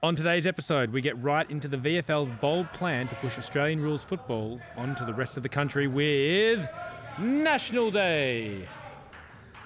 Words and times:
On 0.00 0.14
today's 0.14 0.46
episode, 0.46 0.92
we 0.92 1.00
get 1.00 1.20
right 1.20 1.50
into 1.50 1.66
the 1.66 1.76
VFL's 1.76 2.30
bold 2.40 2.72
plan 2.72 3.08
to 3.08 3.16
push 3.16 3.36
Australian 3.36 3.82
rules 3.82 4.04
football 4.04 4.60
onto 4.76 5.04
the 5.04 5.12
rest 5.12 5.36
of 5.36 5.42
the 5.42 5.48
country 5.48 5.88
with 5.88 6.68
National 7.18 7.90
Day. 7.90 8.68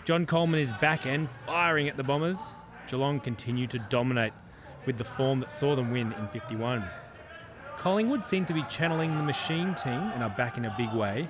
John 0.07 0.25
Coleman 0.25 0.59
is 0.59 0.73
back 0.81 1.05
and 1.05 1.29
firing 1.47 1.87
at 1.87 1.99
the 1.99 2.03
Bombers. 2.03 2.39
Geelong 2.89 3.21
continue 3.21 3.67
to 3.67 3.79
dominate 3.91 4.33
with 4.87 4.97
the 4.97 5.05
form 5.05 5.41
that 5.41 5.53
saw 5.53 5.77
them 5.77 5.91
win 5.91 6.15
in 6.15 6.29
51. 6.29 6.83
Collingwood 7.77 8.25
seem 8.25 8.47
to 8.47 8.55
be 8.55 8.63
channeling 8.71 9.19
the 9.19 9.25
machine 9.25 9.75
team 9.75 9.93
and 9.93 10.23
are 10.23 10.31
back 10.31 10.57
in 10.57 10.65
a 10.65 10.75
big 10.79 10.95
way. 10.95 11.29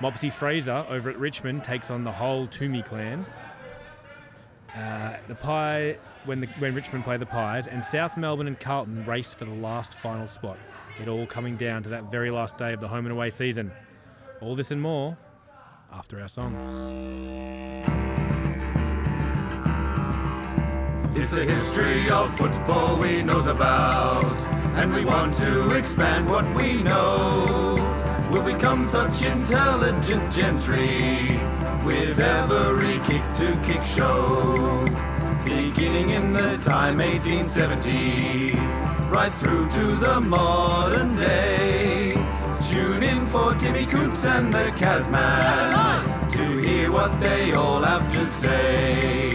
Mopsy 0.00 0.30
Fraser 0.30 0.84
over 0.90 1.08
at 1.08 1.18
Richmond 1.18 1.64
takes 1.64 1.90
on 1.90 2.04
the 2.04 2.12
whole 2.12 2.46
Toomey 2.46 2.82
clan. 2.82 3.24
Uh, 4.76 5.16
the 5.26 5.34
Pie 5.36 5.96
when 6.24 6.40
the, 6.40 6.46
when 6.58 6.74
Richmond 6.74 7.04
play 7.04 7.16
the 7.16 7.26
Pies, 7.26 7.66
and 7.66 7.84
South 7.84 8.16
Melbourne 8.16 8.46
and 8.46 8.58
Carlton 8.58 9.04
race 9.06 9.34
for 9.34 9.44
the 9.44 9.54
last 9.54 9.94
final 9.94 10.26
spot. 10.26 10.58
It 11.00 11.08
all 11.08 11.26
coming 11.26 11.56
down 11.56 11.82
to 11.84 11.88
that 11.90 12.10
very 12.10 12.30
last 12.30 12.58
day 12.58 12.72
of 12.72 12.80
the 12.80 12.88
home 12.88 13.06
and 13.06 13.12
away 13.12 13.30
season. 13.30 13.72
All 14.40 14.54
this 14.54 14.70
and 14.70 14.80
more 14.80 15.16
after 15.92 16.20
our 16.20 16.28
song. 16.28 16.54
It's 21.14 21.32
the 21.32 21.44
history 21.44 22.08
of 22.08 22.36
football 22.36 22.96
we 22.98 23.22
knows 23.22 23.46
about, 23.46 24.24
and 24.76 24.94
we 24.94 25.04
want 25.04 25.36
to 25.38 25.76
expand 25.76 26.30
what 26.30 26.44
we 26.54 26.82
know. 26.82 27.76
We'll 28.30 28.44
become 28.44 28.84
such 28.84 29.24
intelligent 29.24 30.32
gentry 30.32 31.38
with 31.84 32.20
every 32.20 32.98
kick 33.00 33.22
to 33.38 33.58
kick 33.64 33.84
show. 33.84 34.86
Beginning 35.50 36.10
in 36.10 36.32
the 36.32 36.58
time 36.58 36.98
1870s, 36.98 39.10
right 39.10 39.34
through 39.34 39.68
to 39.70 39.96
the 39.96 40.20
modern 40.20 41.16
day. 41.16 42.12
Tune 42.70 43.02
in 43.02 43.26
for 43.26 43.52
Timmy 43.56 43.84
Coops 43.84 44.24
and 44.24 44.54
the 44.54 44.70
Casman 44.76 46.30
to 46.30 46.58
hear 46.58 46.92
what 46.92 47.20
they 47.20 47.50
all 47.50 47.82
have 47.82 48.08
to 48.12 48.24
say. 48.26 49.30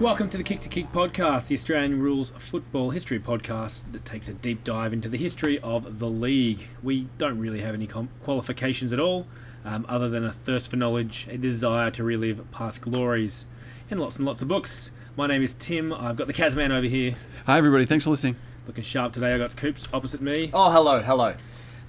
Welcome 0.00 0.28
to 0.30 0.38
the 0.38 0.42
Kick 0.42 0.58
to 0.62 0.68
Kick 0.68 0.90
podcast, 0.92 1.46
the 1.46 1.54
Australian 1.54 2.00
Rules 2.00 2.30
Football 2.30 2.90
History 2.90 3.20
podcast 3.20 3.92
that 3.92 4.04
takes 4.04 4.28
a 4.28 4.32
deep 4.32 4.64
dive 4.64 4.92
into 4.92 5.08
the 5.08 5.18
history 5.18 5.60
of 5.60 6.00
the 6.00 6.08
league. 6.08 6.66
We 6.82 7.06
don't 7.18 7.38
really 7.38 7.60
have 7.60 7.74
any 7.74 7.86
qualifications 7.86 8.92
at 8.92 8.98
all, 8.98 9.28
um, 9.64 9.86
other 9.88 10.08
than 10.08 10.24
a 10.24 10.32
thirst 10.32 10.70
for 10.70 10.76
knowledge, 10.76 11.28
a 11.30 11.36
desire 11.36 11.92
to 11.92 12.02
relive 12.02 12.50
past 12.50 12.80
glories, 12.80 13.46
and 13.90 14.00
lots 14.00 14.16
and 14.16 14.26
lots 14.26 14.42
of 14.42 14.48
books. 14.48 14.90
My 15.16 15.26
name 15.26 15.42
is 15.42 15.54
Tim. 15.54 15.92
I've 15.92 16.16
got 16.16 16.26
the 16.26 16.32
Casman 16.32 16.72
over 16.72 16.86
here, 16.86 17.14
Hi, 17.46 17.58
everybody. 17.58 17.86
Thanks 17.86 18.04
for 18.04 18.10
listening. 18.10 18.36
looking 18.66 18.84
sharp 18.84 19.12
today. 19.12 19.32
I've 19.32 19.40
got 19.40 19.56
Coops 19.56 19.88
opposite 19.92 20.20
me, 20.20 20.50
Oh, 20.54 20.70
hello, 20.70 21.00
hello. 21.00 21.34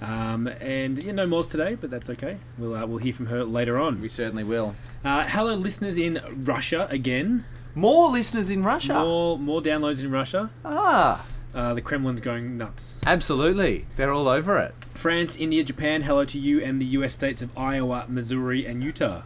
um, 0.00 0.46
and 0.60 1.02
yeah, 1.02 1.12
no 1.12 1.26
Moz 1.26 1.48
today, 1.48 1.74
but 1.76 1.90
that's 1.90 2.10
okay. 2.10 2.38
We'll 2.58 2.74
uh, 2.74 2.86
we'll 2.86 2.98
hear 2.98 3.12
from 3.12 3.26
her 3.26 3.44
later 3.44 3.78
on. 3.78 4.00
We 4.00 4.08
certainly 4.08 4.44
will. 4.44 4.74
Uh, 5.04 5.24
hello, 5.28 5.54
listeners 5.54 5.98
in 5.98 6.20
Russia 6.30 6.86
again. 6.90 7.44
More 7.74 8.10
listeners 8.10 8.50
in 8.50 8.62
Russia. 8.64 8.94
More 8.94 9.38
more 9.38 9.60
downloads 9.60 10.00
in 10.00 10.10
Russia. 10.10 10.50
Ah, 10.64 11.24
Uh, 11.54 11.74
the 11.74 11.82
Kremlin's 11.82 12.20
going 12.22 12.56
nuts. 12.58 12.98
absolutely. 13.06 13.84
They're 13.96 14.12
all 14.12 14.26
over 14.28 14.58
it. 14.58 14.74
France, 14.94 15.36
India, 15.36 15.62
Japan, 15.64 16.02
hello 16.02 16.24
to 16.24 16.38
you, 16.38 16.60
and 16.62 16.80
the 16.80 16.86
US 16.98 17.12
states 17.12 17.42
of 17.42 17.50
Iowa, 17.56 18.06
Missouri, 18.08 18.64
and 18.66 18.82
Utah. 18.82 19.22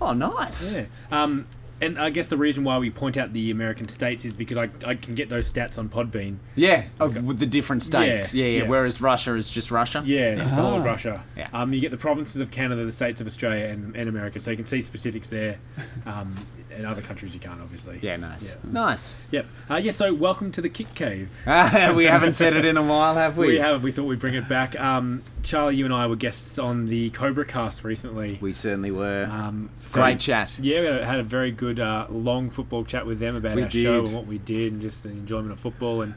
Oh, 0.00 0.12
nice. 0.12 0.76
Yeah. 0.76 0.84
Um, 1.10 1.46
and 1.82 1.98
I 1.98 2.10
guess 2.10 2.26
the 2.28 2.36
reason 2.36 2.62
why 2.62 2.78
we 2.78 2.90
point 2.90 3.16
out 3.16 3.32
the 3.32 3.50
American 3.50 3.88
states 3.88 4.24
is 4.24 4.34
because 4.34 4.58
I, 4.58 4.68
I 4.84 4.94
can 4.94 5.14
get 5.14 5.30
those 5.30 5.50
stats 5.50 5.78
on 5.78 5.88
Podbean. 5.88 6.36
Yeah, 6.54 6.84
of, 6.98 7.22
with 7.24 7.38
the 7.38 7.46
different 7.46 7.82
states. 7.82 8.34
Yeah, 8.34 8.44
Yeah, 8.44 8.50
yeah, 8.50 8.62
yeah. 8.62 8.68
Whereas 8.68 9.00
Russia 9.00 9.34
is 9.34 9.50
just 9.50 9.70
Russia. 9.70 10.02
Yeah, 10.04 10.32
it's 10.32 10.42
just 10.42 10.56
the 10.56 10.62
whole 10.62 10.78
of 10.78 10.84
Russia. 10.84 11.24
Yeah. 11.36 11.48
Um, 11.54 11.72
you 11.72 11.80
get 11.80 11.90
the 11.90 11.96
provinces 11.96 12.40
of 12.42 12.50
Canada, 12.50 12.84
the 12.84 12.92
states 12.92 13.20
of 13.20 13.26
Australia, 13.26 13.66
and, 13.66 13.96
and 13.96 14.08
America, 14.08 14.38
so 14.40 14.50
you 14.50 14.58
can 14.58 14.66
see 14.66 14.82
specifics 14.82 15.30
there. 15.30 15.58
Um, 16.04 16.34
and 16.70 16.86
other 16.86 17.02
countries 17.02 17.34
you 17.34 17.40
can't, 17.40 17.60
obviously. 17.60 17.98
Yeah, 18.02 18.16
nice. 18.16 18.54
Yeah. 18.64 18.70
Nice. 18.70 19.16
Yep. 19.30 19.46
Uh, 19.70 19.76
yeah, 19.76 19.90
so 19.90 20.14
welcome 20.14 20.52
to 20.52 20.60
the 20.60 20.68
Kick 20.68 20.94
Cave. 20.94 21.30
we 21.46 22.04
haven't 22.04 22.34
said 22.34 22.54
it 22.54 22.64
in 22.64 22.76
a 22.76 22.82
while, 22.82 23.14
have 23.16 23.36
we? 23.36 23.48
We 23.48 23.58
haven't. 23.58 23.82
We 23.82 23.92
thought 23.92 24.04
we'd 24.04 24.18
bring 24.18 24.34
it 24.34 24.48
back. 24.48 24.78
Um, 24.78 25.22
Charlie, 25.42 25.76
you 25.76 25.84
and 25.84 25.94
I 25.94 26.06
were 26.06 26.16
guests 26.16 26.58
on 26.58 26.86
the 26.86 27.10
Cobra 27.10 27.44
Cast 27.44 27.84
recently. 27.84 28.38
We 28.40 28.52
certainly 28.52 28.90
were. 28.90 29.28
Um, 29.30 29.70
so- 29.78 30.00
Great 30.00 30.20
chat. 30.20 30.58
Yeah, 30.60 30.80
we 30.80 30.86
had 31.04 31.20
a, 31.20 31.22
very 31.22 31.50
good 31.50 31.78
uh, 31.80 32.06
long 32.10 32.50
football 32.50 32.84
chat 32.84 33.06
with 33.06 33.18
them 33.18 33.36
about 33.36 33.56
We 33.56 33.62
our 33.62 33.70
show 33.70 34.04
and 34.04 34.14
what 34.14 34.26
we 34.26 34.38
did 34.38 34.72
and 34.72 34.82
just 34.82 35.04
the 35.04 35.10
enjoyment 35.10 35.52
of 35.52 35.60
football. 35.60 36.02
And 36.02 36.14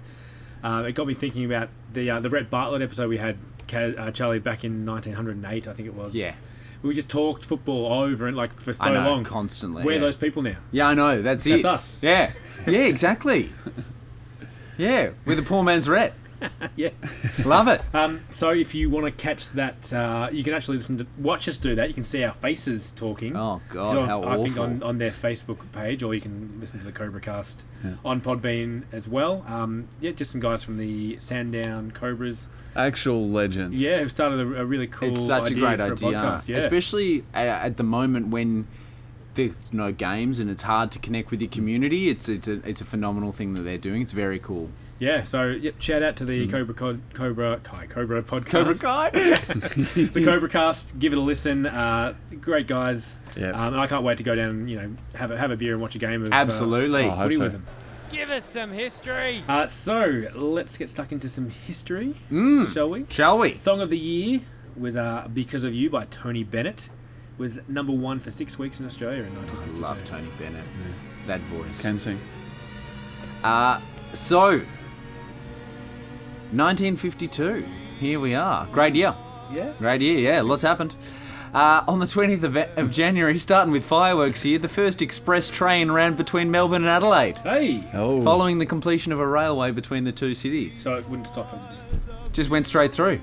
uh, 0.64 0.86
it 0.88 0.94
got 0.94 1.08
me 1.08 1.14
thinking 1.14 1.46
about 1.46 1.70
the 1.94 2.10
uh, 2.10 2.20
the 2.20 2.30
Rhett 2.30 2.50
Bartlett 2.50 2.82
episode 2.82 3.10
we 3.10 3.18
had, 3.18 3.38
uh, 3.74 4.12
Charlie, 4.12 4.40
back 4.40 4.64
in 4.64 4.86
1908, 4.86 5.68
I 5.68 5.74
think 5.74 5.88
it 5.88 5.94
was. 5.94 6.16
Yeah. 6.16 6.34
We 6.84 6.94
just 6.94 7.10
talked 7.10 7.46
football 7.46 7.92
over 7.92 8.28
and 8.28 8.36
like 8.36 8.60
for 8.60 8.74
so 8.74 8.94
know, 8.94 9.10
long. 9.10 9.24
constantly. 9.24 9.84
We're 9.84 9.94
yeah. 9.94 10.00
those 10.00 10.18
people 10.18 10.42
now. 10.42 10.58
Yeah, 10.72 10.90
I 10.90 10.94
know. 10.94 11.22
That's, 11.22 11.46
That's 11.46 11.48
it. 11.48 11.64
That's 11.64 11.66
us. 11.66 12.04
Yeah. 12.04 12.34
Yeah, 12.68 12.80
exactly. 12.82 13.52
yeah, 14.78 15.12
we're 15.26 15.36
the 15.36 15.44
poor 15.44 15.64
man's 15.64 15.88
ret. 15.88 16.14
Yeah. 16.76 16.90
Love 17.46 17.68
it. 17.68 17.82
Um, 17.94 18.22
so 18.32 18.50
if 18.50 18.74
you 18.74 18.90
want 18.90 19.06
to 19.06 19.12
catch 19.12 19.50
that, 19.52 19.94
uh, 19.94 20.30
you 20.32 20.44
can 20.44 20.54
actually 20.54 20.78
listen 20.78 20.98
to 20.98 21.08
watch 21.20 21.48
us 21.48 21.58
do 21.58 21.76
that. 21.76 21.88
You 21.88 21.94
can 21.94 22.04
see 22.04 22.24
our 22.24 22.34
faces 22.34 22.92
talking. 22.92 23.36
Oh, 23.36 23.62
God, 23.70 23.92
So 23.94 24.06
how 24.06 24.24
I 24.24 24.38
think 24.38 24.52
awful. 24.52 24.64
on, 24.64 24.84
on 24.84 24.98
their 24.98 25.12
Facebook 25.12 25.60
page, 25.72 26.02
or 26.04 26.16
you 26.16 26.22
can 26.22 26.60
listen 26.60 26.80
to 26.80 26.86
the 26.86 26.92
Cobra 26.92 27.22
Cast 27.22 27.66
on 28.04 28.22
Podbean 28.22 28.84
as 28.92 29.08
well. 29.08 29.46
Um, 29.48 29.88
yeah, 30.02 30.12
just 30.12 30.32
some 30.32 30.42
guys 30.42 30.64
from 30.64 30.78
the 30.78 31.18
Sandown 31.20 31.92
Cobras. 31.92 32.48
Actual 32.76 33.30
legends. 33.30 33.80
Yeah, 33.80 34.00
who 34.02 34.10
started 34.10 34.40
a, 34.40 34.62
a 34.62 34.66
really 34.66 34.88
cool. 34.88 35.10
it's 35.10 35.26
such 35.26 35.52
a 35.52 35.54
great 35.54 35.80
idea, 35.80 35.96
podcast. 36.10 36.48
Yeah, 36.50 36.58
especially 36.58 37.24
at, 37.34 37.48
at 37.48 37.78
the 37.78 37.84
moment 37.84 38.30
when 38.30 38.68
there's 39.36 39.56
no 39.72 39.92
games 39.92 40.40
and 40.40 40.50
it's 40.50 40.62
hard 40.62 40.92
to 40.92 41.00
connect 41.00 41.32
with 41.32 41.42
your 41.42 41.50
community. 41.50 42.10
It's 42.10 42.30
it's 42.30 42.48
a 42.48 42.68
it's 42.68 42.82
a 42.82 42.86
phenomenal 42.86 43.32
thing 43.32 43.54
that 43.56 43.62
they're 43.62 43.78
doing. 43.78 44.02
It's 44.02 44.12
very 44.12 44.40
cool. 44.40 44.70
Yeah. 45.04 45.24
So 45.24 45.48
yep, 45.50 45.76
shout 45.80 46.02
out 46.02 46.16
to 46.18 46.26
the 46.26 46.48
Cobra 46.48 46.74
Cod, 46.74 47.02
Cobra 47.14 47.60
Kai 47.64 47.88
Cobra 47.88 48.24
podcast. 48.24 48.46
Mm. 48.46 48.50
Cobra 48.50 48.76
Kai. 48.76 49.10
the 50.14 50.24
Cobra 50.24 50.50
Cast. 50.50 50.98
Give 50.98 51.14
it 51.14 51.18
a 51.18 51.22
listen. 51.22 51.66
Uh, 51.66 52.14
great 52.40 52.68
guys. 52.68 53.20
Yeah. 53.38 53.50
Um, 53.52 53.74
and 53.74 53.82
I 53.82 53.88
can't 53.88 54.04
wait 54.04 54.18
to 54.20 54.24
go 54.24 54.34
down 54.36 54.50
and 54.50 54.70
you 54.70 54.78
know 54.78 54.96
have 55.16 55.32
a, 55.32 55.38
have 55.38 55.52
a 55.52 55.58
beer 55.58 55.74
and 55.74 55.82
watch 55.82 55.96
a 55.96 56.00
game 56.00 56.24
of 56.24 56.32
uh, 56.32 56.36
Absolutely. 56.36 57.04
Oh, 57.06 57.12
I 57.12 57.16
hope 57.16 57.24
footy 57.26 57.36
so. 57.36 57.44
with 57.44 57.52
them. 57.54 57.66
Give 58.12 58.30
us 58.30 58.46
some 58.46 58.72
history. 58.72 59.44
Uh, 59.48 59.66
so 59.68 60.24
let's 60.36 60.78
get 60.78 60.88
stuck 60.90 61.12
into 61.12 61.28
some 61.28 61.50
history, 61.50 62.16
Mm. 62.32 62.72
shall 62.72 62.90
we? 62.90 63.06
Shall 63.10 63.40
we? 63.40 63.58
Song 63.58 63.82
of 63.82 63.90
the 63.90 63.98
Year 63.98 64.42
was 64.78 64.96
uh, 64.96 65.28
"Because 65.34 65.64
of 65.64 65.74
You" 65.74 65.90
by 65.90 66.06
Tony 66.06 66.44
Bennett. 66.44 66.90
Was 67.40 67.60
number 67.68 67.92
one 67.92 68.20
for 68.20 68.30
six 68.30 68.60
weeks 68.60 68.80
in 68.80 68.86
Australia 68.86 69.24
in 69.24 69.36
1952. 69.36 69.82
Love 69.82 70.04
Tony 70.06 70.30
Bennett. 70.38 70.64
That 71.26 71.42
voice. 71.42 71.82
Can 71.82 71.98
sing. 71.98 72.20
Uh, 73.44 73.82
so, 74.14 74.62
1952. 76.56 77.66
Here 78.00 78.20
we 78.20 78.36
are. 78.36 78.68
Great 78.68 78.96
year. 78.96 79.16
Yeah. 79.54 79.74
Great 79.80 80.02
year, 80.02 80.18
yeah. 80.18 80.42
Lots 80.42 80.62
happened. 80.64 80.96
Uh, 81.54 81.84
on 81.88 82.00
the 82.00 82.06
20th 82.06 82.44
of, 82.44 82.58
of 82.78 82.92
January, 82.92 83.38
starting 83.38 83.72
with 83.72 83.84
fireworks 83.86 84.42
here, 84.42 84.58
the 84.58 84.68
first 84.68 85.02
express 85.04 85.50
train 85.50 85.92
ran 85.92 86.16
between 86.16 86.50
Melbourne 86.50 86.82
and 86.84 86.90
Adelaide, 86.90 87.38
Hey. 87.40 87.84
Oh. 87.94 88.22
following 88.24 88.58
the 88.58 88.66
completion 88.66 89.12
of 89.12 89.20
a 89.20 89.28
railway 89.28 89.72
between 89.72 90.04
the 90.04 90.12
two 90.12 90.34
cities. 90.34 90.74
So 90.76 90.96
it 90.96 91.08
wouldn't 91.08 91.28
stop 91.28 91.52
him. 91.52 91.60
Just 91.70 91.92
Just 92.34 92.50
went 92.50 92.66
straight 92.66 92.92
through. 92.92 93.20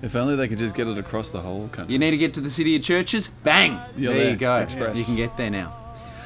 If 0.00 0.16
only 0.16 0.34
they 0.36 0.48
could 0.48 0.58
just 0.58 0.74
get 0.74 0.86
it 0.86 0.96
across 0.98 1.30
the 1.30 1.40
whole 1.40 1.68
country. 1.68 1.92
You 1.92 1.98
need 1.98 2.10
to 2.12 2.16
get 2.18 2.32
to 2.34 2.40
the 2.40 2.50
city 2.50 2.76
of 2.76 2.82
churches, 2.82 3.28
bang! 3.28 3.78
You're 3.96 4.14
there 4.14 4.30
you 4.30 4.36
go. 4.36 4.56
Express. 4.56 4.96
You 4.98 5.04
can 5.04 5.16
get 5.16 5.36
there 5.36 5.50
now. 5.50 5.76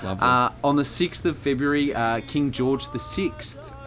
Lovely. 0.04 0.26
Uh, 0.28 0.50
on 0.62 0.76
the 0.76 0.82
6th 0.84 1.24
of 1.24 1.36
February, 1.36 1.92
uh, 1.92 2.20
King 2.20 2.52
George 2.52 2.86
VI 2.88 3.32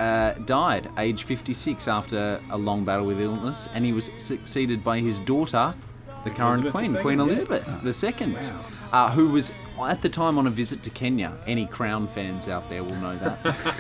uh, 0.01 0.33
died, 0.45 0.89
age 0.98 1.24
56, 1.24 1.88
after 1.88 2.42
a 2.50 2.57
long 2.57 2.83
battle 2.83 3.06
with 3.06 3.21
illness, 3.21 3.69
and 3.74 3.86
he 3.86 3.94
was 3.94 4.09
succeeded 4.18 4.83
by 4.83 5.00
his 5.00 5.19
daughter, 5.19 5.75
the 6.24 6.31
current 6.31 6.65
Elizabeth 6.65 6.71
Queen, 6.71 6.95
II, 6.95 7.01
Queen 7.01 7.18
yeah. 7.19 7.24
Elizabeth 7.24 8.15
II, 8.15 8.38
uh, 8.92 9.12
who 9.12 9.30
was 9.30 9.53
at 9.80 10.01
the 10.01 10.09
time 10.09 10.39
on 10.39 10.48
a 10.48 10.50
visit 10.50 10.81
to 10.83 10.89
Kenya. 10.89 11.38
Any 11.45 11.68
Crown 11.68 12.07
fans 12.07 12.48
out 12.48 12.68
there 12.68 12.83
will 12.83 12.95
know 12.95 13.15
that. 13.18 13.75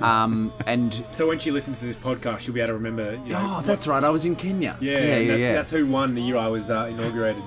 um, 0.02 0.52
and 0.66 1.04
so 1.10 1.26
when 1.26 1.38
she 1.38 1.50
listens 1.50 1.78
to 1.78 1.86
this 1.86 1.96
podcast, 1.96 2.40
she'll 2.40 2.54
be 2.54 2.60
able 2.60 2.68
to 2.68 2.74
remember. 2.74 3.14
You 3.24 3.32
know, 3.32 3.56
oh, 3.58 3.62
that's 3.62 3.86
right, 3.86 4.04
I 4.04 4.10
was 4.10 4.26
in 4.26 4.36
Kenya. 4.36 4.76
yeah, 4.78 4.92
yeah, 4.92 5.00
yeah. 5.00 5.28
that's, 5.28 5.40
yeah. 5.40 5.52
that's 5.52 5.70
who 5.70 5.86
won 5.86 6.14
the 6.14 6.22
year 6.22 6.36
I 6.36 6.48
was 6.48 6.70
uh, 6.70 6.86
inaugurated. 6.90 7.42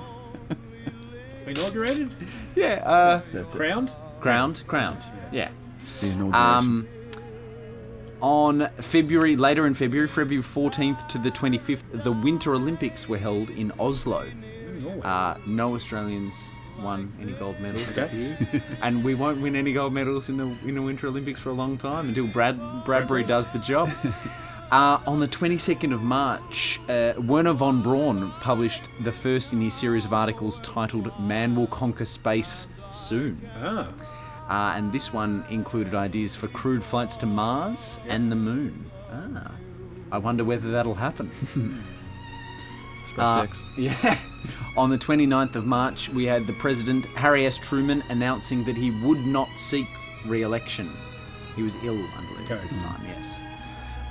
inaugurated? 1.46 2.10
yeah 2.56 2.82
uh. 2.84 3.44
Crowned? 3.50 3.94
crowned, 4.18 4.64
crowned. 4.66 5.02
Yeah. 5.30 5.50
The 6.00 6.08
inauguration. 6.08 6.34
Um, 6.34 6.88
on 8.26 8.68
February, 8.80 9.36
later 9.36 9.68
in 9.68 9.74
February, 9.74 10.08
February 10.08 10.42
14th 10.42 11.06
to 11.06 11.16
the 11.16 11.30
25th, 11.30 12.02
the 12.02 12.10
Winter 12.10 12.56
Olympics 12.56 13.08
were 13.08 13.18
held 13.18 13.50
in 13.50 13.70
Oslo. 13.78 14.28
Uh, 15.04 15.36
no 15.46 15.76
Australians 15.76 16.50
won 16.82 17.12
any 17.22 17.30
gold 17.34 17.60
medals 17.60 17.96
year, 18.12 18.36
and 18.82 19.04
we 19.04 19.14
won't 19.14 19.40
win 19.40 19.54
any 19.54 19.72
gold 19.72 19.92
medals 19.92 20.28
in 20.28 20.36
the 20.38 20.46
in 20.66 20.74
the 20.74 20.82
Winter 20.82 21.06
Olympics 21.06 21.40
for 21.40 21.50
a 21.50 21.52
long 21.52 21.78
time 21.78 22.08
until 22.08 22.26
Brad 22.26 22.58
Bradbury 22.84 23.22
does 23.22 23.48
the 23.50 23.60
job. 23.60 23.90
Uh, 24.72 24.98
on 25.06 25.20
the 25.20 25.28
22nd 25.28 25.94
of 25.94 26.02
March, 26.02 26.80
uh, 26.88 27.12
Wernher 27.18 27.52
von 27.52 27.84
Braun 27.84 28.32
published 28.40 28.88
the 29.04 29.12
first 29.12 29.52
in 29.52 29.60
his 29.60 29.74
series 29.74 30.04
of 30.04 30.12
articles 30.12 30.58
titled 30.58 31.12
"Man 31.20 31.54
Will 31.54 31.68
Conquer 31.68 32.04
Space 32.04 32.66
Soon." 32.90 33.48
Ah, 33.62 33.86
Uh, 34.48 34.74
and 34.76 34.92
this 34.92 35.12
one 35.12 35.44
included 35.50 35.94
ideas 35.94 36.36
for 36.36 36.48
crewed 36.48 36.84
flights 36.84 37.16
to 37.18 37.26
Mars 37.26 37.98
and 38.08 38.30
the 38.30 38.36
Moon. 38.36 38.88
Ah, 39.10 39.50
I 40.12 40.18
wonder 40.18 40.44
whether 40.44 40.70
that'll 40.70 40.94
happen. 40.94 41.30
Uh, 43.18 43.46
SpaceX. 43.46 43.56
yeah. 43.78 44.18
On 44.76 44.90
the 44.90 44.98
29th 44.98 45.54
of 45.54 45.64
March, 45.64 46.10
we 46.10 46.26
had 46.26 46.46
the 46.46 46.52
President, 46.54 47.06
Harry 47.06 47.46
S. 47.46 47.56
Truman, 47.56 48.04
announcing 48.10 48.62
that 48.64 48.76
he 48.76 48.90
would 49.02 49.24
not 49.24 49.48
seek 49.56 49.86
re 50.26 50.42
election. 50.42 50.90
He 51.54 51.62
was 51.62 51.76
ill, 51.76 51.94
I 51.94 52.26
believe, 52.28 52.50
at 52.50 52.68
this 52.68 52.76
time, 52.82 53.00
yes. 53.06 53.38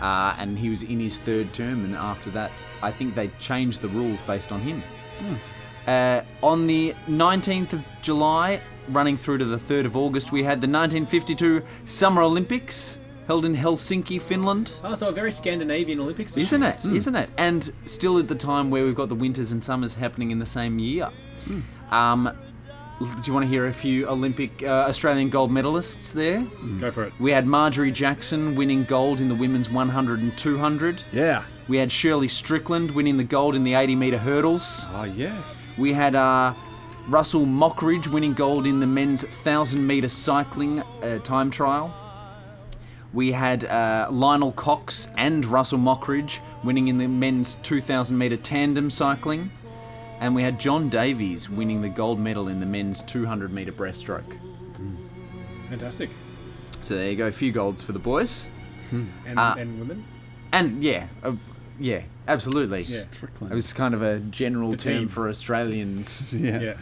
Uh, 0.01 0.35
and 0.39 0.57
he 0.57 0.69
was 0.69 0.81
in 0.81 0.99
his 0.99 1.19
third 1.19 1.53
term, 1.53 1.85
and 1.85 1.95
after 1.95 2.31
that, 2.31 2.51
I 2.81 2.91
think 2.91 3.13
they 3.13 3.27
changed 3.39 3.81
the 3.81 3.89
rules 3.89 4.21
based 4.23 4.51
on 4.51 4.59
him. 4.61 4.83
Uh, 5.85 6.21
on 6.41 6.65
the 6.65 6.95
19th 7.07 7.73
of 7.73 7.85
July, 8.01 8.59
running 8.89 9.17
through 9.17 9.39
to 9.39 9.45
the 9.45 9.57
3rd 9.57 9.85
of 9.85 9.95
August, 9.95 10.31
we 10.31 10.43
had 10.43 10.61
the 10.61 10.67
1952 10.67 11.61
Summer 11.85 12.21
Olympics 12.21 12.97
held 13.27 13.43
in 13.45 13.55
Helsinki, 13.55 14.21
Finland. 14.21 14.71
oh, 14.83 14.93
so 14.93 15.07
a 15.07 15.11
very 15.11 15.31
Scandinavian 15.31 15.99
Olympics. 15.99 16.37
Isn't 16.37 16.61
it? 16.63 16.85
Isn't 16.85 17.15
it? 17.15 17.29
And 17.37 17.71
still 17.85 18.19
at 18.19 18.27
the 18.27 18.35
time 18.35 18.69
where 18.69 18.83
we've 18.85 18.95
got 18.95 19.09
the 19.09 19.15
winters 19.15 19.51
and 19.51 19.63
summers 19.63 19.93
happening 19.95 20.29
in 20.31 20.37
the 20.39 20.45
same 20.45 20.77
year. 20.77 21.09
Um, 21.91 22.31
do 22.99 23.07
you 23.25 23.33
want 23.33 23.43
to 23.43 23.49
hear 23.49 23.67
a 23.67 23.73
few 23.73 24.07
Olympic 24.07 24.63
uh, 24.63 24.85
Australian 24.87 25.29
gold 25.29 25.51
medalists 25.51 26.13
there? 26.13 26.45
Go 26.79 26.91
for 26.91 27.03
it. 27.03 27.13
We 27.19 27.31
had 27.31 27.45
Marjorie 27.47 27.91
Jackson 27.91 28.55
winning 28.55 28.83
gold 28.85 29.19
in 29.21 29.27
the 29.27 29.35
women's 29.35 29.69
100 29.69 30.19
and 30.19 30.37
200. 30.37 31.03
Yeah. 31.11 31.43
We 31.67 31.77
had 31.77 31.91
Shirley 31.91 32.27
Strickland 32.27 32.91
winning 32.91 33.17
the 33.17 33.23
gold 33.23 33.55
in 33.55 33.63
the 33.63 33.73
80 33.73 33.95
metre 33.95 34.17
hurdles. 34.19 34.85
Ah, 34.89 35.05
yes. 35.05 35.67
We 35.77 35.91
had 35.93 36.15
uh, 36.15 36.53
Russell 37.07 37.45
Mockridge 37.45 38.07
winning 38.07 38.33
gold 38.33 38.65
in 38.65 38.79
the 38.79 38.87
men's 38.87 39.23
1,000 39.23 39.85
metre 39.85 40.09
cycling 40.09 40.79
uh, 41.03 41.19
time 41.19 41.51
trial. 41.51 41.93
We 43.13 43.31
had 43.31 43.63
uh, 43.65 44.09
Lionel 44.11 44.51
Cox 44.53 45.09
and 45.17 45.45
Russell 45.45 45.77
Mockridge 45.79 46.39
winning 46.63 46.87
in 46.87 46.97
the 46.97 47.07
men's 47.07 47.55
2,000 47.55 48.17
metre 48.17 48.37
tandem 48.37 48.89
cycling. 48.89 49.51
And 50.19 50.33
we 50.33 50.41
had 50.41 50.59
John 50.59 50.89
Davies 50.89 51.49
winning 51.49 51.81
the 51.81 51.89
gold 51.89 52.19
medal 52.19 52.47
in 52.47 52.59
the 52.59 52.65
men's 52.65 53.03
200 53.03 53.53
metre 53.53 53.71
breaststroke. 53.71 54.37
Fantastic. 55.69 56.09
So 56.83 56.95
there 56.95 57.09
you 57.09 57.15
go, 57.15 57.27
a 57.27 57.31
few 57.31 57.51
golds 57.51 57.81
for 57.83 57.91
the 57.91 57.99
boys. 57.99 58.47
And, 58.91 59.39
Uh, 59.39 59.55
and 59.57 59.79
women. 59.79 60.03
And 60.51 60.83
yeah, 60.83 61.07
uh, 61.23 61.33
yeah, 61.79 62.03
absolutely. 62.27 62.81
Yeah. 62.81 63.03
Trickling. 63.11 63.51
It 63.51 63.55
was 63.55 63.73
kind 63.73 63.93
of 63.93 64.01
a 64.01 64.19
general 64.19 64.71
The 64.71 64.77
term 64.77 64.97
team. 64.99 65.07
for 65.07 65.29
Australians. 65.29 66.25
yeah. 66.33 66.59
Yeah. 66.59 66.73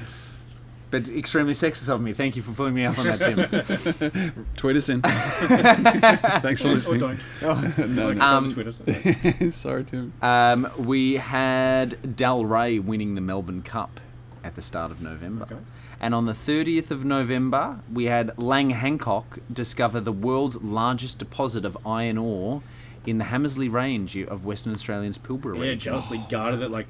But 0.91 1.07
extremely 1.09 1.53
sexist 1.53 1.89
of 1.89 2.01
me. 2.01 2.13
Thank 2.13 2.35
you 2.35 2.43
for 2.43 2.51
pulling 2.51 2.75
me 2.75 2.85
up 2.85 2.99
on 2.99 3.05
that, 3.07 3.19
Tim. 3.19 4.45
Tweet 4.57 4.75
us 4.75 4.89
in. 4.89 5.01
Thanks 5.01 6.61
for 6.61 6.67
Or 6.67 6.71
listening. 6.73 6.99
don't. 6.99 7.89
no, 7.95 8.13
no. 8.13 8.21
um, 8.23 8.51
Twitter. 8.51 8.71
so- 8.71 9.49
Sorry, 9.49 9.83
Tim. 9.85 10.13
Um, 10.21 10.69
we 10.77 11.13
had 11.15 11.91
Dalray 12.03 12.83
winning 12.83 13.15
the 13.15 13.21
Melbourne 13.21 13.63
Cup 13.63 13.99
at 14.43 14.53
the 14.55 14.61
start 14.61 14.91
of 14.91 15.01
November. 15.01 15.45
Okay. 15.45 15.55
And 15.99 16.13
on 16.13 16.25
the 16.25 16.33
30th 16.33 16.91
of 16.91 17.05
November, 17.05 17.79
we 17.91 18.05
had 18.05 18.37
Lang 18.37 18.71
Hancock 18.71 19.39
discover 19.51 19.99
the 19.99 20.11
world's 20.11 20.57
largest 20.61 21.17
deposit 21.17 21.63
of 21.65 21.77
iron 21.87 22.17
ore 22.17 22.61
in 23.05 23.17
the 23.17 23.25
Hamersley 23.25 23.69
Range 23.69 24.15
of 24.27 24.45
Western 24.45 24.73
Australia's 24.73 25.17
Pilbara 25.17 25.55
yeah, 25.55 25.61
region. 25.61 25.79
jealously 25.79 26.21
guarded 26.29 26.61
it, 26.61 26.71
like 26.71 26.88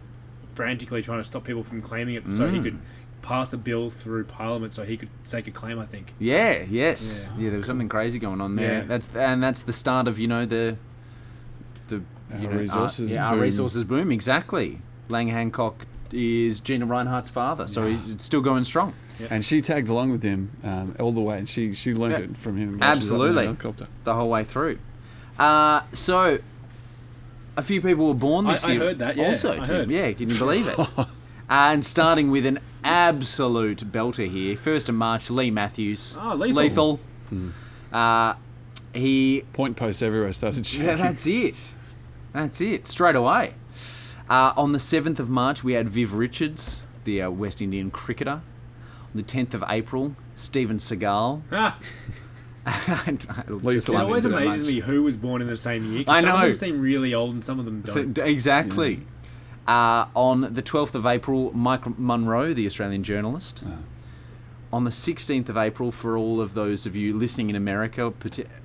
frantically 0.55 1.01
trying 1.01 1.19
to 1.19 1.23
stop 1.23 1.43
people 1.43 1.63
from 1.63 1.81
claiming 1.81 2.15
it, 2.15 2.23
so 2.31 2.47
he 2.49 2.59
Mm. 2.59 2.63
could 2.63 2.77
pass 3.23 3.51
a 3.53 3.57
bill 3.57 3.89
through 3.89 4.25
Parliament, 4.25 4.73
so 4.73 4.83
he 4.83 4.97
could 4.97 5.09
stake 5.23 5.47
a 5.47 5.51
claim. 5.51 5.79
I 5.79 5.85
think. 5.85 6.13
Yeah, 6.19 6.63
yes. 6.69 7.31
Yeah. 7.37 7.43
Yeah, 7.45 7.49
there 7.51 7.57
was 7.59 7.67
something 7.67 7.89
crazy 7.89 8.19
going 8.19 8.41
on 8.41 8.55
there. 8.55 8.79
Yeah. 8.79 8.85
That's 8.85 9.09
and 9.15 9.41
that's 9.41 9.61
the 9.63 9.73
start 9.73 10.07
of, 10.07 10.19
you 10.19 10.27
know, 10.27 10.45
the 10.45 10.77
the 11.87 11.95
you 12.39 12.47
Our 12.47 12.53
know, 12.53 12.59
resources 12.59 13.11
our, 13.11 13.15
yeah, 13.15 13.25
our 13.27 13.33
boom. 13.33 13.41
resources 13.41 13.83
boom, 13.83 14.11
exactly. 14.11 14.79
Lang 15.09 15.27
Hancock 15.29 15.85
is 16.11 16.59
Gina 16.59 16.85
Rinehart's 16.85 17.29
father, 17.29 17.67
so 17.67 17.87
he's 17.87 18.21
still 18.23 18.41
going 18.41 18.63
strong. 18.63 18.93
And 19.29 19.43
she 19.45 19.61
tagged 19.61 19.89
along 19.89 20.11
with 20.11 20.23
him 20.23 20.51
um, 20.63 20.95
all 20.99 21.11
the 21.11 21.21
way, 21.21 21.37
and 21.37 21.47
she 21.47 21.73
she 21.73 21.93
learned 21.93 22.13
Yeah. 22.13 22.19
it 22.31 22.37
from 22.37 22.57
him. 22.57 22.77
while 22.79 22.93
she 22.95 22.99
was 22.99 23.11
up 23.11 23.15
in 23.15 23.19
the 23.19 23.23
Absolutely. 23.25 23.45
helicopter. 23.45 23.87
the 24.03 24.13
whole 24.15 24.29
way 24.29 24.43
through. 24.43 24.77
Uh, 25.39 25.81
so, 25.93 26.39
a 27.57 27.61
few 27.61 27.81
people 27.81 28.07
were 28.07 28.13
born 28.13 28.45
this 28.47 28.63
I- 28.63 28.71
I 28.73 28.75
heard 28.75 28.99
that, 28.99 29.15
yeah, 29.17 29.27
Also, 29.27 29.53
I 29.53 29.63
Tim. 29.63 29.75
heard. 29.75 29.89
Yeah, 29.91 30.11
can 30.13 30.29
you 30.29 30.37
believe 30.37 30.67
it? 30.67 30.77
uh, 30.97 31.05
and 31.49 31.83
starting 31.85 32.31
with 32.31 32.45
an 32.45 32.59
absolute 32.83 33.91
belter 33.91 34.29
here. 34.29 34.55
First 34.55 34.89
of 34.89 34.95
March, 34.95 35.29
Leigh 35.29 35.51
Matthews. 35.51 36.15
Ah, 36.19 36.33
lethal. 36.33 36.99
Uh, 37.91 38.33
he. 38.93 39.43
Point 39.53 39.75
posts 39.77 40.01
everywhere 40.01 40.31
started 40.33 40.65
shaking. 40.67 40.85
Yeah, 40.85 40.95
that's 40.95 41.25
it. 41.27 41.73
That's 42.33 42.61
it. 42.61 42.87
Straight 42.87 43.15
away. 43.15 43.53
Uh, 44.29 44.53
on 44.55 44.71
the 44.71 44.79
7th 44.79 45.19
of 45.19 45.29
March, 45.29 45.63
we 45.63 45.73
had 45.73 45.89
Viv 45.89 46.13
Richards, 46.13 46.81
the 47.03 47.21
uh, 47.21 47.29
West 47.29 47.61
Indian 47.61 47.91
cricketer. 47.91 48.41
On 48.41 48.41
the 49.15 49.23
10th 49.23 49.53
of 49.53 49.63
April, 49.69 50.15
Steven 50.35 50.77
Seagal. 50.77 51.41
Ah, 51.51 51.77
Lethal 51.77 52.32
it 52.65 53.89
always 53.89 54.25
amazes 54.25 54.67
me 54.67 54.79
who 54.79 55.03
was 55.03 55.17
born 55.17 55.41
in 55.41 55.47
the 55.47 55.57
same 55.57 55.91
year. 55.93 56.03
I 56.07 56.21
know. 56.21 56.27
Some 56.29 56.35
of 56.35 56.41
them 56.47 56.55
seem 56.55 56.81
really 56.81 57.13
old, 57.13 57.33
and 57.33 57.43
some 57.43 57.59
of 57.59 57.65
them 57.65 57.81
don't. 57.81 58.13
d- 58.13 58.21
exactly. 58.21 59.01
Uh, 59.67 60.07
on 60.15 60.53
the 60.53 60.61
12th 60.61 60.93
of 60.95 61.05
April, 61.05 61.51
Mike 61.55 61.97
Munro, 61.97 62.53
the 62.53 62.65
Australian 62.65 63.03
journalist. 63.03 63.63
On 64.73 64.83
the 64.85 64.89
16th 64.89 65.49
of 65.49 65.57
April, 65.57 65.91
for 65.91 66.17
all 66.17 66.41
of 66.41 66.53
those 66.53 66.85
of 66.85 66.95
you 66.95 67.15
listening 67.17 67.49
in 67.49 67.55
America, 67.55 68.11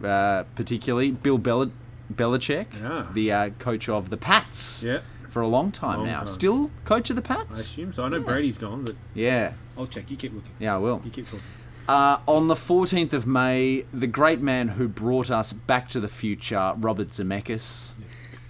uh, 0.02 0.44
particularly, 0.54 1.10
Bill 1.10 1.36
Bel- 1.38 1.70
Belichick, 2.12 2.66
Ah. 2.82 3.06
the 3.12 3.30
uh, 3.30 3.50
coach 3.58 3.88
of 3.90 4.08
the 4.08 4.16
Pats 4.16 4.82
yeah, 4.82 5.00
for 5.28 5.42
a 5.42 5.46
long 5.48 5.70
time 5.70 5.98
Long 5.98 6.06
now. 6.06 6.18
time. 6.20 6.28
Still 6.28 6.70
coach 6.86 7.10
of 7.10 7.16
the 7.16 7.22
Pats? 7.22 7.50
I 7.50 7.60
assume 7.60 7.92
so. 7.92 8.04
I 8.04 8.08
know 8.08 8.20
Brady's 8.20 8.56
gone, 8.56 8.84
but 8.84 8.96
Yeah, 9.14 9.52
I'll 9.76 9.86
check. 9.86 10.10
You 10.10 10.16
keep 10.16 10.32
looking. 10.34 10.50
yeah, 10.58 10.74
I 10.74 10.78
will. 10.78 11.02
You 11.04 11.10
keep 11.10 11.26
talking. 11.26 11.40
Uh, 11.88 12.20
on 12.26 12.48
the 12.48 12.54
14th 12.54 13.14
of 13.14 13.26
May, 13.26 13.86
the 13.94 14.06
great 14.06 14.40
man 14.40 14.68
who 14.68 14.88
brought 14.88 15.30
us 15.30 15.54
back 15.54 15.88
to 15.88 16.00
the 16.00 16.08
future, 16.08 16.74
Robert 16.76 17.08
Zemeckis, 17.08 17.94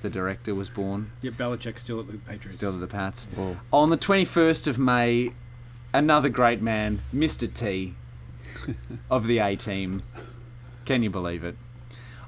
the 0.02 0.10
director, 0.10 0.56
was 0.56 0.68
born. 0.68 1.12
Yeah, 1.22 1.30
Belichick's 1.30 1.82
still 1.82 2.00
at 2.00 2.08
the 2.08 2.18
Patriots. 2.18 2.56
Still 2.56 2.72
to 2.72 2.78
the 2.78 2.88
Pats. 2.88 3.26
Whoa. 3.36 3.56
On 3.72 3.90
the 3.90 3.96
21st 3.96 4.66
of 4.66 4.80
May, 4.80 5.30
another 5.94 6.28
great 6.28 6.60
man, 6.60 7.00
Mr. 7.14 7.52
T 7.52 7.94
of 9.10 9.28
the 9.28 9.38
A 9.38 9.54
team. 9.54 10.02
Can 10.84 11.04
you 11.04 11.10
believe 11.10 11.44
it? 11.44 11.56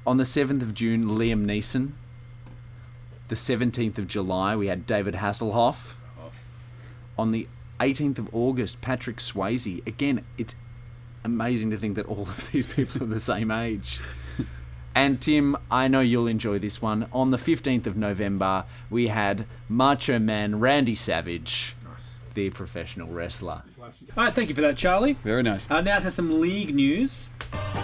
On 0.07 0.15
the 0.15 0.23
7th 0.23 0.61
of 0.61 0.73
June, 0.73 1.05
Liam 1.05 1.43
Neeson. 1.43 1.91
The 3.27 3.35
17th 3.35 3.97
of 3.97 4.07
July, 4.07 4.55
we 4.55 4.67
had 4.67 4.85
David 4.85 5.15
Hasselhoff. 5.15 5.93
On 7.17 7.31
the 7.31 7.49
18th 7.81 8.19
of 8.19 8.33
August, 8.33 8.79
Patrick 8.79 9.17
Swayze. 9.17 9.85
Again, 9.85 10.23
it's 10.37 10.55
amazing 11.23 11.69
to 11.71 11.77
think 11.77 11.95
that 11.95 12.05
all 12.07 12.21
of 12.23 12.51
these 12.51 12.65
people 12.71 13.03
are 13.03 13.07
the 13.07 13.19
same 13.19 13.51
age. 13.51 13.99
And 14.93 15.21
Tim, 15.21 15.55
I 15.69 15.87
know 15.87 16.01
you'll 16.01 16.27
enjoy 16.27 16.59
this 16.59 16.81
one. 16.81 17.07
On 17.13 17.31
the 17.31 17.37
15th 17.37 17.85
of 17.85 17.95
November, 17.95 18.65
we 18.89 19.07
had 19.07 19.45
Macho 19.69 20.19
Man 20.19 20.59
Randy 20.59 20.95
Savage, 20.95 21.75
Nice. 21.89 22.19
the 22.33 22.49
professional 22.49 23.07
wrestler. 23.07 23.63
All 23.81 23.89
right, 24.17 24.35
thank 24.35 24.49
you 24.49 24.55
for 24.55 24.59
that, 24.61 24.75
Charlie. 24.75 25.13
Very 25.23 25.43
nice. 25.43 25.69
Uh, 25.71 25.79
now 25.79 25.99
to 25.99 26.11
some 26.11 26.41
league 26.41 26.75
news. 26.75 27.29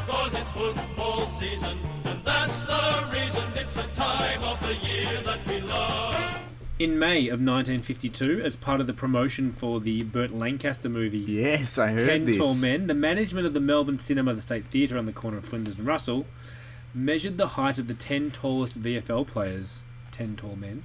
Cause 0.07 0.33
it's 0.33 0.51
football 0.51 1.25
season, 1.27 1.77
and 2.05 2.23
that's 2.25 2.65
the 2.65 3.09
reason 3.13 3.43
it's 3.55 3.73
the 3.75 3.83
time 3.95 4.43
of 4.43 4.59
the 4.61 4.75
year 4.75 5.21
that 5.23 5.47
we 5.47 5.61
love. 5.61 5.66
In 6.79 6.99
May 6.99 7.21
of 7.27 7.39
1952, 7.39 8.41
as 8.43 8.55
part 8.55 8.79
of 8.79 8.85
the 8.85 8.93
promotion 8.93 9.51
for 9.51 9.79
the 9.79 10.03
Burt 10.03 10.31
Lancaster 10.31 10.89
movie 10.89 11.17
Yes, 11.17 11.79
I 11.79 11.89
heard 11.89 12.07
Ten 12.07 12.25
this. 12.25 12.37
Tall 12.37 12.53
Men, 12.53 12.85
the 12.85 12.93
management 12.93 13.47
of 13.47 13.55
the 13.55 13.59
Melbourne 13.59 13.97
Cinema, 13.97 14.35
the 14.35 14.41
State 14.41 14.65
Theatre 14.67 14.95
on 14.97 15.07
the 15.07 15.11
corner 15.13 15.37
of 15.37 15.45
Flinders 15.45 15.79
and 15.79 15.87
Russell, 15.87 16.27
measured 16.93 17.39
the 17.39 17.47
height 17.49 17.79
of 17.79 17.87
the 17.87 17.95
10 17.95 18.29
tallest 18.29 18.79
VFL 18.79 19.25
players, 19.25 19.81
10 20.11 20.35
tall 20.35 20.55
men, 20.55 20.83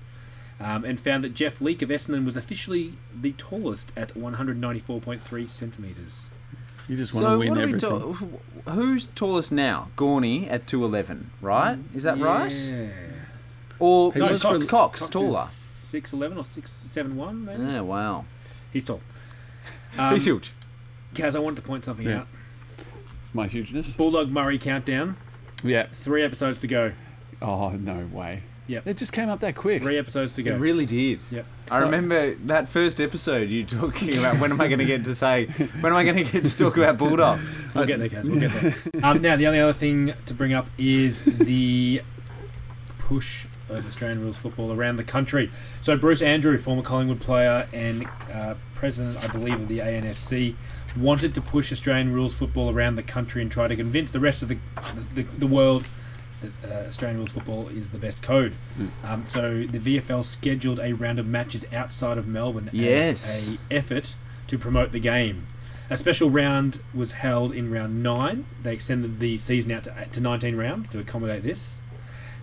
um, 0.59 0.83
and 0.87 0.99
found 0.99 1.23
that 1.25 1.35
Geoff 1.35 1.61
Leek 1.61 1.83
of 1.83 1.91
Essendon 1.91 2.25
was 2.25 2.37
officially 2.39 2.95
the 3.15 3.33
tallest 3.33 3.93
at 3.95 4.15
194.3 4.15 5.47
centimetres. 5.49 6.31
You 6.89 6.97
just 6.97 7.13
want 7.13 7.25
So 7.25 7.33
to 7.35 7.39
win 7.39 7.49
what 7.51 7.59
are 7.59 7.67
we 7.67 7.73
everything. 7.75 8.27
ta- 8.65 8.73
who's 8.73 9.09
tallest 9.09 9.53
now? 9.53 9.91
Gorney 9.99 10.51
at 10.51 10.67
211, 10.67 11.31
right? 11.43 11.79
Is 11.95 12.05
that 12.05 12.19
right? 12.19 12.51
Yeah. 12.51 12.89
Or 13.79 14.13
No, 14.17 14.27
was 14.29 14.43
Cox. 14.43 14.69
Cox, 14.71 15.01
Cox 15.01 15.11
taller? 15.11 15.45
is 15.45 15.62
6'11 15.93 16.37
or 16.37 16.41
6'7'1, 16.41 17.45
maybe? 17.45 17.63
Yeah, 17.63 17.81
wow. 17.81 18.25
He's 18.73 18.85
tall. 18.85 19.01
Um, 19.99 20.15
He's 20.15 20.25
huge. 20.25 20.53
Kaz, 21.15 21.37
I 21.37 21.39
wanted 21.39 21.57
to 21.57 21.63
point 21.63 21.85
something 21.85 22.07
Yeah. 22.07 22.21
out. 22.21 22.27
My 23.35 23.47
hugeness. 23.47 23.93
Bulldog 23.93 24.31
Murray 24.31 24.59
countdown. 24.59 25.17
Yeah. 25.63 25.87
Three 25.93 26.23
episodes 26.23 26.61
to 26.61 26.67
go. 26.67 26.93
Oh 27.43 27.69
no 27.71 28.09
way. 28.11 28.43
Yep. 28.69 28.87
It 28.87 28.97
just 28.97 29.13
came 29.13 29.29
up 29.29 29.41
that 29.41 29.55
quick. 29.55 29.83
Three 29.83 29.99
episodes 29.99 30.33
to 30.35 30.43
go. 30.43 30.55
It 30.55 30.59
really 30.59 30.87
did. 30.87 31.21
Yep. 31.31 31.45
I 31.71 31.79
remember 31.81 32.35
that 32.47 32.71
first 32.71 33.03
episode 33.03 33.51
you 33.51 33.65
talking 33.67 34.17
about 34.17 34.39
when 34.39 34.51
am 34.51 34.61
I 34.63 34.69
going 34.69 34.79
to 34.79 34.87
get 34.87 35.05
to 35.05 35.15
say 35.15 35.45
when 35.47 35.93
am 35.93 35.99
I 35.99 36.05
going 36.05 36.25
to 36.25 36.33
get 36.33 36.45
to 36.47 36.57
talk 36.59 36.79
about 36.79 36.97
Bulldog? 36.97 37.39
We'll 37.75 37.85
get 37.87 37.99
there, 37.99 38.09
Kaz. 38.09 38.29
We'll 38.31 38.41
get 38.41 38.53
there. 38.53 38.75
Um, 39.05 39.21
now, 39.23 39.37
the 39.37 39.47
only 39.47 39.61
other 39.61 39.73
thing 39.75 40.15
to 40.27 40.33
bring 40.35 40.53
up 40.55 40.69
is 40.79 41.23
the 41.23 42.01
push 42.99 43.47
of 43.69 43.87
Australian 43.87 44.21
rules 44.23 44.39
football 44.39 44.73
around 44.73 44.97
the 44.97 45.05
country. 45.05 45.51
So, 45.81 45.97
Bruce 45.97 46.23
Andrew, 46.23 46.57
former 46.59 46.83
Collingwood 46.83 47.21
player 47.21 47.69
and 47.73 48.07
uh, 48.33 48.55
president, 48.75 49.23
I 49.23 49.33
believe, 49.33 49.55
of 49.61 49.69
the 49.69 49.79
ANFC, 49.79 50.55
wanted 50.97 51.35
to 51.35 51.41
push 51.41 51.73
Australian 51.73 52.13
rules 52.13 52.35
football 52.35 52.71
around 52.71 52.97
the 52.97 53.03
country 53.03 53.41
and 53.43 53.51
try 53.51 53.67
to 53.69 53.77
convince 53.77 54.11
the 54.11 54.21
rest 54.21 54.43
of 54.43 54.49
the 54.49 54.59
the, 55.15 55.23
the 55.23 55.47
world 55.47 55.87
that 56.41 56.51
uh, 56.71 56.87
Australian 56.89 57.19
rules 57.19 57.31
football 57.33 57.69
is 57.69 57.91
the 57.91 57.99
best 57.99 58.23
code. 58.23 58.53
Um, 59.05 59.25
so, 59.27 59.65
the 59.65 59.79
VFL 59.79 60.25
scheduled 60.25 60.81
a 60.81 60.93
round 60.93 61.19
of 61.19 61.27
matches 61.27 61.65
outside 61.73 62.19
of 62.19 62.27
Melbourne 62.27 62.69
Yes. 62.73 63.25
as 63.25 63.55
a 63.55 63.59
effort 63.75 64.15
to 64.49 64.59
promote 64.59 64.93
the 64.93 64.99
game. 65.01 65.47
A 65.91 65.97
special 65.97 66.31
round 66.31 66.81
was 66.95 67.13
held 67.13 67.53
in 67.53 67.71
round 67.71 68.03
nine. 68.03 68.47
They 68.63 68.73
extended 68.73 69.21
the 69.21 69.37
season 69.37 69.73
out 69.73 69.85
to, 69.85 69.95
to 70.11 70.21
19 70.21 70.57
rounds 70.57 70.89
to 70.91 70.99
accommodate 71.01 71.43
this, 71.43 71.82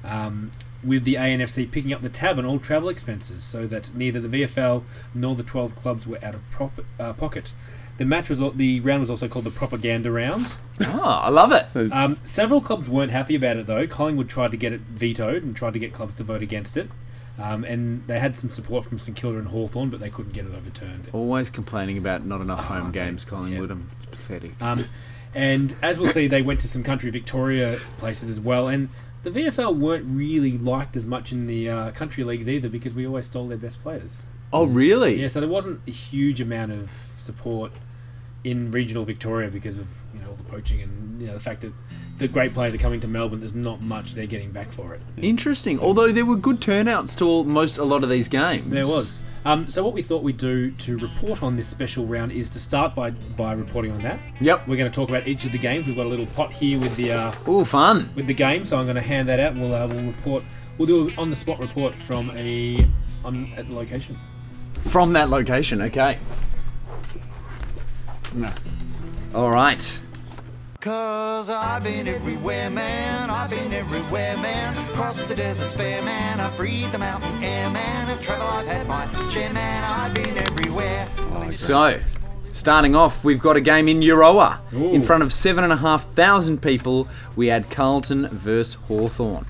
um, 0.04 0.52
with 0.84 1.04
the 1.04 1.16
ANFC 1.16 1.70
picking 1.70 1.94
up 1.94 2.02
the 2.02 2.10
tab 2.10 2.38
on 2.38 2.46
all 2.46 2.60
travel 2.60 2.90
expenses 2.90 3.44
so 3.44 3.68
that 3.68 3.94
neither 3.94 4.20
the 4.20 4.44
VFL 4.44 4.84
nor 5.14 5.36
the 5.36 5.44
12 5.44 5.76
clubs 5.76 6.08
were 6.08 6.24
out 6.24 6.36
of 6.36 6.50
prop- 6.50 6.86
uh, 7.00 7.14
pocket. 7.14 7.54
The 7.98 8.06
match 8.06 8.30
was 8.30 8.40
the 8.56 8.80
round 8.80 9.02
was 9.02 9.10
also 9.10 9.28
called 9.28 9.44
the 9.44 9.52
propaganda 9.52 10.10
round. 10.10 10.54
Oh, 10.80 11.02
I 11.04 11.30
love 11.30 11.52
it. 11.52 11.92
Um, 11.92 12.18
several 12.24 12.62
clubs 12.62 12.90
weren't 12.90 13.12
happy 13.12 13.36
about 13.36 13.58
it 13.58 13.68
though. 13.68 13.86
Collingwood 13.86 14.30
tried 14.30 14.52
to 14.52 14.58
get 14.58 14.72
it 14.72 14.80
vetoed 14.80 15.44
and 15.44 15.54
tried 15.54 15.74
to 15.74 15.80
get 15.80 15.94
clubs 15.94 16.14
to 16.16 16.24
vote 16.24 16.42
against 16.42 16.78
it. 16.78 16.90
Um, 17.38 17.64
and 17.64 18.06
they 18.08 18.20
had 18.20 18.38
some 18.38 18.50
support 18.50 18.86
from 18.86 19.00
St 19.00 19.18
Kilda 19.18 19.38
and 19.38 19.48
Hawthorn, 19.50 19.90
but 19.90 20.00
they 20.00 20.10
couldn't 20.10 20.34
get 20.34 20.46
it 20.46 20.54
overturned. 20.54 21.10
Always 21.14 21.50
complaining 21.50 21.98
about 21.98 22.26
not 22.26 22.42
enough 22.42 22.66
home 22.66 22.88
okay. 22.88 23.00
games, 23.00 23.24
Collingwood. 23.24 23.72
Um, 23.72 23.90
It's 23.98 24.06
pathetic. 24.06 24.62
Um, 24.62 24.86
and 25.34 25.76
as 25.82 25.98
we'll 26.00 26.12
see, 26.12 26.28
they 26.28 26.42
went 26.42 26.60
to 26.62 26.68
some 26.68 26.84
country 26.84 27.12
Victoria 27.12 27.80
places 27.98 28.30
as 28.30 28.40
well. 28.40 28.68
And 28.68 28.90
the 29.24 29.32
VFL 29.32 29.78
weren't 29.78 30.06
really 30.08 30.58
liked 30.58 30.96
as 30.96 31.06
much 31.06 31.32
in 31.32 31.48
the 31.48 31.70
uh, 31.70 31.92
country 31.92 32.24
leagues 32.24 32.50
either 32.50 32.70
because 32.70 32.94
we 32.94 33.06
always 33.06 33.26
stole 33.26 33.48
their 33.48 33.58
best 33.58 33.82
players. 33.82 34.26
oh, 34.54 34.66
really? 34.66 35.22
Yeah, 35.22 35.28
so 35.28 35.40
there 35.40 35.50
wasn't 35.50 35.82
a 35.88 35.92
huge 35.92 36.42
amount 36.42 36.72
of 36.72 36.92
support 37.18 37.72
in 38.44 38.72
regional 38.72 39.04
Victoria 39.06 39.50
because 39.50 39.78
of 39.80 39.88
you 40.14 40.20
know 40.22 40.30
all 40.30 40.36
the 40.36 40.44
poaching 40.44 40.82
and 40.82 41.22
you 41.22 41.28
know 41.28 41.34
the 41.34 41.40
fact 41.40 41.62
that 41.62 41.74
the 42.18 42.28
great 42.28 42.54
players 42.54 42.76
are 42.76 42.80
coming 42.80 43.00
to 43.00 43.08
Melbourne. 43.08 43.40
There's 43.40 43.56
not 43.56 43.82
much 43.82 44.14
they're 44.14 44.26
getting 44.26 44.52
back 44.52 44.72
for 44.72 44.94
it. 44.94 45.02
Interesting. 45.18 45.80
Although 45.80 46.12
there 46.12 46.26
were 46.26 46.36
good 46.36 46.60
turnouts 46.62 47.16
to 47.18 47.26
all, 47.26 47.44
most 47.46 47.78
a 47.78 47.84
lot 47.84 48.04
of 48.04 48.10
these 48.10 48.28
games. 48.28 48.70
There 48.72 48.86
was. 48.86 49.22
Um, 49.46 49.70
so 49.70 49.86
what 49.86 49.94
we 49.94 50.02
thought 50.02 50.22
we'd 50.22 50.36
do 50.38 50.72
to 50.72 50.98
report 50.98 51.42
on 51.42 51.56
this 51.56 51.66
special 51.68 52.06
round 52.06 52.34
is 52.34 52.50
to 52.50 52.60
start 52.60 52.94
by 52.94 53.12
by 53.12 53.54
reporting 53.54 53.92
on 53.94 54.02
that. 54.04 54.20
Yep. 54.42 54.68
We're 54.68 54.76
going 54.76 54.92
to 54.92 54.96
talk 54.96 55.08
about 55.10 55.28
each 55.28 55.46
of 55.46 55.54
the 55.54 55.58
games. 55.58 55.88
We've 55.88 55.96
got 55.96 56.06
a 56.08 56.10
little 56.10 56.26
pot 56.26 56.52
here 56.52 56.78
with 56.78 56.96
the 56.98 57.14
uh, 57.14 57.34
Oh, 57.48 57.64
fun. 57.64 58.10
with 58.16 58.28
the 58.28 58.34
game, 58.34 58.66
so 58.66 58.78
I'm 58.78 58.86
going 58.86 58.96
to 58.96 59.02
hand 59.02 59.30
that 59.30 59.40
out. 59.40 59.54
and 59.54 59.62
We'll 59.62 59.74
uh, 59.74 59.88
we'll 59.88 60.04
report. 60.06 60.44
We'll 60.78 60.88
do 60.88 61.08
an 61.08 61.14
on 61.18 61.30
the 61.30 61.36
spot 61.38 61.60
report 61.60 61.96
from 61.96 62.32
a 62.32 62.86
on 63.24 63.54
at 63.56 63.68
the 63.68 63.74
location. 63.74 64.18
From 64.82 65.14
that 65.14 65.30
location, 65.30 65.82
okay. 65.84 66.18
No. 68.34 68.52
All 69.34 69.50
right. 69.52 70.00
Cause 70.82 71.50
I've 71.50 71.84
been 71.84 72.08
everywhere, 72.08 72.70
man. 72.70 73.30
I've 73.30 73.50
been 73.50 73.74
everywhere, 73.74 74.38
man. 74.38 74.78
Across 74.90 75.24
the 75.24 75.36
desert 75.36 75.70
spare, 75.72 76.02
man. 76.04 76.40
I 76.40 76.56
breathe 76.56 76.92
the 76.92 77.00
mountain 77.00 77.44
air, 77.44 77.70
man. 77.70 78.10
Of 78.10 78.22
travel 78.22 78.48
I've 78.48 78.66
had 78.66 78.88
my 78.88 79.06
share, 79.30 79.52
man. 79.54 79.84
I've 79.84 80.14
been 80.14 80.38
everywhere. 80.38 81.10
So, 81.52 82.00
starting 82.54 82.96
off, 82.96 83.26
we've 83.26 83.42
got 83.42 83.58
a 83.58 83.62
game 83.62 83.90
in 83.90 84.00
Euroa. 84.00 84.60
In 84.74 85.02
front 85.02 85.22
of 85.22 85.34
7,500 85.34 86.62
people, 86.62 87.08
we 87.36 87.48
had 87.48 87.70
Carlton 87.70 88.28
versus 88.30 88.76
Hawthorn. 88.88 89.46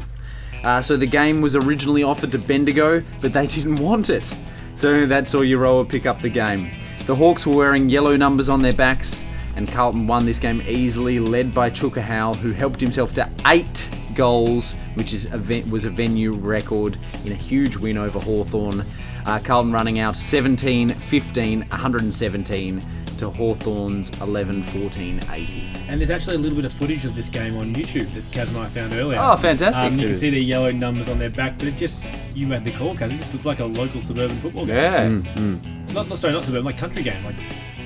Uh, 0.64 0.82
so 0.82 0.98
the 0.98 1.06
game 1.06 1.42
was 1.42 1.56
originally 1.56 2.04
offered 2.04 2.32
to 2.32 2.40
Bendigo, 2.40 3.04
but 3.22 3.34
they 3.34 3.46
didn't 3.56 3.76
want 3.76 4.10
it. 4.10 4.36
So 4.74 5.06
that 5.06 5.28
saw 5.28 5.40
Euroa 5.40 5.88
pick 5.88 6.06
up 6.06 6.22
the 6.22 6.30
game. 6.30 6.72
The 7.10 7.16
Hawks 7.16 7.48
were 7.48 7.56
wearing 7.56 7.90
yellow 7.90 8.16
numbers 8.16 8.50
on 8.50 8.62
their 8.62 8.72
backs, 8.72 9.26
and 9.56 9.68
Carlton 9.68 10.06
won 10.06 10.28
this 10.28 10.38
game 10.38 10.62
easily, 10.68 11.20
led 11.20 11.56
by 11.56 11.72
Chooka 11.72 12.04
Howell, 12.04 12.36
who 12.36 12.52
helped 12.52 12.80
himself 12.80 13.16
to 13.16 13.28
eight 13.48 13.90
goals, 14.14 14.74
which 14.94 15.12
is 15.12 15.28
was 15.72 15.86
a 15.86 15.90
venue 15.90 16.34
record 16.34 17.00
in 17.26 17.32
a 17.32 17.36
huge 17.36 17.76
win 17.78 17.98
over 17.98 18.20
Hawthorn. 18.20 18.86
Uh, 19.26 19.40
Carlton 19.44 19.72
running 19.72 19.98
out 19.98 20.16
17 20.16 20.90
15 20.90 21.62
117 21.62 22.86
to 23.20 23.30
Hawthorn's 23.30 24.10
11 24.22 24.64
14 24.64 25.20
80. 25.32 25.72
And 25.88 26.00
there's 26.00 26.10
actually 26.10 26.36
a 26.36 26.40
little 26.40 26.56
bit 26.56 26.66
of 26.66 26.74
footage 26.74 27.06
of 27.06 27.16
this 27.16 27.30
game 27.30 27.58
on 27.58 27.74
YouTube 27.74 28.12
that 28.14 28.24
Kaz 28.32 28.50
and 28.50 28.58
I 28.58 28.68
found 28.68 28.94
earlier. 28.94 29.20
Oh, 29.22 29.36
fantastic. 29.38 29.84
Um, 29.86 29.98
you 30.00 30.08
can 30.08 30.16
see 30.16 30.30
the 30.30 30.40
yellow 30.40 30.72
numbers 30.72 31.10
on 31.10 31.20
their 31.20 31.30
back, 31.30 31.58
but 31.58 31.68
it 31.68 31.78
just 31.78 32.10
you 32.34 32.48
made 32.48 32.66
the 32.66 32.72
call, 32.72 32.96
Kaz. 32.96 33.08
It 33.12 33.18
just 33.18 33.34
looks 33.34 33.46
like 33.46 33.60
a 33.60 33.66
local 33.66 34.02
suburban 34.02 34.38
football 34.40 34.66
game. 34.66 35.26
Yeah. 35.26 35.94
Not 35.94 36.08
sorry, 36.08 36.34
not 36.34 36.44
suburban, 36.46 36.66
like 36.66 36.78
country 36.78 37.04
game, 37.04 37.24
like 37.24 37.36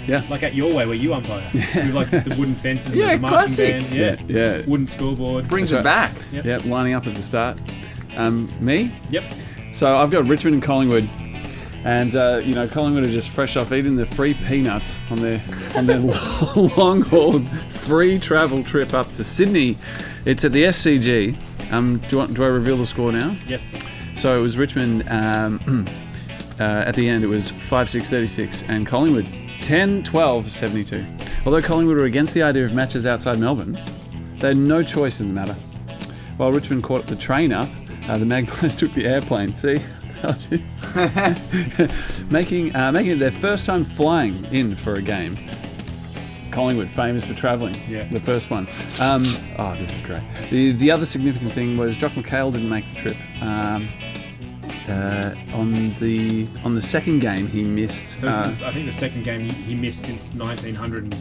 Yeah. 0.08 0.22
like 0.30 0.44
at 0.44 0.54
your 0.56 0.74
way 0.74 0.86
where 0.86 0.96
you 0.96 1.14
umpire. 1.14 1.50
With 1.54 1.94
like 1.94 2.10
just 2.10 2.26
the 2.26 2.36
wooden 2.36 2.56
fences 2.56 2.92
and 2.94 3.02
Yeah, 3.02 3.16
the 3.16 3.22
marching 3.22 3.38
classic. 3.38 3.90
band, 3.90 4.30
yeah. 4.30 4.58
Yeah. 4.60 4.62
wooden 4.68 4.88
scoreboard. 4.88 5.48
Brings 5.48 5.70
That's 5.72 5.82
it 5.82 5.84
back. 5.84 6.14
Yep. 6.32 6.46
Yep. 6.46 6.66
Lining 6.66 6.94
up 6.94 7.08
at 7.08 7.16
the 7.16 7.22
start. 7.24 7.60
Um, 8.16 8.52
me. 8.60 8.92
Yep. 9.10 9.24
So 9.72 9.98
I've 9.98 10.12
got 10.12 10.28
Richmond 10.28 10.54
and 10.56 10.62
Collingwood, 10.64 11.10
and 11.84 12.16
uh, 12.16 12.42
you 12.44 12.54
know 12.54 12.68
Collingwood 12.68 13.06
are 13.06 13.12
just 13.12 13.30
fresh 13.30 13.58
off 13.58 13.72
eating 13.72 13.96
the 13.96 14.06
free 14.06 14.34
peanuts 14.34 15.00
on 15.10 15.18
their 15.18 15.42
on 15.76 15.86
their 15.86 16.00
long 16.78 17.02
haul 17.02 17.40
free 17.70 18.20
travel 18.20 18.64
trip 18.64 18.94
up 18.94 19.12
to 19.14 19.24
Sydney. 19.24 19.78
It's 20.26 20.46
at 20.46 20.52
the 20.52 20.64
SCG. 20.64 21.72
Um, 21.72 21.98
do, 22.08 22.18
want, 22.18 22.34
do 22.34 22.44
I 22.44 22.48
reveal 22.48 22.78
the 22.78 22.86
score 22.86 23.12
now? 23.12 23.36
Yes. 23.48 23.78
So 24.14 24.40
it 24.40 24.42
was 24.42 24.58
Richmond. 24.58 25.10
Um, 25.10 25.86
uh, 26.60 26.64
at 26.64 26.96
the 26.96 27.08
end, 27.10 27.24
it 27.24 27.28
was 27.28 27.52
5 27.52 27.90
6 27.90 28.10
36, 28.10 28.64
and 28.64 28.86
Collingwood 28.86 29.28
10 29.62 30.04
12 30.04 30.50
72. 30.50 31.06
Although 31.46 31.62
Collingwood 31.62 31.98
were 31.98 32.06
against 32.06 32.34
the 32.34 32.44
idea 32.44 32.64
of 32.64 32.74
matches 32.74 33.06
outside 33.06 33.40
Melbourne, 33.40 33.74
they 34.38 34.50
had 34.50 34.58
no 34.58 34.84
choice 34.84 35.20
in 35.20 35.28
the 35.28 35.34
matter. 35.34 35.56
While 36.38 36.52
Richmond 36.52 36.84
caught 36.84 37.08
the 37.08 37.16
train 37.16 37.52
up, 37.52 37.70
uh, 38.08 38.18
the 38.18 38.26
Magpies 38.26 38.76
took 38.78 38.94
the 38.94 39.06
airplane. 39.06 39.56
See? 39.56 39.82
Making, 42.30 42.76
uh, 42.76 42.92
making 42.92 43.14
it 43.14 43.20
their 43.20 43.32
first 43.32 43.66
time 43.66 43.84
flying 43.84 44.46
in 44.46 44.76
for 44.76 44.94
a 44.94 45.02
game. 45.02 45.38
Collingwood, 46.52 46.90
famous 46.90 47.26
for 47.26 47.34
travelling. 47.34 47.76
Yeah. 47.90 48.08
The 48.10 48.20
first 48.20 48.52
one. 48.52 48.68
Um, 49.00 49.24
oh, 49.58 49.76
this 49.80 49.92
is 49.92 50.02
great. 50.02 50.22
The, 50.52 50.74
the 50.74 50.92
other 50.92 51.08
significant 51.08 51.52
thing 51.54 51.78
was 51.78 51.98
Jock 51.98 52.12
McHale 52.12 52.54
didn't 52.54 52.70
make 52.70 52.88
the 52.94 52.96
trip. 52.96 53.18
Um, 53.42 53.90
uh, 54.88 55.34
on 55.54 55.96
the 56.00 56.48
on 56.64 56.76
the 56.76 56.82
second 56.82 57.20
game, 57.20 57.48
he 57.48 57.64
missed. 57.64 58.20
So 58.20 58.28
uh, 58.28 58.46
is, 58.48 58.62
I 58.62 58.72
think 58.72 58.86
the 58.86 58.92
second 58.92 59.24
game 59.24 59.50
he, 59.50 59.50
he 59.50 59.76
missed 59.76 60.04
since 60.04 60.34
1900, 60.34 61.04
and, 61.04 61.16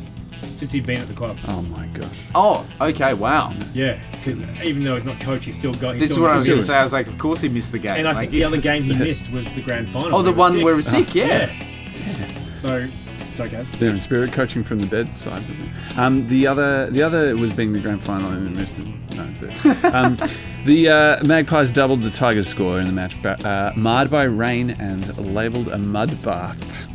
since 0.62 0.70
he'd 0.70 0.86
been 0.86 1.00
at 1.00 1.08
the 1.08 1.14
club. 1.14 1.36
oh 1.48 1.60
my 1.62 1.86
gosh! 1.88 2.06
Oh, 2.36 2.64
okay, 2.80 3.14
wow. 3.14 3.52
Yeah, 3.74 3.98
because 4.12 4.42
even 4.62 4.84
though 4.84 4.94
he's 4.94 5.02
not 5.04 5.18
coach, 5.18 5.44
he's 5.44 5.58
still 5.58 5.74
got. 5.74 5.94
He's 5.94 6.02
This 6.02 6.10
is 6.10 6.14
still 6.14 6.22
what 6.22 6.30
I 6.30 6.34
was 6.36 6.46
going 6.46 6.60
to 6.60 6.64
say. 6.64 6.76
I 6.76 6.84
was 6.84 6.92
like, 6.92 7.08
of 7.08 7.18
course 7.18 7.40
he 7.40 7.48
missed 7.48 7.72
the 7.72 7.80
game. 7.80 7.96
And 7.96 8.06
I 8.06 8.12
Like, 8.12 8.30
think 8.30 8.30
the 8.30 8.44
other 8.44 8.56
he's- 8.58 8.62
game 8.62 8.84
he 8.84 8.92
missed 9.04 9.32
was 9.32 9.50
the 9.54 9.60
grand 9.62 9.88
final. 9.90 10.14
Oh, 10.16 10.22
the 10.22 10.30
where 10.30 10.34
he 10.34 10.38
one 10.38 10.54
was 10.54 10.62
where 10.64 10.76
he 10.76 10.82
sick. 10.82 10.98
was 11.00 11.08
sick, 11.08 11.14
yeah. 11.16 12.54
So, 12.54 12.86
sorry, 13.34 13.48
guys. 13.48 13.72
They're 13.72 13.90
in 13.90 13.96
spirit, 13.96 14.30
coaching 14.32 14.62
from 14.62 14.78
the 14.78 14.86
bedside. 14.86 15.42
Wasn't 15.48 15.68
it? 15.68 15.98
Um, 15.98 16.28
the 16.28 16.46
other 16.46 16.90
the 16.90 17.02
other 17.02 17.36
was 17.36 17.52
being 17.52 17.72
the 17.72 17.80
grand 17.80 18.04
final 18.04 18.30
and 18.30 18.54
missed 18.54 18.78
it. 18.78 18.86
No, 19.16 19.26
that's 19.32 19.64
it. 19.66 19.84
Um, 19.92 20.16
the 20.64 20.88
uh, 20.88 21.24
Magpies 21.24 21.72
doubled 21.72 22.02
the 22.02 22.10
Tigers' 22.10 22.46
score 22.46 22.78
in 22.78 22.86
the 22.86 22.92
match, 22.92 23.20
ba- 23.20 23.36
uh, 23.44 23.72
marred 23.76 24.10
by 24.12 24.22
rain 24.22 24.70
and 24.70 25.34
labelled 25.34 25.66
a 25.68 25.78
mud 25.78 26.22
bath. 26.22 26.86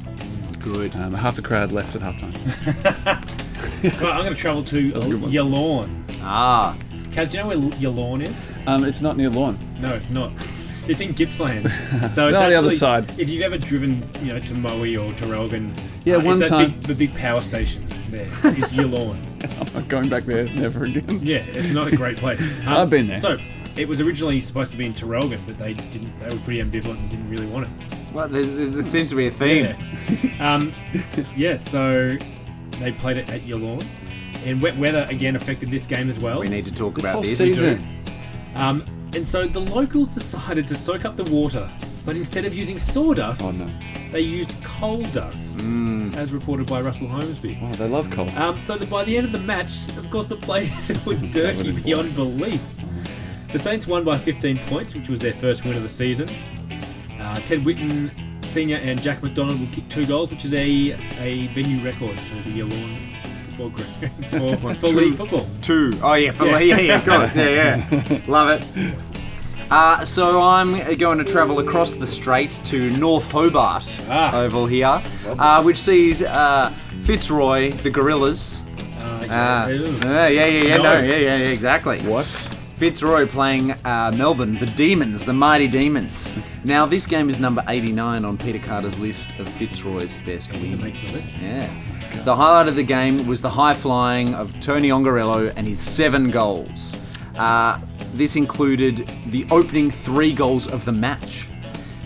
Good. 0.61 0.95
Um, 0.97 1.13
half 1.13 1.35
the 1.37 1.41
crowd 1.41 1.71
left 1.73 1.95
at 1.95 2.01
halftime. 2.01 2.33
Right, 3.83 4.03
I'm 4.03 4.21
going 4.23 4.33
to 4.33 4.35
travel 4.35 4.63
to 4.65 4.89
a 4.95 4.99
good 5.01 5.21
one. 5.21 5.31
Yallourn. 5.31 6.03
Ah, 6.21 6.75
Kaz, 7.11 7.31
do 7.31 7.37
you 7.37 7.43
know 7.43 7.49
where 7.49 7.57
Yallourn 7.79 8.21
is? 8.21 8.51
Um, 8.67 8.83
it's 8.83 9.01
not 9.01 9.17
near 9.17 9.29
Lawn. 9.29 9.57
No, 9.79 9.93
it's 9.93 10.09
not. 10.09 10.31
It's 10.87 11.01
in 11.01 11.13
Gippsland. 11.13 11.67
So 11.89 12.05
it's 12.05 12.15
No, 12.17 12.27
actually, 12.29 12.49
the 12.51 12.55
other 12.55 12.71
side. 12.71 13.19
If 13.19 13.29
you've 13.29 13.41
ever 13.43 13.57
driven, 13.57 14.07
you 14.21 14.33
know, 14.33 14.39
to 14.39 14.53
Moe 14.53 14.79
or 14.79 15.11
Traralgon, 15.13 15.77
Yeah, 16.05 16.15
uh, 16.15 16.17
it's 16.19 16.25
one 16.25 16.39
that 16.39 16.47
time. 16.49 16.71
Big, 16.71 16.81
the 16.81 16.95
big 16.95 17.15
power 17.15 17.41
station 17.41 17.85
there 18.09 18.25
is 18.55 18.71
Yallourn. 18.73 19.17
I'm 19.59 19.73
not 19.73 19.87
going 19.89 20.09
back 20.09 20.23
there 20.23 20.45
never 20.45 20.85
again. 20.85 21.19
Yeah, 21.21 21.39
it's 21.39 21.67
not 21.67 21.87
a 21.91 21.95
great 21.95 22.17
place. 22.17 22.41
Um, 22.41 22.67
I've 22.67 22.89
been 22.89 23.07
there. 23.07 23.17
So 23.17 23.37
it 23.75 23.87
was 23.87 23.99
originally 24.01 24.39
supposed 24.41 24.71
to 24.71 24.77
be 24.77 24.85
in 24.85 24.93
Traralgon, 24.93 25.39
but 25.45 25.57
they 25.57 25.73
didn't. 25.73 26.17
They 26.19 26.33
were 26.33 26.41
pretty 26.41 26.61
ambivalent 26.63 26.99
and 26.99 27.09
didn't 27.09 27.29
really 27.29 27.47
want 27.47 27.67
it. 27.67 27.71
well, 28.13 28.27
there's, 28.27 28.49
there 28.51 28.83
seems 28.83 29.09
to 29.09 29.15
be 29.15 29.27
a 29.27 29.31
theme. 29.31 29.75
Yeah. 30.39 30.55
um, 30.55 30.71
yeah. 31.35 31.55
So 31.57 32.17
they 32.79 32.91
played 32.91 33.17
it 33.17 33.29
at 33.29 33.41
Yallourn. 33.41 33.85
And 34.45 34.61
wet 34.61 34.77
weather 34.77 35.05
again 35.09 35.35
affected 35.35 35.69
this 35.71 35.85
game 35.85 36.09
as 36.09 36.19
well. 36.19 36.39
We 36.39 36.47
need 36.47 36.65
to 36.65 36.73
talk 36.73 36.95
This 36.95 37.05
about 37.05 37.13
whole 37.13 37.21
this. 37.23 37.37
season. 37.37 38.03
Um, 38.55 38.83
and 39.15 39.27
so 39.27 39.47
the 39.47 39.59
locals 39.61 40.09
decided 40.09 40.67
to 40.67 40.75
soak 40.75 41.05
up 41.05 41.15
the 41.17 41.23
water, 41.25 41.69
but 42.05 42.15
instead 42.15 42.45
of 42.45 42.53
using 42.53 42.77
sawdust, 42.79 43.41
Oh 43.43 43.65
no. 43.65 43.69
they 44.11 44.21
used 44.21 44.61
coal 44.63 45.01
dust, 45.01 45.57
Mm. 45.59 46.15
as 46.15 46.31
reported 46.31 46.67
by 46.67 46.81
Russell 46.81 47.07
Holmesby. 47.07 47.57
Oh, 47.61 47.73
they 47.75 47.87
love 47.87 48.09
coal. 48.09 48.29
Um, 48.37 48.59
so 48.59 48.77
that 48.77 48.89
by 48.89 49.03
the 49.03 49.17
end 49.17 49.25
of 49.25 49.31
the 49.31 49.39
match, 49.39 49.87
of 49.97 50.09
course, 50.09 50.25
the 50.27 50.35
players 50.37 50.91
were 51.05 51.13
dirty 51.31 51.57
would've 51.71 51.83
beyond 51.83 52.15
belief. 52.15 52.61
The 53.51 53.59
Saints 53.59 53.87
won 53.87 54.03
by 54.03 54.17
15 54.17 54.57
points, 54.67 54.93
which 54.93 55.07
was 55.09 55.19
their 55.19 55.33
first 55.33 55.63
win 55.65 55.75
of 55.75 55.83
the 55.83 55.89
season. 55.89 56.27
Uh, 57.19 57.35
Ted 57.39 57.63
Whitten 57.63 58.11
Senior 58.57 58.77
and 58.77 58.99
Jack 59.03 59.21
McDonald 59.21 59.59
will 59.59 59.67
kick 59.67 59.87
two 59.87 60.03
goals, 60.07 60.31
which 60.31 60.43
is 60.43 60.51
a, 60.55 60.97
a 61.19 61.45
venue 61.53 61.79
record 61.85 62.17
for 62.17 62.35
the 62.37 62.59
Yallourn 62.61 62.97
football 63.49 63.69
ground 63.69 64.25
for, 64.25 64.73
for 64.79 64.87
league 64.87 65.13
football. 65.13 65.45
Two. 65.61 65.91
Oh 66.01 66.15
yeah, 66.15 66.31
for, 66.31 66.45
Yeah. 66.47 66.57
yeah. 66.57 66.77
yeah, 66.79 66.95
of 66.97 67.05
course, 67.05 67.35
yeah, 67.35 67.87
yeah, 68.09 68.19
love 68.27 68.49
it. 68.49 68.95
Uh, 69.69 70.03
so 70.03 70.41
I'm 70.41 70.75
going 70.97 71.19
to 71.19 71.23
travel 71.23 71.59
across 71.59 71.93
the 71.93 72.07
strait 72.07 72.49
to 72.65 72.89
North 72.97 73.29
Hobart 73.31 73.85
Ah. 74.09 74.35
Oval 74.39 74.65
here, 74.65 75.03
uh, 75.37 75.61
which 75.61 75.77
sees 75.77 76.23
uh, 76.23 76.71
Fitzroy, 77.03 77.69
the 77.83 77.91
Gorillas. 77.91 78.63
Uh, 78.97 79.03
Uh, 79.03 79.67
yeah, 79.69 80.27
yeah, 80.29 80.45
yeah, 80.47 80.77
no, 80.77 80.81
No. 80.83 80.93
yeah, 80.93 81.15
yeah, 81.15 81.37
yeah, 81.37 81.45
exactly. 81.49 81.99
What? 81.99 82.25
Fitzroy 82.77 83.25
playing 83.25 83.71
uh, 83.71 84.13
Melbourne, 84.15 84.53
the 84.59 84.67
Demons, 84.67 85.25
the 85.25 85.33
Mighty 85.33 85.67
Demons. 85.67 86.31
Now, 86.63 86.85
this 86.85 87.07
game 87.07 87.27
is 87.27 87.39
number 87.39 87.63
89 87.67 88.23
on 88.23 88.37
Peter 88.37 88.59
Carter's 88.59 88.99
list 88.99 89.33
of 89.39 89.49
Fitzroy's 89.49 90.13
best 90.27 90.53
wins. 90.53 91.33
the. 91.33 91.43
Yeah. 91.43 92.23
The 92.23 92.35
highlight 92.35 92.67
of 92.67 92.75
the 92.75 92.83
game 92.83 93.25
was 93.25 93.41
the 93.41 93.49
high 93.49 93.73
flying 93.73 94.35
of 94.35 94.59
Tony 94.59 94.89
Ongarello 94.89 95.51
and 95.55 95.65
his 95.65 95.79
seven 95.79 96.29
goals. 96.29 96.95
Uh, 97.35 97.81
this 98.13 98.35
included 98.35 99.09
the 99.25 99.47
opening 99.49 99.89
three 99.89 100.31
goals 100.31 100.67
of 100.67 100.85
the 100.85 100.91
match. 100.91 101.47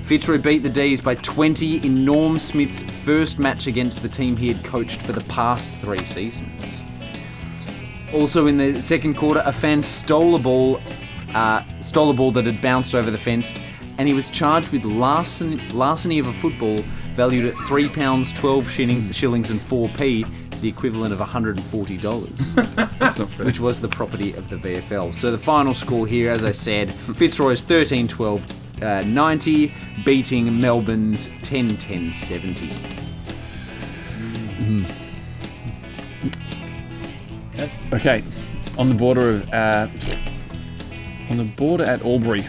Fitzroy 0.04 0.38
beat 0.38 0.60
the 0.60 0.70
D's 0.70 1.01
by 1.01 1.16
20 1.16 1.86
in 1.86 2.06
Norm 2.06 2.40
Smith's 2.40 2.84
first 3.04 3.40
match 3.40 3.68
against 3.68 4.01
the 4.01 4.08
team 4.08 4.38
he 4.38 4.48
had 4.48 4.63
coached 4.63 5.01
for 5.01 5.12
the 5.12 5.24
past 5.25 5.70
three 5.82 6.06
seasons. 6.06 6.86
Also 8.13 8.48
in 8.48 8.58
the 8.58 8.82
second 8.82 9.15
quarter, 9.15 9.41
a 9.46 9.51
fan 9.51 9.82
stole 9.82 10.36
a 10.36 10.39
ball, 10.39 10.82
uh, 11.34 11.63
stole 11.80 12.10
a 12.10 12.13
ball 12.13 12.32
that 12.32 12.46
had 12.46 12.62
bounced 12.62 12.94
over 12.96 13.10
the 13.10 13.18
fence, 13.18 13.53
and 13.98 14.08
he 14.08 14.13
was 14.13 14.30
charged 14.30 14.70
with 14.72 14.84
larceny, 14.86 15.58
larceny 15.70 16.20
of 16.20 16.27
a 16.27 16.34
football 16.34 16.77
valued 17.13 17.46
at 17.46 17.56
three 17.68 17.88
pounds 17.89 18.32
twelve 18.34 18.70
shilling, 18.70 19.12
shillings 19.12 19.50
and 19.51 19.62
four 19.62 19.89
p, 19.89 20.25
the 20.62 20.68
equivalent 20.70 21.13
of 21.13 21.20
hundred 21.20 21.58
and 21.58 21.65
forty 21.68 21.98
dollars, 21.98 22.53
That's 23.00 23.18
not 23.18 23.30
fair. 23.30 23.46
which 23.46 23.60
was 23.60 23.80
the 23.82 23.88
property 23.89 24.34
of 24.34 24.50
the 24.50 24.56
VFL. 24.58 25.13
So 25.15 25.32
the 25.32 25.38
final 25.38 25.74
score 25.74 26.06
here, 26.08 26.32
as 26.32 26.44
I 26.44 26.51
said, 26.51 26.91
Fitzroy's 27.15 27.62
13-12. 27.62 28.41
Uh, 28.82 29.03
90 29.03 29.72
beating 30.03 30.60
Melbourne's 30.60 31.27
10-10 31.44 32.12
70. 32.12 32.72
That's- 37.55 37.75
Okay, 37.93 38.24
on 38.77 38.89
the 38.89 38.96
border 38.96 39.29
of 39.31 39.53
uh, 39.53 39.88
on 41.29 41.38
the 41.38 41.43
border 41.43 41.84
at 41.86 42.03
Albury, 42.03 42.46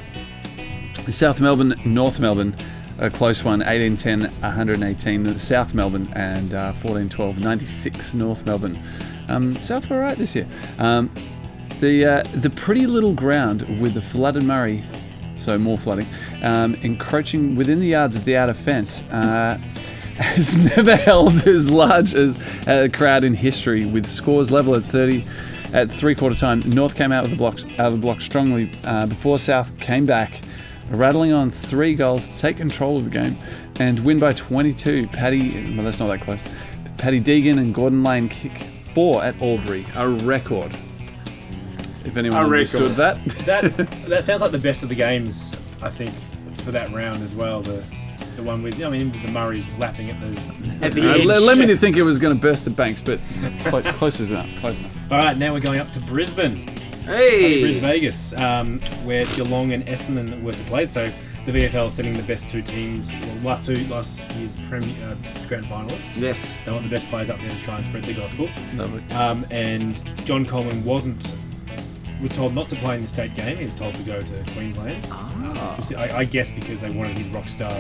South 1.11 1.40
Melbourne, 1.40 1.75
North 1.85 2.18
Melbourne, 2.21 2.54
a 2.99 3.11
close 3.11 3.42
one, 3.44 3.61
1810, 3.61 4.30
118, 4.42 5.38
South 5.38 5.75
Melbourne, 5.75 6.09
and 6.14 6.54
uh, 6.54 6.73
1412, 6.73 7.40
96, 7.40 8.14
North 8.14 8.47
Melbourne. 8.47 8.80
Um, 9.28 9.54
South 9.56 9.88
were 9.90 10.00
right 10.00 10.16
this 10.16 10.35
year. 10.35 10.47
Um, 10.78 11.11
the 11.80 12.04
uh, 12.06 12.23
the 12.35 12.50
pretty 12.50 12.87
little 12.87 13.12
ground 13.14 13.62
with 13.80 13.94
the 13.94 14.02
flooded 14.02 14.44
Murray, 14.44 14.85
so 15.37 15.59
more 15.59 15.76
flooding, 15.78 16.06
um, 16.42 16.75
encroaching 16.76 17.56
within 17.56 17.80
the 17.80 17.88
yards 17.88 18.15
of 18.17 18.25
the 18.25 18.36
outer 18.36 18.54
fence. 18.54 19.02
Uh, 19.04 19.58
has 20.16 20.56
never 20.76 20.96
held 20.96 21.46
as 21.46 21.70
large 21.70 22.14
as 22.14 22.38
a 22.66 22.88
crowd 22.88 23.25
in 23.25 23.34
history, 23.34 23.84
with 23.84 24.06
scores 24.06 24.50
level 24.50 24.75
at 24.75 24.84
30 24.84 25.25
at 25.72 25.90
three 25.90 26.14
quarter 26.14 26.36
time. 26.36 26.60
North 26.66 26.94
came 26.94 27.12
out 27.12 27.25
of 27.25 27.30
the 27.30 27.36
blocks 27.36 27.64
out 27.78 27.86
of 27.86 27.92
the 27.92 27.98
block 27.98 28.20
strongly 28.20 28.72
uh, 28.84 29.06
before 29.06 29.38
South 29.38 29.78
came 29.78 30.06
back, 30.06 30.40
rattling 30.90 31.32
on 31.32 31.50
three 31.50 31.94
goals 31.94 32.28
to 32.28 32.38
take 32.38 32.56
control 32.56 32.98
of 32.98 33.04
the 33.04 33.10
game 33.10 33.36
and 33.80 34.00
win 34.00 34.18
by 34.18 34.32
22. 34.32 35.06
Paddy, 35.08 35.75
well, 35.75 35.84
that's 35.84 35.98
not 35.98 36.08
that 36.08 36.20
close. 36.20 36.42
Paddy 36.98 37.20
Deegan 37.20 37.58
and 37.58 37.75
Gordon 37.75 38.04
Lane 38.04 38.28
kick 38.28 38.56
four 38.94 39.25
at 39.25 39.40
Albury, 39.40 39.86
a 39.96 40.08
record. 40.08 40.76
If 42.04 42.16
anyone 42.16 42.42
A 42.42 42.44
understood 42.44 42.96
record. 42.96 42.96
that, 42.96 43.25
That 43.75 43.76
that 44.08 44.25
sounds 44.25 44.42
like 44.42 44.50
the 44.52 44.58
best 44.58 44.82
of 44.82 44.88
the 44.88 44.94
games, 44.94 45.56
I 45.80 45.88
think, 45.88 46.12
for 46.58 46.72
that 46.72 46.92
round 46.92 47.22
as 47.22 47.34
well. 47.34 47.62
The 47.62 47.84
the 48.36 48.42
one 48.42 48.62
with 48.62 48.82
I 48.82 48.88
mean 48.90 49.12
the 49.25 49.30
Murray 49.30 49.64
lapping 49.78 50.10
at 50.10 50.21
the 50.21 50.40
At 50.84 50.92
the 50.92 51.08
Uh, 51.10 51.14
edge. 51.14 51.25
le- 51.25 51.40
led 51.40 51.58
me 51.58 51.66
to 51.66 51.76
think 51.76 51.97
it 51.97 52.02
was 52.02 52.18
going 52.18 52.34
to 52.34 52.40
burst 52.40 52.64
the 52.64 52.71
banks, 52.71 53.00
but 53.02 53.18
close, 53.64 53.84
close 53.97 54.21
enough. 54.28 54.49
Close 54.60 54.78
enough. 54.78 54.92
All 55.10 55.18
right, 55.18 55.36
now 55.36 55.52
we're 55.52 55.60
going 55.60 55.80
up 55.80 55.92
to 55.92 56.00
Brisbane. 56.00 56.66
Hey! 57.04 57.60
Bris 57.62 57.78
Vegas, 57.78 58.32
um, 58.34 58.78
where 59.04 59.25
Geelong 59.26 59.73
and 59.73 59.84
Essendon 59.86 60.40
were 60.42 60.52
to 60.52 60.64
play. 60.64 60.86
So 60.86 61.12
the 61.45 61.50
VFL 61.52 61.86
is 61.88 61.95
sending 61.95 62.16
the 62.16 62.23
best 62.23 62.49
two 62.49 62.62
teams, 62.62 63.21
well, 63.26 63.36
last 63.42 63.66
two 63.66 63.75
last 63.88 64.25
year's 64.36 64.56
Premier 64.68 64.95
uh, 65.08 65.14
Grand 65.49 65.64
Finalists. 65.66 66.21
Yes. 66.21 66.56
They 66.64 66.71
want 66.71 66.84
the 66.84 66.90
best 66.90 67.08
players 67.08 67.28
up 67.28 67.40
there 67.40 67.49
to 67.49 67.60
try 67.60 67.76
and 67.76 67.84
spread 67.84 68.04
the 68.04 68.14
gospel. 68.14 68.49
Lovely. 68.76 69.02
Um, 69.16 69.45
and 69.50 70.00
John 70.25 70.47
Coleman 70.47 70.84
wasn't 70.84 71.34
was 72.23 72.30
told 72.30 72.54
not 72.54 72.69
to 72.71 72.76
play 72.76 72.95
in 72.95 73.02
the 73.02 73.08
state 73.08 73.35
game. 73.35 73.56
He 73.56 73.65
was 73.65 73.75
told 73.75 73.95
to 73.97 74.02
go 74.02 74.23
to 74.23 74.45
Queensland. 74.52 75.06
Ah. 75.11 75.76
Uh, 75.76 75.97
I, 75.97 76.19
I 76.19 76.25
guess 76.25 76.50
because 76.50 76.80
they 76.80 76.91
wanted 76.91 77.19
his 77.19 77.28
rock 77.28 77.49
star 77.49 77.71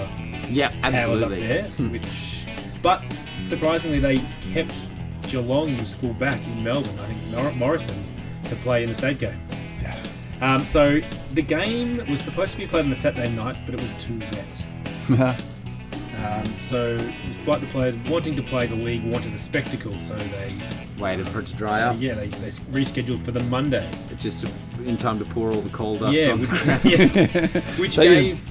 Yeah, 0.48 0.70
powers 0.82 1.22
up 1.22 1.30
there. 1.30 1.64
Which, 1.64 2.46
but 2.82 3.02
surprisingly, 3.46 4.00
they 4.00 4.16
kept 4.52 4.84
Geelong's 5.22 5.94
fullback 5.94 6.44
in 6.48 6.64
Melbourne. 6.64 6.98
I 6.98 7.08
think 7.08 7.36
Mor- 7.36 7.52
Morrison 7.52 8.04
to 8.44 8.56
play 8.56 8.82
in 8.82 8.88
the 8.88 8.94
state 8.94 9.18
game. 9.18 9.40
Yes. 9.80 10.14
Um, 10.40 10.64
so 10.64 11.00
the 11.32 11.42
game 11.42 12.04
was 12.10 12.20
supposed 12.20 12.52
to 12.52 12.58
be 12.58 12.66
played 12.66 12.84
on 12.84 12.90
the 12.90 12.96
Saturday 12.96 13.30
night, 13.30 13.56
but 13.64 13.74
it 13.74 13.80
was 13.80 13.94
too 13.94 14.18
wet. 14.18 15.38
Um, 16.24 16.44
so 16.60 16.96
despite 17.26 17.60
the 17.60 17.66
players 17.68 17.96
wanting 18.08 18.36
to 18.36 18.42
play, 18.42 18.66
the 18.66 18.74
league 18.76 19.04
wanted 19.04 19.34
a 19.34 19.38
spectacle, 19.38 19.98
so 19.98 20.14
they 20.14 20.54
Waited 20.98 21.28
for 21.28 21.40
it 21.40 21.46
to 21.48 21.54
dry 21.54 21.80
up. 21.82 21.96
yeah 21.98 22.14
they, 22.14 22.28
they 22.28 22.48
rescheduled 22.70 23.24
for 23.24 23.32
the 23.32 23.42
Monday. 23.44 23.90
Just 24.18 24.40
to, 24.46 24.52
in 24.84 24.96
time 24.96 25.18
to 25.18 25.24
pour 25.24 25.50
all 25.52 25.60
the 25.60 25.70
coal 25.70 25.98
dust 25.98 26.12
Yeah, 26.12 26.32
on. 26.32 26.40
which, 26.40 26.50
yeah, 26.84 27.60
which 27.78 27.96
They 27.96 28.08
just- 28.08 28.22
gave 28.22 28.48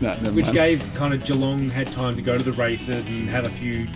No, 0.00 0.14
which 0.32 0.46
mind. 0.46 0.54
gave 0.54 0.94
kind 0.94 1.12
of 1.12 1.24
Geelong 1.24 1.68
had 1.68 1.88
time 1.92 2.16
to 2.16 2.22
go 2.22 2.38
to 2.38 2.44
the 2.44 2.52
races 2.52 3.06
and 3.08 3.28
have 3.28 3.44
a 3.46 3.50
few 3.50 3.86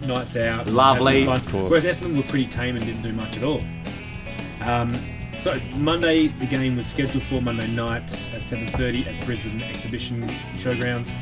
nights 0.00 0.34
out. 0.36 0.66
Lovely. 0.66 1.24
fun. 1.24 1.40
Whereas 1.40 1.84
Essendon 1.84 2.16
were 2.16 2.22
pretty 2.24 2.46
tame 2.48 2.74
and 2.74 2.84
didn't 2.84 3.02
do 3.02 3.12
much 3.12 3.36
at 3.36 3.44
all. 3.44 3.62
Um, 4.60 4.92
so 5.42 5.60
Monday, 5.74 6.28
the 6.28 6.46
game 6.46 6.76
was 6.76 6.86
scheduled 6.86 7.24
for 7.24 7.42
Monday 7.42 7.66
night 7.66 8.04
at 8.32 8.42
7:30 8.44 9.08
at 9.08 9.26
Brisbane 9.26 9.60
Exhibition 9.60 10.22
Showgrounds. 10.54 11.16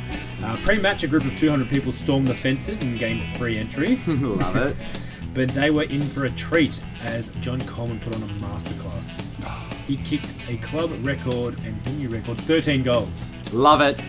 Uh, 0.45 0.59
pre-match, 0.59 1.03
a 1.05 1.09
group 1.09 1.25
of 1.25 1.35
200 1.39 1.71
people 1.71 1.91
stormed 1.91 2.29
the 2.29 2.35
fences 2.35 2.83
and 2.83 2.99
gained 2.99 3.25
free 3.39 3.57
entry, 3.57 3.97
Love 4.07 4.57
it. 4.57 4.77
but 5.33 5.49
they 5.49 5.71
were 5.71 5.85
in 5.85 6.03
for 6.03 6.27
a 6.27 6.31
treat 6.33 6.83
as 7.03 7.31
John 7.41 7.63
Coleman 7.63 7.99
put 7.99 8.15
on 8.15 8.23
a 8.23 8.27
masterclass. 8.27 9.25
He 9.87 9.97
kicked 9.97 10.35
a 10.49 10.59
club 10.59 10.91
record 11.01 11.59
and 11.61 11.75
venue 11.83 12.11
record 12.11 12.39
13 12.43 12.83
goals. 12.83 13.33
Love 13.53 13.81
it. 13.81 14.03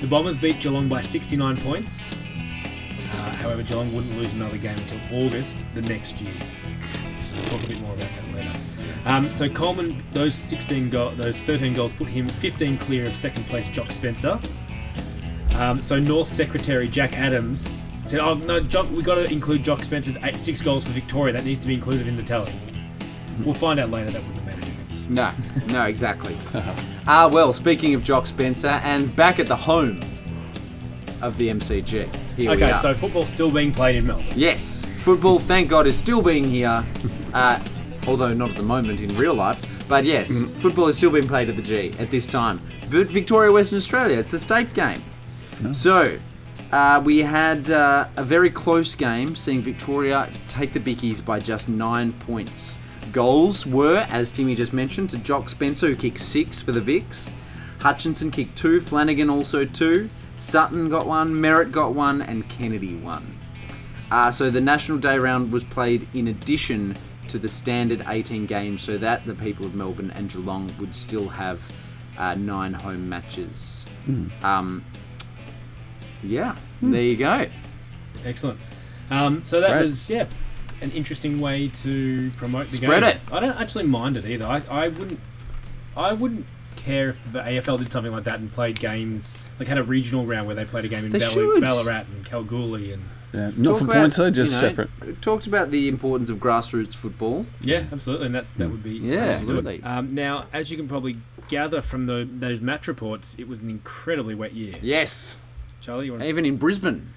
The 0.00 0.06
Bombers 0.06 0.38
beat 0.38 0.60
Geelong 0.60 0.88
by 0.88 1.00
69 1.00 1.56
points. 1.56 2.14
Uh, 2.14 3.30
however, 3.42 3.64
Geelong 3.64 3.92
wouldn't 3.92 4.16
lose 4.16 4.32
another 4.32 4.58
game 4.58 4.78
until 4.78 5.00
August 5.24 5.64
the 5.74 5.82
next 5.82 6.20
year. 6.20 6.34
We'll 7.34 7.50
talk 7.50 7.64
a 7.64 7.66
bit 7.66 7.80
more 7.80 7.94
about 7.94 8.08
that. 8.08 8.25
Um, 9.06 9.32
so 9.34 9.48
Coleman, 9.48 10.02
those 10.12 10.34
16 10.34 10.90
go- 10.90 11.14
those 11.14 11.40
13 11.42 11.72
goals 11.74 11.92
put 11.92 12.08
him 12.08 12.28
15 12.28 12.76
clear 12.76 13.06
of 13.06 13.14
second 13.14 13.44
place 13.46 13.68
Jock 13.68 13.90
Spencer. 13.92 14.38
Um, 15.54 15.80
so 15.80 15.98
North 15.98 16.30
Secretary 16.30 16.88
Jack 16.88 17.16
Adams 17.16 17.72
said, 18.04 18.20
"Oh 18.20 18.34
no, 18.34 18.60
Jock, 18.60 18.90
we 18.90 19.02
got 19.02 19.14
to 19.14 19.24
include 19.32 19.62
Jock 19.62 19.82
Spencer's 19.84 20.16
eight, 20.22 20.40
six 20.40 20.60
goals 20.60 20.84
for 20.84 20.90
Victoria. 20.90 21.32
That 21.32 21.44
needs 21.44 21.60
to 21.60 21.66
be 21.66 21.74
included 21.74 22.08
in 22.08 22.16
the 22.16 22.22
tally." 22.22 22.52
We'll 23.44 23.54
find 23.54 23.78
out 23.78 23.90
later. 23.90 24.10
That 24.10 24.22
wouldn't 24.26 24.38
have 24.38 24.46
made 24.46 24.62
a 24.64 24.66
difference. 24.66 25.08
No, 25.08 25.30
no, 25.68 25.84
exactly. 25.84 26.36
Ah, 27.08 27.28
well, 27.28 27.52
speaking 27.52 27.94
of 27.94 28.02
Jock 28.02 28.26
Spencer, 28.26 28.80
and 28.82 29.14
back 29.14 29.38
at 29.38 29.46
the 29.46 29.54
home 29.54 30.00
of 31.22 31.36
the 31.36 31.48
MCG. 31.50 32.12
Here 32.36 32.50
we 32.50 32.56
Okay, 32.56 32.72
so 32.82 32.92
football's 32.94 33.28
still 33.28 33.48
being 33.52 33.70
played 33.70 33.94
in 33.94 34.04
Melbourne. 34.08 34.26
Yes, 34.34 34.84
football, 35.02 35.38
thank 35.38 35.68
God, 35.68 35.86
is 35.86 35.96
still 35.96 36.20
being 36.20 36.42
here, 36.42 36.84
uh, 37.32 37.60
although 38.06 38.32
not 38.32 38.50
at 38.50 38.56
the 38.56 38.62
moment 38.62 39.00
in 39.00 39.14
real 39.16 39.34
life. 39.34 39.64
But 39.88 40.04
yes, 40.04 40.42
football 40.60 40.88
is 40.88 40.96
still 40.96 41.10
being 41.10 41.28
played 41.28 41.48
at 41.48 41.56
the 41.56 41.62
G 41.62 41.92
at 41.98 42.10
this 42.10 42.26
time. 42.26 42.60
But 42.90 43.06
Victoria, 43.08 43.52
Western 43.52 43.78
Australia, 43.78 44.18
it's 44.18 44.32
a 44.32 44.38
state 44.38 44.72
game. 44.74 45.02
So, 45.72 46.18
Uh, 46.72 47.00
we 47.04 47.18
had 47.18 47.70
uh, 47.70 48.08
a 48.16 48.24
very 48.24 48.50
close 48.50 48.96
game, 48.96 49.36
seeing 49.36 49.62
Victoria 49.62 50.28
take 50.48 50.72
the 50.72 50.80
Bickies 50.80 51.24
by 51.24 51.38
just 51.38 51.68
nine 51.68 52.12
points. 52.12 52.76
Goals 53.12 53.64
were, 53.64 54.04
as 54.10 54.32
Timmy 54.32 54.56
just 54.56 54.72
mentioned, 54.72 55.10
to 55.10 55.18
Jock 55.18 55.48
Spencer, 55.48 55.86
who 55.86 55.94
kicked 55.94 56.20
six 56.20 56.60
for 56.60 56.72
the 56.72 56.80
Vics. 56.80 57.30
Hutchinson 57.78 58.32
kicked 58.32 58.56
two, 58.58 58.80
Flanagan 58.80 59.30
also 59.30 59.64
two, 59.64 60.10
Sutton 60.34 60.88
got 60.88 61.06
one, 61.06 61.40
Merritt 61.40 61.70
got 61.70 61.94
one, 61.94 62.20
and 62.20 62.48
Kennedy 62.48 62.96
one. 62.96 63.38
Uh, 64.10 64.32
so 64.32 64.50
the 64.50 64.60
National 64.60 64.98
Day 64.98 65.18
round 65.20 65.52
was 65.52 65.62
played 65.62 66.08
in 66.14 66.26
addition 66.28 66.96
to 67.28 67.38
the 67.38 67.48
standard 67.48 68.04
18 68.06 68.46
games, 68.46 68.82
so 68.82 68.98
that 68.98 69.26
the 69.26 69.34
people 69.34 69.66
of 69.66 69.74
Melbourne 69.74 70.10
and 70.12 70.30
Geelong 70.30 70.70
would 70.78 70.94
still 70.94 71.28
have 71.28 71.60
uh, 72.18 72.34
nine 72.34 72.72
home 72.72 73.08
matches. 73.08 73.86
Um, 74.42 74.84
yeah, 76.22 76.56
there 76.80 77.02
you 77.02 77.16
go. 77.16 77.46
Excellent. 78.24 78.58
Um, 79.10 79.42
so 79.42 79.60
that 79.60 79.70
Great. 79.70 79.82
was 79.82 80.08
yeah, 80.10 80.26
an 80.80 80.90
interesting 80.92 81.40
way 81.40 81.68
to 81.68 82.30
promote 82.32 82.68
the 82.68 82.76
Spread 82.76 83.02
game. 83.02 83.10
it. 83.10 83.20
I 83.32 83.40
don't 83.40 83.56
actually 83.60 83.86
mind 83.86 84.16
it 84.16 84.24
either. 84.24 84.46
I, 84.46 84.62
I 84.70 84.88
wouldn't. 84.88 85.20
I 85.96 86.12
wouldn't 86.12 86.46
care 86.76 87.08
if 87.08 87.32
the 87.32 87.40
AFL 87.40 87.78
did 87.78 87.90
something 87.90 88.12
like 88.12 88.24
that 88.24 88.38
and 88.38 88.52
played 88.52 88.78
games 88.78 89.34
like 89.58 89.66
had 89.66 89.78
a 89.78 89.82
regional 89.82 90.26
round 90.26 90.46
where 90.46 90.54
they 90.54 90.64
played 90.64 90.84
a 90.84 90.88
game 90.88 91.04
in 91.04 91.10
They 91.10 91.18
Ballarat 91.18 92.04
and 92.12 92.24
Kalgoorlie 92.24 92.92
and 92.92 93.02
Yeah, 93.32 93.50
not 93.56 93.70
Talk 93.72 93.78
for 93.78 93.84
about, 93.84 93.94
points 93.96 94.16
though, 94.16 94.30
just 94.30 94.52
you 94.62 94.68
know, 94.68 94.68
separate. 94.86 95.22
Talked 95.22 95.46
about 95.46 95.70
the 95.70 95.88
importance 95.88 96.30
of 96.30 96.38
grassroots 96.38 96.94
football. 96.94 97.44
yeah, 97.60 97.84
absolutely, 97.92 98.26
and 98.26 98.34
that's 98.34 98.50
that 98.52 98.70
would 98.70 98.82
be 98.82 98.92
Yeah, 98.94 99.16
absolutely. 99.18 99.74
absolutely. 99.76 99.82
Um, 99.82 100.08
now, 100.14 100.46
as 100.52 100.70
you 100.70 100.76
can 100.76 100.88
probably 100.88 101.18
gather 101.48 101.82
from 101.82 102.06
the 102.06 102.26
those 102.30 102.60
match 102.60 102.88
reports, 102.88 103.36
it 103.38 103.46
was 103.48 103.62
an 103.62 103.68
incredibly 103.70 104.34
wet 104.34 104.54
year. 104.54 104.74
Yes, 104.80 105.38
Charlie, 105.80 106.06
you 106.06 106.12
want 106.12 106.22
to 106.22 106.28
even 106.28 106.46
in 106.46 106.56
Brisbane. 106.56 107.12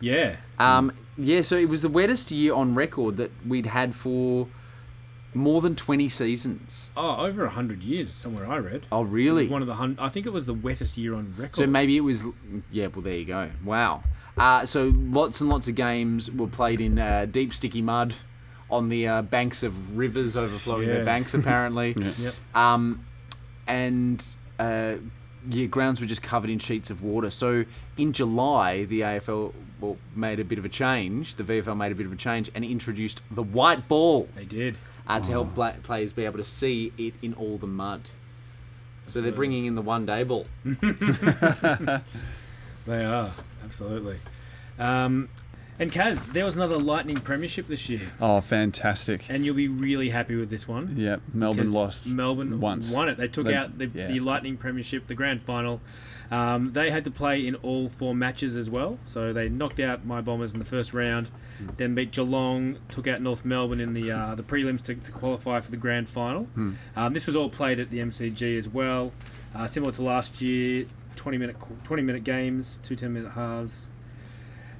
yeah, 0.00 0.36
Um, 0.58 0.92
yeah, 1.18 1.42
so 1.42 1.56
it 1.56 1.68
was 1.68 1.82
the 1.82 1.88
wettest 1.90 2.30
year 2.32 2.54
on 2.54 2.74
record 2.74 3.16
that 3.18 3.30
we'd 3.46 3.66
had 3.66 3.94
for 3.94 4.48
more 5.32 5.60
than 5.60 5.76
20 5.76 6.08
seasons. 6.08 6.90
oh, 6.96 7.24
over 7.26 7.46
hundred 7.46 7.82
years 7.84 8.10
somewhere 8.12 8.50
I 8.50 8.56
read. 8.56 8.86
Oh, 8.90 9.00
It 9.00 9.04
was 9.04 9.12
really? 9.12 9.46
one 9.46 9.62
of 9.62 9.68
the 9.68 9.74
hun- 9.74 9.96
I 10.00 10.08
think 10.08 10.26
it 10.26 10.32
was 10.32 10.46
the 10.46 10.54
wettest 10.54 10.98
year 10.98 11.14
on 11.14 11.34
record. 11.36 11.54
So 11.56 11.66
maybe 11.68 11.96
it 11.96 12.00
was. 12.00 12.24
Yeah, 12.72 12.88
well, 12.88 13.02
there 13.02 13.14
you 13.14 13.26
go. 13.26 13.50
Wow. 13.64 14.02
Uh, 14.40 14.64
so 14.64 14.90
lots 14.96 15.40
and 15.42 15.50
lots 15.50 15.68
of 15.68 15.74
games 15.74 16.30
were 16.30 16.46
played 16.46 16.80
in 16.80 16.98
uh, 16.98 17.26
deep, 17.30 17.52
sticky 17.52 17.82
mud 17.82 18.14
on 18.70 18.88
the 18.88 19.06
uh, 19.06 19.20
banks 19.22 19.62
of 19.62 19.98
rivers 19.98 20.34
overflowing 20.36 20.88
Yeah. 20.88 20.94
their 20.94 21.04
banks, 21.04 21.34
apparently. 21.40 21.94
Yep. 22.18 22.34
Um, 22.54 23.04
and 23.66 24.24
uh, 24.58 24.94
yeah, 25.48 25.66
grounds 25.66 26.00
were 26.00 26.06
just 26.06 26.22
covered 26.22 26.48
in 26.48 26.58
sheets 26.58 26.88
of 26.90 27.02
water. 27.02 27.28
So 27.28 27.64
in 27.98 28.12
July, 28.14 28.84
the 28.86 29.00
AFL 29.00 29.52
well, 29.80 29.96
made 30.16 30.40
a 30.40 30.44
bit 30.44 30.58
of 30.58 30.64
a 30.64 30.68
change. 30.70 31.36
The 31.36 31.44
VFL 31.44 31.76
made 31.76 31.92
a 31.92 31.94
bit 31.94 32.06
of 32.06 32.12
a 32.12 32.16
change 32.16 32.50
and 32.54 32.64
introduced 32.64 33.20
the 33.30 33.42
white 33.42 33.88
ball 33.88 34.26
They 34.36 34.44
did. 34.46 34.78
uh, 35.06 35.20
to 35.20 35.30
help 35.30 35.54
pla 35.54 35.72
players 35.82 36.12
be 36.14 36.24
able 36.24 36.38
to 36.38 36.44
see 36.44 36.92
it 36.96 37.12
in 37.22 37.34
all 37.34 37.58
the 37.58 37.66
mud. 37.66 38.00
So 39.08 39.20
they're 39.20 39.32
bringing 39.32 39.66
in 39.66 39.74
the 39.74 39.82
one 39.82 40.06
day 40.06 40.22
ball. 40.24 40.46
They 42.86 43.04
are 43.04 43.30
absolutely. 43.64 44.16
Um, 44.78 45.28
and 45.78 45.90
Kaz, 45.90 46.32
there 46.32 46.44
was 46.44 46.56
another 46.56 46.78
Lightning 46.78 47.16
Premiership 47.18 47.66
this 47.66 47.88
year, 47.88 48.02
Oh, 48.20 48.40
fantastic. 48.42 49.30
and 49.30 49.44
you'll 49.46 49.54
be 49.54 49.68
really 49.68 50.10
happy 50.10 50.36
with 50.36 50.50
this 50.50 50.68
one. 50.68 50.94
Yeah, 50.96 51.16
Melbourne 51.32 51.72
lost. 51.72 52.06
Melbourne 52.06 52.60
once. 52.60 52.92
won 52.92 53.08
it. 53.08 53.16
They 53.16 53.28
took 53.28 53.46
They- 53.46 53.54
out 53.54 53.78
the, 53.78 53.86
yeah. 53.86 54.06
the 54.06 54.20
Lightning 54.20 54.56
Premiership, 54.58 55.06
the 55.06 55.14
grand 55.14 55.42
final. 55.42 55.80
Um, 56.30 56.72
they 56.74 56.90
had 56.90 57.04
to 57.06 57.10
play 57.10 57.44
in 57.44 57.56
all 57.56 57.88
four 57.88 58.14
matches 58.14 58.56
as 58.56 58.70
well. 58.70 58.98
So 59.06 59.32
they 59.32 59.48
knocked 59.48 59.80
out 59.80 60.04
my 60.06 60.20
Bombers 60.20 60.52
in 60.52 60.58
the 60.60 60.64
first 60.64 60.92
round, 60.94 61.26
Hmm. 61.58 61.68
then 61.76 61.94
beat 61.96 62.12
Geelong, 62.12 62.76
took 62.88 63.08
out 63.08 63.20
North 63.20 63.44
Melbourne 63.44 63.80
in 63.80 63.94
the 63.94 64.12
uh, 64.12 64.34
the 64.36 64.42
prelims 64.44 64.80
to, 64.82 64.94
to 64.94 65.10
qualify 65.10 65.60
for 65.60 65.70
the 65.72 65.76
grand 65.76 66.08
final. 66.08 66.44
Hmm. 66.44 66.72
Um, 66.94 67.14
this 67.14 67.26
was 67.26 67.34
all 67.34 67.48
played 67.48 67.80
at 67.80 67.90
the 67.90 67.98
MCG 67.98 68.56
as 68.56 68.68
well, 68.68 69.12
uh, 69.56 69.66
similar 69.66 69.92
to 69.94 70.02
last 70.02 70.40
year. 70.40 70.86
20 71.20 71.36
minute 71.36 71.56
20 71.84 72.02
minute 72.02 72.24
games, 72.24 72.80
two 72.82 72.96
10 72.96 73.12
minute 73.12 73.32
halves. 73.32 73.90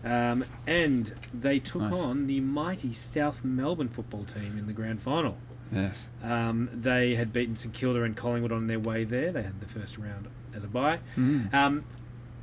Um, 0.02 0.42
and 0.66 1.12
they 1.34 1.58
took 1.58 1.82
Nice. 1.82 2.00
on 2.00 2.26
the 2.26 2.40
mighty 2.40 2.94
South 2.94 3.44
Melbourne 3.44 3.90
football 3.90 4.24
team 4.24 4.56
in 4.58 4.66
the 4.66 4.72
grand 4.72 5.02
final. 5.02 5.36
Yes. 5.70 6.08
Um, 6.24 6.70
they 6.72 7.14
had 7.14 7.30
beaten 7.34 7.56
St 7.56 7.74
Kilda 7.74 8.02
and 8.04 8.16
Collingwood 8.16 8.52
on 8.52 8.66
their 8.68 8.78
way 8.80 9.04
there. 9.04 9.30
They 9.32 9.42
had 9.42 9.60
the 9.60 9.66
first 9.66 9.98
round 9.98 10.28
as 10.54 10.64
a 10.64 10.68
bye. 10.68 11.00
Mm. 11.18 11.52
Um, 11.52 11.84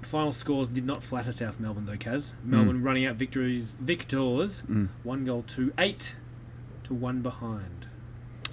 final 0.04 0.32
scores 0.32 0.70
did 0.70 0.86
not 0.86 1.02
flatter 1.02 1.32
South 1.32 1.60
Melbourne 1.60 1.88
though, 1.88 1.94
Kaz. 1.98 2.34
Melbourne 2.44 2.84
running 2.84 3.08
out 3.08 3.16
victories, 3.16 3.76
victors, 3.82 4.62
Mm. 4.70 4.90
one 5.04 5.26
goal 5.26 5.44
to 5.48 5.74
eight 5.80 6.14
to 6.84 6.94
one 6.94 7.24
behind. 7.24 7.88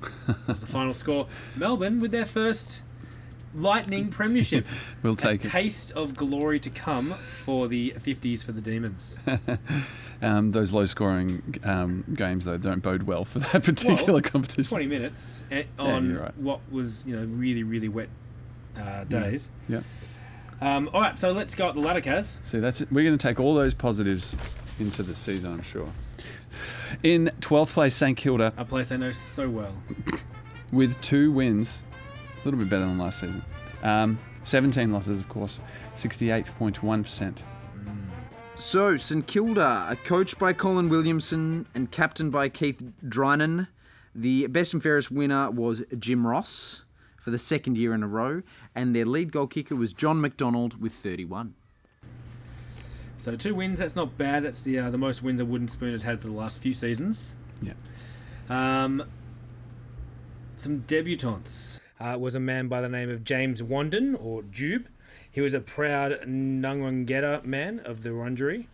that 0.27 0.49
was 0.49 0.61
the 0.63 0.67
final 0.67 0.95
score. 0.95 1.27
Melbourne 1.55 2.01
with 2.01 2.11
their 2.13 2.25
first 2.27 2.81
Lightning 3.55 4.09
Premiership. 4.09 4.67
We'll 5.03 5.13
a 5.13 5.17
take 5.17 5.45
it. 5.45 5.49
taste 5.51 5.93
of 5.93 6.17
glory 6.17 6.59
to 6.61 6.71
come 6.71 7.13
for 7.45 7.69
the 7.69 7.93
50s 7.99 8.43
for 8.43 8.53
the 8.53 8.61
Demons. 8.61 9.19
Um, 10.23 10.53
those 10.53 10.73
low-scoring 10.73 11.57
um, 11.65 12.05
games 12.15 12.47
though 12.47 12.57
don't 12.57 12.83
bode 12.83 13.03
well 13.03 13.27
for 13.27 13.41
that 13.41 13.63
particular 13.65 14.13
Well, 14.15 14.23
competition. 14.23 14.65
20 14.71 14.87
minutes 14.87 15.45
eh, 15.51 15.65
Yeah, 15.79 15.85
on 15.85 16.17
right. 16.17 16.39
what 16.39 16.61
was 16.71 17.05
you 17.07 17.15
know 17.15 17.25
really 17.27 17.63
really 17.63 17.89
wet 17.89 18.09
uh, 18.79 19.05
days. 19.05 19.51
Yeah. 19.69 19.81
Um, 20.63 20.89
all 20.95 21.03
right, 21.03 21.19
so 21.19 21.33
let's 21.33 21.55
go 21.55 21.67
up 21.67 21.75
the 21.75 21.81
ladder, 21.83 22.01
Kaz. 22.01 22.43
See, 22.47 22.59
that's 22.59 22.81
it. 22.81 22.91
We're 22.93 23.05
going 23.05 23.19
to 23.19 23.23
take 23.29 23.39
all 23.39 23.55
those 23.55 23.75
positives 23.75 24.35
into 24.81 25.03
the 25.03 25.15
season, 25.15 25.53
I'm 25.53 25.63
sure. 25.63 25.93
In 27.03 27.31
12th 27.41 27.71
place, 27.73 27.95
St 27.95 28.17
Kilda 28.17 28.53
A 28.57 28.65
place 28.65 28.93
I 28.93 28.97
know 28.97 29.11
so 29.11 29.51
well. 29.51 29.75
with 30.73 30.99
two 31.03 31.33
wins, 31.33 31.83
a 32.45 32.49
little 32.49 32.61
bit 32.61 32.71
better 32.71 32.85
than 32.85 32.99
last 32.99 33.21
season. 33.21 33.43
Um, 33.83 34.19
17 34.45 34.93
losses, 34.93 35.19
of 35.19 35.29
course, 35.29 35.61
68.1%. 35.95 37.43
So, 38.57 38.97
St 38.97 39.27
Kilda, 39.27 39.87
are 39.89 39.97
coached 39.97 40.39
by 40.39 40.53
Colin 40.53 40.89
Williamson 40.89 41.67
and 41.75 41.91
captained 41.91 42.31
by 42.31 42.49
Keith 42.49 42.85
Drynan. 43.05 43.69
The 44.15 44.47
best 44.47 44.73
and 44.73 44.83
fairest 44.83 45.11
winner 45.11 45.51
was 45.51 45.83
Jim 45.99 46.27
Ross 46.27 46.85
for 47.19 47.31
the 47.31 47.39
second 47.39 47.77
year 47.77 47.93
in 47.95 48.03
a 48.03 48.07
row, 48.07 48.43
and 48.75 48.95
their 48.95 49.07
lead 49.07 49.33
goal 49.33 49.49
kicker 49.49 49.75
was 49.75 49.93
John 49.93 50.21
McDonald 50.21 50.81
with 50.81 50.93
31. 50.93 51.55
So 53.19 53.35
two 53.37 53.55
wins, 53.55 53.81
that's 53.81 53.97
not 53.97 54.17
bad. 54.19 54.45
That's 54.45 54.63
the 54.63 54.79
uh, 54.79 54.91
the 54.91 54.99
most 54.99 55.23
wins 55.23 55.41
a 55.41 55.45
wooden 55.45 55.67
spoon 55.67 55.93
has 55.93 56.03
had 56.03 56.21
for 56.21 56.27
the 56.27 56.35
last 56.35 56.61
few 56.61 56.75
seasons. 56.75 57.33
Yeah. 57.63 57.73
Um, 58.51 59.03
some 60.57 60.81
debutantes 60.87 61.81
uh, 62.01 62.17
was 62.19 62.35
a 62.35 62.41
man 62.41 62.69
by 62.69 62.81
the 62.81 62.89
name 62.89 63.11
of 63.11 63.25
James 63.25 63.63
Wandin 63.63 64.17
or 64.21 64.43
Jube. 64.43 64.87
He 65.31 65.41
was 65.41 65.55
a 65.55 65.61
proud 65.61 66.21
Nangwangeta 66.27 67.45
man 67.45 67.81
of 67.85 68.03
the 68.03 68.11
Wurundjeri. 68.11 68.67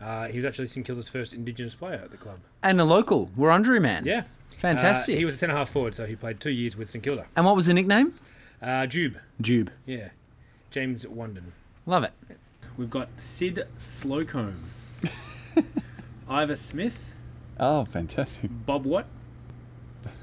Uh, 0.00 0.26
he 0.26 0.36
was 0.38 0.44
actually 0.44 0.66
St 0.68 0.84
Kilda's 0.86 1.08
first 1.08 1.32
Indigenous 1.34 1.74
player 1.74 1.94
at 2.02 2.10
the 2.10 2.16
club. 2.16 2.38
And 2.62 2.80
a 2.80 2.84
local 2.84 3.30
Wurundjeri 3.38 3.80
man. 3.80 4.04
Yeah. 4.04 4.24
Fantastic. 4.58 5.14
Uh, 5.14 5.18
he 5.18 5.24
was 5.24 5.34
a 5.34 5.38
centre 5.38 5.54
half 5.56 5.70
forward, 5.70 5.94
so 5.94 6.06
he 6.06 6.16
played 6.16 6.40
two 6.40 6.50
years 6.50 6.76
with 6.76 6.88
St 6.90 7.02
Kilda. 7.04 7.26
And 7.36 7.44
what 7.44 7.56
was 7.56 7.66
the 7.66 7.74
nickname? 7.74 8.14
Uh, 8.62 8.86
Jube, 8.86 9.16
Jube. 9.40 9.70
yeah. 9.84 10.08
James 10.70 11.04
Wandin. 11.06 11.44
Love 11.86 12.04
it. 12.04 12.12
We've 12.76 12.90
got 12.90 13.08
Sid 13.16 13.66
Slocombe, 13.78 14.54
Ivor 16.28 16.54
Smith, 16.56 17.14
Oh, 17.58 17.84
fantastic. 17.86 18.50
Bob 18.66 18.84
Watt, 18.84 19.06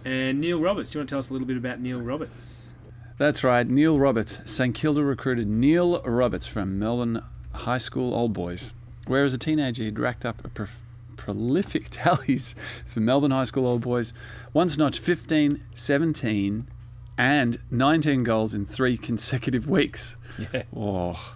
and 0.05 0.39
Neil 0.39 0.59
Roberts. 0.59 0.91
Do 0.91 0.97
you 0.97 0.99
want 1.01 1.09
to 1.09 1.13
tell 1.13 1.19
us 1.19 1.29
a 1.29 1.33
little 1.33 1.47
bit 1.47 1.57
about 1.57 1.79
Neil 1.79 2.01
Roberts? 2.01 2.73
That's 3.17 3.43
right, 3.43 3.67
Neil 3.67 3.99
Roberts. 3.99 4.39
St 4.45 4.73
Kilda 4.73 5.03
recruited 5.03 5.47
Neil 5.47 6.01
Roberts 6.01 6.45
from 6.47 6.79
Melbourne 6.79 7.21
High 7.53 7.77
School 7.77 8.13
Old 8.13 8.33
Boys, 8.33 8.73
where 9.07 9.23
as 9.23 9.33
a 9.33 9.37
teenager 9.37 9.83
he'd 9.83 9.99
racked 9.99 10.25
up 10.25 10.43
a 10.43 10.49
pro- 10.49 10.67
prolific 11.15 11.87
tallies 11.91 12.55
for 12.85 12.99
Melbourne 12.99 13.31
High 13.31 13.43
School 13.45 13.67
Old 13.67 13.81
Boys. 13.81 14.13
Once 14.51 14.77
notched 14.77 14.99
15, 14.99 15.63
17, 15.73 16.67
and 17.17 17.57
19 17.69 18.23
goals 18.23 18.53
in 18.53 18.65
three 18.65 18.97
consecutive 18.97 19.69
weeks. 19.69 20.17
Yeah. 20.37 20.63
Oh. 20.75 21.35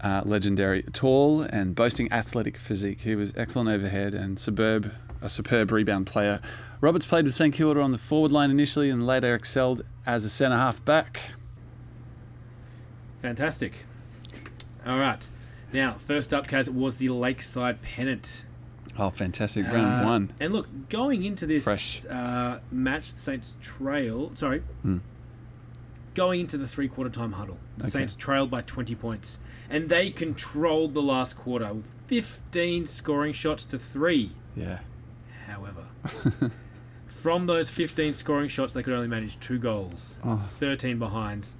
Uh, 0.00 0.22
legendary, 0.24 0.82
tall 0.82 1.40
and 1.42 1.74
boasting 1.74 2.12
athletic 2.12 2.56
physique. 2.56 3.00
He 3.00 3.16
was 3.16 3.32
excellent 3.36 3.68
overhead 3.70 4.14
and 4.14 4.38
superb, 4.38 4.92
a 5.20 5.28
superb 5.28 5.72
rebound 5.72 6.06
player. 6.06 6.40
Roberts 6.80 7.06
played 7.06 7.24
with 7.24 7.34
St 7.34 7.54
Kilda 7.54 7.80
on 7.80 7.92
the 7.92 7.98
forward 7.98 8.30
line 8.30 8.50
initially 8.50 8.88
and 8.90 9.06
later 9.06 9.34
excelled 9.34 9.82
as 10.06 10.24
a 10.24 10.30
centre 10.30 10.56
half 10.56 10.84
back. 10.84 11.32
Fantastic. 13.22 13.84
All 14.86 14.98
right. 14.98 15.28
Now, 15.72 15.94
first 15.98 16.32
up, 16.32 16.46
Kaz, 16.46 16.68
was 16.68 16.96
the 16.96 17.08
Lakeside 17.10 17.82
Pennant. 17.82 18.44
Oh, 18.96 19.10
fantastic! 19.10 19.66
Round 19.66 20.04
Uh, 20.04 20.04
one. 20.04 20.32
And 20.40 20.52
look, 20.52 20.88
going 20.88 21.22
into 21.24 21.46
this 21.46 21.62
Fresh. 21.64 22.04
Uh, 22.06 22.58
match, 22.70 23.12
the 23.14 23.20
Saints 23.20 23.56
trail. 23.60 24.30
Sorry. 24.34 24.60
Hmm. 24.82 24.98
going 26.14 26.40
into 26.40 26.58
the 26.58 26.66
three 26.66 26.88
quarter 26.88 27.10
time 27.10 27.32
huddle. 27.32 27.58
The 27.76 27.84
Okay. 27.84 27.90
Saints 27.90 28.16
trailed 28.16 28.50
by 28.50 28.62
20 28.62 28.96
points, 28.96 29.38
and 29.70 29.88
they 29.88 30.10
controlled 30.10 30.94
the 30.94 31.02
last 31.02 31.36
quarter 31.36 31.72
with 31.74 31.86
15 32.08 32.86
scoring 32.88 33.32
shots 33.32 33.64
to 33.66 33.78
three. 33.78 34.32
Yeah. 34.56 34.78
However, 35.46 35.84
from 37.20 37.46
those 37.46 37.70
15 37.70 38.14
scoring 38.14 38.48
shots, 38.48 38.72
they 38.72 38.82
could 38.82 38.94
only 38.94 39.08
manage 39.08 39.38
two 39.40 39.58
goals, 39.58 40.18
Oh. 40.24 40.42
13 40.60 40.98
behinds, 40.98 41.56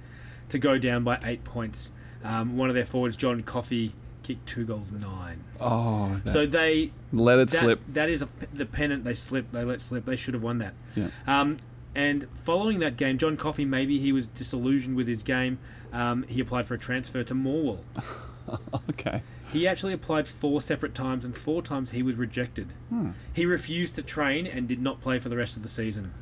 to 0.49 0.57
go 0.59 0.77
down 0.77 1.03
by 1.03 1.19
eight 1.23 1.43
points. 1.43 1.91
Um, 2.23 2.57
one 2.57 2.69
of 2.69 2.75
their 2.75 2.85
forwards, 2.85 3.15
John 3.17 3.43
Coffey, 3.43 3.93
kicked 4.23 4.45
two 4.47 4.65
goals, 4.65 4.91
nine. 4.91 5.43
Oh, 5.59 6.19
So 6.25 6.45
they 6.45 6.91
let 7.11 7.39
it 7.39 7.49
that, 7.49 7.57
slip. 7.57 7.81
That 7.93 8.09
is 8.09 8.21
a, 8.21 8.29
the 8.53 8.65
pennant 8.65 9.03
they 9.03 9.13
slipped. 9.13 9.51
They 9.53 9.63
let 9.63 9.81
slip. 9.81 10.05
They 10.05 10.15
should 10.15 10.33
have 10.33 10.43
won 10.43 10.57
that. 10.59 10.73
Yeah. 10.95 11.07
Um, 11.27 11.57
and 11.95 12.27
following 12.43 12.79
that 12.79 12.97
game, 12.97 13.17
John 13.17 13.35
Coffey 13.37 13.65
maybe 13.65 13.99
he 13.99 14.11
was 14.11 14.27
disillusioned 14.27 14.95
with 14.95 15.07
his 15.07 15.23
game. 15.23 15.57
Um, 15.91 16.23
he 16.27 16.39
applied 16.39 16.65
for 16.67 16.75
a 16.75 16.79
transfer 16.79 17.23
to 17.23 17.33
Morwell. 17.33 17.79
Okay. 18.89 19.21
He 19.53 19.67
actually 19.67 19.93
applied 19.93 20.27
four 20.27 20.61
separate 20.61 20.93
times, 20.93 21.25
and 21.25 21.35
four 21.35 21.61
times 21.61 21.91
he 21.91 22.03
was 22.03 22.15
rejected. 22.17 22.73
Hmm. 22.89 23.11
He 23.33 23.45
refused 23.45 23.95
to 23.95 24.01
train 24.03 24.45
and 24.45 24.67
did 24.67 24.81
not 24.81 25.01
play 25.01 25.17
for 25.19 25.29
the 25.29 25.37
rest 25.37 25.57
of 25.57 25.63
the 25.63 25.69
season. 25.69 26.13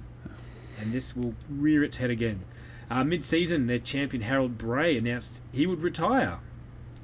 And 0.79 0.93
this 0.93 1.15
will 1.15 1.33
rear 1.49 1.83
its 1.83 1.97
head 1.97 2.09
again. 2.09 2.43
Uh, 2.89 3.03
mid-season, 3.03 3.67
their 3.67 3.79
champion 3.79 4.23
Harold 4.23 4.57
Bray 4.57 4.97
announced 4.97 5.41
he 5.51 5.65
would 5.65 5.81
retire 5.81 6.39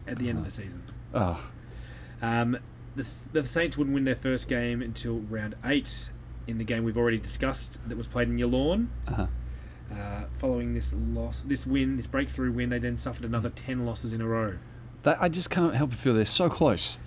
at 0.08 0.18
the 0.20 0.30
end 0.30 0.38
of 0.40 0.46
the 0.46 0.52
season. 0.52 0.84
Oh, 1.14 1.50
Um, 2.22 2.58
the, 2.96 3.10
the 3.34 3.46
Saints 3.46 3.78
wouldn't 3.78 3.94
win 3.94 4.04
their 4.06 4.16
first 4.16 4.48
game 4.48 4.82
until 4.82 5.20
round 5.22 5.56
eight 5.66 6.10
in 6.48 6.58
the 6.58 6.64
game 6.64 6.84
we've 6.84 6.98
already 6.98 7.18
discussed 7.18 7.80
that 7.90 7.98
was 7.98 8.08
played 8.08 8.30
in 8.30 8.38
Yallourn. 8.38 8.88
Uh-huh. 9.08 9.28
Uh, 9.92 10.24
following 10.38 10.74
this 10.74 10.94
loss, 10.94 11.42
this 11.42 11.68
win, 11.68 11.98
this 11.98 12.08
breakthrough 12.08 12.52
win, 12.52 12.70
they 12.70 12.80
then 12.80 12.98
suffered 12.98 13.26
another 13.26 13.50
ten 13.50 13.86
losses 13.86 14.14
in 14.14 14.22
a 14.22 14.28
row. 14.28 14.56
That, 15.04 15.18
I 15.22 15.30
just 15.30 15.50
can't 15.50 15.76
help 15.76 15.92
but 15.92 16.00
feel 16.00 16.14
they're 16.14 16.26
so 16.26 16.50
close. 16.50 16.98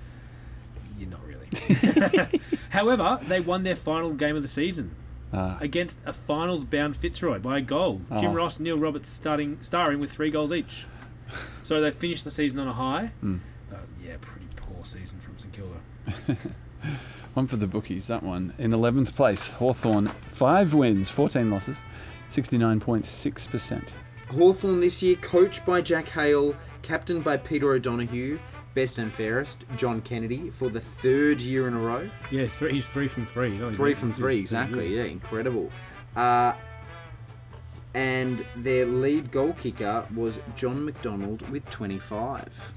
You're 0.99 1.09
not 1.11 1.21
really. 1.27 2.41
However, 2.71 3.19
they 3.27 3.41
won 3.41 3.63
their 3.63 3.77
final 3.77 4.13
game 4.13 4.37
of 4.37 4.43
the 4.43 4.49
season 4.49 4.95
Uh, 5.33 5.57
against 5.61 5.99
a 6.07 6.13
finals-bound 6.13 6.97
Fitzroy 6.97 7.39
by 7.39 7.59
a 7.59 7.61
goal. 7.61 8.01
Uh-huh. 8.11 8.21
Jim 8.21 8.31
Oh. 8.31 8.35
Ross, 8.35 8.61
Neil 8.61 8.79
Roberts 8.79 9.09
starting 9.09 9.59
starring 9.61 9.99
with 10.01 10.11
three 10.13 10.31
goals 10.31 10.53
each. 10.53 10.87
So 11.65 11.81
they 11.81 11.91
finished 11.91 12.25
the 12.25 12.31
season 12.31 12.59
on 12.61 12.69
a 12.69 12.73
high. 12.73 13.11
But 13.21 13.81
yeah, 14.05 14.17
pretty 14.21 14.47
poor 14.57 14.85
season 14.85 15.19
from 15.19 15.37
St 15.37 15.53
Kilda. 15.53 16.39
one 17.35 17.47
for 17.49 17.57
the 17.57 17.67
bookies, 17.67 18.07
that 18.07 18.23
one. 18.23 18.55
In 18.59 18.71
11th 18.71 19.15
place, 19.17 19.51
Hawthorn, 19.55 20.07
five 20.09 20.73
wins, 20.75 21.11
14 21.11 21.51
losses, 21.51 21.83
69.6%. 22.31 23.93
Hawthorn 24.37 24.81
this 24.81 25.03
year, 25.03 25.17
coached 25.17 25.65
by 25.65 25.81
Jack 25.81 26.11
Hale, 26.11 26.55
captained 26.83 27.25
by 27.25 27.39
Peter 27.39 27.73
O'Donoghue, 27.73 28.39
best 28.75 28.99
and 28.99 29.11
fairest, 29.11 29.65
John 29.79 30.03
Kennedy, 30.03 30.51
for 30.51 30.69
the 30.69 30.81
third 30.81 31.41
year 31.41 31.67
in 31.69 31.73
a 31.73 31.79
row. 31.79 32.11
Yeah, 32.31 32.47
three, 32.47 32.73
he's 32.73 32.87
three 32.87 33.09
from 33.09 33.25
three. 33.25 33.57
Three 33.57 33.95
from 33.95 34.11
he's 34.11 34.19
three, 34.19 34.37
exactly. 34.37 34.95
Yeah, 34.95 35.05
incredible. 35.05 35.71
Uh, 36.15 36.53
and 37.95 38.45
their 38.57 38.85
lead 38.85 39.33
goal 39.33 39.55
kicker 39.55 40.07
was 40.15 40.39
John 40.55 40.85
McDonald 40.85 41.49
with 41.49 41.69
25. 41.71 42.75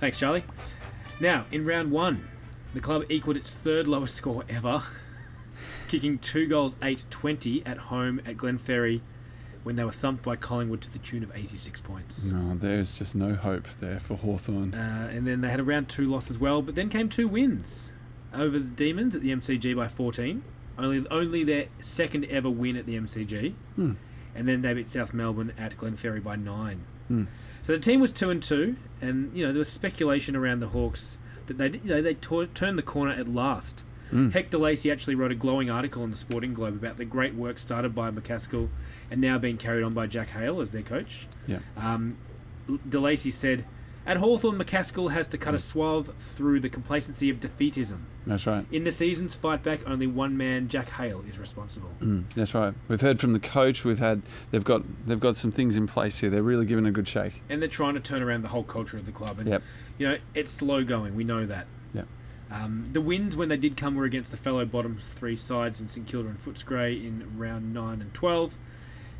Thanks, 0.00 0.18
Charlie. 0.18 0.42
Now, 1.20 1.44
in 1.52 1.64
round 1.64 1.92
one, 1.92 2.28
the 2.74 2.80
club 2.80 3.04
equalled 3.08 3.36
its 3.36 3.54
third 3.54 3.86
lowest 3.86 4.16
score 4.16 4.42
ever, 4.48 4.82
kicking 5.88 6.18
two 6.18 6.48
goals 6.48 6.74
8 6.82 7.04
20 7.10 7.64
at 7.64 7.78
home 7.78 8.20
at 8.26 8.36
Glenferrie 8.36 9.02
when 9.64 9.76
they 9.76 9.84
were 9.84 9.90
thumped 9.90 10.22
by 10.22 10.36
Collingwood 10.36 10.80
to 10.82 10.92
the 10.92 10.98
tune 10.98 11.22
of 11.22 11.32
86 11.34 11.80
points. 11.80 12.30
No, 12.30 12.54
there's 12.54 12.98
just 12.98 13.16
no 13.16 13.34
hope 13.34 13.66
there 13.80 13.98
for 13.98 14.16
Hawthorn. 14.16 14.74
Uh, 14.74 15.08
and 15.10 15.26
then 15.26 15.40
they 15.40 15.48
had 15.48 15.58
a 15.58 15.64
round 15.64 15.88
two 15.88 16.08
loss 16.08 16.30
as 16.30 16.38
well, 16.38 16.62
but 16.62 16.74
then 16.74 16.88
came 16.88 17.08
two 17.08 17.26
wins 17.26 17.90
over 18.32 18.58
the 18.58 18.64
Demons 18.64 19.16
at 19.16 19.22
the 19.22 19.30
MCG 19.30 19.74
by 19.74 19.88
14. 19.88 20.42
Only, 20.76 21.06
only 21.10 21.44
their 21.44 21.66
second 21.80 22.26
ever 22.26 22.50
win 22.50 22.76
at 22.76 22.86
the 22.86 22.96
MCG. 22.96 23.54
Hmm. 23.76 23.92
And 24.34 24.48
then 24.48 24.62
they 24.62 24.74
beat 24.74 24.88
South 24.88 25.14
Melbourne 25.14 25.52
at 25.56 25.76
Glenferrie 25.76 26.22
by 26.22 26.36
nine. 26.36 26.84
Hmm. 27.08 27.24
So 27.62 27.72
the 27.72 27.78
team 27.78 28.00
was 28.00 28.12
two 28.12 28.30
and 28.30 28.42
two, 28.42 28.76
and 29.00 29.34
you 29.36 29.46
know 29.46 29.52
there 29.52 29.58
was 29.58 29.70
speculation 29.70 30.34
around 30.36 30.60
the 30.60 30.68
Hawks 30.68 31.18
that 31.46 31.56
they 31.56 31.68
you 31.70 31.80
know 31.84 32.02
they 32.02 32.14
t- 32.14 32.46
turned 32.52 32.76
the 32.76 32.82
corner 32.82 33.12
at 33.12 33.28
last. 33.28 33.84
Hmm. 34.14 34.30
Hector 34.30 34.58
Lacey 34.58 34.92
actually 34.92 35.16
wrote 35.16 35.32
a 35.32 35.34
glowing 35.34 35.70
article 35.70 36.04
in 36.04 36.10
the 36.12 36.16
Sporting 36.16 36.54
Globe 36.54 36.74
about 36.74 36.98
the 36.98 37.04
great 37.04 37.34
work 37.34 37.58
started 37.58 37.96
by 37.96 38.12
McCaskill 38.12 38.68
and 39.10 39.20
now 39.20 39.38
being 39.38 39.56
carried 39.56 39.82
on 39.82 39.92
by 39.92 40.06
Jack 40.06 40.28
Hale 40.28 40.60
as 40.60 40.70
their 40.70 40.82
coach. 40.82 41.26
Yeah. 41.48 41.58
Um, 41.76 42.16
DeLacy 42.68 43.32
said, 43.32 43.64
At 44.06 44.18
Hawthorn, 44.18 44.56
McCaskill 44.56 45.10
has 45.10 45.26
to 45.28 45.36
cut 45.38 45.52
a 45.52 45.58
swath 45.58 46.10
through 46.36 46.60
the 46.60 46.68
complacency 46.68 47.28
of 47.28 47.40
defeatism. 47.40 48.02
That's 48.24 48.46
right. 48.46 48.64
In 48.70 48.84
the 48.84 48.92
season's 48.92 49.34
fight 49.34 49.64
back, 49.64 49.80
only 49.84 50.06
one 50.06 50.36
man, 50.36 50.68
Jack 50.68 50.90
Hale, 50.90 51.24
is 51.28 51.36
responsible. 51.38 51.90
Mm, 52.00 52.24
that's 52.36 52.54
right. 52.54 52.72
We've 52.86 53.00
heard 53.00 53.18
from 53.18 53.32
the 53.32 53.40
coach. 53.40 53.84
We've 53.84 53.98
had 53.98 54.22
they've 54.52 54.62
got 54.62 54.82
they've 55.08 55.18
got 55.18 55.36
some 55.36 55.50
things 55.50 55.76
in 55.76 55.86
place 55.88 56.20
here. 56.20 56.30
They're 56.30 56.42
really 56.42 56.66
giving 56.66 56.86
a 56.86 56.92
good 56.92 57.08
shake. 57.08 57.42
And 57.48 57.60
they're 57.60 57.68
trying 57.68 57.94
to 57.94 58.00
turn 58.00 58.22
around 58.22 58.42
the 58.42 58.48
whole 58.48 58.62
culture 58.64 58.96
of 58.96 59.06
the 59.06 59.12
club. 59.12 59.40
And, 59.40 59.48
Yep. 59.48 59.62
you 59.98 60.08
know, 60.08 60.18
it's 60.34 60.52
slow 60.52 60.84
going. 60.84 61.16
We 61.16 61.24
know 61.24 61.44
that. 61.46 61.66
Um, 62.50 62.88
the 62.92 63.00
wins, 63.00 63.34
when 63.36 63.48
they 63.48 63.56
did 63.56 63.76
come, 63.76 63.94
were 63.96 64.04
against 64.04 64.30
the 64.30 64.36
fellow 64.36 64.64
bottom 64.64 64.96
three 64.96 65.36
sides 65.36 65.80
in 65.80 65.88
St 65.88 66.06
Kilda 66.06 66.28
and 66.28 66.38
Footscray 66.40 67.04
in 67.04 67.36
round 67.38 67.72
9 67.74 68.00
and 68.00 68.12
12. 68.14 68.56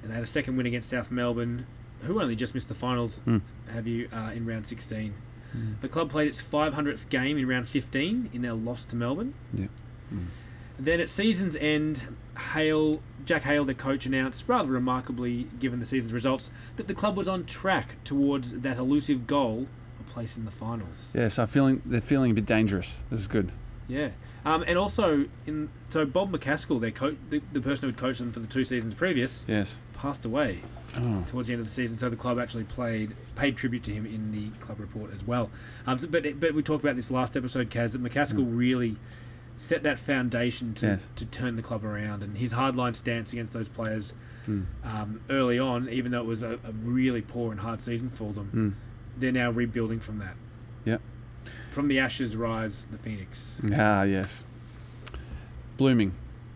And 0.02 0.10
they 0.10 0.14
had 0.14 0.22
a 0.22 0.26
second 0.26 0.56
win 0.56 0.66
against 0.66 0.90
South 0.90 1.10
Melbourne, 1.10 1.66
who 2.02 2.20
only 2.20 2.36
just 2.36 2.54
missed 2.54 2.68
the 2.68 2.74
finals, 2.74 3.20
Mm. 3.26 3.40
have 3.72 3.86
you, 3.86 4.08
uh, 4.12 4.30
in 4.34 4.46
round 4.46 4.66
16. 4.66 5.14
The 5.82 5.88
club 5.88 6.10
played 6.10 6.26
its 6.26 6.42
500th 6.42 7.08
game 7.10 7.38
in 7.38 7.46
round 7.46 7.68
15 7.68 8.28
in 8.32 8.42
their 8.42 8.54
loss 8.54 8.84
to 8.86 8.96
Melbourne. 8.96 9.34
Yeah. 9.52 9.68
Then 10.78 10.98
at 11.00 11.08
season's 11.08 11.56
end, 11.56 12.08
Hale, 12.52 13.00
Jack 13.24 13.42
Hale, 13.44 13.64
the 13.64 13.74
coach, 13.74 14.04
announced, 14.06 14.44
rather 14.48 14.68
remarkably 14.72 15.46
given 15.60 15.78
the 15.78 15.84
season's 15.86 16.12
results, 16.12 16.50
that 16.76 16.88
the 16.88 16.94
club 16.94 17.16
was 17.16 17.28
on 17.28 17.44
track 17.44 17.94
towards 18.02 18.52
that 18.52 18.76
elusive 18.78 19.28
goal 19.28 19.68
place 20.14 20.36
in 20.36 20.44
the 20.44 20.50
finals. 20.50 21.12
Yes, 21.14 21.38
I'm 21.38 21.48
feeling 21.48 21.82
they're 21.84 22.00
feeling 22.00 22.30
a 22.30 22.34
bit 22.34 22.46
dangerous. 22.46 23.02
This 23.10 23.20
is 23.20 23.26
good. 23.26 23.50
Yeah, 23.86 24.10
um, 24.46 24.64
and 24.66 24.78
also 24.78 25.26
in 25.46 25.68
so 25.88 26.06
Bob 26.06 26.32
McCaskill, 26.32 26.80
their 26.80 26.90
coach, 26.90 27.16
the, 27.28 27.42
the 27.52 27.60
person 27.60 27.82
who 27.82 27.92
had 27.92 27.98
coached 27.98 28.20
them 28.20 28.32
for 28.32 28.40
the 28.40 28.46
two 28.46 28.64
seasons 28.64 28.94
previous, 28.94 29.44
Yes. 29.46 29.78
passed 29.92 30.24
away 30.24 30.60
Oh. 30.96 31.22
towards 31.26 31.48
the 31.48 31.54
end 31.54 31.60
of 31.60 31.66
the 31.66 31.72
season. 31.74 31.96
So 31.96 32.08
the 32.08 32.16
club 32.16 32.38
actually 32.38 32.64
played 32.64 33.14
paid 33.34 33.56
tribute 33.58 33.82
to 33.82 33.92
him 33.92 34.06
in 34.06 34.30
the 34.30 34.48
club 34.64 34.80
report 34.80 35.12
as 35.12 35.26
well. 35.26 35.50
Um, 35.86 35.98
so, 35.98 36.08
but 36.08 36.40
but 36.40 36.54
we 36.54 36.62
talked 36.62 36.82
about 36.82 36.96
this 36.96 37.10
last 37.10 37.36
episode, 37.36 37.68
Kaz, 37.68 37.92
that 37.92 38.02
McCaskill 38.02 38.46
really 38.48 38.96
set 39.56 39.82
that 39.82 39.98
foundation 39.98 40.72
to, 40.74 40.86
Yes. 40.86 41.08
to 41.16 41.26
turn 41.26 41.56
the 41.56 41.62
club 41.62 41.84
around, 41.84 42.22
and 42.22 42.38
his 42.38 42.54
hardline 42.54 42.96
stance 42.96 43.32
against 43.32 43.52
those 43.52 43.68
players 43.68 44.14
Mm. 44.48 44.64
um, 44.84 45.20
early 45.30 45.58
on, 45.58 45.88
even 45.88 46.12
though 46.12 46.20
it 46.20 46.26
was 46.26 46.42
a, 46.42 46.58
a 46.64 46.72
really 46.84 47.22
poor 47.22 47.50
and 47.50 47.60
hard 47.60 47.80
season 47.80 48.10
for 48.10 48.30
them, 48.34 48.50
Mm. 48.54 48.72
They're 49.18 49.32
now 49.32 49.50
rebuilding 49.50 50.00
from 50.00 50.18
that. 50.18 50.34
Yep. 50.84 51.00
From 51.70 51.88
the 51.88 51.98
ashes 51.98 52.36
rise 52.36 52.86
the 52.86 52.98
phoenix. 52.98 53.60
Ah, 53.74 54.02
yes. 54.02 54.44
Blooming, 55.76 56.12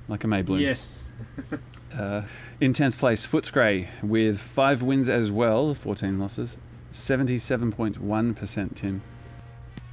like 0.07 0.25
a 0.25 0.29
May 0.29 0.43
bloom. 0.43 0.61
Yes. 0.61 1.09
Uh, 1.97 2.23
in 2.61 2.75
tenth 2.75 2.99
place, 2.99 3.27
Footscray 3.27 3.89
with 4.03 4.39
five 4.39 4.83
wins 4.83 5.09
as 5.09 5.31
well, 5.31 5.73
fourteen 5.73 6.19
losses, 6.19 6.59
seventy-seven 6.91 7.73
point 7.73 7.99
one 7.99 8.35
percent. 8.35 8.77
Tim. 8.77 9.01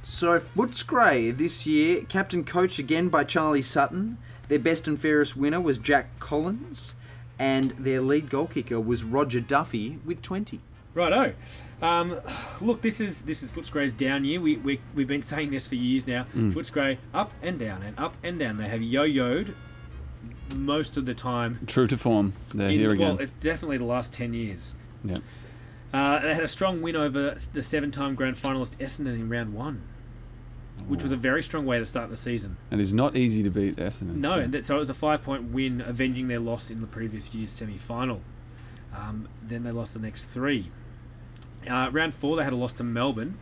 So 0.04 0.38
Footscray 0.38 1.36
this 1.36 1.66
year, 1.66 2.02
captain 2.02 2.44
coached 2.44 2.78
again 2.78 3.08
by 3.08 3.24
Charlie 3.24 3.62
Sutton. 3.62 4.18
Their 4.48 4.58
best 4.58 4.86
and 4.86 5.00
fairest 5.00 5.36
winner 5.38 5.60
was 5.60 5.78
Jack 5.78 6.20
Collins, 6.20 6.94
and 7.38 7.70
their 7.72 8.02
lead 8.02 8.28
goal 8.28 8.46
kicker 8.46 8.78
was 8.78 9.02
Roger 9.02 9.40
Duffy 9.40 9.98
with 10.04 10.20
20. 10.20 10.60
Righto. 10.94 11.34
Um, 11.82 12.18
look, 12.60 12.80
this 12.80 13.00
is 13.00 13.22
this 13.22 13.42
is 13.42 13.50
Footscray's 13.50 13.92
down 13.92 14.24
year. 14.24 14.40
We, 14.40 14.56
we 14.56 14.80
we've 14.94 15.06
been 15.06 15.22
saying 15.22 15.50
this 15.50 15.66
for 15.66 15.74
years 15.74 16.06
now. 16.06 16.24
Mm. 16.34 16.52
Footscray 16.54 16.96
up 17.12 17.32
and 17.42 17.58
down 17.58 17.82
and 17.82 17.98
up 17.98 18.16
and 18.22 18.38
down. 18.38 18.56
They 18.56 18.68
have 18.68 18.80
yo-yoed 18.80 19.54
most 20.54 20.96
of 20.96 21.04
the 21.04 21.12
time. 21.14 21.58
True 21.66 21.86
to 21.86 21.98
form, 21.98 22.32
they're 22.54 22.68
in- 22.70 22.78
here 22.78 22.92
again. 22.92 23.08
Well, 23.08 23.18
it's 23.18 23.32
definitely 23.40 23.78
the 23.78 23.84
last 23.84 24.12
ten 24.12 24.32
years. 24.32 24.74
yeah. 25.04 25.18
Uh, 25.92 26.18
they 26.20 26.34
had 26.34 26.42
a 26.42 26.48
strong 26.48 26.82
win 26.82 26.96
over 26.96 27.36
the 27.54 27.62
seven-time 27.62 28.14
grand 28.16 28.36
finalist 28.36 28.76
Essendon 28.78 29.14
in 29.14 29.28
round 29.30 29.54
one, 29.54 29.82
which 30.88 31.02
was 31.02 31.12
a 31.12 31.16
very 31.16 31.42
strong 31.42 31.64
way 31.64 31.78
to 31.78 31.86
start 31.86 32.10
the 32.10 32.16
season. 32.16 32.56
And 32.70 32.80
it's 32.82 32.92
not 32.92 33.16
easy 33.16 33.42
to 33.42 33.50
beat 33.50 33.76
Essendon. 33.76 34.16
No, 34.16 34.32
so- 34.32 34.38
and 34.40 34.52
that, 34.52 34.66
so 34.66 34.76
it 34.76 34.80
was 34.80 34.90
a 34.90 34.94
five-point 34.94 35.52
win, 35.52 35.80
avenging 35.80 36.28
their 36.28 36.40
loss 36.40 36.70
in 36.70 36.80
the 36.80 36.86
previous 36.86 37.34
year's 37.34 37.50
semi-final. 37.50 38.20
Um, 38.94 39.28
then 39.42 39.62
they 39.62 39.70
lost 39.70 39.94
the 39.94 40.00
next 40.00 40.24
three. 40.24 40.70
Uh, 41.68 41.90
round 41.90 42.14
four, 42.14 42.36
they 42.36 42.44
had 42.44 42.52
a 42.52 42.56
loss 42.56 42.72
to 42.74 42.84
Melbourne. 42.84 43.36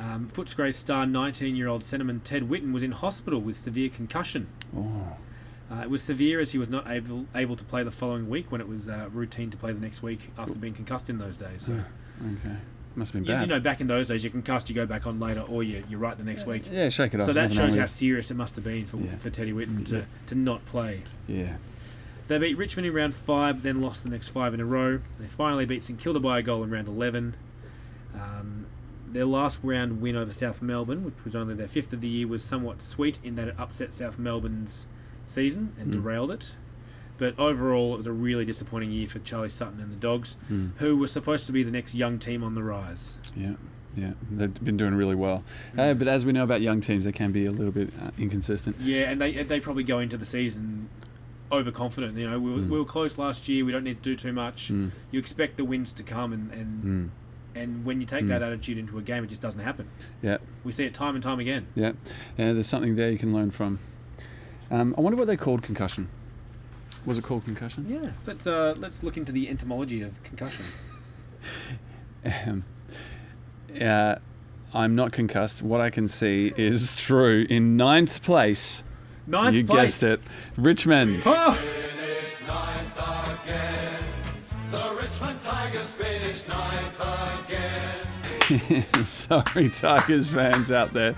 Um, 0.00 0.28
Footscray's 0.32 0.76
star 0.76 1.04
19-year-old 1.06 1.82
centreman 1.82 2.22
Ted 2.24 2.44
Whitten 2.48 2.72
was 2.72 2.82
in 2.82 2.92
hospital 2.92 3.40
with 3.40 3.56
severe 3.56 3.88
concussion. 3.88 4.46
Oh. 4.76 5.16
Uh, 5.70 5.82
it 5.82 5.90
was 5.90 6.02
severe 6.02 6.40
as 6.40 6.52
he 6.52 6.58
was 6.58 6.68
not 6.68 6.90
able 6.90 7.24
able 7.34 7.56
to 7.56 7.64
play 7.64 7.82
the 7.82 7.90
following 7.90 8.28
week 8.28 8.50
when 8.52 8.60
it 8.60 8.68
was 8.68 8.88
uh, 8.88 9.08
routine 9.12 9.50
to 9.50 9.56
play 9.56 9.72
the 9.72 9.80
next 9.80 10.02
week 10.02 10.30
after 10.36 10.54
being 10.54 10.74
concussed 10.74 11.08
in 11.08 11.18
those 11.18 11.36
days. 11.36 11.62
So, 11.66 11.74
Okay. 12.20 12.56
Must 12.94 13.12
have 13.14 13.22
been 13.22 13.30
you, 13.32 13.34
bad. 13.38 13.48
you 13.48 13.54
know, 13.54 13.60
back 13.60 13.80
in 13.80 13.86
those 13.86 14.08
days, 14.08 14.22
you 14.22 14.28
concussed, 14.28 14.68
you 14.68 14.74
go 14.74 14.84
back 14.84 15.06
on 15.06 15.18
later, 15.18 15.40
or 15.40 15.62
you, 15.62 15.82
you're 15.88 15.98
right 15.98 16.16
the 16.18 16.22
next 16.24 16.46
week. 16.46 16.64
yeah, 16.70 16.90
shake 16.90 17.14
it 17.14 17.20
off. 17.20 17.26
So 17.26 17.32
that 17.32 17.50
shows 17.52 17.74
how 17.74 17.86
serious 17.86 18.30
it 18.30 18.34
must 18.36 18.54
have 18.56 18.64
been 18.66 18.84
for, 18.86 18.98
Yeah. 18.98 19.16
for 19.16 19.30
Teddy 19.30 19.52
Whitten 19.52 19.86
to, 19.86 19.96
Yeah. 19.98 20.04
to 20.26 20.34
not 20.34 20.64
play. 20.66 21.00
Yeah. 21.26 21.56
They 22.32 22.38
beat 22.38 22.56
Richmond 22.56 22.86
in 22.86 22.94
round 22.94 23.14
five, 23.14 23.62
then 23.62 23.82
lost 23.82 24.04
the 24.04 24.08
next 24.08 24.30
five 24.30 24.54
in 24.54 24.60
a 24.60 24.64
row. 24.64 25.00
They 25.20 25.26
finally 25.26 25.66
beat 25.66 25.82
St 25.82 26.00
Kilda 26.00 26.18
by 26.18 26.38
a 26.38 26.42
goal 26.42 26.62
in 26.62 26.70
round 26.70 26.88
11. 26.88 27.36
Um, 28.14 28.64
their 29.06 29.26
last 29.26 29.58
round 29.62 30.00
win 30.00 30.16
over 30.16 30.32
South 30.32 30.62
Melbourne, 30.62 31.04
which 31.04 31.22
was 31.26 31.36
only 31.36 31.52
their 31.52 31.68
fifth 31.68 31.92
of 31.92 32.00
the 32.00 32.08
year, 32.08 32.26
was 32.26 32.42
somewhat 32.42 32.80
sweet 32.80 33.18
in 33.22 33.34
that 33.34 33.48
it 33.48 33.54
upset 33.58 33.92
South 33.92 34.18
Melbourne's 34.18 34.86
season 35.26 35.74
and 35.78 35.92
derailed 35.92 36.30
it. 36.30 36.54
But 37.18 37.38
overall, 37.38 37.92
it 37.92 37.96
was 37.98 38.06
a 38.06 38.12
really 38.12 38.46
disappointing 38.46 38.92
year 38.92 39.08
for 39.08 39.18
Charlie 39.18 39.50
Sutton 39.50 39.78
and 39.78 39.92
the 39.92 39.96
Dogs, 39.96 40.38
who 40.76 40.96
were 40.96 41.08
supposed 41.08 41.44
to 41.48 41.52
be 41.52 41.62
the 41.62 41.70
next 41.70 41.94
young 41.94 42.18
team 42.18 42.42
on 42.42 42.54
the 42.54 42.62
rise. 42.62 43.18
Yeah, 43.36 43.56
yeah, 43.94 44.12
they've 44.30 44.64
been 44.64 44.78
doing 44.78 44.94
really 44.94 45.16
well. 45.16 45.44
Uh, 45.76 45.92
but 45.92 46.08
as 46.08 46.24
we 46.24 46.32
know 46.32 46.44
about 46.44 46.62
young 46.62 46.80
teams, 46.80 47.04
they 47.04 47.12
can 47.12 47.30
be 47.30 47.44
a 47.44 47.50
little 47.50 47.72
bit 47.72 47.90
uh, 48.02 48.10
inconsistent. 48.16 48.80
Yeah, 48.80 49.10
and 49.10 49.20
they 49.20 49.42
they 49.42 49.60
probably 49.60 49.84
go 49.84 49.98
into 49.98 50.16
the 50.16 50.24
season 50.24 50.88
overconfident. 51.52 52.16
You 52.16 52.30
know, 52.30 52.38
we 52.40 52.50
were, 52.50 52.60
we 52.62 52.78
were 52.78 52.84
close 52.84 53.18
last 53.18 53.48
year. 53.48 53.64
We 53.64 53.70
don't 53.72 53.84
need 53.84 53.96
to 53.96 54.02
do 54.02 54.16
too 54.16 54.32
much. 54.32 54.72
Mm. 54.72 54.90
You 55.10 55.18
expect 55.20 55.56
the 55.58 55.64
wins 55.64 55.92
to 55.92 56.02
come, 56.02 56.32
and 56.32 56.50
and, 56.52 56.84
Mm. 56.84 57.08
and 57.54 57.84
when 57.84 58.00
you 58.00 58.06
take 58.06 58.26
that 58.28 58.42
attitude 58.42 58.78
into 58.78 58.98
a 58.98 59.02
game, 59.02 59.22
it 59.24 59.28
just 59.28 59.42
doesn't 59.42 59.60
happen. 59.60 59.86
Yeah, 60.22 60.38
We 60.64 60.72
see 60.72 60.84
it 60.84 60.94
time 60.94 61.14
and 61.14 61.22
time 61.22 61.38
again. 61.38 61.66
yeah, 61.74 61.92
yeah. 62.38 62.52
There's 62.54 62.66
something 62.66 62.96
there 62.96 63.10
you 63.10 63.18
can 63.18 63.32
learn 63.34 63.50
from. 63.50 63.78
Um, 64.70 64.94
I 64.96 65.00
wonder 65.02 65.16
what 65.18 65.26
they 65.26 65.36
called 65.36 65.62
concussion. 65.62 66.08
Was 67.04 67.18
it 67.18 67.24
called 67.24 67.44
concussion? 67.44 67.86
Yeah, 67.88 68.12
but 68.24 68.46
uh, 68.46 68.74
let's 68.78 69.02
look 69.02 69.16
into 69.16 69.32
the 69.32 69.48
entomology 69.48 70.02
of 70.02 70.22
concussion. 70.22 70.64
Um, 72.46 72.64
uh, 73.80 74.14
I'm 74.72 74.94
not 74.94 75.10
concussed. 75.12 75.60
What 75.60 75.80
I 75.80 75.90
can 75.90 76.06
see 76.06 76.52
is 76.56 76.94
true. 76.96 77.46
In 77.50 77.76
ninth 77.76 78.22
place, 78.22 78.84
Ninth 79.26 79.56
you 79.56 79.64
place. 79.64 80.00
guessed 80.00 80.02
it, 80.02 80.20
Richmond. 80.56 81.22
Oh! 81.26 81.52
Finished 81.52 82.46
ninth 82.46 83.42
again. 83.44 84.02
The 84.70 84.98
Richmond 85.00 85.40
Tigers 85.42 85.94
finished 85.94 86.48
ninth 86.48 87.46
again. 87.46 89.04
Sorry, 89.06 89.68
Tigers 89.70 90.28
fans 90.28 90.72
out 90.72 90.92
there. 90.92 91.14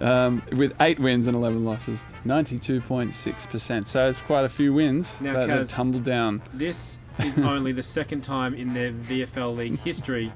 Um, 0.00 0.42
with 0.52 0.74
eight 0.80 0.98
wins 0.98 1.28
and 1.28 1.36
11 1.36 1.64
losses, 1.64 2.02
92.6%. 2.26 3.86
So 3.86 4.08
it's 4.08 4.20
quite 4.20 4.44
a 4.44 4.48
few 4.48 4.72
wins, 4.74 5.18
Now, 5.20 5.34
but 5.34 5.46
they've 5.46 5.56
Kaz- 5.60 5.68
tumbled 5.70 6.04
down. 6.04 6.42
This 6.52 6.98
is 7.20 7.38
only 7.38 7.72
the 7.72 7.82
second 7.82 8.22
time 8.22 8.54
in 8.54 8.74
their 8.74 8.92
VFL 8.92 9.56
league 9.56 9.78
history. 9.80 10.32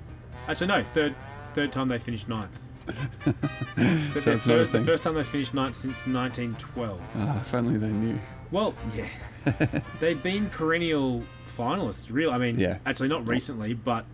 Actually, 0.46 0.68
no, 0.68 0.84
third 0.84 1.14
third 1.54 1.72
time 1.72 1.88
they 1.88 1.98
finished 1.98 2.28
ninth. 2.28 2.58
But 3.24 4.22
So 4.22 4.32
not 4.34 4.70
the 4.72 4.82
first 4.84 5.02
time 5.02 5.14
they've 5.14 5.26
finished 5.26 5.54
ninth 5.54 5.74
since 5.74 6.06
1912. 6.06 7.00
Ah, 7.16 7.40
if 7.40 7.54
only 7.54 7.78
they 7.78 7.88
knew. 7.88 8.18
Well, 8.50 8.74
yeah. 8.96 9.06
They've 10.00 10.22
been 10.22 10.48
perennial 10.50 11.22
finalists, 11.56 12.10
really. 12.12 12.32
I 12.32 12.38
mean, 12.38 12.58
Yeah. 12.58 12.78
actually, 12.86 13.08
not 13.08 13.26
recently, 13.28 13.74
but 13.74 14.04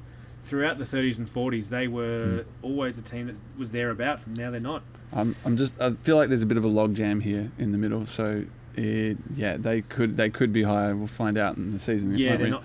throughout 0.45 0.79
the 0.79 0.85
30s 0.85 1.19
and 1.19 1.29
40s, 1.29 1.69
they 1.69 1.87
were 1.89 2.45
Hmm. 2.45 2.67
always 2.67 2.99
a 2.99 3.03
team 3.03 3.27
that 3.29 3.37
was 3.57 3.73
thereabouts, 3.73 4.27
and 4.27 4.37
now 4.37 4.51
they're 4.51 4.61
not. 4.61 4.83
I'm, 5.13 5.37
I'm 5.45 5.57
just. 5.57 5.81
I 5.81 5.93
feel 5.93 6.17
like 6.17 6.29
there's 6.29 6.43
a 6.43 6.47
bit 6.47 6.59
of 6.59 6.65
a 6.65 6.69
logjam 6.71 7.23
here 7.23 7.53
in 7.59 7.71
the 7.73 7.79
middle. 7.79 8.07
So, 8.07 8.45
it, 8.75 9.19
yeah, 9.37 9.57
they 9.57 9.83
could 9.83 10.17
they 10.17 10.31
could 10.31 10.53
be 10.53 10.65
higher. 10.65 10.97
We'll 10.97 11.07
find 11.07 11.39
out 11.39 11.57
in 11.57 11.73
the 11.73 11.79
season. 11.79 12.19
Yeah, 12.19 12.37
they're 12.37 12.47
we? 12.47 12.51
not. 12.51 12.65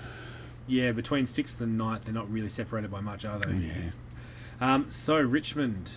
Yeah, 0.67 0.91
between 0.91 1.28
sixth 1.28 1.62
and 1.62 1.78
ninth, 1.78 2.06
they're 2.06 2.13
not 2.13 2.32
really 2.32 2.50
separated 2.50 2.89
by 2.91 3.02
much, 3.02 3.26
are 3.26 3.38
they? 3.39 3.52
Oh, 3.52 3.56
yeah. 3.56 3.74
Um, 4.62 4.89
so 4.89 5.17
Richmond, 5.19 5.95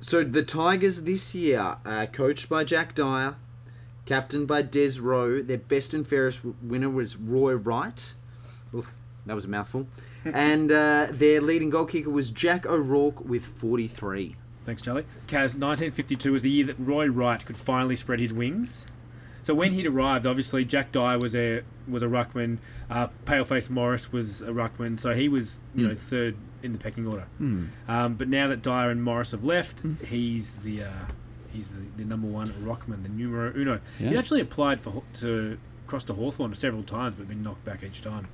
So 0.00 0.24
the 0.24 0.42
Tigers 0.42 1.02
this 1.02 1.34
year, 1.34 1.76
uh, 1.84 2.06
coached 2.06 2.48
by 2.48 2.64
Jack 2.64 2.94
Dyer, 2.94 3.36
captained 4.06 4.46
by 4.48 4.62
Des 4.62 5.00
Rowe. 5.00 5.42
Their 5.42 5.58
best 5.58 5.92
and 5.94 6.06
fairest 6.06 6.40
winner 6.62 6.90
was 6.90 7.16
Roy 7.16 7.54
Wright. 7.54 8.14
Oof, 8.74 8.90
that 9.26 9.34
was 9.34 9.44
a 9.44 9.48
mouthful. 9.48 9.86
and 10.24 10.70
uh, 10.72 11.08
their 11.10 11.40
leading 11.40 11.70
goal 11.70 11.84
kicker 11.84 12.10
was 12.10 12.30
Jack 12.30 12.66
O'Rourke 12.66 13.24
with 13.24 13.44
43. 13.44 14.36
thanks, 14.64 14.80
Charlie. 14.80 15.04
Kaz, 15.26 15.56
1952 15.58 16.32
was 16.32 16.42
the 16.42 16.50
year 16.50 16.64
that 16.66 16.76
Roy 16.78 17.06
Wright 17.08 17.44
could 17.44 17.56
finally 17.56 17.96
spread 17.96 18.20
his 18.20 18.32
wings. 18.32 18.86
So 19.42 19.52
when 19.54 19.72
he'd 19.72 19.86
arrived, 19.86 20.24
obviously 20.24 20.64
Jack 20.64 20.90
Dyer 20.92 21.18
was 21.18 21.36
a 21.36 21.60
was 21.86 22.02
a 22.02 22.06
ruckman. 22.06 22.56
Uh, 22.88 23.08
Paleface 23.26 23.68
Morris 23.68 24.10
was 24.10 24.40
a 24.40 24.46
ruckman, 24.48 24.98
so 24.98 25.12
he 25.12 25.28
was 25.28 25.60
you 25.74 25.86
know 25.86 25.94
third 25.94 26.34
in 26.64 26.72
the 26.72 26.78
pecking 26.78 27.06
order. 27.06 27.26
Um, 27.88 28.14
but 28.14 28.28
now 28.28 28.48
that 28.48 28.62
Dyer 28.62 28.90
and 28.90 29.02
Morris 29.02 29.30
have 29.32 29.44
left, 29.44 29.82
he's 30.06 30.56
the 30.56 30.84
uh, 30.84 30.88
he's 31.52 31.70
the, 31.70 31.82
the 31.96 32.04
number 32.04 32.26
one 32.26 32.50
ruckman, 32.64 33.02
the 33.02 33.08
numero 33.10 33.52
uno. 33.54 33.80
He 33.98 34.16
actually 34.16 34.40
applied 34.40 34.80
for 34.80 35.02
to 35.20 35.58
cross 35.86 36.02
to 36.04 36.14
Hawthorn 36.14 36.54
several 36.54 36.82
times, 36.82 37.14
but 37.16 37.28
been 37.28 37.42
knocked 37.42 37.64
back 37.64 37.82
each 37.84 38.00
time. 38.02 38.26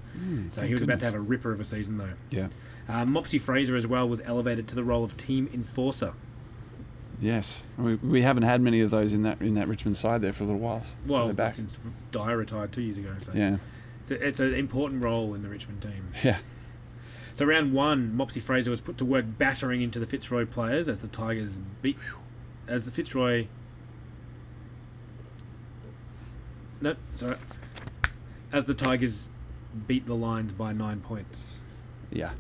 so 0.51 0.63
he 0.63 0.73
was 0.73 0.83
about 0.85 1.01
to 1.01 1.05
have 1.05 1.15
a 1.15 1.21
ripper 1.21 1.51
of 1.53 1.59
a 1.61 1.65
season 1.65 1.99
though. 1.99 2.09
Yeah. 2.31 2.49
Uh, 2.89 3.05
Mopsy 3.05 3.41
Fraser 3.41 3.77
as 3.77 3.87
well 3.87 4.09
was 4.09 4.21
elevated 4.25 4.67
to 4.69 4.75
the 4.75 4.83
role 4.85 5.05
of 5.05 5.17
team 5.17 5.51
enforcer. 5.53 6.13
Yes. 7.21 7.65
We, 7.77 7.97
we 7.97 8.23
haven't 8.23 8.45
had 8.45 8.61
many 8.63 8.81
of 8.81 8.91
those 8.91 9.13
in 9.13 9.23
that 9.25 9.41
in 9.43 9.55
that 9.55 9.69
Richmond 9.69 9.97
side 9.97 10.23
there 10.23 10.33
for 10.33 10.45
a 10.45 10.47
little 10.47 10.61
while. 10.61 10.83
So 10.85 10.95
Well, 11.07 11.33
back. 11.33 11.55
since 11.55 11.79
Dyer 12.13 12.37
retired 12.37 12.73
two 12.73 12.83
years 12.83 12.99
ago, 12.99 13.15
so 13.19 13.33
Yeah. 13.35 13.59
it's, 14.03 14.11
a, 14.11 14.27
it's 14.27 14.41
an 14.41 14.55
important 14.55 15.05
role 15.05 15.35
in 15.35 15.43
the 15.43 15.49
Richmond 15.49 15.83
team. 15.83 16.09
Yeah. 16.25 16.39
So 17.33 17.45
round 17.45 17.73
one, 17.73 18.15
Mopsy 18.17 18.41
Fraser 18.41 18.71
was 18.71 18.81
put 18.81 18.99
to 18.99 19.05
work 19.05 19.25
battering 19.39 19.83
into 19.83 19.99
the 19.99 20.07
Fitzroy 20.07 20.47
players 20.47 20.89
as 20.89 21.01
the 21.01 21.09
Tigers 21.09 21.61
beat 21.83 21.97
as 22.69 22.85
the 22.85 22.91
Fitzroy. 22.91 23.47
No, 26.81 26.97
sorry. 27.17 27.37
As 28.53 28.65
the 28.65 28.75
Tigers 28.75 29.31
beat 29.87 30.07
the 30.07 30.15
Lions 30.15 30.53
by 30.53 30.73
nine 30.73 31.01
points. 31.01 31.63
Yeah. 32.11 32.31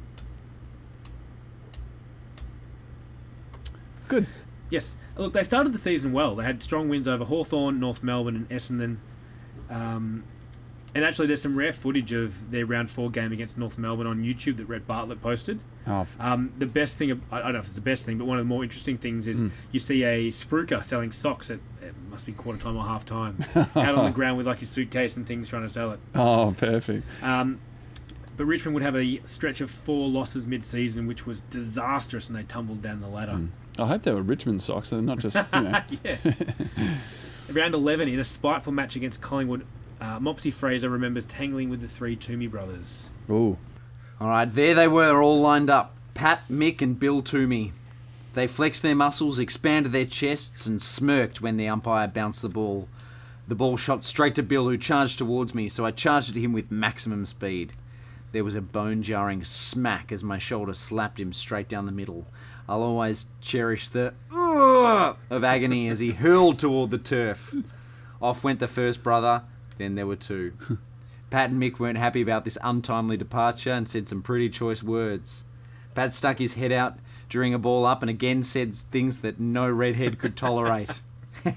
Good. 4.08 4.26
Yes, 4.70 4.96
look, 5.16 5.32
they 5.32 5.42
started 5.42 5.72
the 5.72 5.78
season 5.78 6.12
well. 6.12 6.36
They 6.36 6.44
had 6.44 6.62
strong 6.62 6.88
wins 6.88 7.08
over 7.08 7.24
Hawthorn, 7.24 7.80
North 7.80 8.02
Melbourne, 8.02 8.36
and 8.36 8.48
Essendon. 8.48 8.96
Um, 9.68 10.24
and 10.94 11.04
actually, 11.04 11.26
there's 11.28 11.42
some 11.42 11.56
rare 11.56 11.72
footage 11.72 12.12
of 12.12 12.50
their 12.50 12.66
round 12.66 12.90
four 12.90 13.10
game 13.10 13.32
against 13.32 13.56
North 13.58 13.78
Melbourne 13.78 14.06
on 14.06 14.22
YouTube 14.22 14.56
that 14.58 14.66
Rhett 14.66 14.86
Bartlett 14.86 15.20
posted. 15.22 15.60
Oh, 15.86 16.06
Um, 16.18 16.52
the 16.58 16.66
best 16.66 16.98
thing, 16.98 17.20
I 17.32 17.40
don't 17.40 17.52
know 17.52 17.58
if 17.58 17.66
it's 17.66 17.74
the 17.74 17.80
best 17.80 18.04
thing, 18.06 18.18
but 18.18 18.26
one 18.26 18.38
of 18.38 18.44
the 18.44 18.48
more 18.48 18.62
interesting 18.62 18.98
things 18.98 19.26
is 19.28 19.44
you 19.72 19.78
see 19.78 20.04
a 20.04 20.28
spruiker 20.30 20.84
selling 20.84 21.10
socks 21.12 21.50
at 21.50 21.58
it 21.82 21.94
must 22.10 22.26
be 22.26 22.32
quarter 22.32 22.58
time 22.58 22.76
or 22.76 22.84
half 22.84 23.04
time 23.04 23.42
out 23.56 23.94
on 23.94 24.04
the 24.04 24.10
ground 24.10 24.36
with 24.36 24.46
like 24.46 24.58
his 24.60 24.68
suitcase 24.68 25.16
and 25.16 25.26
things 25.26 25.48
trying 25.48 25.62
to 25.62 25.68
sell 25.68 25.92
it. 25.92 26.00
oh, 26.14 26.54
perfect. 26.58 27.04
Um, 27.22 27.58
but 28.36 28.44
Richmond 28.46 28.74
would 28.74 28.82
have 28.82 28.96
a 28.96 29.20
stretch 29.24 29.60
of 29.60 29.70
four 29.70 30.08
losses 30.08 30.46
mid-season, 30.46 31.06
which 31.06 31.26
was 31.26 31.40
disastrous, 31.42 32.28
and 32.28 32.38
they 32.38 32.42
tumbled 32.44 32.80
down 32.82 33.00
the 33.00 33.08
ladder. 33.08 33.38
I 33.78 33.86
hope 33.86 34.02
they 34.02 34.12
were 34.12 34.22
Richmond 34.22 34.62
socks. 34.62 34.90
They're 34.90 35.00
not 35.02 35.18
just 35.18 35.36
you 35.36 35.60
know. 35.60 35.80
yeah. 36.04 36.16
Round 37.52 37.74
11, 37.74 38.08
in 38.08 38.18
a 38.20 38.24
spiteful 38.24 38.72
match 38.72 38.94
against 38.96 39.20
Collingwood, 39.20 39.66
uh, 40.00 40.18
Mopsy 40.18 40.52
Fraser 40.52 40.88
remembers 40.88 41.26
tangling 41.26 41.68
with 41.68 41.80
the 41.80 41.88
three 41.88 42.16
Twomey 42.16 42.50
brothers. 42.50 43.10
Ooh. 43.30 43.58
All 44.20 44.28
right, 44.28 44.44
there 44.44 44.74
they 44.74 44.88
were, 44.88 45.22
all 45.22 45.40
lined 45.40 45.70
up. 45.70 45.94
Pat, 46.14 46.42
Mick, 46.50 46.82
and 46.82 46.98
Bill 46.98 47.22
Twomey. 47.22 47.72
They 48.34 48.46
flexed 48.46 48.82
their 48.82 48.94
muscles, 48.94 49.38
expanded 49.38 49.92
their 49.92 50.04
chests, 50.04 50.66
and 50.66 50.80
smirked 50.80 51.40
when 51.40 51.56
the 51.56 51.68
umpire 51.68 52.06
bounced 52.06 52.42
the 52.42 52.48
ball. 52.48 52.88
The 53.48 53.54
ball 53.54 53.76
shot 53.76 54.04
straight 54.04 54.34
to 54.36 54.42
Bill, 54.42 54.68
who 54.68 54.78
charged 54.78 55.18
towards 55.18 55.54
me, 55.54 55.68
so 55.68 55.84
I 55.84 55.90
charged 55.90 56.30
at 56.30 56.36
him 56.36 56.52
with 56.52 56.70
maximum 56.70 57.26
speed. 57.26 57.72
There 58.32 58.44
was 58.44 58.54
a 58.54 58.60
bone 58.60 59.02
jarring 59.02 59.42
smack 59.42 60.12
as 60.12 60.22
my 60.22 60.38
shoulder 60.38 60.74
slapped 60.74 61.18
him 61.18 61.32
straight 61.32 61.68
down 61.68 61.86
the 61.86 61.92
middle. 61.92 62.26
I'll 62.68 62.82
always 62.82 63.26
cherish 63.40 63.88
the 63.88 64.14
of 64.32 65.42
agony 65.42 65.88
as 65.88 65.98
he 65.98 66.12
hurled 66.12 66.60
toward 66.60 66.90
the 66.90 66.98
turf. 66.98 67.52
Off 68.22 68.44
went 68.44 68.60
the 68.60 68.68
first 68.68 69.02
brother, 69.02 69.42
then 69.80 69.94
there 69.94 70.06
were 70.06 70.16
two. 70.16 70.52
Pat 71.30 71.50
and 71.50 71.62
Mick 71.62 71.78
weren't 71.78 71.98
happy 71.98 72.20
about 72.20 72.44
this 72.44 72.58
untimely 72.62 73.16
departure 73.16 73.72
and 73.72 73.88
said 73.88 74.08
some 74.08 74.22
pretty 74.22 74.50
choice 74.50 74.82
words. 74.82 75.44
Pat 75.94 76.12
stuck 76.12 76.38
his 76.38 76.54
head 76.54 76.72
out 76.72 76.98
during 77.28 77.54
a 77.54 77.58
ball 77.58 77.86
up 77.86 78.02
and 78.02 78.10
again 78.10 78.42
said 78.42 78.74
things 78.74 79.18
that 79.18 79.38
no 79.38 79.70
redhead 79.70 80.18
could 80.18 80.36
tolerate. 80.36 81.00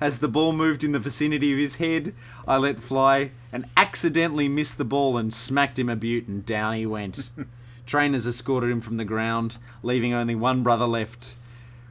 As 0.00 0.18
the 0.18 0.28
ball 0.28 0.52
moved 0.52 0.84
in 0.84 0.92
the 0.92 0.98
vicinity 0.98 1.52
of 1.52 1.58
his 1.58 1.76
head, 1.76 2.14
I 2.46 2.58
let 2.58 2.80
fly 2.80 3.30
and 3.52 3.64
accidentally 3.76 4.48
missed 4.48 4.78
the 4.78 4.84
ball 4.84 5.16
and 5.16 5.32
smacked 5.32 5.78
him 5.78 5.88
a 5.88 5.96
butte 5.96 6.28
and 6.28 6.44
down 6.44 6.74
he 6.74 6.86
went. 6.86 7.30
Trainers 7.86 8.26
escorted 8.26 8.70
him 8.70 8.80
from 8.80 8.96
the 8.96 9.04
ground, 9.04 9.58
leaving 9.82 10.12
only 10.12 10.34
one 10.34 10.62
brother 10.62 10.86
left. 10.86 11.34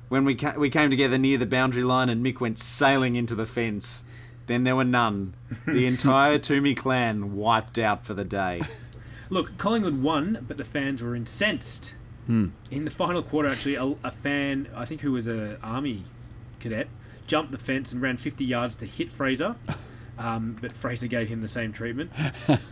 When 0.10 0.26
we, 0.26 0.36
ca- 0.36 0.56
we 0.58 0.70
came 0.70 0.90
together 0.90 1.18
near 1.18 1.38
the 1.38 1.46
boundary 1.46 1.84
line 1.84 2.10
and 2.10 2.24
Mick 2.24 2.40
went 2.40 2.60
sailing 2.60 3.16
into 3.16 3.36
the 3.36 3.46
fence. 3.46 4.04
Then 4.48 4.64
there 4.64 4.76
were 4.76 4.84
none. 4.84 5.36
The 5.66 5.86
entire 5.88 6.38
Twomey 6.38 6.76
clan 6.76 7.36
wiped 7.36 7.80
out 7.80 8.06
for 8.06 8.14
the 8.14 8.26
day. 8.26 8.62
Look, 9.30 9.58
Collingwood 9.58 10.02
won, 10.02 10.46
but 10.48 10.58
the 10.58 10.66
fans 10.66 11.02
were 11.02 11.16
incensed. 11.16 11.96
Hmm. 12.28 12.48
In 12.72 12.86
the 12.86 12.92
final 12.92 13.22
quarter, 13.24 13.50
actually, 13.50 13.76
a, 13.76 13.96
a 14.04 14.12
fan, 14.12 14.68
I 14.76 14.86
think 14.86 15.02
who 15.02 15.12
was 15.12 15.28
an 15.28 15.58
army 15.64 16.04
cadet, 16.60 16.88
jumped 17.28 17.52
the 17.52 17.58
fence 17.58 17.92
and 17.92 18.02
ran 18.02 18.18
50 18.18 18.44
yards 18.46 18.76
to 18.78 18.86
hit 18.86 19.12
Fraser. 19.12 19.56
Um, 20.18 20.58
but 20.62 20.74
Fraser 20.74 21.08
gave 21.08 21.28
him 21.28 21.42
the 21.42 21.48
same 21.48 21.72
treatment. 21.72 22.12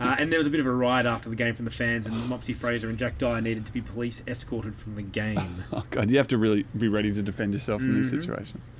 Uh, 0.00 0.16
and 0.18 0.32
there 0.32 0.38
was 0.38 0.46
a 0.46 0.50
bit 0.50 0.60
of 0.60 0.66
a 0.66 0.70
riot 0.70 1.06
after 1.06 1.30
the 1.30 1.36
game 1.36 1.54
from 1.54 1.64
the 1.64 1.70
fans, 1.70 2.06
and 2.06 2.14
Mopsy 2.28 2.54
Fraser 2.54 2.88
and 2.88 2.98
Jack 2.98 3.18
Dyer 3.18 3.40
needed 3.40 3.64
to 3.66 3.72
be 3.72 3.80
police 3.80 4.22
escorted 4.26 4.74
from 4.76 4.96
the 4.96 5.02
game. 5.02 5.64
Oh 5.72 5.84
god, 5.90 6.10
you 6.10 6.18
have 6.18 6.28
to 6.28 6.38
really 6.38 6.64
be 6.76 6.88
ready 6.88 7.12
to 7.12 7.22
defend 7.22 7.52
yourself 7.52 7.82
in 7.82 7.94
these 7.94 8.10
situations. 8.10 8.70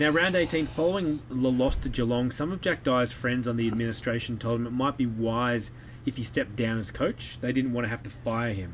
Now, 0.00 0.08
round 0.08 0.34
18, 0.34 0.66
following 0.66 1.20
the 1.28 1.50
loss 1.50 1.76
to 1.76 1.90
Geelong, 1.90 2.30
some 2.30 2.52
of 2.52 2.62
Jack 2.62 2.82
Dyer's 2.82 3.12
friends 3.12 3.46
on 3.46 3.56
the 3.56 3.68
administration 3.68 4.38
told 4.38 4.58
him 4.60 4.66
it 4.66 4.72
might 4.72 4.96
be 4.96 5.04
wise 5.04 5.70
if 6.06 6.16
he 6.16 6.24
stepped 6.24 6.56
down 6.56 6.78
as 6.78 6.90
coach. 6.90 7.36
They 7.42 7.52
didn't 7.52 7.74
want 7.74 7.84
to 7.84 7.90
have 7.90 8.02
to 8.04 8.10
fire 8.10 8.54
him. 8.54 8.72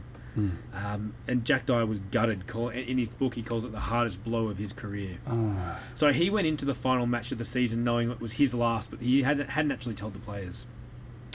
Um, 0.75 1.15
and 1.27 1.47
Jack 1.47 1.65
Dyer 1.65 1.87
was 1.87 1.99
gutted. 1.99 2.47
Call, 2.47 2.69
in 2.69 2.99
his 2.99 3.09
book, 3.09 3.35
he 3.35 3.43
calls 3.43 3.65
it 3.65 3.73
the 3.73 3.81
hardest 3.81 4.23
blow 4.23 4.49
of 4.49 4.59
his 4.59 4.73
career. 4.73 5.17
So 5.95 6.13
he 6.13 6.29
went 6.31 6.47
into 6.47 6.65
the 6.67 6.75
final 6.75 7.07
match 7.07 7.33
of 7.33 7.39
the 7.39 7.45
season 7.45 7.83
knowing 7.85 8.11
it 8.11 8.21
was 8.21 8.35
his 8.35 8.55
last, 8.55 8.91
but 8.91 9.01
he 9.01 9.23
hadn't, 9.23 9.51
hadn't 9.51 9.73
actually 9.73 9.95
told 9.95 10.13
the 10.13 10.19
players. 10.21 10.67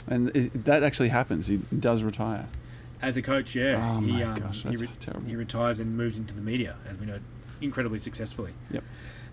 And 0.06 0.34
it, 0.34 0.64
that 0.64 0.84
actually 0.84 1.08
happens. 1.10 1.48
He 1.48 1.58
does 1.78 2.02
retire. 2.02 2.48
As 3.02 3.16
a 3.16 3.22
coach, 3.22 3.54
yeah, 3.56 3.94
Oh 3.96 4.00
he, 4.00 4.12
my 4.12 4.22
um, 4.22 4.34
gosh, 4.40 4.62
he, 4.62 4.68
that's 4.68 4.80
re- 4.82 4.88
terrible. 5.00 5.26
he 5.28 5.34
retires 5.36 5.80
and 5.80 5.96
moves 5.96 6.16
into 6.16 6.32
the 6.32 6.40
media, 6.40 6.76
as 6.88 6.96
we 6.96 7.04
know, 7.06 7.18
incredibly 7.60 7.98
successfully. 7.98 8.52
Yep. 8.70 8.84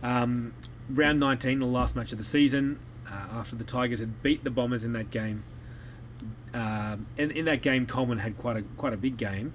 Um, 0.01 0.53
round 0.89 1.19
19, 1.19 1.59
the 1.59 1.65
last 1.65 1.95
match 1.95 2.11
of 2.11 2.17
the 2.17 2.23
season, 2.23 2.79
uh, 3.07 3.27
after 3.31 3.55
the 3.55 3.63
Tigers 3.63 3.99
had 3.99 4.21
beat 4.23 4.43
the 4.43 4.49
Bombers 4.49 4.83
in 4.83 4.93
that 4.93 5.11
game. 5.11 5.43
Um, 6.53 7.07
and 7.17 7.31
in 7.31 7.45
that 7.45 7.61
game, 7.61 7.85
Coleman 7.85 8.19
had 8.19 8.37
quite 8.37 8.57
a 8.57 8.63
quite 8.77 8.93
a 8.93 8.97
big 8.97 9.17
game. 9.17 9.53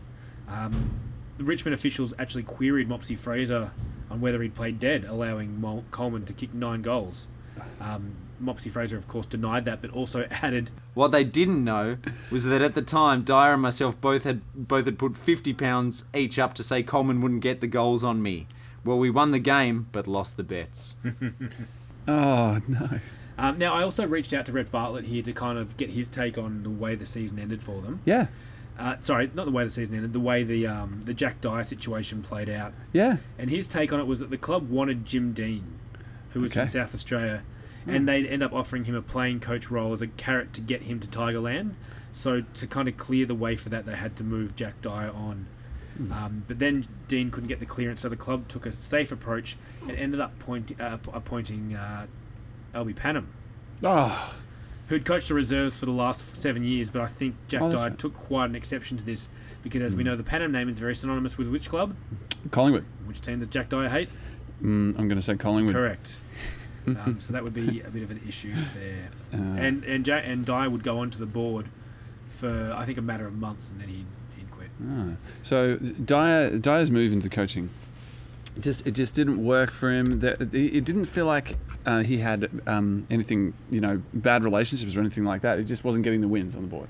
Um, 0.49 0.91
the 1.39 1.45
Richmond 1.45 1.75
officials 1.75 2.15
actually 2.19 2.45
queried 2.45 2.89
Mopsy 2.89 3.19
Fraser 3.19 3.73
on 4.11 4.21
whether 4.21 4.41
he'd 4.43 4.55
played 4.55 4.79
dead, 4.79 5.05
allowing 5.05 5.85
Coleman 5.91 6.25
to 6.27 6.33
kick 6.33 6.55
nine 6.55 6.83
goals. 6.83 7.27
Um, 7.81 8.15
Mopsy 8.43 8.71
Fraser, 8.71 8.97
of 8.97 9.09
course, 9.09 9.27
denied 9.27 9.65
that, 9.65 9.81
but 9.81 9.91
also 9.91 10.27
added, 10.31 10.71
What 10.95 11.13
they 11.13 11.25
didn't 11.25 11.65
know 11.65 11.99
was 12.31 12.45
that 12.45 12.63
at 12.63 12.75
the 12.75 12.83
time, 12.83 13.23
Dyer 13.23 13.55
and 13.55 13.63
myself 13.63 14.01
both 14.01 14.25
had 14.25 14.43
both 14.55 14.85
had 14.85 14.99
put 14.99 15.17
fifty 15.17 15.53
pounds 15.53 16.05
each 16.15 16.39
up 16.39 16.55
to 16.55 16.63
say 16.63 16.83
Coleman 16.83 17.21
wouldn't 17.21 17.41
get 17.41 17.61
the 17.61 17.67
goals 17.67 18.05
on 18.05 18.23
me. 18.23 18.47
Well, 18.85 18.99
we 18.99 19.11
won 19.11 19.31
the 19.31 19.39
game, 19.39 19.89
but 19.93 20.07
lost 20.07 20.37
the 20.37 20.43
bets. 20.45 20.97
Oh 22.07 22.61
no. 22.69 23.01
Um, 23.39 23.59
now, 23.59 23.73
I 23.75 23.83
also 23.83 24.07
reached 24.07 24.33
out 24.35 24.47
to 24.47 24.53
Rhett 24.53 24.71
Bartlett 24.71 25.07
here 25.07 25.23
to 25.23 25.33
kind 25.33 25.59
of 25.59 25.77
get 25.77 25.91
his 25.91 26.09
take 26.09 26.37
on 26.39 26.63
the 26.63 26.71
way 26.71 26.95
the 26.95 27.07
season 27.07 27.39
ended 27.39 27.63
for 27.63 27.81
them. 27.81 28.01
Yeah. 28.05 28.27
Uh, 28.79 28.97
sorry, 29.01 29.31
not 29.35 29.47
the 29.47 29.51
way 29.53 29.65
the 29.65 29.71
season 29.71 29.95
ended, 29.95 30.13
the 30.13 30.21
way 30.21 30.45
the 30.45 30.67
um, 30.67 31.01
the 31.05 31.15
Jack 31.15 31.41
Dyer 31.41 31.63
situation 31.63 32.23
played 32.23 32.49
out. 32.51 32.75
Yeah. 32.93 33.17
And 33.39 33.49
his 33.51 33.67
take 33.67 33.93
on 33.93 34.01
it 34.01 34.07
was 34.07 34.19
that 34.21 34.31
the 34.31 34.37
club 34.39 34.69
wanted 34.69 35.07
Jim 35.07 35.33
Dean, 35.33 35.65
who 36.31 36.41
was 36.41 36.53
Okay. 36.53 36.61
from 36.61 36.69
South 36.69 36.95
Australia, 36.95 37.43
and 37.87 38.07
they'd 38.09 38.27
end 38.27 38.43
up 38.43 38.53
offering 38.53 38.85
him 38.85 38.95
a 38.95 39.03
playing 39.03 39.41
coach 39.41 39.71
role 39.71 39.93
as 39.93 40.03
a 40.03 40.07
carrot 40.09 40.53
to 40.53 40.61
get 40.61 40.83
him 40.83 41.01
to 41.01 41.09
Tigerland. 41.09 41.73
So 42.13 42.41
to 42.41 42.67
kind 42.67 42.87
of 42.87 42.97
clear 42.97 43.25
the 43.27 43.35
way 43.35 43.57
for 43.57 43.71
that, 43.71 43.87
they 43.87 43.97
had 43.97 44.15
to 44.17 44.25
move 44.25 44.55
Jack 44.57 44.81
Dyer 44.83 45.11
on. 45.11 45.47
Um, 45.97 46.45
but 46.49 46.59
then 46.59 46.87
Dean 47.09 47.31
couldn't 47.31 47.49
get 47.49 47.61
the 47.61 47.67
clearance, 47.67 48.01
so 48.01 48.09
the 48.09 48.17
club 48.17 48.49
took 48.49 48.67
a 48.67 48.73
safe 48.73 49.13
approach 49.13 49.57
and 49.83 49.93
ended 49.93 50.19
up 50.21 50.37
point, 50.41 50.73
uh, 50.81 50.99
appointing 51.13 51.75
uh, 51.77 52.07
Alby 52.75 52.95
Pannam 52.95 53.27
Oh. 53.83 54.35
who'd 54.89 55.05
coached 55.05 55.29
the 55.29 55.35
reserves 55.35 55.79
for 55.79 55.87
the 55.87 55.93
last 55.93 56.37
seven 56.37 56.65
years, 56.65 56.91
but 56.91 57.01
I 57.03 57.07
think 57.07 57.37
Jack 57.49 57.63
Oh, 57.63 57.71
Dyer 57.71 57.91
took 57.91 58.15
quite 58.15 58.47
an 58.51 58.57
exception 58.57 58.97
to 58.99 59.05
this 59.05 59.29
because, 59.63 59.83
as 59.83 59.95
we 59.95 60.03
know, 60.03 60.17
the 60.17 60.23
Pannam 60.25 60.51
name 60.51 60.69
is 60.69 60.79
very 60.79 60.95
synonymous 60.97 61.39
with 61.39 61.49
which 61.49 61.69
club? 61.69 61.95
Collingwood. 62.51 62.85
Which 63.07 63.21
team 63.21 63.39
does 63.39 63.49
Jack 63.49 63.69
Dyer 63.69 63.89
hate? 63.89 64.09
Mm, 64.63 64.99
I'm 64.99 65.09
going 65.09 65.17
to 65.17 65.23
say 65.23 65.37
Collingwood. 65.37 65.75
Correct. 65.75 66.21
um, 66.87 67.19
so 67.21 67.33
that 67.33 67.43
would 67.45 67.55
be 67.55 67.81
a 67.81 67.89
bit 67.89 68.03
of 68.03 68.11
an 68.11 68.21
issue 68.27 68.53
there. 68.75 69.09
Uh, 69.33 69.37
and 69.37 69.85
and 69.85 70.05
Jack, 70.05 70.25
and 70.27 70.45
Dyer 70.45 70.69
would 70.69 70.83
go 70.83 70.99
onto 70.99 71.19
the 71.19 71.27
board 71.27 71.67
for 72.29 72.75
I 72.77 72.85
think 72.85 72.99
a 72.99 73.03
matter 73.03 73.27
of 73.27 73.35
months, 73.35 73.71
and 73.71 73.81
then 73.81 73.89
he'd 73.89 74.07
Ah. 74.83 75.11
So 75.43 75.77
Dyer, 75.77 76.59
Dyer's 76.59 76.91
move 76.91 77.13
into 77.13 77.29
coaching, 77.29 77.71
just 78.61 78.87
it 78.87 78.93
just 78.93 79.15
didn't 79.15 79.45
work 79.45 79.71
for 79.71 79.93
him. 79.93 80.23
It 80.23 80.85
didn't 80.85 81.07
feel 81.07 81.27
like 81.27 81.57
uh, 81.87 82.01
he 82.01 82.19
had 82.19 82.51
um, 82.67 83.07
anything, 83.11 83.55
you 83.71 83.81
know, 83.81 84.03
bad 84.13 84.45
relationships 84.45 84.97
or 84.97 85.01
anything 85.01 85.25
like 85.25 85.43
that. 85.43 85.59
It 85.59 85.65
just 85.65 85.85
wasn't 85.85 86.05
getting 86.05 86.21
the 86.21 86.29
wins 86.29 86.57
on 86.57 86.63
the 86.63 86.69
board. 86.69 86.89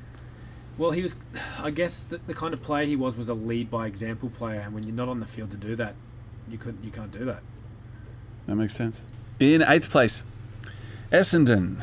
Well, 0.76 0.90
he 0.90 1.02
was, 1.02 1.14
I 1.62 1.70
guess, 1.70 2.02
the, 2.02 2.18
the 2.18 2.34
kind 2.34 2.52
of 2.52 2.60
player 2.60 2.84
he 2.84 2.96
was 2.96 3.16
was 3.16 3.28
a 3.28 3.34
lead 3.34 3.70
by 3.70 3.86
example 3.86 4.28
player, 4.28 4.60
and 4.60 4.74
when 4.74 4.82
you're 4.82 4.96
not 4.96 5.08
on 5.08 5.20
the 5.20 5.26
field 5.26 5.52
to 5.52 5.56
do 5.56 5.76
that, 5.76 5.94
you 6.48 6.58
could 6.58 6.78
you 6.82 6.90
can't 6.90 7.10
do 7.10 7.24
that. 7.24 7.42
That 8.46 8.56
makes 8.56 8.74
sense. 8.74 9.04
In 9.40 9.62
eighth 9.62 9.90
place, 9.90 10.24
Essendon, 11.12 11.82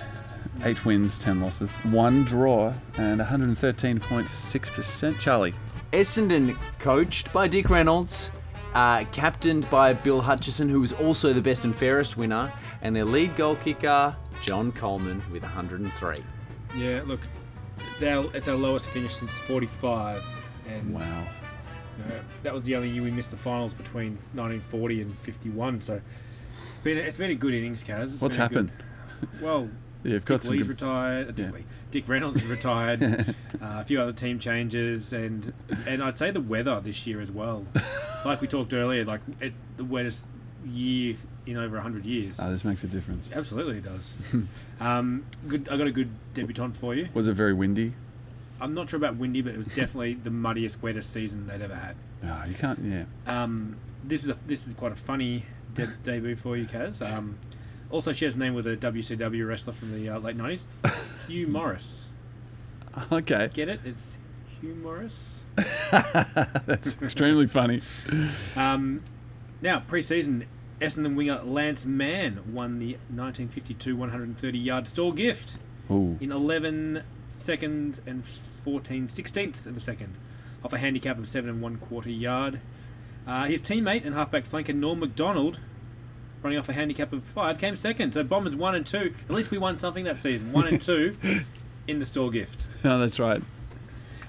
eight 0.64 0.86
wins, 0.86 1.18
ten 1.18 1.42
losses, 1.42 1.72
one 1.84 2.24
draw, 2.24 2.74
and 2.98 3.20
113.6%. 3.20 5.20
Charlie. 5.20 5.54
Essendon, 5.94 6.56
coached 6.80 7.32
by 7.34 7.48
Dick 7.48 7.70
Reynolds, 7.70 8.32
uh, 8.74 9.04
captained 9.12 9.70
by 9.70 9.92
Bill 9.94 10.22
Hutchison, 10.22 10.70
who 10.70 10.80
was 10.80 10.94
also 10.94 11.34
the 11.34 11.42
best 11.42 11.66
and 11.66 11.76
fairest 11.76 12.16
winner, 12.18 12.52
and 12.82 12.96
their 12.96 13.04
lead 13.06 13.36
goal 13.36 13.56
kicker, 13.58 14.16
John 14.42 14.72
Coleman, 14.72 15.22
with 15.32 15.44
103. 15.44 16.24
Yeah, 16.78 17.02
look, 17.06 17.20
it's 17.92 18.02
our 18.04 18.26
it's 18.34 18.48
our 18.48 18.56
lowest 18.56 18.88
finish 18.88 19.16
since 19.16 19.32
'45, 19.32 20.24
and 20.70 20.94
Wow. 20.94 21.02
you 21.98 22.06
know, 22.06 22.20
that 22.44 22.54
was 22.54 22.64
the 22.64 22.76
only 22.78 22.88
year 22.88 23.04
we 23.04 23.12
missed 23.12 23.32
the 23.32 23.38
finals 23.38 23.74
between 23.74 24.18
1940 24.34 25.02
and 25.02 25.18
51. 25.20 25.82
So 25.82 26.00
it's 26.70 26.78
been 26.80 26.98
it's 26.98 27.18
been 27.18 27.32
a 27.32 27.36
good 27.36 27.54
innings, 27.54 27.84
Kaz. 27.84 28.14
It's 28.14 28.22
What's 28.22 28.38
been 28.38 28.42
a 28.42 28.48
happened? 28.48 28.72
Good, 29.32 29.42
well, 29.42 29.70
Yeah, 30.04 30.14
you've 30.14 30.26
got 30.26 30.42
Dick 30.42 30.52
Lee's 30.52 30.62
good- 30.62 30.70
retired. 30.70 31.28
Uh, 31.30 31.32
Dick, 31.32 31.46
Yeah. 31.48 31.52
Lee. 31.54 31.64
Dick 31.92 32.08
Reynolds 32.08 32.38
is 32.38 32.46
retired. 32.46 33.04
uh, 33.04 33.34
a 33.62 33.84
few 33.86 34.02
other 34.02 34.14
team 34.14 34.40
changes, 34.40 35.14
and 35.14 35.54
and 35.86 36.02
I'd 36.04 36.18
say 36.18 36.32
the 36.32 36.42
weather 36.42 36.80
this 36.80 37.06
year 37.06 37.22
as 37.22 37.32
well. 37.32 37.66
like 38.26 38.42
we 38.42 38.48
talked 38.48 38.74
earlier, 38.74 39.06
like 39.06 39.22
it, 39.40 39.54
the 39.78 39.84
wettest 39.84 40.28
year 40.66 41.16
in 41.46 41.58
over 41.58 41.76
100 41.76 42.06
years. 42.06 42.40
Ah, 42.40 42.50
this 42.50 42.64
makes 42.64 42.84
a 42.84 42.88
difference. 42.88 43.32
Absolutely, 43.34 43.78
it 43.78 43.84
does. 43.84 44.16
um, 44.80 45.26
good. 45.48 45.68
I 45.70 45.78
got 45.78 45.88
a 45.88 45.92
good 45.92 46.10
debutante 46.34 46.76
for 46.78 46.94
you. 46.96 47.10
Was 47.14 47.28
it 47.28 47.34
very 47.34 47.54
windy? 47.54 47.94
I'm 48.60 48.74
not 48.76 48.90
sure 48.92 48.98
about 48.98 49.16
windy, 49.18 49.42
but 49.42 49.54
it 49.54 49.58
was 49.58 49.66
definitely 49.68 50.14
the 50.14 50.30
muddiest, 50.30 50.82
wettest 50.84 51.12
season 51.12 51.48
they'd 51.48 51.62
ever 51.64 51.74
had. 51.76 51.96
Oh, 52.24 52.44
you 52.48 52.54
can't. 52.54 52.78
Yeah. 52.84 53.06
Um, 53.26 53.76
this 54.04 54.24
is 54.24 54.30
a, 54.30 54.38
this 54.46 54.68
is 54.68 54.76
quite 54.76 54.92
a 54.92 54.96
funny 54.96 55.44
de- 55.74 55.88
debut 56.04 56.36
for 56.36 56.56
you, 56.56 56.66
Kaz. 56.66 57.02
Um, 57.02 57.40
also 57.92 58.14
shares 58.14 58.36
a 58.36 58.40
name 58.40 58.54
with 58.54 58.68
a 58.68 58.78
WCW 58.78 59.48
wrestler 59.48 59.74
from 59.74 59.94
the 59.94 60.10
uh, 60.10 60.20
late 60.20 60.38
'90s, 60.38 60.66
Hugh 61.28 61.48
Morris. 61.48 62.10
Okay. 63.12 63.50
Get 63.54 63.70
it? 63.70 63.80
It's 63.86 64.18
Hugh 64.60 64.76
Morris. 64.76 65.44
That's 65.92 67.02
extremely 67.02 67.48
funny. 67.48 67.82
Um, 68.56 69.04
now, 69.62 69.80
pre-season, 69.82 70.46
Essendon 70.82 71.16
winger 71.16 71.42
Lance 71.44 71.86
Mann 71.86 72.42
won 72.54 72.80
the 72.80 72.94
1952 73.14 73.96
130-yard 73.96 74.88
Stawell 74.88 75.12
Gift 75.12 75.58
Ooh. 75.90 76.18
in 76.20 76.32
11 76.32 77.04
seconds 77.38 78.02
and 78.06 78.26
14 78.64 79.08
16ths 79.08 79.66
of 79.66 79.76
a 79.76 79.80
second 79.80 80.16
off 80.64 80.74
a 80.74 80.78
handicap 80.78 81.18
of 81.18 81.28
seven 81.28 81.50
and 81.50 81.62
one 81.62 81.78
quarter 81.78 82.10
yard. 82.10 82.60
Uh, 83.26 83.46
his 83.46 83.62
teammate 83.62 84.06
and 84.06 84.14
halfback 84.16 84.46
flanker 84.46 84.76
Norm 84.76 85.00
McDonald, 85.00 85.60
running 86.44 86.60
off 86.60 86.70
a 86.70 86.74
handicap 86.74 87.14
of 87.14 87.24
five, 87.24 87.58
came 87.58 87.76
second. 87.76 88.14
So 88.14 88.24
Bombers 88.24 88.56
one 88.56 88.76
and 88.76 88.86
two. 88.86 89.14
At 89.30 89.36
least 89.36 89.52
we 89.52 89.58
won 89.58 89.80
something 89.80 90.04
that 90.06 90.20
season. 90.20 90.52
One 90.52 90.68
and 90.68 90.82
two 90.82 91.16
in 91.88 92.00
the 92.00 92.06
Stawell 92.06 92.30
Gift. 92.32 92.68
No, 92.84 93.00
that's 93.00 93.20
right. 93.20 93.42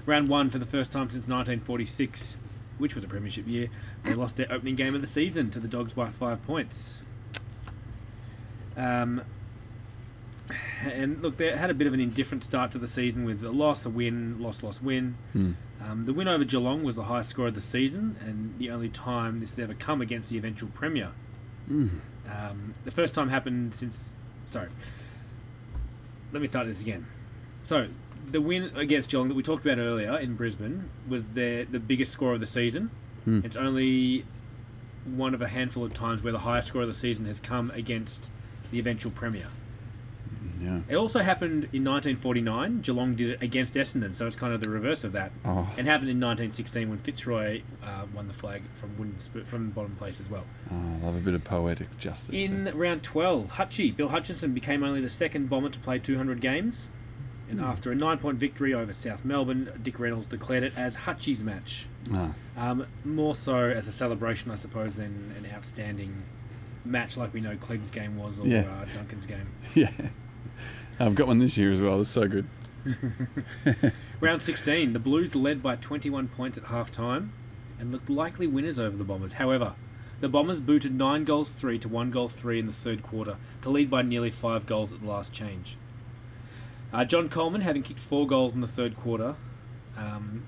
Round 0.05 0.27
one 0.27 0.49
for 0.49 0.59
the 0.59 0.65
first 0.65 0.91
time 0.91 1.09
since 1.09 1.27
1946, 1.27 2.37
which 2.77 2.95
was 2.95 3.03
a 3.03 3.07
premiership 3.07 3.47
year. 3.47 3.69
They 4.03 4.13
lost 4.13 4.35
their 4.37 4.51
opening 4.51 4.75
game 4.75 4.95
of 4.95 5.01
the 5.01 5.07
season 5.07 5.49
to 5.51 5.59
the 5.59 5.67
Dogs 5.67 5.93
by 5.93 6.09
five 6.09 6.45
points. 6.45 7.01
Um, 8.75 9.21
and 10.83 11.21
look, 11.21 11.37
they 11.37 11.51
had 11.55 11.69
a 11.69 11.73
bit 11.73 11.87
of 11.87 11.93
an 11.93 11.99
indifferent 12.01 12.43
start 12.43 12.71
to 12.71 12.77
the 12.77 12.87
season 12.87 13.23
with 13.23 13.43
a 13.43 13.51
loss, 13.51 13.85
a 13.85 13.89
win, 13.89 14.41
loss, 14.41 14.61
loss, 14.61 14.81
win. 14.81 15.15
Um, 15.81 16.05
the 16.05 16.13
win 16.13 16.27
over 16.27 16.43
Geelong 16.43 16.83
was 16.83 16.95
the 16.95 17.03
highest 17.03 17.29
score 17.29 17.47
of 17.47 17.55
the 17.55 17.61
season 17.61 18.17
and 18.19 18.57
the 18.59 18.69
only 18.71 18.89
time 18.89 19.39
this 19.39 19.51
has 19.51 19.59
ever 19.59 19.73
come 19.73 20.01
against 20.01 20.29
the 20.29 20.37
eventual 20.37 20.69
Premier. 20.73 21.11
Um, 21.69 22.73
the 22.85 22.91
first 22.91 23.13
time 23.13 23.29
happened 23.29 23.73
since. 23.73 24.15
Sorry. 24.45 24.69
Let 26.31 26.41
me 26.41 26.47
start 26.47 26.67
this 26.67 26.81
again. 26.81 27.05
So, 27.63 27.87
the 28.29 28.41
win 28.41 28.71
against 28.75 29.09
Geelong 29.11 29.27
that 29.27 29.35
we 29.35 29.43
talked 29.43 29.65
about 29.65 29.77
earlier 29.77 30.17
in 30.17 30.35
Brisbane 30.35 30.89
was 31.07 31.25
their 31.25 31.65
the 31.65 31.79
biggest 31.79 32.11
score 32.11 32.33
of 32.33 32.39
the 32.39 32.45
season. 32.45 32.89
It's 33.45 33.55
only 33.57 34.25
one 35.05 35.33
of 35.33 35.41
a 35.41 35.47
handful 35.47 35.83
of 35.85 35.93
times 35.93 36.21
where 36.23 36.33
the 36.33 36.39
highest 36.39 36.69
score 36.69 36.81
of 36.81 36.87
the 36.87 36.93
season 36.93 37.25
has 37.25 37.39
come 37.39 37.71
against 37.71 38.31
the 38.71 38.79
eventual 38.79 39.11
Premier. 39.11 39.47
Yeah. 40.63 40.79
It 40.87 40.95
also 40.95 41.19
happened 41.19 41.65
in 41.73 41.83
1949. 41.83 42.81
Geelong 42.81 43.15
did 43.15 43.31
it 43.31 43.41
against 43.43 43.73
Essendon, 43.73 44.13
so 44.15 44.25
it's 44.27 44.35
kind 44.35 44.53
of 44.53 44.61
the 44.61 44.69
reverse 44.69 45.03
of 45.03 45.11
that. 45.11 45.31
Oh. 45.43 45.67
It 45.77 45.85
happened 45.85 46.09
in 46.09 46.19
1916 46.19 46.89
when 46.89 46.99
Fitzroy 46.99 47.61
uh, 47.83 48.05
won 48.15 48.27
the 48.27 48.33
flag 48.33 48.61
from 48.75 48.97
wooden 48.97 49.17
from 49.45 49.71
bottom 49.71 49.95
place 49.95 50.19
as 50.19 50.29
well. 50.29 50.45
Oh, 50.71 50.75
I 51.01 51.05
love 51.05 51.15
a 51.17 51.19
bit 51.19 51.33
of 51.33 51.43
poetic 51.43 51.97
justice. 51.97 52.33
In 52.33 52.63
there. 52.65 52.73
round 52.73 53.03
12, 53.03 53.51
Hutchie, 53.53 53.95
Bill 53.95 54.07
Hutchison 54.09 54.53
became 54.53 54.83
only 54.83 55.01
the 55.01 55.09
second 55.09 55.49
bomber 55.49 55.69
to 55.69 55.79
play 55.79 55.99
200 55.99 56.39
games. 56.41 56.89
And 57.49 57.59
Hmm. 57.59 57.65
after 57.65 57.91
a 57.91 57.95
nine 57.95 58.17
point 58.19 58.39
victory 58.39 58.73
over 58.73 58.93
South 58.93 59.25
Melbourne, 59.25 59.69
Dick 59.83 59.99
Reynolds 59.99 60.27
declared 60.27 60.63
it 60.63 60.73
as 60.77 60.95
Hutchie's 60.95 61.43
match. 61.43 61.87
Ah, 62.13 62.31
Um, 62.55 62.85
more 63.03 63.35
so 63.35 63.57
as 63.69 63.85
a 63.87 63.91
celebration, 63.91 64.49
I 64.49 64.55
suppose, 64.55 64.95
than 64.95 65.33
an 65.37 65.45
outstanding 65.53 66.23
match 66.85 67.17
like 67.17 67.33
we 67.33 67.41
know 67.41 67.55
Clegg's 67.57 67.91
game 67.91 68.17
was 68.17 68.39
or 68.39 68.47
Yeah. 68.47 68.61
uh, 68.61 68.85
Duncan's 68.95 69.25
game. 69.25 69.47
yeah. 69.75 69.91
I've 70.99 71.15
got 71.15 71.27
one 71.27 71.39
this 71.39 71.57
year 71.57 71.71
as 71.71 71.81
well. 71.81 72.01
It's 72.01 72.09
so 72.09 72.27
good. 72.27 72.47
Round 74.19 74.41
16, 74.41 74.93
the 74.93 74.99
Blues 74.99 75.35
led 75.35 75.63
by 75.63 75.75
21 75.75 76.27
points 76.29 76.57
at 76.57 76.65
half 76.65 76.91
time 76.91 77.33
and 77.79 77.91
looked 77.91 78.09
likely 78.09 78.47
winners 78.47 78.79
over 78.79 78.95
the 78.95 79.03
Bombers. 79.03 79.33
However, 79.33 79.73
the 80.19 80.29
Bombers 80.29 80.59
booted 80.59 80.95
9 80.95 81.23
goals 81.23 81.49
3 81.49 81.79
to 81.79 81.89
1 81.89 82.11
goal 82.11 82.29
3 82.29 82.59
in 82.59 82.67
the 82.67 82.73
third 82.73 83.03
quarter 83.03 83.37
to 83.61 83.69
lead 83.69 83.89
by 83.89 84.01
nearly 84.01 84.29
5 84.29 84.65
goals 84.65 84.93
at 84.93 85.01
the 85.01 85.07
last 85.07 85.33
change. 85.33 85.77
Uh, 86.93 87.03
John 87.03 87.27
Coleman, 87.27 87.61
having 87.61 87.81
kicked 87.83 87.99
4 87.99 88.27
goals 88.27 88.53
in 88.53 88.61
the 88.61 88.67
third 88.67 88.95
quarter, 88.95 89.35
um, 89.97 90.45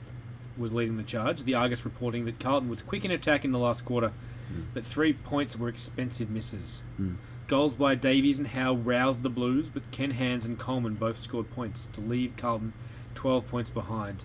was 0.58 0.72
leading 0.72 0.98
the 0.98 1.04
charge. 1.04 1.44
The 1.44 1.56
Argus 1.56 1.84
reporting 1.84 2.26
that 2.26 2.40
Carlton 2.40 2.70
was 2.70 2.82
quick 2.82 3.04
in 3.04 3.12
attack 3.12 3.44
in 3.44 3.52
the 3.52 3.60
last 3.60 3.84
quarter, 3.84 4.14
but 4.74 4.86
three 4.86 5.12
points 5.14 5.58
were 5.58 5.68
expensive 5.70 6.30
misses. 6.30 6.82
Goals 7.48 7.76
by 7.76 7.94
Davies 7.94 8.40
and 8.40 8.48
Howe 8.48 8.74
roused 8.74 9.22
the 9.22 9.30
Blues, 9.30 9.70
but 9.70 9.92
Ken 9.92 10.12
Hands 10.12 10.44
and 10.46 10.58
Coleman 10.58 10.96
both 10.96 11.20
scored 11.20 11.52
points 11.52 11.88
to 11.94 12.02
leave 12.02 12.36
Carlton 12.36 12.74
12 13.14 13.48
points 13.48 13.70
behind 13.70 14.24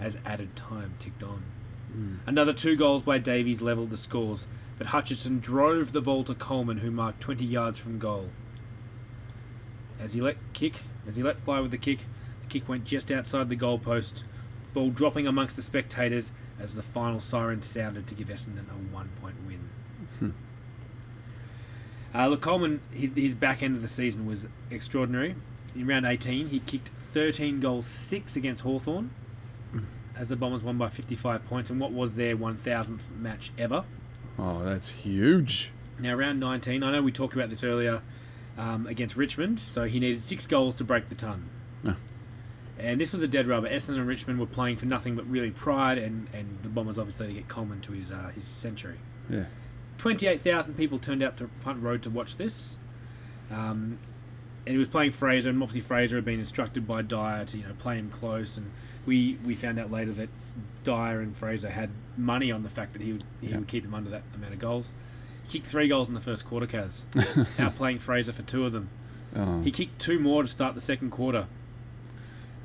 as 0.00 0.16
added 0.24 0.56
time 0.56 0.94
ticked 0.98 1.22
on. 1.22 1.42
Hmm. 1.92 2.14
Another 2.26 2.54
two 2.54 2.74
goals 2.76 3.02
by 3.02 3.18
Davies 3.18 3.60
levelled 3.60 3.90
the 3.90 3.98
scores, 3.98 4.46
but 4.78 4.88
Hutchison 4.88 5.38
drove 5.38 5.92
the 5.92 6.00
ball 6.00 6.24
to 6.24 6.34
Coleman, 6.34 6.78
who 6.78 6.90
marked 6.90 7.20
20 7.20 7.44
yards 7.44 7.78
from 7.78 7.98
goal. 7.98 8.30
As 10.00 10.14
he 10.14 10.22
let 10.22 10.36
kick, 10.54 10.82
as 11.06 11.16
he 11.16 11.22
let 11.22 11.44
fly 11.44 11.60
with 11.60 11.72
the 11.72 11.78
kick, 11.78 12.06
the 12.40 12.48
kick 12.48 12.68
went 12.70 12.84
just 12.84 13.12
outside 13.12 13.50
the 13.50 13.56
goalpost, 13.56 14.22
ball 14.72 14.88
dropping 14.88 15.26
amongst 15.26 15.56
the 15.56 15.62
spectators 15.62 16.32
as 16.58 16.74
the 16.74 16.82
final 16.82 17.20
siren 17.20 17.60
sounded 17.60 18.06
to 18.06 18.14
give 18.14 18.28
Essendon 18.28 18.70
a 18.70 18.94
one-point 18.94 19.36
win. 19.46 19.68
Hmm. 20.18 20.30
Uh, 22.14 22.28
look, 22.28 22.40
Coleman, 22.42 22.80
his, 22.92 23.12
his 23.14 23.34
back 23.34 23.62
end 23.62 23.76
of 23.76 23.82
the 23.82 23.88
season 23.88 24.26
was 24.26 24.46
extraordinary. 24.70 25.34
In 25.74 25.86
round 25.86 26.04
18, 26.04 26.48
he 26.48 26.58
kicked 26.60 26.90
13 27.12 27.60
goals, 27.60 27.86
6 27.86 28.36
against 28.36 28.62
Hawthorn, 28.62 29.10
as 30.16 30.28
the 30.28 30.36
Bombers 30.36 30.62
won 30.62 30.76
by 30.76 30.88
55 30.88 31.46
points 31.46 31.70
in 31.70 31.78
what 31.78 31.92
was 31.92 32.14
their 32.14 32.36
1,000th 32.36 33.00
match 33.18 33.50
ever. 33.58 33.84
Oh, 34.38 34.62
that's 34.62 34.90
huge. 34.90 35.72
Now, 35.98 36.14
round 36.14 36.40
19, 36.40 36.82
I 36.82 36.92
know 36.92 37.02
we 37.02 37.12
talked 37.12 37.34
about 37.34 37.48
this 37.48 37.64
earlier 37.64 38.02
um, 38.58 38.86
against 38.86 39.16
Richmond, 39.16 39.58
so 39.58 39.84
he 39.84 39.98
needed 39.98 40.22
6 40.22 40.46
goals 40.46 40.76
to 40.76 40.84
break 40.84 41.08
the 41.08 41.14
ton. 41.14 41.48
Oh. 41.86 41.96
And 42.78 43.00
this 43.00 43.12
was 43.12 43.22
a 43.22 43.28
dead 43.28 43.46
rubber. 43.46 43.68
Essendon 43.68 43.98
and 43.98 44.06
Richmond 44.06 44.38
were 44.38 44.46
playing 44.46 44.76
for 44.76 44.86
nothing 44.86 45.14
but 45.14 45.26
really 45.30 45.50
pride, 45.50 45.98
and, 45.98 46.28
and 46.34 46.58
the 46.62 46.68
Bombers 46.68 46.98
obviously 46.98 47.28
to 47.28 47.32
get 47.32 47.48
Coleman 47.48 47.80
to 47.82 47.92
his 47.92 48.10
uh, 48.10 48.30
his 48.34 48.44
century. 48.44 48.98
Yeah. 49.30 49.44
28,000 50.02 50.74
people 50.74 50.98
turned 50.98 51.22
out 51.22 51.36
to 51.36 51.48
Punt 51.62 51.80
Road 51.80 52.02
to 52.02 52.10
watch 52.10 52.34
this. 52.36 52.76
Um, 53.52 54.00
and 54.66 54.72
he 54.74 54.76
was 54.76 54.88
playing 54.88 55.12
Fraser, 55.12 55.48
and 55.48 55.62
obviously 55.62 55.80
Fraser 55.80 56.16
had 56.16 56.24
been 56.24 56.40
instructed 56.40 56.88
by 56.88 57.02
Dyer 57.02 57.44
to 57.44 57.56
you 57.56 57.62
know 57.62 57.74
play 57.78 57.98
him 57.98 58.10
close. 58.10 58.56
And 58.56 58.72
we, 59.06 59.38
we 59.46 59.54
found 59.54 59.78
out 59.78 59.92
later 59.92 60.10
that 60.14 60.28
Dyer 60.82 61.20
and 61.20 61.36
Fraser 61.36 61.70
had 61.70 61.90
money 62.16 62.50
on 62.50 62.64
the 62.64 62.68
fact 62.68 62.94
that 62.94 63.02
he 63.02 63.12
would 63.12 63.22
he 63.40 63.46
Yeah. 63.50 63.58
would 63.58 63.68
keep 63.68 63.84
him 63.84 63.94
under 63.94 64.10
that 64.10 64.22
amount 64.34 64.52
of 64.52 64.58
goals. 64.58 64.92
He 65.44 65.58
kicked 65.58 65.70
three 65.70 65.86
goals 65.86 66.08
in 66.08 66.14
the 66.14 66.20
first 66.20 66.46
quarter, 66.46 66.66
Kaz. 66.66 67.04
outplaying 67.56 68.00
Fraser 68.00 68.32
for 68.32 68.42
two 68.42 68.66
of 68.66 68.72
them. 68.72 68.88
Oh. 69.36 69.60
He 69.62 69.70
kicked 69.70 70.00
two 70.00 70.18
more 70.18 70.42
to 70.42 70.48
start 70.48 70.74
the 70.74 70.80
second 70.80 71.10
quarter. 71.10 71.46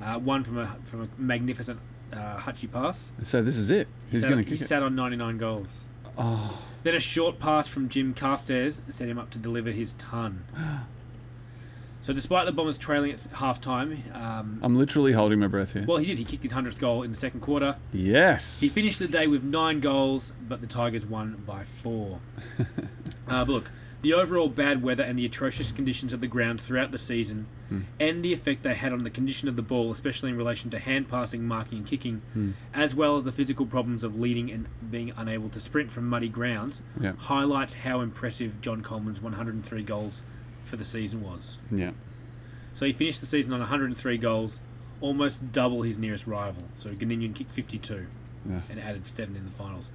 Uh, 0.01 0.17
one 0.17 0.43
from 0.43 0.57
a 0.57 0.75
from 0.85 1.03
a 1.03 1.07
magnificent 1.19 1.79
uh, 2.11 2.37
Hutchie 2.37 2.71
pass. 2.71 3.11
So 3.21 3.43
this 3.43 3.57
is 3.57 3.69
it. 3.69 3.87
He 4.09 4.17
He's 4.17 4.25
going 4.25 4.43
to 4.43 4.49
He 4.49 4.57
sat 4.57 4.81
on 4.81 4.95
99 4.95 5.37
goals. 5.37 5.85
Oh, 6.17 6.59
Then 6.83 6.95
a 6.95 6.99
short 6.99 7.39
pass 7.39 7.67
from 7.67 7.89
Jim 7.89 8.13
Carstairs 8.13 8.81
set 8.87 9.09
him 9.09 9.17
up 9.17 9.29
to 9.31 9.37
deliver 9.37 9.71
his 9.71 9.93
ton. 9.93 10.45
So 11.99 12.13
despite 12.13 12.45
the 12.45 12.53
Bombers 12.53 12.77
trailing 12.77 13.11
at 13.11 13.19
half 13.33 13.59
time, 13.59 14.01
um, 14.13 14.59
I'm 14.63 14.77
literally 14.77 15.11
holding 15.11 15.39
my 15.39 15.47
breath 15.47 15.73
here. 15.73 15.83
well, 15.85 15.97
he 15.97 16.05
did. 16.05 16.17
He 16.17 16.23
kicked 16.23 16.43
his 16.43 16.53
100th 16.53 16.79
goal 16.79 17.03
in 17.03 17.11
the 17.11 17.17
second 17.17 17.41
quarter. 17.41 17.75
yes. 17.91 18.61
He 18.61 18.69
finished 18.69 18.99
the 18.99 19.09
day 19.09 19.27
with 19.27 19.43
nine 19.43 19.81
goals, 19.81 20.31
but 20.47 20.61
the 20.61 20.67
Tigers 20.67 21.05
won 21.05 21.43
by 21.45 21.65
four. 21.83 22.19
uh, 23.27 23.43
but 23.43 23.49
look, 23.49 23.71
the 24.01 24.13
overall 24.13 24.47
bad 24.47 24.83
weather 24.83 25.03
and 25.03 25.17
the 25.17 25.25
atrocious 25.25 25.71
conditions 25.71 26.13
of 26.13 26.21
the 26.21 26.27
ground 26.27 26.61
throughout 26.61 26.91
the 26.91 26.97
season, 26.97 27.47
hmm. 27.69 27.81
and 27.99 28.23
the 28.23 28.31
effect 28.31 28.61
they 28.63 28.75
had 28.75 28.93
on 28.93 29.03
the 29.03 29.09
condition 29.09 29.47
of 29.47 29.55
the 29.55 29.61
ball, 29.61 29.91
especially 29.91 30.29
in 30.29 30.37
relation 30.37 30.69
to 30.69 30.79
hand 30.79 31.09
passing, 31.09 31.43
marking, 31.47 31.79
and 31.79 31.87
kicking, 31.87 32.21
hmm. 32.33 32.51
as 32.73 32.93
well 32.93 33.15
as 33.15 33.23
the 33.23 33.31
physical 33.31 33.65
problems 33.65 34.03
of 34.03 34.19
leading 34.19 34.51
and 34.51 34.67
being 34.91 35.11
unable 35.17 35.49
to 35.49 35.59
sprint 35.59 35.91
from 35.91 36.07
muddy 36.07 36.29
grounds, 36.29 36.81
Yeah. 37.01 37.13
highlights 37.13 37.73
how 37.73 38.01
impressive 38.01 38.61
John 38.61 38.83
Coleman's 38.83 39.19
103 39.21 39.81
goals 39.83 40.21
for 40.65 40.75
the 40.77 40.85
season 40.85 41.21
was. 41.23 41.57
yeah. 41.71 41.91
So 42.73 42.85
he 42.85 42.93
finished 42.93 43.21
the 43.21 43.25
season 43.27 43.53
on 43.53 43.59
103 43.61 44.19
goals, 44.19 44.59
almost 45.01 45.51
double 45.51 45.81
his 45.81 45.97
nearest 45.97 46.27
rival. 46.27 46.63
So 46.77 46.91
Goninon 46.91 47.33
kicked 47.33 47.49
52 47.51 48.05
Yeah. 48.47 48.59
and 48.69 48.79
added 48.79 49.07
seven 49.07 49.35
in 49.35 49.45
the 49.45 49.51
finals. 49.51 49.89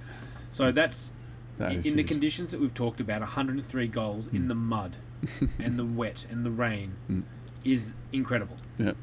So 0.51 0.71
that's 0.73 1.09
That 1.09 1.15
in, 1.59 1.95
the 1.95 2.03
conditions 2.03 2.51
that 2.51 2.59
we've 2.59 2.73
talked 2.73 2.99
about. 3.01 3.21
103 3.21 3.87
goals 3.87 4.27
in 4.29 4.47
the 4.47 4.55
mud 4.55 4.95
and 5.59 5.77
the 5.79 5.85
wet 5.85 6.25
and 6.29 6.45
the 6.45 6.51
rain 6.51 6.95
Mm. 7.09 7.23
is 7.63 7.93
incredible. 8.11 8.57
Yeah. 8.77 8.93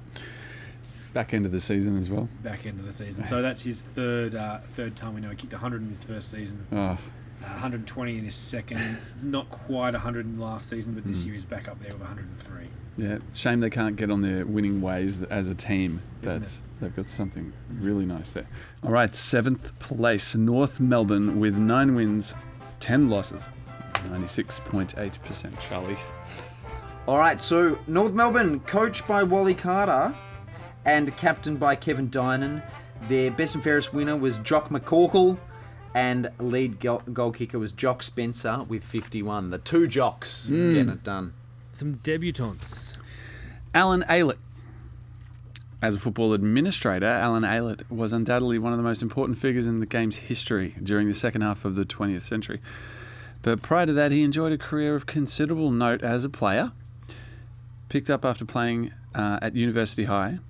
Back 1.12 1.34
end 1.34 1.44
of 1.46 1.50
the 1.52 1.58
season 1.60 1.98
as 1.98 2.08
well. 2.10 2.28
Back 2.42 2.66
end 2.66 2.78
of 2.78 2.86
the 2.86 2.92
season. 2.92 3.26
So 3.26 3.42
that's 3.42 3.64
his 3.64 3.82
third 3.82 4.34
uh, 4.34 4.58
third 4.74 4.94
time 4.96 5.14
we 5.14 5.20
know 5.20 5.30
he 5.30 5.36
kicked 5.36 5.52
100 5.52 5.82
in 5.82 5.88
his 5.88 6.04
first 6.04 6.30
season, 6.30 6.66
Oh, 6.70 6.76
uh, 6.76 6.96
120 7.40 8.18
in 8.18 8.24
his 8.24 8.34
second. 8.34 8.98
Not 9.22 9.50
quite 9.50 9.94
100 9.94 10.26
in 10.26 10.38
last 10.38 10.68
season, 10.68 10.94
but 10.94 11.02
Mm. 11.04 11.08
this 11.08 11.24
year 11.24 11.34
he's 11.34 11.44
back 11.44 11.66
up 11.68 11.80
there 11.82 11.92
with 11.92 12.02
103. 12.02 12.68
Yeah. 13.00 13.18
Shame 13.34 13.60
they 13.60 13.70
can't 13.70 13.96
get 13.96 14.10
on 14.10 14.20
their 14.20 14.44
winning 14.44 14.82
ways 14.82 15.22
as 15.22 15.48
a 15.48 15.54
team, 15.54 16.02
but 16.22 16.58
they've 16.80 16.94
got 16.94 17.08
something 17.08 17.52
really 17.78 18.04
nice 18.04 18.34
there. 18.34 18.46
All 18.82 18.90
right, 18.90 19.14
seventh 19.14 19.78
place, 19.78 20.34
North 20.34 20.80
Melbourne 20.80 21.40
with 21.40 21.56
nine 21.56 21.94
wins, 21.94 22.34
ten 22.78 23.08
losses, 23.08 23.48
96.8%. 24.08 25.58
Charlie. 25.60 25.96
All 27.06 27.18
right, 27.18 27.40
so 27.40 27.78
North 27.86 28.12
Melbourne, 28.12 28.60
coached 28.60 29.08
by 29.08 29.22
Wally 29.22 29.54
Carter 29.54 30.14
and 30.84 31.16
captained 31.16 31.58
by 31.58 31.76
Kevin 31.76 32.10
Dynon. 32.10 32.62
Their 33.08 33.30
best 33.30 33.54
and 33.54 33.64
fairest 33.64 33.94
winner 33.94 34.16
was 34.16 34.36
Jock 34.38 34.68
McCorkle, 34.68 35.38
and 35.94 36.30
lead 36.38 36.80
goal, 36.80 37.02
goal 37.12 37.32
kicker 37.32 37.58
was 37.58 37.72
Jock 37.72 38.02
Spencer 38.02 38.64
with 38.68 38.84
51. 38.84 39.50
The 39.50 39.58
two 39.58 39.86
jocks 39.86 40.48
hmm. 40.48 40.74
getting 40.74 40.90
it 40.90 41.02
done. 41.02 41.32
Some 41.72 41.96
debutantes. 42.02 42.96
Alan 43.74 44.02
Aylett. 44.02 44.38
As 45.82 45.96
a 45.96 45.98
football 45.98 46.34
administrator, 46.34 47.06
Alan 47.06 47.42
Aylett 47.42 47.90
was 47.90 48.12
undoubtedly 48.12 48.58
one 48.58 48.72
of 48.72 48.78
the 48.78 48.82
most 48.82 49.00
important 49.00 49.38
figures 49.38 49.66
in 49.66 49.80
the 49.80 49.86
game's 49.86 50.16
history 50.16 50.74
during 50.82 51.08
the 51.08 51.14
second 51.14 51.40
half 51.40 51.64
of 51.64 51.74
the 51.74 51.84
20th 51.84 52.22
century. 52.22 52.60
But 53.42 53.62
prior 53.62 53.86
to 53.86 53.92
that, 53.94 54.12
he 54.12 54.22
enjoyed 54.22 54.52
a 54.52 54.58
career 54.58 54.94
of 54.94 55.06
considerable 55.06 55.70
note 55.70 56.02
as 56.02 56.24
a 56.24 56.28
player. 56.28 56.72
Picked 57.88 58.10
up 58.10 58.24
after 58.24 58.44
playing 58.44 58.92
uh, 59.14 59.38
at 59.40 59.56
University 59.56 60.04
High, 60.04 60.40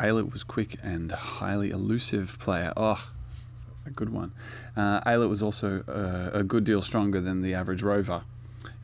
Aylett 0.00 0.32
was 0.32 0.42
quick 0.42 0.76
and 0.82 1.12
highly 1.12 1.70
elusive 1.70 2.38
player. 2.40 2.72
Oh, 2.76 3.12
a 3.86 3.90
good 3.90 4.10
one. 4.10 4.32
Uh, 4.76 5.00
Aylett 5.02 5.28
was 5.28 5.42
also 5.42 5.84
uh, 5.86 6.36
a 6.36 6.42
good 6.42 6.64
deal 6.64 6.82
stronger 6.82 7.20
than 7.20 7.42
the 7.42 7.54
average 7.54 7.82
rover, 7.82 8.22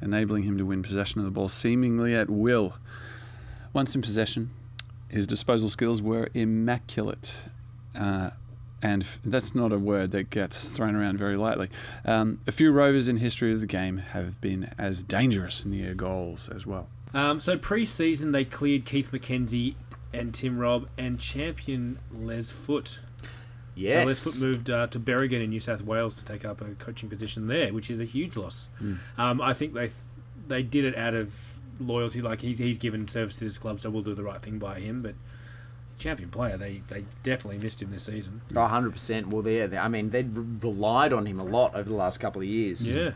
enabling 0.00 0.44
him 0.44 0.58
to 0.58 0.64
win 0.64 0.82
possession 0.82 1.20
of 1.20 1.24
the 1.24 1.30
ball 1.30 1.48
seemingly 1.48 2.14
at 2.14 2.30
will. 2.30 2.74
Once 3.72 3.94
in 3.94 4.02
possession, 4.02 4.50
his 5.08 5.26
disposal 5.26 5.68
skills 5.68 6.00
were 6.00 6.28
immaculate. 6.34 7.42
Uh, 7.98 8.30
and 8.82 9.06
that's 9.24 9.54
not 9.54 9.72
a 9.72 9.78
word 9.78 10.12
that 10.12 10.30
gets 10.30 10.66
thrown 10.66 10.94
around 10.94 11.18
very 11.18 11.36
lightly. 11.36 11.68
Um, 12.04 12.40
a 12.46 12.52
few 12.52 12.70
rovers 12.70 13.08
in 13.08 13.18
history 13.18 13.52
of 13.52 13.60
the 13.60 13.66
game 13.66 13.98
have 13.98 14.40
been 14.40 14.70
as 14.78 15.02
dangerous 15.02 15.64
near 15.64 15.94
goals 15.94 16.48
as 16.48 16.66
well. 16.66 16.88
Um, 17.14 17.40
so 17.40 17.56
pre-season 17.56 18.32
they 18.32 18.44
cleared 18.44 18.84
Keith 18.84 19.10
McKenzie 19.12 19.74
and 20.12 20.34
Tim 20.34 20.58
Robb 20.58 20.88
and 20.98 21.18
champion 21.18 21.98
Les 22.12 22.52
Foote. 22.52 22.98
Yes. 23.76 24.02
So 24.02 24.06
Les 24.06 24.24
Foote 24.24 24.46
moved 24.46 24.70
uh, 24.70 24.86
to 24.88 24.98
Berrigan 24.98 25.42
in 25.44 25.50
New 25.50 25.60
South 25.60 25.82
Wales 25.82 26.14
to 26.16 26.24
take 26.24 26.44
up 26.44 26.60
a 26.60 26.66
coaching 26.76 27.08
position 27.08 27.46
there, 27.46 27.72
which 27.72 27.90
is 27.90 28.00
a 28.00 28.04
huge 28.04 28.36
loss. 28.36 28.68
Um, 29.18 29.40
I 29.40 29.52
think 29.52 29.74
they 29.74 29.90
they 30.48 30.62
did 30.62 30.84
it 30.84 30.96
out 30.96 31.14
of 31.14 31.32
loyalty. 31.78 32.22
Like 32.22 32.40
he's 32.40 32.58
he's 32.58 32.78
given 32.78 33.06
service 33.06 33.36
to 33.36 33.44
this 33.44 33.58
club, 33.58 33.80
so 33.80 33.90
we'll 33.90 34.02
do 34.02 34.14
the 34.14 34.24
right 34.24 34.40
thing 34.40 34.58
by 34.58 34.80
him. 34.80 35.02
But 35.02 35.14
champion 35.98 36.30
player, 36.30 36.56
they 36.56 36.82
they 36.88 37.04
definitely 37.22 37.58
missed 37.58 37.82
him 37.82 37.90
this 37.90 38.04
season. 38.04 38.40
Oh, 38.54 38.60
100%. 38.60 39.26
Well, 39.26 39.42
there. 39.42 39.78
I 39.78 39.88
mean, 39.88 40.10
they'd 40.10 40.34
re- 40.34 40.44
relied 40.62 41.12
on 41.12 41.26
him 41.26 41.38
a 41.38 41.44
lot 41.44 41.74
over 41.74 41.88
the 41.88 41.96
last 41.96 42.18
couple 42.18 42.40
of 42.40 42.48
years. 42.48 42.90
Yeah. 42.90 43.12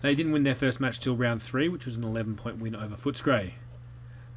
They 0.00 0.14
didn't 0.16 0.32
win 0.32 0.42
their 0.42 0.54
first 0.54 0.80
match 0.80 0.98
till 0.98 1.16
round 1.16 1.42
three, 1.42 1.68
which 1.68 1.86
was 1.86 1.96
an 1.96 2.02
11 2.02 2.34
point 2.34 2.58
win 2.58 2.74
over 2.74 2.96
Footscray. 2.96 3.52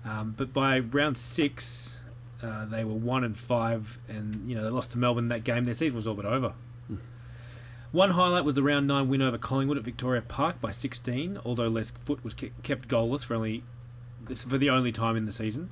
Um, 0.06 0.36
but 0.38 0.54
by 0.54 0.78
round 0.80 1.18
six, 1.18 2.00
uh, 2.46 2.66
they 2.66 2.84
were 2.84 2.94
one 2.94 3.24
and 3.24 3.38
five, 3.38 4.00
and 4.08 4.48
you 4.48 4.56
know 4.56 4.64
they 4.64 4.70
lost 4.70 4.92
to 4.92 4.98
Melbourne 4.98 5.30
that 5.30 5.44
game. 5.44 5.66
Their 5.66 5.74
season 5.74 5.96
was 5.96 6.08
all 6.08 6.16
but 6.16 6.26
over. 6.26 6.54
One 7.92 8.12
highlight 8.12 8.44
was 8.44 8.56
the 8.56 8.64
round 8.64 8.88
nine 8.88 9.08
win 9.08 9.22
over 9.22 9.38
Collingwood 9.38 9.78
at 9.78 9.86
Victoria 9.86 10.22
Park 10.22 10.60
by 10.60 10.72
16, 10.72 11.40
although 11.46 11.70
Les 11.70 11.92
Foote 11.92 12.22
was 12.26 12.34
kept 12.34 12.90
goalless 12.90 13.24
for 13.24 13.36
only 13.36 13.64
this 14.28 14.44
for 14.44 14.58
the 14.58 14.70
only 14.70 14.92
time 14.92 15.16
in 15.16 15.26
the 15.26 15.32
season. 15.32 15.70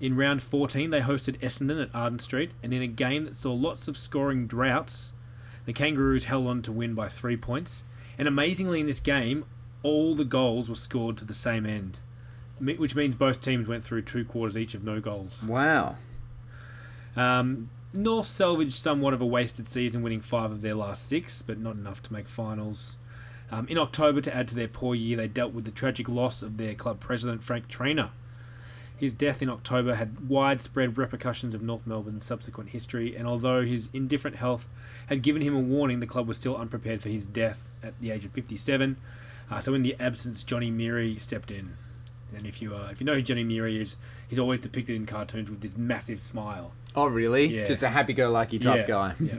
In 0.00 0.16
round 0.16 0.42
14, 0.42 0.90
they 0.90 1.00
hosted 1.00 1.38
Essendon 1.38 1.80
at 1.80 1.94
Arden 1.94 2.18
Street, 2.18 2.50
and 2.62 2.74
in 2.74 2.82
a 2.82 2.88
game 2.88 3.26
that 3.26 3.36
saw 3.36 3.52
lots 3.52 3.86
of 3.86 3.96
scoring 3.96 4.48
droughts, 4.48 5.12
the 5.66 5.72
Kangaroos 5.72 6.24
held 6.24 6.48
on 6.48 6.62
to 6.62 6.72
win 6.72 6.94
by 6.94 7.08
three 7.08 7.36
points. 7.36 7.84
And 8.18 8.26
amazingly, 8.26 8.80
in 8.80 8.86
this 8.86 9.00
game, 9.00 9.44
all 9.84 10.16
the 10.16 10.24
goals 10.24 10.68
were 10.68 10.74
scored 10.74 11.16
to 11.18 11.24
the 11.24 11.32
same 11.32 11.64
end, 11.64 12.00
which 12.60 12.94
means 12.94 13.14
both 13.14 13.40
teams 13.40 13.66
went 13.66 13.84
through 13.84 14.02
two 14.02 14.24
quarters 14.24 14.56
each 14.56 14.74
of 14.74 14.84
no 14.84 15.00
goals. 15.00 15.42
Wow. 15.42 15.96
Um, 17.16 17.70
North 17.92 18.26
salvaged 18.26 18.74
somewhat 18.74 19.14
of 19.14 19.22
a 19.22 19.26
wasted 19.26 19.66
season, 19.66 20.02
winning 20.02 20.20
five 20.20 20.50
of 20.50 20.62
their 20.62 20.74
last 20.74 21.08
six, 21.08 21.42
but 21.42 21.58
not 21.58 21.76
enough 21.76 22.02
to 22.02 22.12
make 22.12 22.28
finals. 22.28 22.96
Um, 23.50 23.68
in 23.68 23.78
October, 23.78 24.20
to 24.20 24.34
add 24.34 24.48
to 24.48 24.54
their 24.54 24.68
poor 24.68 24.94
year, 24.94 25.16
they 25.16 25.28
dealt 25.28 25.52
with 25.52 25.64
the 25.64 25.70
tragic 25.70 26.08
loss 26.08 26.42
of 26.42 26.56
their 26.56 26.74
club 26.74 26.98
president, 26.98 27.44
Frank 27.44 27.68
Trainer. 27.68 28.10
His 28.96 29.14
death 29.14 29.42
in 29.42 29.50
October 29.50 29.96
had 29.96 30.28
widespread 30.28 30.96
repercussions 30.96 31.54
of 31.54 31.62
North 31.62 31.86
Melbourne's 31.86 32.24
subsequent 32.24 32.70
history, 32.70 33.14
and 33.14 33.26
although 33.28 33.62
his 33.62 33.90
indifferent 33.92 34.36
health 34.36 34.68
had 35.08 35.22
given 35.22 35.42
him 35.42 35.54
a 35.54 35.60
warning, 35.60 36.00
the 36.00 36.06
club 36.06 36.26
was 36.26 36.36
still 36.36 36.56
unprepared 36.56 37.02
for 37.02 37.08
his 37.08 37.26
death 37.26 37.68
at 37.82 38.00
the 38.00 38.10
age 38.10 38.24
of 38.24 38.32
57. 38.32 38.96
Uh, 39.50 39.60
so, 39.60 39.74
in 39.74 39.82
the 39.82 39.96
absence, 40.00 40.42
Johnny 40.42 40.70
Meary 40.70 41.16
stepped 41.18 41.50
in. 41.50 41.76
And 42.36 42.46
if 42.46 42.60
you 42.60 42.74
uh, 42.74 42.88
if 42.90 43.00
you 43.00 43.06
know 43.06 43.14
who 43.14 43.22
Johnny 43.22 43.44
Meary 43.44 43.80
is, 43.80 43.96
he's 44.28 44.38
always 44.38 44.60
depicted 44.60 44.96
in 44.96 45.06
cartoons 45.06 45.50
with 45.50 45.60
this 45.60 45.76
massive 45.76 46.20
smile. 46.20 46.72
Oh, 46.96 47.06
really? 47.06 47.46
Yeah. 47.46 47.64
Just 47.64 47.82
a 47.82 47.88
happy-go-lucky 47.88 48.58
type 48.60 48.86
guy. 48.86 49.14
Yeah. 49.18 49.38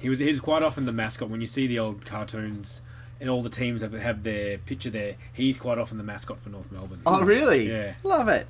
He 0.00 0.08
was 0.08 0.18
he 0.18 0.28
was 0.28 0.40
quite 0.40 0.62
often 0.62 0.84
the 0.86 0.92
mascot 0.92 1.30
when 1.30 1.40
you 1.40 1.46
see 1.46 1.66
the 1.66 1.78
old 1.78 2.04
cartoons 2.04 2.80
and 3.20 3.30
all 3.30 3.40
the 3.40 3.48
teams 3.48 3.82
have, 3.82 3.92
have 3.92 4.24
their 4.24 4.58
picture 4.58 4.90
there. 4.90 5.14
He's 5.32 5.56
quite 5.56 5.78
often 5.78 5.96
the 5.96 6.02
mascot 6.04 6.40
for 6.40 6.48
North 6.48 6.72
Melbourne. 6.72 7.02
Oh, 7.06 7.22
really? 7.22 7.70
Yeah. 7.70 7.94
Love 8.02 8.26
it. 8.26 8.48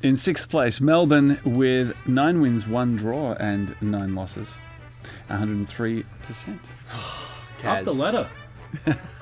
In 0.00 0.16
sixth 0.16 0.48
place, 0.48 0.80
Melbourne 0.80 1.40
with 1.44 1.96
nine 2.06 2.40
wins, 2.40 2.68
one 2.68 2.94
draw, 2.94 3.32
and 3.32 3.74
nine 3.80 4.14
losses. 4.14 4.58
103%. 5.28 6.04
Up 7.64 7.84
the 7.84 7.92
ladder. 7.92 8.28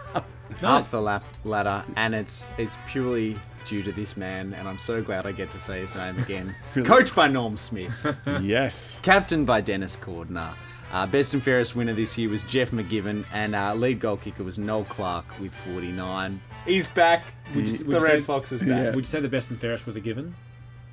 Up 0.62 0.90
the 0.90 1.00
lap 1.00 1.24
ladder, 1.44 1.84
and 1.96 2.14
it's 2.14 2.50
it's 2.58 2.76
purely 2.86 3.36
due 3.68 3.82
to 3.82 3.92
this 3.92 4.16
man, 4.16 4.54
and 4.54 4.66
I'm 4.68 4.78
so 4.78 5.02
glad 5.02 5.24
I 5.26 5.32
get 5.32 5.50
to 5.52 5.60
say 5.60 5.80
his 5.80 5.94
name 5.94 6.18
again. 6.18 6.54
Coached 6.84 7.14
by 7.14 7.28
Norm 7.28 7.56
Smith, 7.56 7.92
yes. 8.42 8.98
captain 9.02 9.44
by 9.44 9.60
Dennis 9.60 9.96
Cordner. 9.96 10.52
Uh, 10.92 11.06
best 11.06 11.32
and 11.32 11.42
fairest 11.42 11.74
winner 11.74 11.94
this 11.94 12.18
year 12.18 12.28
was 12.28 12.42
Geoff 12.42 12.70
McGivern, 12.72 13.24
and 13.32 13.54
uh, 13.54 13.72
lead 13.74 13.98
goal 13.98 14.16
kicker 14.18 14.44
was 14.44 14.58
Noel 14.58 14.84
Clark 14.84 15.24
with 15.40 15.54
49. 15.54 16.38
He's 16.66 16.90
back. 16.90 17.24
Would 17.54 17.66
you- 17.68 17.78
the 17.78 17.84
would 17.86 17.96
you 18.00 18.04
Red 18.06 18.18
say- 18.20 18.24
Fox 18.24 18.52
is 18.52 18.60
back. 18.60 18.94
Would 18.94 19.04
you 19.04 19.08
say 19.08 19.20
the 19.20 19.28
best 19.28 19.50
and 19.50 19.58
fairest 19.60 19.86
was 19.86 19.96
a 19.96 20.00
given? 20.00 20.34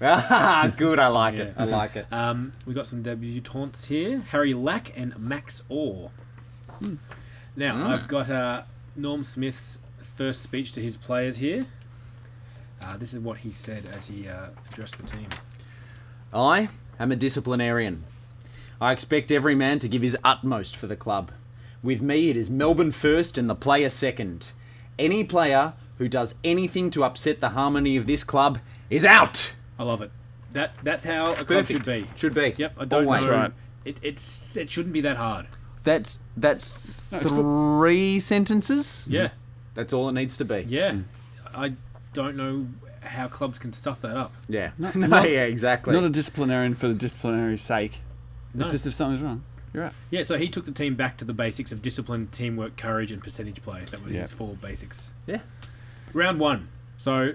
Ah, 0.02 0.72
Good, 0.78 0.98
I 1.00 1.08
like 1.08 1.34
it. 1.40 1.54
Yeah. 1.58 1.62
I 1.64 1.66
like 1.66 1.98
it. 1.98 2.06
Um, 2.14 2.54
we 2.66 2.74
got 2.74 2.88
some 2.88 3.04
debutantes 3.04 3.88
here: 3.88 4.20
Harry 4.30 4.54
Lack 4.54 4.98
and 4.98 5.20
Max 5.20 5.64
Orr. 5.68 6.12
Now 7.58 7.88
I've 7.94 8.08
got 8.08 8.30
uh, 8.30 8.62
Norm 8.96 9.24
Smith's 9.24 9.80
first 9.98 10.42
speech 10.42 10.72
to 10.74 10.82
his 10.82 10.98
players 10.98 11.38
here. 11.38 11.66
Uh, 12.84 12.98
this 12.98 13.14
is 13.14 13.20
what 13.20 13.40
he 13.40 13.52
said 13.52 13.86
as 13.86 14.08
he 14.08 14.28
uh, 14.28 14.48
addressed 14.72 14.98
the 14.98 15.04
team. 15.04 15.28
I 16.34 16.70
am 17.00 17.12
a 17.12 17.16
disciplinarian. 17.16 18.04
I 18.80 18.92
expect 18.94 19.32
every 19.32 19.56
man 19.56 19.80
to 19.80 19.88
give 19.90 20.02
his 20.02 20.18
utmost 20.24 20.76
for 20.76 20.88
the 20.88 20.96
club. 20.96 21.32
With 21.84 22.02
me, 22.02 22.30
it 22.30 22.38
is 22.38 22.50
Melbourne 22.50 22.92
first 22.92 23.38
and 23.38 23.50
the 23.50 23.56
player 23.56 23.90
second. 23.90 24.54
Any 24.98 25.24
player 25.24 25.74
who 25.98 26.08
does 26.08 26.36
anything 26.44 26.92
to 26.92 27.04
upset 27.04 27.42
the 27.42 27.50
harmony 27.50 27.98
of 27.98 28.06
this 28.06 28.24
club 28.24 28.60
is 28.90 29.06
out. 29.06 29.54
I 29.78 29.84
love 29.84 30.02
it. 30.02 30.12
That 30.54 30.72
that's 30.84 31.04
how 31.04 31.32
a 31.32 31.36
club 31.36 31.48
Perfect. 31.48 31.68
should 31.70 31.86
be. 31.86 32.08
Should 32.16 32.34
be. 32.34 32.54
Yep, 32.58 32.74
I 32.78 32.86
don't 32.86 33.06
Always. 33.06 33.24
know. 33.24 33.32
Right. 33.32 33.52
It, 33.86 33.98
it's 34.02 34.58
it 34.58 34.70
shouldn't 34.70 34.94
be 34.94 35.02
that 35.02 35.18
hard. 35.18 35.48
That's 35.84 36.22
that's 36.36 36.72
three 37.10 38.20
sentences. 38.20 39.06
Yeah, 39.10 39.30
That's 39.76 39.94
all 39.94 40.10
it 40.10 40.14
needs 40.14 40.38
to 40.38 40.46
be. 40.46 40.66
yeah. 40.68 40.92
Hmm. 40.94 41.02
I 41.54 41.74
don't 42.14 42.36
know 42.36 42.68
how 43.02 43.28
clubs 43.28 43.58
can 43.60 43.74
stuff 43.74 44.02
that 44.02 44.16
up. 44.16 44.34
Yeah. 44.48 44.72
No, 44.78 44.92
not- 44.96 45.30
yeah, 45.30 45.44
exactly. 45.46 45.94
Not 45.94 46.04
a 46.04 46.10
disciplinarian 46.10 46.76
for 46.76 46.88
the 46.88 46.94
disciplinary's 46.94 47.62
sake. 47.62 48.02
No. 48.54 48.64
It's 48.64 48.72
just 48.72 48.88
if 48.88 48.94
something's 48.94 49.22
wrong. 49.22 49.44
You're 49.74 49.84
right. 49.84 49.94
Yeah, 50.10 50.24
so 50.24 50.38
he 50.38 50.50
took 50.50 50.66
the 50.66 50.72
team 50.72 50.96
back 50.96 51.18
to 51.18 51.26
the 51.26 51.34
basics 51.34 51.72
of 51.72 51.82
discipline, 51.82 52.28
teamwork, 52.32 52.76
courage, 52.78 53.12
and 53.12 53.22
percentage 53.24 53.62
play. 53.62 53.82
That 53.92 54.04
was 54.04 54.14
Yeah. 54.14 54.22
his 54.22 54.34
four 54.34 54.56
basics. 54.56 55.14
Yeah. 55.28 55.40
Round 56.14 56.40
one. 56.40 56.70
So 56.98 57.34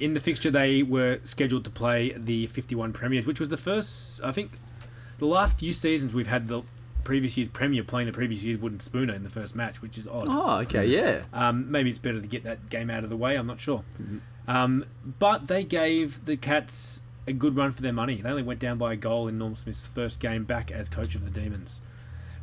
in 0.00 0.14
the 0.14 0.20
fixture, 0.20 0.50
they 0.50 0.82
were 0.82 1.20
scheduled 1.24 1.64
to 1.64 1.70
play 1.70 2.12
the 2.16 2.46
51 2.46 2.92
Premiers, 2.94 3.26
which 3.26 3.38
was 3.40 3.50
the 3.50 3.56
first, 3.58 4.20
I 4.24 4.32
think, 4.32 4.52
the 5.18 5.26
last 5.26 5.58
few 5.60 5.72
seasons 5.74 6.14
we've 6.14 6.26
had 6.26 6.48
the 6.48 6.62
previous 7.04 7.36
year's 7.36 7.48
Premier 7.48 7.84
playing 7.84 8.06
the 8.06 8.12
previous 8.12 8.42
year's 8.42 8.58
Wooden 8.58 8.80
Spooner 8.80 9.14
in 9.14 9.22
the 9.22 9.30
first 9.30 9.54
match, 9.54 9.82
which 9.82 9.98
is 9.98 10.08
odd. 10.08 10.26
Oh, 10.28 10.58
okay, 10.60 10.86
yeah. 10.86 11.22
Um, 11.32 11.70
maybe 11.70 11.90
it's 11.90 11.98
better 11.98 12.20
to 12.20 12.26
get 12.26 12.44
that 12.44 12.68
game 12.70 12.90
out 12.90 13.04
of 13.04 13.10
the 13.10 13.16
way. 13.16 13.36
I'm 13.36 13.46
not 13.46 13.60
sure. 13.60 13.84
Um, 14.48 14.84
but 15.18 15.46
they 15.46 15.64
gave 15.64 16.24
the 16.24 16.36
Cats 16.36 17.02
a 17.26 17.32
good 17.32 17.56
run 17.56 17.72
for 17.72 17.82
their 17.82 17.92
money. 17.92 18.20
They 18.20 18.28
only 18.28 18.42
went 18.42 18.60
down 18.60 18.78
by 18.78 18.92
a 18.92 18.96
goal 18.96 19.28
in 19.28 19.36
Norm 19.36 19.54
Smith's 19.54 19.86
first 19.86 20.20
game 20.20 20.44
back 20.44 20.70
as 20.70 20.88
coach 20.88 21.14
of 21.14 21.24
the 21.24 21.30
Demons. 21.30 21.80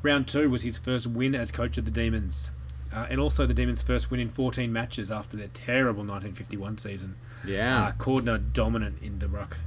Round 0.01 0.27
two 0.27 0.49
was 0.49 0.63
his 0.63 0.77
first 0.77 1.05
win 1.07 1.35
as 1.35 1.51
coach 1.51 1.77
of 1.77 1.85
the 1.85 1.91
Demons. 1.91 2.49
Uh, 2.93 3.07
and 3.09 3.19
also 3.21 3.45
the 3.45 3.53
Demons' 3.53 3.81
first 3.81 4.11
win 4.11 4.19
in 4.19 4.29
14 4.29 4.71
matches 4.71 5.11
after 5.11 5.37
their 5.37 5.47
terrible 5.53 6.03
1951 6.03 6.77
season. 6.77 7.15
Yeah. 7.45 7.85
Uh, 7.85 7.91
Cordner 7.93 8.51
dominant 8.51 9.01
in 9.01 9.19
the 9.19 9.29
ruck. 9.29 9.57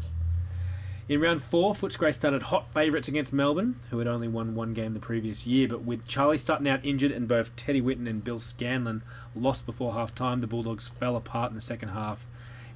In 1.07 1.21
round 1.21 1.43
four, 1.43 1.75
Footscray 1.75 2.15
started 2.15 2.45
hot 2.45 2.73
favourites 2.73 3.09
against 3.09 3.33
Melbourne, 3.33 3.79
who 3.91 3.99
had 3.99 4.09
only 4.09 4.27
won 4.27 4.55
one 4.55 4.73
game 4.73 4.95
the 4.95 5.01
previous 5.01 5.47
year. 5.47 5.69
But 5.69 5.83
with 5.83 6.07
Charlie 6.09 6.39
Sutton 6.39 6.67
out 6.67 6.81
injured 6.83 7.11
and 7.11 7.29
both 7.29 7.55
Teddy 7.57 7.83
Whitten 7.83 8.09
and 8.09 8.25
Bill 8.25 8.39
Scanlon 8.39 9.03
lost 9.37 9.67
before 9.67 9.93
half 9.93 10.15
time, 10.15 10.41
the 10.41 10.47
Bulldogs 10.47 10.89
fell 10.89 11.15
apart 11.17 11.51
in 11.51 11.55
the 11.55 11.61
second 11.61 11.91
half, 11.91 12.25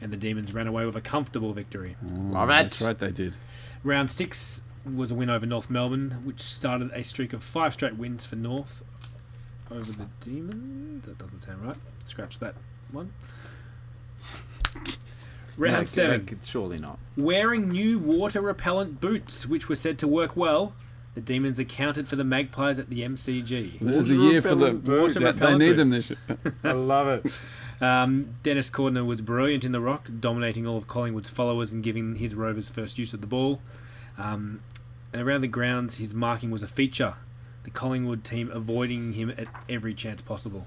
and 0.00 0.12
the 0.12 0.16
Demons 0.16 0.52
ran 0.52 0.66
away 0.66 0.84
with 0.84 0.94
a 0.94 1.00
comfortable 1.00 1.54
victory. 1.54 1.96
Love 2.02 2.50
it. 2.50 2.52
That's 2.52 2.82
right, 2.82 2.98
they 2.98 3.12
did. 3.12 3.34
Round 3.82 4.10
six 4.10 4.60
was 4.84 5.10
a 5.10 5.14
win 5.14 5.30
over 5.30 5.46
North 5.46 5.70
Melbourne, 5.70 6.20
which 6.24 6.42
started 6.42 6.90
a 6.92 7.02
streak 7.02 7.32
of 7.32 7.42
five 7.42 7.72
straight 7.72 7.96
wins 7.96 8.26
for 8.26 8.36
North 8.36 8.82
over 9.70 9.90
the 9.90 10.06
Demons. 10.20 11.06
That 11.06 11.16
doesn't 11.16 11.40
sound 11.40 11.66
right. 11.66 11.76
Scratch 12.04 12.38
that 12.40 12.54
one. 12.92 13.10
Round 15.58 15.78
No, 15.80 15.84
seven. 15.84 16.26
no, 16.30 16.38
Surely 16.42 16.78
not. 16.78 16.98
Wearing 17.16 17.68
new 17.70 17.98
water 17.98 18.40
repellent 18.40 19.00
boots, 19.00 19.46
which 19.46 19.68
were 19.68 19.74
said 19.74 19.98
to 19.98 20.08
work 20.08 20.36
well, 20.36 20.72
the 21.14 21.20
Demons 21.20 21.58
accounted 21.58 22.08
for 22.08 22.16
the 22.16 22.24
Magpies 22.24 22.78
at 22.78 22.88
the 22.90 23.00
MCG. 23.02 23.80
This 23.80 23.96
is 23.96 24.04
the 24.06 24.14
year 24.16 24.40
for 24.40 24.54
the. 24.54 24.72
repellent 24.72 24.84
boots. 24.84 25.14
They, 25.14 25.30
they 25.32 25.58
need 25.58 25.72
them 25.72 25.90
boots. 25.90 26.08
this 26.08 26.48
I 26.64 26.72
love 26.72 27.08
it. 27.08 27.32
Um, 27.80 28.34
Dennis 28.42 28.70
Cordner 28.70 29.04
was 29.06 29.20
brilliant 29.20 29.64
in 29.64 29.72
the 29.72 29.80
ruck, 29.80 30.08
dominating 30.20 30.66
all 30.66 30.76
of 30.76 30.86
Collingwood's 30.88 31.30
followers 31.30 31.72
and 31.72 31.82
giving 31.82 32.16
his 32.16 32.34
Rovers 32.34 32.70
first 32.70 32.98
use 32.98 33.12
of 33.14 33.20
the 33.20 33.26
ball. 33.26 33.60
Um, 34.16 34.62
and 35.12 35.22
around 35.22 35.40
the 35.40 35.48
grounds, 35.48 35.96
his 35.98 36.12
marking 36.14 36.50
was 36.50 36.62
a 36.62 36.68
feature. 36.68 37.14
The 37.64 37.70
Collingwood 37.70 38.24
team 38.24 38.50
avoiding 38.52 39.12
him 39.14 39.30
at 39.36 39.48
every 39.68 39.94
chance 39.94 40.22
possible. 40.22 40.66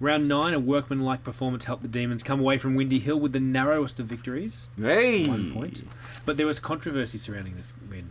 Round 0.00 0.26
nine, 0.26 0.54
a 0.54 0.58
workmanlike 0.58 1.22
performance 1.22 1.66
helped 1.66 1.82
the 1.82 1.88
Demons 1.88 2.22
come 2.22 2.40
away 2.40 2.56
from 2.56 2.74
Windy 2.74 2.98
Hill 3.00 3.20
with 3.20 3.32
the 3.32 3.40
narrowest 3.40 4.00
of 4.00 4.06
victories, 4.06 4.66
Hey. 4.78 5.28
one 5.28 5.52
point. 5.52 5.82
But 6.24 6.38
there 6.38 6.46
was 6.46 6.58
controversy 6.58 7.18
surrounding 7.18 7.54
this 7.56 7.74
win. 7.90 8.10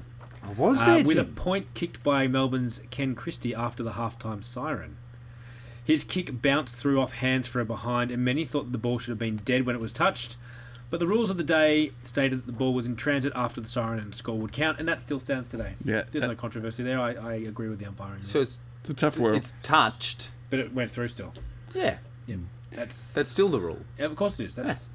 Was 0.56 0.82
Uh, 0.82 0.86
there? 0.86 1.04
with 1.04 1.18
a 1.18 1.24
point 1.24 1.74
kicked 1.74 2.04
by 2.04 2.28
Melbourne's 2.28 2.82
Ken 2.92 3.16
Christie 3.16 3.56
after 3.56 3.82
the 3.84 3.94
halftime 3.94 4.44
siren. 4.44 4.98
His 5.84 6.04
kick 6.04 6.42
bounced 6.44 6.76
through 6.76 7.02
off 7.02 7.14
hands 7.14 7.48
for 7.48 7.60
a 7.60 7.66
behind, 7.66 8.12
and 8.12 8.24
many 8.24 8.46
thought 8.46 8.72
the 8.72 8.78
ball 8.78 9.00
should 9.00 9.10
have 9.10 9.18
been 9.20 9.38
dead 9.44 9.66
when 9.66 9.76
it 9.76 9.82
was 9.82 9.92
touched. 9.92 10.38
But 10.92 11.00
the 11.00 11.08
rules 11.08 11.30
of 11.32 11.38
the 11.38 11.44
day 11.44 11.92
stated 12.02 12.40
that 12.40 12.46
the 12.46 12.52
ball 12.52 12.74
was 12.76 12.86
in 12.86 12.96
transit 12.96 13.34
after 13.36 13.62
the 13.62 13.68
siren 13.68 14.00
and 14.00 14.14
score 14.14 14.38
would 14.38 14.52
count, 14.52 14.80
and 14.80 14.88
that 14.88 15.02
still 15.02 15.20
stands 15.20 15.48
today. 15.48 15.74
Yeah, 15.84 16.04
There's 16.12 16.22
that- 16.22 16.28
no 16.28 16.36
controversy 16.36 16.84
there. 16.84 17.00
I, 17.00 17.14
I 17.14 17.34
agree 17.34 17.68
with 17.70 17.80
the 17.80 17.86
umpiring. 17.86 18.24
So 18.26 18.42
it's 18.42 18.60
It's 18.82 18.92
a 18.92 18.94
tough 18.94 19.18
world. 19.18 19.36
it's 19.38 19.54
touched, 19.64 20.30
but 20.52 20.60
it 20.60 20.74
went 20.74 20.90
through 20.92 21.08
still. 21.10 21.34
Yeah, 21.74 21.98
Yeah, 22.28 22.38
that's 22.72 23.14
that's 23.14 23.30
still 23.30 23.50
the 23.50 23.60
rule. 23.60 23.80
Yeah, 23.98 24.06
of 24.06 24.16
course 24.16 24.40
it 24.40 24.46
is. 24.46 24.56
That's 24.56 24.90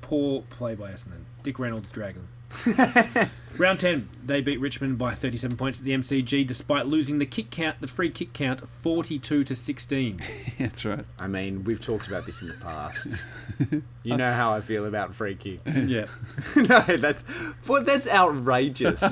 poor 0.00 0.42
play 0.50 0.74
by 0.74 0.90
Essendon. 0.92 1.24
Dick 1.42 1.58
Reynolds 1.58 1.90
dragging 1.90 2.26
them. 2.66 3.30
Round 3.56 3.78
10, 3.78 4.08
they 4.24 4.40
beat 4.40 4.58
Richmond 4.58 4.98
by 4.98 5.14
37 5.14 5.56
points 5.56 5.78
at 5.78 5.84
the 5.84 5.92
MCG 5.92 6.46
despite 6.46 6.86
losing 6.86 7.18
the 7.18 7.26
kick 7.26 7.50
count, 7.50 7.80
the 7.80 7.86
free 7.86 8.10
kick 8.10 8.32
count 8.32 8.68
42 8.68 9.44
to 9.44 9.54
16. 9.54 10.20
That's 10.58 10.84
right. 10.84 11.04
I 11.18 11.26
mean, 11.26 11.64
we've 11.64 11.80
talked 11.80 12.08
about 12.08 12.26
this 12.26 12.42
in 12.42 12.48
the 12.48 12.54
past. 12.54 13.22
you 14.02 14.16
know 14.16 14.32
how 14.32 14.52
I 14.52 14.60
feel 14.62 14.86
about 14.86 15.14
free 15.14 15.34
kicks. 15.36 15.76
yeah. 15.84 16.06
no, 16.56 16.96
that's 16.96 17.24
well, 17.66 17.84
that's 17.84 18.08
outrageous. 18.08 19.02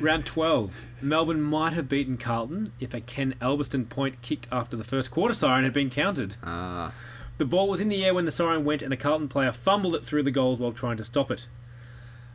Round 0.00 0.24
12, 0.26 0.88
Melbourne 1.00 1.40
might 1.42 1.72
have 1.72 1.88
beaten 1.88 2.16
Carlton 2.16 2.72
if 2.80 2.92
a 2.94 3.00
Ken 3.00 3.34
Albiston 3.40 3.88
point 3.88 4.20
kicked 4.22 4.46
after 4.52 4.76
the 4.76 4.84
first 4.84 5.10
quarter 5.10 5.34
siren 5.34 5.64
had 5.64 5.72
been 5.72 5.90
counted. 5.90 6.36
Ah, 6.42 6.92
The 7.38 7.44
ball 7.44 7.68
was 7.68 7.80
in 7.80 7.88
the 7.88 8.04
air 8.04 8.14
when 8.14 8.24
the 8.24 8.30
siren 8.30 8.64
went, 8.64 8.82
and 8.82 8.92
a 8.92 8.96
Carlton 8.96 9.28
player 9.28 9.52
fumbled 9.52 9.94
it 9.94 10.04
through 10.04 10.22
the 10.24 10.30
goals 10.30 10.60
while 10.60 10.72
trying 10.72 10.96
to 10.98 11.04
stop 11.04 11.30
it. 11.30 11.46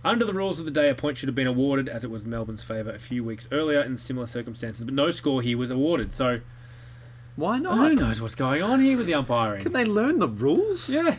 Under 0.03 0.23
the 0.25 0.33
rules 0.33 0.59
of 0.59 0.65
the 0.65 0.71
day, 0.71 0.89
a 0.89 0.95
point 0.95 1.17
should 1.17 1.27
have 1.27 1.35
been 1.35 1.47
awarded, 1.47 1.89
as 1.89 2.03
it 2.05 2.09
was 2.09 2.25
Melbourne's 2.25 2.63
favour 2.63 2.91
a 2.91 2.99
few 2.99 3.23
weeks 3.23 3.49
earlier 3.51 3.81
in 3.81 3.97
similar 3.97 4.25
circumstances, 4.25 4.85
but 4.85 4.93
no 4.93 5.11
score 5.11 5.41
here 5.41 5.57
was 5.57 5.71
awarded. 5.71 6.13
So 6.13 6.39
why 7.35 7.59
not? 7.59 7.77
who 7.77 7.95
knows 7.95 8.21
what's 8.21 8.35
going 8.35 8.61
on 8.63 8.79
here 8.81 8.97
with 8.97 9.07
the 9.07 9.13
umpiring? 9.13 9.61
Can 9.61 9.73
they 9.73 9.83
learn 9.85 10.19
the 10.19 10.27
rules? 10.29 10.89
Yeah, 10.89 11.15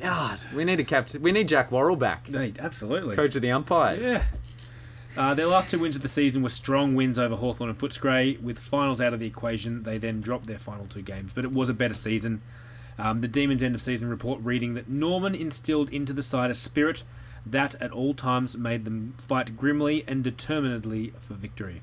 God, 0.00 0.40
we 0.54 0.64
need 0.64 0.80
a 0.80 0.84
captain. 0.84 1.22
We 1.22 1.30
need 1.30 1.46
Jack 1.48 1.70
Worrall 1.70 1.94
back, 1.94 2.24
absolutely. 2.58 3.14
coach 3.14 3.36
of 3.36 3.42
the 3.42 3.52
umpires. 3.52 4.00
Yeah. 4.02 4.24
Uh, 5.16 5.34
their 5.34 5.46
last 5.46 5.70
two 5.70 5.78
wins 5.78 5.96
of 5.96 6.02
the 6.02 6.08
season 6.08 6.42
were 6.42 6.48
strong 6.48 6.94
wins 6.94 7.18
over 7.18 7.34
Hawthorn 7.36 7.68
and 7.70 7.78
Footscray. 7.78 8.40
With 8.40 8.58
finals 8.58 9.00
out 9.00 9.12
of 9.12 9.20
the 9.20 9.26
equation, 9.26 9.82
they 9.82 9.98
then 9.98 10.20
dropped 10.20 10.46
their 10.46 10.58
final 10.58 10.86
two 10.86 11.02
games, 11.02 11.32
but 11.34 11.44
it 11.44 11.52
was 11.52 11.68
a 11.68 11.74
better 11.74 11.94
season. 11.94 12.42
Um, 12.98 13.20
the 13.20 13.28
Demons' 13.28 13.62
end 13.62 13.74
of 13.74 13.82
season 13.82 14.08
report 14.08 14.40
reading 14.42 14.74
that 14.74 14.88
Norman 14.88 15.34
instilled 15.34 15.90
into 15.90 16.12
the 16.12 16.22
side 16.22 16.50
a 16.50 16.54
spirit 16.54 17.02
that 17.46 17.74
at 17.80 17.90
all 17.90 18.12
times 18.14 18.56
made 18.56 18.84
them 18.84 19.14
fight 19.26 19.56
grimly 19.56 20.04
and 20.06 20.22
determinedly 20.22 21.12
for 21.22 21.34
victory. 21.34 21.82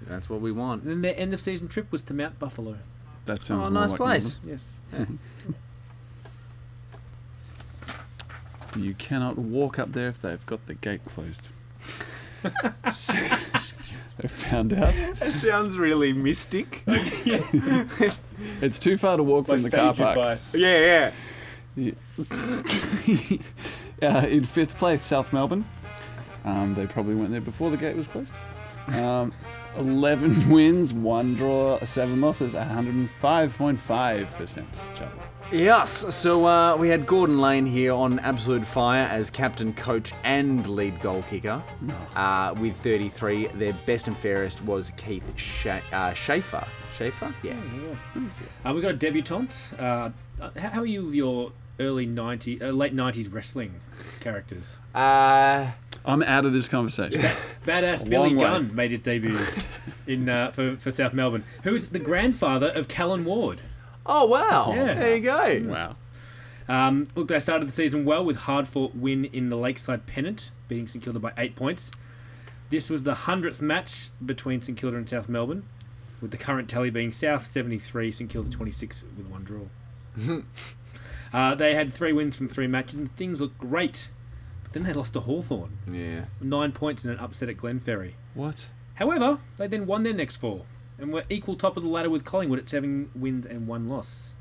That's 0.00 0.30
what 0.30 0.40
we 0.40 0.52
want. 0.52 0.82
And 0.82 0.90
then 0.90 1.02
their 1.02 1.18
end 1.18 1.34
of 1.34 1.40
season 1.40 1.68
trip 1.68 1.90
was 1.92 2.02
to 2.04 2.14
Mount 2.14 2.38
Buffalo. 2.38 2.78
That 3.26 3.42
sounds 3.42 3.66
Oh, 3.66 3.70
more 3.70 3.82
nice 3.82 3.90
like 3.90 3.98
place. 3.98 4.38
Yes. 4.46 4.80
Melbourne. 4.92 5.18
You 8.74 8.94
cannot 8.94 9.36
walk 9.36 9.78
up 9.78 9.92
there 9.92 10.08
if 10.08 10.22
they've 10.22 10.44
got 10.46 10.64
the 10.66 10.72
gate 10.72 11.04
closed. 11.04 11.48
So- 12.90 13.14
they 14.18 14.28
found 14.28 14.74
out 14.74 14.92
It 15.22 15.36
sounds 15.36 15.74
really 15.76 16.12
mystic. 16.12 16.82
it's 18.60 18.78
too 18.78 18.96
far 18.98 19.16
to 19.16 19.22
walk 19.22 19.46
from 19.46 19.62
the 19.62 19.70
car 19.70 19.94
park. 19.94 20.38
yeah, 20.54 21.12
yeah. 21.76 21.92
Uh, 24.02 24.26
in 24.26 24.42
fifth 24.44 24.76
place, 24.78 25.02
South 25.04 25.32
Melbourne. 25.32 25.64
Um, 26.44 26.74
they 26.74 26.86
probably 26.86 27.14
went 27.14 27.30
there 27.30 27.40
before 27.40 27.70
the 27.70 27.76
gate 27.76 27.94
was 27.96 28.08
closed. 28.08 28.32
Um, 28.88 29.32
11 29.76 30.50
wins, 30.54 30.92
one 30.92 31.34
draw, 31.36 31.78
seven 31.84 32.20
losses, 32.20 32.54
105.5%. 32.54 34.94
Charlie. 34.96 35.12
Yes, 35.52 36.14
so 36.14 36.46
uh, 36.46 36.76
we 36.76 36.88
had 36.88 37.04
Gordon 37.04 37.38
Lane 37.38 37.66
here 37.66 37.92
on 37.92 38.18
absolute 38.20 38.64
fire 38.64 39.06
as 39.10 39.28
captain, 39.28 39.74
coach, 39.74 40.12
and 40.24 40.66
lead 40.66 40.98
goal 41.00 41.22
kicker 41.28 41.62
uh, 42.16 42.54
with 42.58 42.74
33. 42.76 43.48
Their 43.48 43.74
best 43.84 44.08
and 44.08 44.16
fairest 44.16 44.64
was 44.64 44.92
Keith 44.96 45.30
Sha- 45.36 45.80
uh, 45.92 46.14
Schaefer. 46.14 46.66
Schaefer? 46.96 47.34
Yeah. 47.42 47.56
Uh, 48.64 48.72
we 48.72 48.80
got 48.80 48.92
a 48.92 48.96
debutante. 48.96 49.74
Uh, 49.78 50.10
how 50.56 50.70
how 50.70 50.80
are 50.80 50.86
you 50.86 51.04
with 51.04 51.14
your 51.14 51.52
early 51.78 52.06
90, 52.06 52.62
uh, 52.62 52.70
late 52.70 52.96
90s 52.96 53.30
wrestling 53.30 53.74
characters? 54.20 54.78
Uh, 54.94 55.72
I'm 56.06 56.22
out 56.22 56.46
of 56.46 56.54
this 56.54 56.66
conversation. 56.66 57.20
Badass 57.66 58.08
Billy 58.08 58.30
long 58.30 58.36
way. 58.36 58.44
Gunn 58.44 58.74
made 58.74 58.90
his 58.90 59.00
debut 59.00 59.38
in 60.06 60.30
uh, 60.30 60.50
for, 60.52 60.76
for 60.76 60.90
South 60.90 61.12
Melbourne, 61.12 61.44
who 61.64 61.74
is 61.74 61.90
the 61.90 61.98
grandfather 61.98 62.68
of 62.68 62.88
Callan 62.88 63.26
Ward. 63.26 63.60
Oh, 64.06 64.26
wow. 64.26 64.72
Yeah. 64.74 64.94
There 64.94 65.16
you 65.16 65.22
go. 65.22 65.62
Wow. 65.70 65.96
Um, 66.68 67.08
look, 67.16 67.28
they 67.28 67.38
started 67.38 67.66
the 67.68 67.72
season 67.72 68.04
well 68.04 68.24
with 68.24 68.36
hard 68.36 68.68
fought 68.68 68.94
win 68.94 69.24
in 69.26 69.48
the 69.48 69.56
Lakeside 69.56 70.06
Pennant, 70.06 70.50
beating 70.68 70.86
St 70.86 71.02
Kilda 71.04 71.18
by 71.18 71.32
eight 71.36 71.56
points. 71.56 71.90
This 72.70 72.88
was 72.88 73.02
the 73.02 73.14
hundredth 73.14 73.60
match 73.60 74.10
between 74.24 74.62
St 74.62 74.78
Kilda 74.78 74.96
and 74.96 75.08
South 75.08 75.28
Melbourne, 75.28 75.64
with 76.20 76.30
the 76.30 76.36
current 76.38 76.68
tally 76.70 76.88
being 76.88 77.12
South 77.12 77.46
seventy 77.46 77.78
three, 77.78 78.10
St 78.12 78.30
Kilda 78.30 78.48
twenty 78.48 78.72
six 78.72 79.04
with 79.16 79.26
one 79.26 79.44
draw. 79.44 79.64
uh, 81.32 81.54
they 81.54 81.74
had 81.74 81.92
three 81.92 82.12
wins 82.12 82.36
from 82.36 82.48
three 82.48 82.66
matches, 82.66 82.94
and 82.98 83.14
things 83.16 83.40
looked 83.40 83.58
great. 83.58 84.08
But 84.62 84.72
then 84.72 84.84
they 84.84 84.92
lost 84.92 85.14
to 85.14 85.20
Hawthorn, 85.20 85.78
Yeah. 85.90 86.26
nine 86.40 86.72
points 86.72 87.04
in 87.04 87.10
an 87.10 87.18
upset 87.18 87.48
at 87.48 87.56
Glenferrie. 87.56 88.12
What? 88.34 88.68
However, 88.94 89.38
they 89.56 89.66
then 89.66 89.86
won 89.86 90.02
their 90.04 90.14
next 90.14 90.36
four 90.36 90.64
and 91.02 91.12
we 91.12 91.20
were 91.20 91.26
equal 91.28 91.56
top 91.56 91.76
of 91.76 91.82
the 91.82 91.88
ladder 91.88 92.08
with 92.08 92.24
Collingwood 92.24 92.58
at 92.58 92.68
seven 92.68 93.10
wins 93.14 93.44
and 93.44 93.66
one 93.66 93.88
loss. 93.88 94.34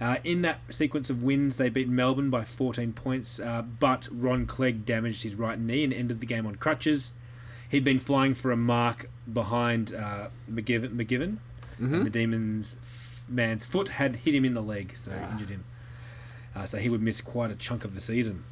Uh, 0.00 0.16
in 0.24 0.42
that 0.42 0.60
sequence 0.70 1.08
of 1.08 1.22
wins, 1.22 1.56
they 1.56 1.68
beat 1.68 1.88
Melbourne 1.88 2.28
by 2.28 2.44
14 2.44 2.92
points, 2.92 3.40
uh, 3.40 3.62
but 3.62 4.08
Ron 4.10 4.46
Clegg 4.46 4.84
damaged 4.84 5.22
his 5.22 5.34
right 5.34 5.58
knee 5.58 5.84
and 5.84 5.92
ended 5.92 6.20
the 6.20 6.26
game 6.26 6.46
on 6.46 6.56
crutches. 6.56 7.12
He'd 7.68 7.84
been 7.84 7.98
flying 7.98 8.34
for 8.34 8.52
a 8.52 8.56
mark 8.56 9.08
behind 9.32 9.94
uh, 9.94 10.28
McGivern, 10.50 10.96
McGivern 10.96 11.38
and 11.78 12.06
the 12.06 12.10
Demons' 12.10 12.76
man's 13.28 13.66
foot 13.66 13.88
had 13.88 14.16
hit 14.16 14.34
him 14.34 14.44
in 14.44 14.54
the 14.54 14.62
leg, 14.62 14.96
so 14.96 15.12
injured 15.32 15.50
him. 15.50 15.64
Uh, 16.54 16.64
so 16.64 16.78
he 16.78 16.88
would 16.88 17.02
miss 17.02 17.20
quite 17.20 17.50
a 17.50 17.54
chunk 17.54 17.84
of 17.84 17.94
the 17.94 18.00
season. 18.00 18.44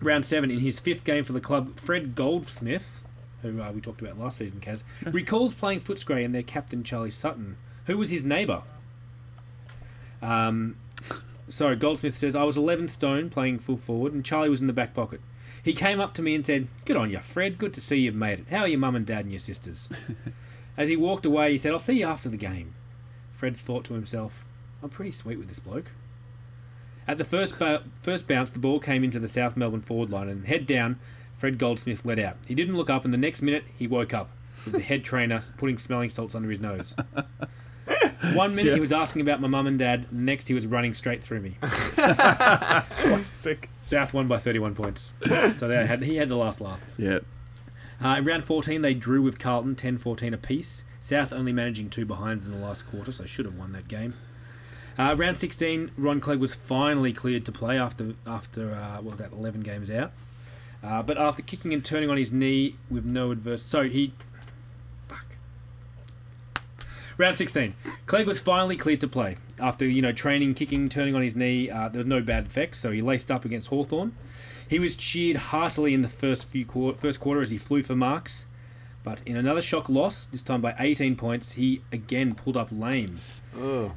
Round 0.00 0.24
seven, 0.24 0.50
in 0.50 0.60
his 0.60 0.78
fifth 0.78 1.02
game 1.02 1.24
for 1.24 1.32
the 1.32 1.40
club, 1.40 1.80
Fred 1.80 2.14
Goldsmith, 2.14 3.02
who 3.42 3.60
uh, 3.60 3.72
we 3.72 3.80
talked 3.80 4.00
about 4.00 4.18
last 4.18 4.38
season, 4.38 4.60
Kaz, 4.60 4.84
recalls 5.04 5.54
playing 5.54 5.80
Footscray 5.80 6.24
and 6.24 6.34
their 6.34 6.42
captain 6.42 6.82
Charlie 6.82 7.10
Sutton, 7.10 7.56
who 7.86 7.96
was 7.96 8.10
his 8.10 8.24
neighbour. 8.24 8.62
Um, 10.22 10.76
so 11.48 11.74
Goldsmith 11.74 12.16
says, 12.16 12.36
I 12.36 12.44
was 12.44 12.56
11 12.56 12.88
stone 12.88 13.30
playing 13.30 13.58
full 13.58 13.76
forward, 13.76 14.12
and 14.12 14.24
Charlie 14.24 14.50
was 14.50 14.60
in 14.60 14.66
the 14.66 14.72
back 14.72 14.94
pocket. 14.94 15.20
He 15.62 15.72
came 15.72 16.00
up 16.00 16.14
to 16.14 16.22
me 16.22 16.34
and 16.34 16.44
said, 16.44 16.68
Good 16.84 16.96
on 16.96 17.10
you, 17.10 17.18
Fred. 17.18 17.58
Good 17.58 17.74
to 17.74 17.80
see 17.80 17.96
you've 17.96 18.14
made 18.14 18.40
it. 18.40 18.46
How 18.50 18.60
are 18.60 18.68
your 18.68 18.78
mum 18.78 18.96
and 18.96 19.04
dad 19.04 19.24
and 19.24 19.32
your 19.32 19.40
sisters? 19.40 19.88
As 20.76 20.88
he 20.88 20.96
walked 20.96 21.26
away, 21.26 21.52
he 21.52 21.58
said, 21.58 21.72
I'll 21.72 21.78
see 21.78 21.98
you 21.98 22.06
after 22.06 22.28
the 22.28 22.36
game. 22.36 22.74
Fred 23.32 23.56
thought 23.56 23.84
to 23.86 23.94
himself, 23.94 24.46
I'm 24.82 24.88
pretty 24.88 25.10
sweet 25.10 25.38
with 25.38 25.48
this 25.48 25.58
bloke. 25.58 25.90
At 27.06 27.18
the 27.18 27.24
first, 27.24 27.56
first 28.02 28.26
bounce, 28.28 28.50
the 28.50 28.58
ball 28.58 28.78
came 28.78 29.02
into 29.02 29.18
the 29.18 29.28
South 29.28 29.56
Melbourne 29.56 29.80
forward 29.80 30.10
line, 30.10 30.28
and 30.28 30.46
head 30.46 30.66
down, 30.66 30.98
Fred 31.40 31.56
Goldsmith 31.56 32.04
let 32.04 32.18
out. 32.18 32.36
He 32.46 32.54
didn't 32.54 32.76
look 32.76 32.90
up, 32.90 33.02
and 33.06 33.14
the 33.14 33.18
next 33.18 33.40
minute, 33.40 33.64
he 33.78 33.86
woke 33.86 34.12
up 34.12 34.28
with 34.66 34.74
the 34.74 34.80
head 34.80 35.02
trainer 35.02 35.40
putting 35.56 35.78
smelling 35.78 36.10
salts 36.10 36.34
under 36.34 36.50
his 36.50 36.60
nose. 36.60 36.94
One 38.34 38.54
minute 38.54 38.74
he 38.74 38.80
was 38.80 38.92
asking 38.92 39.22
about 39.22 39.40
my 39.40 39.48
mum 39.48 39.66
and 39.66 39.78
dad, 39.78 40.12
next 40.12 40.48
he 40.48 40.54
was 40.54 40.66
running 40.66 40.92
straight 40.92 41.24
through 41.24 41.40
me. 41.40 41.56
Sick. 43.26 43.70
South 43.80 44.12
won 44.12 44.28
by 44.28 44.36
31 44.36 44.74
points. 44.74 45.14
So 45.56 45.66
they 45.66 45.86
had, 45.86 46.02
he 46.02 46.16
had 46.16 46.28
the 46.28 46.36
last 46.36 46.60
laugh. 46.60 46.82
Yeah. 46.98 47.20
Uh, 48.04 48.16
in 48.18 48.26
round 48.26 48.44
14, 48.44 48.82
they 48.82 48.92
drew 48.92 49.22
with 49.22 49.38
Carlton 49.38 49.76
10 49.76 49.96
14 49.96 50.34
apiece. 50.34 50.84
South 51.00 51.32
only 51.32 51.54
managing 51.54 51.88
two 51.88 52.04
behinds 52.04 52.46
in 52.46 52.52
the 52.52 52.60
last 52.60 52.82
quarter, 52.90 53.12
so 53.12 53.24
should 53.24 53.46
have 53.46 53.56
won 53.56 53.72
that 53.72 53.88
game. 53.88 54.12
Uh, 54.98 55.14
round 55.16 55.38
16, 55.38 55.92
Ron 55.96 56.20
Clegg 56.20 56.38
was 56.38 56.54
finally 56.54 57.14
cleared 57.14 57.46
to 57.46 57.52
play 57.52 57.78
after 57.78 58.14
after 58.26 58.72
uh, 58.72 58.96
what 58.96 59.12
was 59.12 59.18
that 59.20 59.32
11 59.32 59.62
games 59.62 59.90
out. 59.90 60.12
Uh, 60.82 61.02
but 61.02 61.18
after 61.18 61.42
kicking 61.42 61.72
and 61.72 61.84
turning 61.84 62.08
on 62.08 62.16
his 62.16 62.32
knee 62.32 62.76
with 62.90 63.04
no 63.04 63.30
adverse, 63.30 63.62
so 63.62 63.82
he. 63.84 64.14
Fuck. 65.08 65.36
Round 67.18 67.36
16, 67.36 67.74
Clegg 68.06 68.26
was 68.26 68.40
finally 68.40 68.76
cleared 68.76 69.00
to 69.02 69.08
play 69.08 69.36
after 69.58 69.86
you 69.86 70.00
know 70.00 70.12
training, 70.12 70.54
kicking, 70.54 70.88
turning 70.88 71.14
on 71.14 71.22
his 71.22 71.36
knee. 71.36 71.68
Uh, 71.70 71.88
there 71.88 71.98
was 71.98 72.06
no 72.06 72.22
bad 72.22 72.46
effects, 72.46 72.78
so 72.78 72.90
he 72.90 73.02
laced 73.02 73.30
up 73.30 73.44
against 73.44 73.68
Hawthorn. 73.68 74.14
He 74.68 74.78
was 74.78 74.96
cheered 74.96 75.36
heartily 75.36 75.94
in 75.94 76.02
the 76.02 76.08
first 76.08 76.48
few 76.48 76.64
quar- 76.64 76.94
first 76.94 77.20
quarter 77.20 77.42
as 77.42 77.50
he 77.50 77.58
flew 77.58 77.82
for 77.82 77.96
marks, 77.96 78.46
but 79.02 79.20
in 79.26 79.36
another 79.36 79.60
shock 79.60 79.88
loss, 79.88 80.26
this 80.26 80.42
time 80.42 80.60
by 80.60 80.74
18 80.78 81.16
points, 81.16 81.52
he 81.52 81.82
again 81.92 82.34
pulled 82.34 82.56
up 82.56 82.68
lame. 82.70 83.18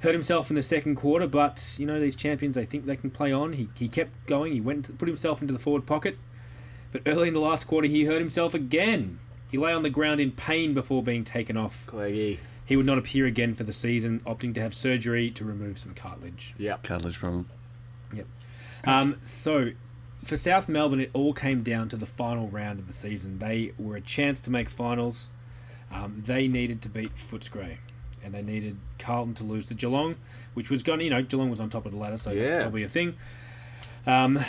Hurt 0.01 0.13
himself 0.13 0.49
in 0.49 0.55
the 0.55 0.61
second 0.61 0.95
quarter, 0.95 1.27
but 1.27 1.75
you 1.77 1.85
know 1.85 1.99
these 1.99 2.15
champions, 2.15 2.55
they 2.55 2.65
think 2.65 2.85
they 2.85 2.95
can 2.97 3.11
play 3.11 3.31
on. 3.31 3.53
He, 3.53 3.69
he 3.75 3.87
kept 3.87 4.25
going. 4.25 4.51
He 4.53 4.61
went 4.61 4.97
put 4.97 5.07
himself 5.07 5.41
into 5.41 5.53
the 5.53 5.59
forward 5.59 5.85
pocket, 5.85 6.17
but 6.93 7.01
early 7.05 7.27
in 7.27 7.33
the 7.33 7.41
last 7.41 7.65
quarter 7.67 7.87
he 7.87 8.05
hurt 8.05 8.19
himself 8.19 8.53
again. 8.53 9.19
He 9.51 9.57
lay 9.57 9.73
on 9.73 9.83
the 9.83 9.89
ground 9.89 10.19
in 10.21 10.31
pain 10.31 10.73
before 10.73 11.03
being 11.03 11.23
taken 11.25 11.57
off. 11.57 11.85
Cleggy. 11.87 12.37
He 12.65 12.75
would 12.77 12.85
not 12.85 12.97
appear 12.97 13.25
again 13.25 13.53
for 13.53 13.63
the 13.65 13.73
season, 13.73 14.21
opting 14.21 14.53
to 14.55 14.61
have 14.61 14.73
surgery 14.73 15.29
to 15.31 15.43
remove 15.43 15.77
some 15.77 15.93
cartilage. 15.93 16.55
Yep. 16.57 16.83
Cartilage 16.83 17.19
problem. 17.19 17.49
Yep. 18.13 18.25
Um, 18.85 19.17
so, 19.21 19.71
for 20.23 20.37
South 20.37 20.69
Melbourne, 20.69 21.01
it 21.01 21.09
all 21.13 21.33
came 21.33 21.61
down 21.61 21.89
to 21.89 21.97
the 21.97 22.05
final 22.05 22.47
round 22.47 22.79
of 22.79 22.87
the 22.87 22.93
season. 22.93 23.39
They 23.39 23.73
were 23.77 23.97
a 23.97 24.01
chance 24.01 24.39
to 24.41 24.49
make 24.49 24.69
finals. 24.69 25.29
Um, 25.91 26.23
they 26.25 26.47
needed 26.47 26.81
to 26.83 26.89
beat 26.89 27.13
Footscray. 27.15 27.77
and 28.23 28.33
they 28.33 28.41
needed 28.41 28.77
Carlton 28.99 29.33
to 29.33 29.43
lose 29.43 29.67
to 29.67 29.73
Geelong, 29.73 30.15
which 30.53 30.69
was 30.69 30.81
going. 30.81 31.01
You 31.01 31.09
know, 31.09 31.21
Geelong 31.21 31.49
was 31.49 31.59
on 31.59 31.69
top 31.69 31.85
of 31.85 31.91
the 31.91 31.97
ladder, 31.97 32.17
so 32.17 32.29
that's 32.29 32.39
Yeah. 32.41 32.57
that'll 32.59 32.71
be 32.71 32.83
a 32.83 32.87
thing. 32.89 33.15
Um, 34.05 34.39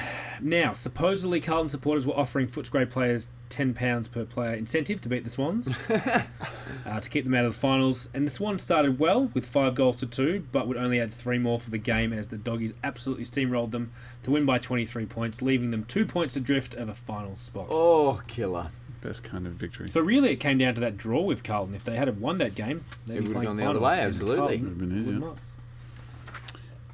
now, 0.41 0.73
supposedly, 0.73 1.41
Carlton 1.41 1.69
supporters 1.69 2.07
were 2.07 2.15
offering 2.15 2.49
Footscray 2.49 2.91
players 2.91 3.29
ten 3.49 3.73
pounds 3.73 4.09
per 4.09 4.25
player 4.25 4.55
incentive 4.55 5.01
to 5.01 5.09
beat 5.09 5.23
the 5.23 5.31
Swans 5.31 5.85
uh, 5.91 6.99
to 7.01 7.09
keep 7.09 7.25
them 7.25 7.35
out 7.35 7.45
of 7.45 7.55
the 7.55 7.61
finals. 7.61 8.09
And 8.13 8.27
the 8.27 8.31
Swans 8.31 8.63
started 8.63 8.99
well 8.99 9.31
with 9.33 9.47
five 9.47 9.77
goals 9.77 9.95
to 9.97 10.07
two, 10.07 10.45
but 10.51 10.67
would 10.67 10.77
only 10.77 11.01
add 11.01 11.13
three 11.13 11.39
more 11.39 11.61
for 11.61 11.71
the 11.71 11.79
game 11.79 12.13
as 12.13 12.29
the 12.29 12.37
Doggies 12.37 12.75
absolutely 12.83 13.25
steamrolled 13.25 13.71
them 13.71 13.93
to 14.25 14.33
win 14.33 14.45
by 14.45 14.59
23 14.59 15.07
points, 15.07 15.41
leaving 15.41 15.71
them 15.71 15.85
two 15.85 16.05
points 16.05 16.35
adrift 16.35 16.75
of 16.75 16.89
a 16.89 16.95
final 16.95 17.37
spot. 17.37 17.69
Oh, 17.71 18.21
killer. 18.27 18.71
Best 19.03 19.23
kind 19.23 19.47
of 19.47 19.53
victory. 19.53 19.89
So 19.89 20.01
really, 20.01 20.31
it 20.31 20.37
came 20.37 20.59
down 20.59 20.75
to 20.75 20.81
that 20.81 20.97
draw 20.97 21.21
with 21.23 21.45
Carlton. 21.45 21.77
If 21.77 21.85
they 21.85 21.95
had 21.95 22.09
have 22.09 22.19
won 22.19 22.39
that 22.39 22.57
game, 22.57 22.85
they'd 23.07 23.19
It 23.19 23.21
be 23.21 23.29
would've 23.29 23.33
playing 23.35 23.47
gone 23.49 23.57
the 23.59 23.65
other 23.67 23.79
finals, 23.79 23.85
way, 23.85 23.99
and 24.03 24.09
absolutely. 24.09 24.37
Carlton 24.39 24.65
Would've 24.65 24.79
been 24.79 24.99
easier. 24.99 25.19
not. 25.21 25.39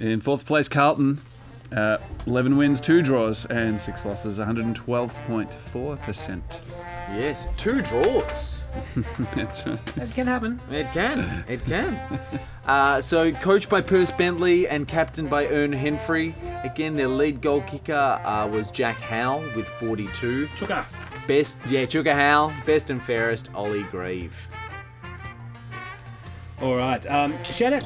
In 0.00 0.20
fourth 0.20 0.44
place, 0.44 0.68
Carlton. 0.68 1.20
Uh, 1.74 1.98
11 2.26 2.56
wins, 2.56 2.80
2 2.80 3.02
draws, 3.02 3.46
and 3.46 3.80
6 3.80 4.04
losses, 4.04 4.38
112.4%. 4.38 6.60
Yes, 7.14 7.46
two 7.56 7.82
draws. 7.82 8.62
That's 9.34 9.66
right. 9.66 9.84
That 9.96 10.14
can 10.14 10.28
happen. 10.28 10.60
It 10.70 10.86
can. 10.92 11.44
It 11.48 11.64
can. 11.66 12.20
Uh, 12.66 13.00
so, 13.00 13.32
coached 13.32 13.68
by 13.68 13.80
Perce 13.80 14.12
Bentley 14.12 14.68
and 14.68 14.86
captained 14.86 15.28
by 15.28 15.48
Ern 15.48 15.72
Henfrey. 15.72 16.34
Again, 16.64 16.94
their 16.94 17.08
lead 17.08 17.40
goal 17.40 17.62
kicker 17.62 18.20
uh, 18.24 18.46
was 18.46 18.70
Jack 18.70 18.94
Howell 18.96 19.42
with 19.56 19.66
42. 19.66 20.46
Chooka. 20.54 20.84
Best, 21.26 21.58
yeah, 21.66 21.84
Chooka 21.84 22.14
Howell. 22.14 22.52
Best 22.64 22.90
and 22.90 23.02
fairest, 23.02 23.50
Ollie 23.56 23.82
Grieve. 23.84 24.48
All 26.60 26.76
right. 26.76 27.04
Um, 27.10 27.34
shout 27.42 27.72
out, 27.72 27.82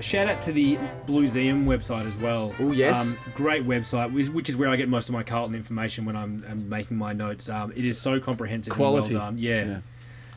shout 0.00 0.28
out 0.28 0.40
to 0.42 0.52
the 0.52 0.76
Blueseum 1.06 1.64
website 1.66 2.06
as 2.06 2.18
well. 2.18 2.54
Oh, 2.58 2.72
yes. 2.72 3.08
Um, 3.08 3.16
great 3.34 3.66
website, 3.66 4.12
which, 4.12 4.48
is 4.48 4.56
where 4.56 4.68
I 4.68 4.76
get 4.76 4.88
most 4.88 5.08
of 5.08 5.12
my 5.12 5.22
Carlton 5.22 5.54
information 5.54 6.04
when 6.04 6.16
I'm, 6.16 6.44
I'm 6.48 6.68
making 6.68 6.96
my 6.96 7.12
notes. 7.12 7.48
Um, 7.48 7.72
it 7.72 7.84
is 7.84 8.00
so 8.00 8.20
comprehensive. 8.20 8.72
Quality. 8.72 9.14
And 9.14 9.18
well 9.18 9.26
done. 9.26 9.38
Yeah. 9.38 9.80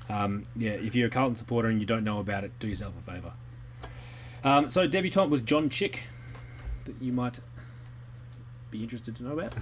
Um, 0.10 0.44
yeah. 0.56 0.72
If 0.72 0.96
you're 0.96 1.08
a 1.08 1.12
Carlton 1.12 1.36
supporter 1.36 1.70
and 1.70 1.80
you 1.80 1.86
don't 1.86 2.04
know 2.04 2.20
about 2.20 2.44
it, 2.44 2.52
do 2.60 2.68
yourself 2.68 2.94
a 3.00 3.12
favour. 3.12 3.34
Um, 4.44 4.70
so 4.70 4.88
debutant 4.88 5.30
was 5.30 5.42
John 5.42 5.70
Chick, 5.70 6.04
that 6.86 6.96
you 7.00 7.14
might 7.14 7.40
be 8.72 8.82
interested 8.82 9.16
to 9.18 9.24
know 9.24 9.40
about. 9.40 9.54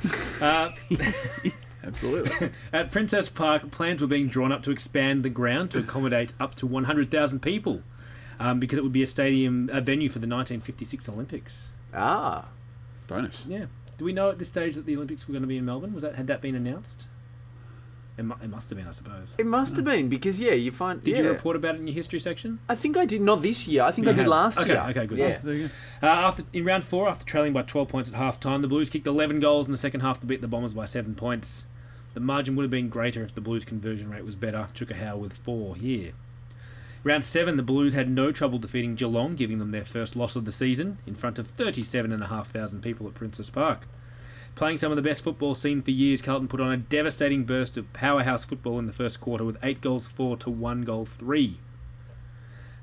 uh, 0.41 0.71
Absolutely. 1.83 2.51
At 2.73 2.91
Princes 2.91 3.29
Park, 3.29 3.71
plans 3.71 4.01
were 4.01 4.07
being 4.07 4.27
drawn 4.27 4.51
up 4.51 4.63
to 4.63 4.71
expand 4.71 5.23
the 5.23 5.29
ground 5.29 5.71
to 5.71 5.79
accommodate 5.79 6.33
up 6.39 6.55
to 6.55 6.67
100,000 6.67 7.41
people 7.41 7.83
um, 8.39 8.59
because 8.59 8.77
it 8.77 8.83
would 8.83 8.93
be 8.93 9.01
a 9.03 9.05
stadium, 9.07 9.69
a 9.71 9.81
venue 9.81 10.09
for 10.09 10.19
the 10.19 10.27
1956 10.27 11.09
Olympics. 11.09 11.73
Ah. 11.93 12.45
Bonus. 13.07 13.45
Yeah. 13.47 13.65
Do 13.97 14.05
we 14.05 14.13
know 14.13 14.29
at 14.29 14.39
this 14.39 14.47
stage 14.47 14.75
that 14.75 14.85
the 14.85 14.95
Olympics 14.95 15.27
were 15.27 15.33
going 15.33 15.41
to 15.41 15.47
be 15.47 15.57
in 15.57 15.65
Melbourne? 15.65 15.93
Was 15.93 16.03
that 16.03 16.15
had 16.15 16.27
that 16.27 16.41
been 16.41 16.55
announced? 16.55 17.07
It, 18.17 18.23
mu- 18.23 18.35
it 18.43 18.49
must 18.49 18.69
have 18.69 18.77
been, 18.77 18.87
I 18.87 18.91
suppose. 18.91 19.33
It 19.37 19.45
must 19.45 19.77
have 19.77 19.85
been 19.85 20.09
because 20.09 20.39
yeah, 20.39 20.51
you 20.51 20.71
find. 20.71 21.01
Did 21.03 21.17
yeah. 21.17 21.23
you 21.23 21.29
report 21.29 21.55
about 21.55 21.75
it 21.75 21.79
in 21.81 21.87
your 21.87 21.93
history 21.93 22.19
section? 22.19 22.59
I 22.67 22.75
think 22.75 22.97
I 22.97 23.05
did 23.05 23.21
not 23.21 23.41
this 23.41 23.65
year. 23.67 23.83
I 23.83 23.91
think 23.91 24.05
You 24.05 24.11
I 24.11 24.15
did 24.15 24.19
have. 24.21 24.27
last 24.27 24.57
Okay, 24.59 24.69
year. 24.71 24.79
okay, 24.81 24.89
okay, 24.91 25.05
good. 25.05 25.17
Yeah. 25.17 25.39
There 25.41 25.53
you 25.53 25.69
Uh, 26.03 26.07
after 26.07 26.43
in 26.51 26.65
round 26.65 26.83
four, 26.83 27.07
after 27.07 27.25
trailing 27.25 27.53
by 27.53 27.61
12 27.61 27.87
points 27.87 28.09
at 28.09 28.15
half 28.15 28.39
time, 28.39 28.61
the 28.61 28.67
Blues 28.67 28.89
kicked 28.89 29.07
11 29.07 29.39
goals 29.39 29.65
in 29.67 29.71
the 29.71 29.77
second 29.77 30.01
half 30.01 30.19
to 30.19 30.25
beat 30.25 30.41
the 30.41 30.47
Bombers 30.49 30.73
by 30.73 30.83
seven 30.85 31.15
points. 31.15 31.67
The 32.13 32.19
margin 32.19 32.55
would 32.57 32.63
have 32.63 32.71
been 32.71 32.89
greater 32.89 33.23
if 33.23 33.33
the 33.33 33.41
Blues' 33.41 33.63
conversion 33.63 34.09
rate 34.09 34.25
was 34.25 34.35
better. 34.35 34.67
Chooka 34.73 35.17
with 35.17 35.33
four 35.33 35.75
here. 35.77 36.11
Round 37.03 37.23
seven, 37.23 37.55
the 37.55 37.63
Blues 37.63 37.93
had 37.93 38.09
no 38.09 38.31
trouble 38.31 38.59
defeating 38.59 38.95
Geelong, 38.95 39.35
giving 39.35 39.59
them 39.59 39.71
their 39.71 39.85
first 39.85 40.17
loss 40.17 40.35
of 40.35 40.43
the 40.43 40.51
season 40.51 40.97
in 41.07 41.15
front 41.15 41.39
of 41.39 41.47
37,500 41.47 42.81
people 42.81 43.07
at 43.07 43.13
Princes 43.13 43.49
Park. 43.49 43.87
Playing 44.55 44.77
some 44.77 44.91
of 44.91 44.97
the 44.97 45.01
best 45.01 45.23
football 45.23 45.55
seen 45.55 45.81
for 45.81 45.91
years, 45.91 46.21
Carlton 46.21 46.49
put 46.49 46.59
on 46.59 46.73
a 46.73 46.77
devastating 46.77 47.45
burst 47.45 47.77
of 47.77 47.91
powerhouse 47.93 48.43
football 48.43 48.77
in 48.79 48.87
the 48.87 48.93
first 48.93 49.21
quarter 49.21 49.45
with 49.45 49.57
8 49.63 49.79
goals 49.79 50.07
4 50.07 50.35
to 50.37 50.49
1 50.49 50.81
goal 50.81 51.05
3. 51.05 51.57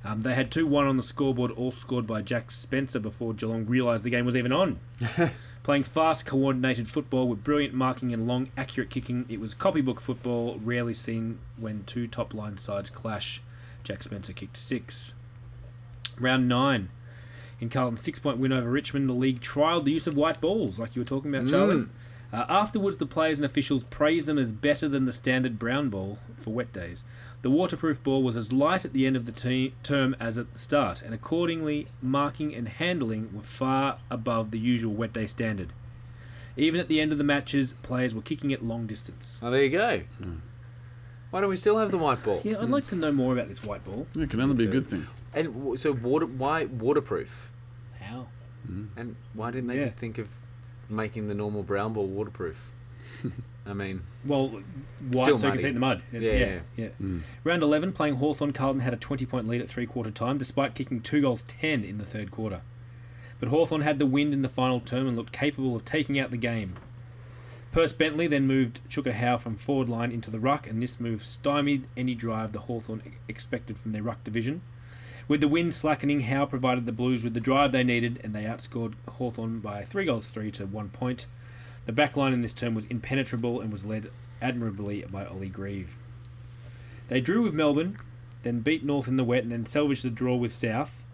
Um, 0.03 0.23
they 0.23 0.35
had 0.35 0.51
2 0.51 0.67
1 0.67 0.87
on 0.87 0.97
the 0.97 1.03
scoreboard, 1.03 1.51
all 1.51 1.71
scored 1.71 2.07
by 2.07 2.23
Jack 2.23 2.51
Spencer 2.51 2.99
before 2.99 3.35
Geelong 3.35 3.67
realised 3.67 4.05
the 4.05 4.11
game 4.11 4.25
was 4.25 4.37
even 4.37 4.53
on. 4.53 4.79
Playing 5.63 5.85
fast, 5.85 6.25
coordinated 6.25 6.89
football 6.89 7.29
with 7.29 7.45
brilliant 7.45 7.75
marking 7.75 8.15
and 8.15 8.27
long, 8.27 8.49
accurate 8.57 8.89
kicking, 8.89 9.27
it 9.29 9.41
was 9.41 9.55
copybook 9.55 10.01
football, 10.01 10.59
rarely 10.65 10.95
seen 10.95 11.41
when 11.59 11.85
two 11.85 12.07
top 12.07 12.33
line 12.33 12.57
sides 12.57 12.89
clash. 12.89 13.43
Jack 13.87 14.03
Spencer 14.03 14.33
kicked 14.33 14.57
6. 14.57 15.15
Round 16.19 16.49
9. 16.49 16.89
In 17.61 17.71
Carlton's 17.71 18.01
six 18.01 18.19
point 18.19 18.39
win 18.39 18.53
over 18.53 18.69
Richmond, 18.69 19.09
the 19.09 19.13
league 19.15 19.41
trialled 19.41 19.85
the 19.85 19.93
use 19.93 20.09
of 20.09 20.17
white 20.17 20.41
balls, 20.41 20.79
like 20.79 20.97
you 20.97 21.01
were 21.01 21.07
talking 21.07 21.33
about, 21.33 21.49
Charlie. 21.49 21.87
Uh, 22.33 22.45
afterwards, 22.49 22.97
the 22.99 23.07
players 23.07 23.39
and 23.39 23.47
officials 23.47 23.85
praised 23.85 24.27
them 24.27 24.37
as 24.39 24.51
better 24.51 24.89
than 24.89 25.05
the 25.05 25.13
standard 25.13 25.57
brown 25.59 25.89
ball 25.89 26.19
for 26.37 26.51
wet 26.51 26.73
days. 26.73 27.05
The 27.43 27.51
waterproof 27.51 28.03
ball 28.03 28.25
was 28.25 28.37
as 28.37 28.53
light 28.53 28.85
at 28.85 28.93
the 28.93 29.07
end 29.07 29.15
of 29.17 29.25
the 29.25 29.33
te- 29.33 29.73
term 29.85 30.17
as 30.19 30.37
at 30.37 30.53
the 30.53 30.59
start, 30.59 31.01
and 31.01 31.15
accordingly, 31.15 31.87
marking 32.03 32.53
and 32.55 32.67
handling 32.67 33.33
were 33.33 33.43
far 33.43 33.99
above 34.11 34.51
the 34.51 34.59
usual 34.59 34.93
wet 34.95 35.13
day 35.13 35.27
standard. 35.29 35.73
Even 36.57 36.81
at 36.81 36.89
the 36.89 37.01
end 37.01 37.13
of 37.13 37.19
the 37.19 37.25
matches, 37.25 37.75
players 37.83 38.15
were 38.17 38.23
kicking 38.23 38.51
it 38.51 38.63
long 38.63 38.87
distance. 38.89 39.39
Oh, 39.41 39.51
there 39.53 39.63
you 39.63 39.71
go. 39.71 40.03
Why 41.31 41.41
don't 41.41 41.51
we 41.51 41.57
still 41.57 41.79
have 41.79 41.91
the 41.91 41.99
white 41.99 42.23
ball? 42.25 42.41
Yeah, 42.45 42.61
I'd 42.61 42.71
like 42.71 42.87
to 42.89 42.97
know 42.97 43.13
more 43.13 43.33
about 43.33 43.49
this 43.49 43.63
white 43.63 43.85
ball. 43.85 44.07
It 44.17 44.31
can 44.31 44.41
only 44.41 44.55
be 44.57 44.65
a 44.65 44.73
good 44.73 44.87
thing. 44.87 45.07
And 45.35 45.53
w- 45.55 45.77
so 45.77 45.93
water, 45.93 46.27
why 46.27 46.65
waterproof? 46.67 47.51
How? 48.01 48.29
Hmm. 48.67 48.85
And 48.97 49.17
why 49.35 49.51
didn't 49.51 49.67
they 49.69 49.77
Yeah. 49.77 49.85
just 49.87 49.97
think 49.97 50.19
of 50.19 50.29
making 50.89 51.29
the 51.29 51.35
normal 51.35 51.63
brown 51.63 51.93
ball 51.93 52.07
waterproof? 52.07 52.71
I 53.67 53.73
mean, 53.75 54.03
Well, 54.25 54.47
uh, 54.47 54.61
white 55.11 55.25
Still 55.25 55.39
so 55.39 55.47
you 55.49 55.53
can 55.53 55.59
muddy. 55.59 55.63
see 55.63 55.69
in 55.69 55.75
the 55.75 55.81
mud. 55.81 56.03
Yeah, 56.13 56.21
yeah. 56.21 56.31
yeah. 56.39 56.59
yeah. 56.77 56.89
Hmm. 56.99 57.19
Round 57.43 57.63
11, 57.65 57.93
playing 57.93 58.15
Hawthorn, 58.17 58.53
Carlton 58.53 58.81
had 58.81 58.95
a 58.95 58.97
20 58.97 59.27
point 59.27 59.49
lead 59.49 59.61
at 59.61 59.69
three 59.69 59.87
quarter 59.87 60.13
time, 60.13 60.39
despite 60.39 60.75
kicking 60.77 61.01
two 61.01 61.21
goals 61.21 61.43
10 61.43 61.83
in 61.85 61.99
the 61.99 62.05
third 62.05 62.31
quarter. 62.31 62.61
But 63.41 63.49
Hawthorn 63.51 63.83
had 63.83 63.99
the 63.99 64.07
wind 64.07 64.33
in 64.33 64.43
the 64.43 64.49
final 64.49 64.79
term 64.81 65.07
and 65.09 65.17
looked 65.17 65.33
capable 65.33 65.75
of 65.77 65.85
taking 65.85 66.19
out 66.19 66.31
the 66.31 66.37
game. 66.37 66.77
Perce 67.73 67.93
Bentley 67.93 68.27
then 68.27 68.47
moved 68.47 68.81
Chooka 68.89 69.13
Howe 69.13 69.37
from 69.37 69.57
forward 69.57 69.89
line 69.89 70.11
into 70.11 70.31
the 70.31 70.41
ruck, 70.41 70.67
and 70.67 70.83
this 70.83 70.99
move 70.99 71.23
stymied 71.23 71.87
any 71.97 72.15
drive 72.15 72.53
the 72.53 72.61
Hawthorn 72.61 73.03
expected 73.29 73.79
from 73.79 73.93
their 73.93 74.03
ruck 74.03 74.25
division. 74.25 74.63
With 75.29 75.41
the 75.41 75.49
wind 75.49 75.75
slackening, 75.75 76.21
Howe 76.21 76.47
provided 76.47 76.87
the 76.87 76.93
Blues 76.93 77.25
with 77.25 77.35
the 77.35 77.41
drive 77.41 77.73
they 77.73 77.85
needed, 77.85 78.21
and 78.23 78.35
they 78.35 78.45
outscored 78.45 78.95
Hawthorn 79.09 79.61
by 79.61 79.85
three 79.85 80.05
goals 80.05 80.27
three 80.27 80.51
to 80.53 80.67
one 80.67 80.89
point. 80.89 81.27
The 81.85 81.93
back 81.93 82.17
line 82.17 82.33
in 82.33 82.43
this 82.43 82.55
term 82.55 82.75
was 82.75 82.85
impenetrable 82.87 83.61
and 83.61 83.73
was 83.73 83.85
led 83.85 84.11
admirably 84.41 85.05
by 85.11 85.27
Ollie 85.27 85.49
Grieve. 85.49 85.97
They 87.09 87.21
drew 87.21 87.43
with 87.43 87.55
Melbourne, 87.55 87.99
then 88.43 88.61
beat 88.61 88.85
North 88.85 89.09
in 89.09 89.17
the 89.17 89.25
wet, 89.25 89.43
and 89.43 89.53
then 89.53 89.67
salvaged 89.67 90.05
the 90.05 90.11
draw 90.11 90.37
with 90.37 90.53
South, 90.53 91.05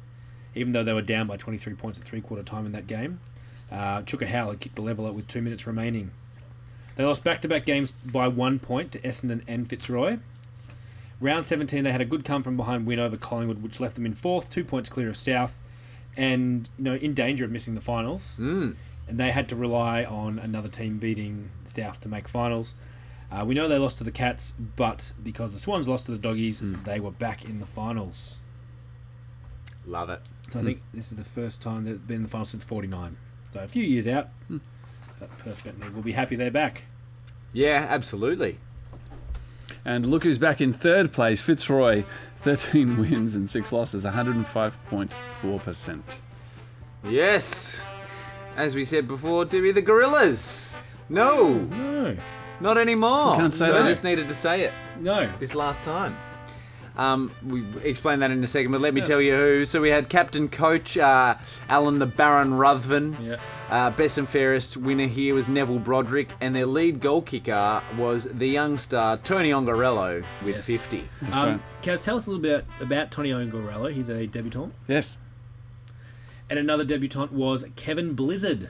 even 0.55 0.73
though 0.73 0.85
they 0.85 0.93
were 0.93 1.03
down 1.03 1.27
by 1.27 1.37
23 1.37 1.75
points 1.75 1.99
at 1.99 2.05
three 2.05 2.21
quarter 2.21 2.43
time 2.43 2.67
in 2.67 2.73
that 2.73 2.87
game. 2.87 3.21
Uh, 3.71 4.03
Chooka 4.03 4.27
Howe 4.27 4.51
had 4.51 4.61
kicked 4.61 4.77
the 4.77 4.83
leveller 4.83 5.13
with 5.13 5.27
two 5.27 5.41
minutes 5.41 5.67
remaining. 5.67 6.11
They 6.97 7.05
lost 7.05 7.25
back 7.25 7.41
to 7.43 7.49
back 7.49 7.65
games 7.65 7.95
by 8.05 8.29
one 8.29 8.59
point 8.59 8.93
to 8.93 8.99
Essendon 9.01 9.43
and 9.49 9.69
Fitzroy. 9.69 10.19
Round 11.21 11.47
17, 11.47 11.85
they 11.85 11.93
had 11.93 12.01
a 12.01 12.05
good 12.05 12.25
come 12.25 12.43
from 12.43 12.57
behind 12.57 12.85
win 12.87 12.99
over 12.99 13.17
Collingwood, 13.17 13.63
which 13.63 13.79
left 13.81 13.95
them 13.95 14.05
in 14.05 14.15
fourth, 14.15 14.51
two 14.51 14.65
points 14.65 14.89
clear 14.89 15.09
of 15.09 15.17
South, 15.17 15.57
and 16.17 16.69
you 16.79 16.85
know 16.85 16.95
in 16.95 17.15
danger 17.15 17.45
of 17.45 17.51
missing 17.51 17.75
the 17.75 17.81
finals. 17.81 18.37
mm, 18.41 18.75
And 19.09 19.19
they 19.19 19.31
had 19.31 19.49
to 19.51 19.57
rely 19.57 20.05
on 20.05 20.39
another 20.39 20.69
team 20.69 20.99
beating 20.99 21.51
South 21.65 22.01
to 22.01 22.09
make 22.09 22.29
finals. 22.29 22.75
Uh, 23.31 23.45
we 23.47 23.55
know 23.55 23.67
they 23.69 23.79
lost 23.79 23.97
to 23.99 24.05
the 24.05 24.11
Cats, 24.11 24.53
but 24.77 25.13
because 25.23 25.53
the 25.55 25.59
Swans 25.59 25.89
lost 25.89 26.05
to 26.07 26.13
the 26.13 26.19
Doggies, 26.19 26.61
they 26.85 27.01
were 27.01 27.11
back 27.13 27.45
in 27.47 27.61
the 27.61 27.67
finals. 27.67 28.43
love 29.87 30.11
it. 30.11 30.21
So 30.51 30.59
I 30.61 30.63
think 30.65 30.83
this 30.93 31.11
is 31.11 31.17
the 31.17 31.25
first 31.25 31.63
time 31.63 31.85
they've 31.85 32.07
been 32.07 32.17
in 32.19 32.23
the 32.25 32.29
finals 32.29 32.51
since 32.51 32.65
'49. 32.65 33.17
So 33.53 33.61
a 33.61 33.69
few 33.69 33.85
years 33.85 34.07
out. 34.07 34.29
But 35.23 35.39
Perce 35.39 35.61
Bentley 35.61 35.89
will 35.91 36.03
be 36.03 36.11
happy 36.13 36.35
they're 36.35 36.51
back. 36.51 36.83
Yeah, 37.53 37.87
absolutely. 37.89 38.59
And 39.85 40.05
look 40.05 40.25
who's 40.25 40.37
back 40.39 40.61
in 40.61 40.73
third 40.73 41.13
place 41.13 41.41
Fitzroy, 41.41 42.03
13 42.39 42.99
wins 42.99 43.37
and 43.37 43.49
6 43.49 43.73
losses, 43.73 44.05
105.4%. 44.05 46.17
Yes. 47.05 47.85
As 48.57 48.75
we 48.75 48.85
said 48.85 49.07
before, 49.07 49.45
to 49.45 49.63
be 49.63 49.71
the 49.71 49.81
Gorillas. 49.81 50.75
No, 51.09 51.53
No, 51.55 52.17
not 52.61 52.77
anymore. 52.77 53.35
You 53.37 53.43
can't 53.43 53.55
say 53.55 53.67
So 53.67 53.73
that. 53.75 53.83
I 53.83 53.87
just 53.89 54.03
needed 54.03 54.27
to 54.27 54.35
say 54.35 54.63
it 54.63 54.73
no. 54.99 55.31
this 55.39 55.55
last 55.55 55.85
time. 55.85 56.17
Um, 56.97 57.31
we 57.47 57.65
explain 57.83 58.21
that 58.21 58.31
in 58.31 58.43
a 58.45 58.47
second, 58.47 58.71
but 58.73 58.81
let 58.81 58.93
me 58.95 59.01
tell 59.01 59.21
you 59.21 59.35
who. 59.35 59.65
So 59.65 59.81
we 59.81 59.89
had 59.91 60.09
captain 60.09 60.49
coach 60.49 60.99
uh, 60.99 61.37
Alan 61.69 61.99
the 61.99 62.07
Baron 62.07 62.55
Ruthven. 62.55 63.17
Yeah. 63.23 63.37
Uh, 63.71 63.91
best 63.91 64.19
and 64.19 64.29
fairest 64.29 64.77
winner 64.77 65.07
here 65.07 65.35
was 65.35 65.49
Neville 65.49 65.79
Broderick, 65.79 66.29
and 66.43 66.55
their 66.55 66.67
lead 66.67 67.01
goal 67.01 67.23
kicker 67.23 67.83
was 67.97 68.25
the 68.25 68.47
young 68.47 68.77
star 68.77 69.17
Tony 69.17 69.51
Ongarello 69.51 70.23
with 70.45 70.57
Yes. 70.57 70.67
50. 70.67 71.09
That's 71.23 71.37
Um, 71.37 71.49
right. 71.49 71.61
Kaz, 71.83 72.05
tell 72.05 72.17
us 72.17 72.27
a 72.27 72.31
little 72.31 72.43
bit 72.43 72.67
about 72.81 73.11
Tony 73.11 73.31
Ongarello. 73.31 73.91
He's 73.91 74.11
a 74.11 74.27
debutant. 74.27 74.75
Yes. 74.87 75.17
And 76.51 76.59
another 76.59 76.85
debutant 76.85 77.33
was 77.33 77.65
Kevin 77.77 78.13
Blizzard. 78.13 78.69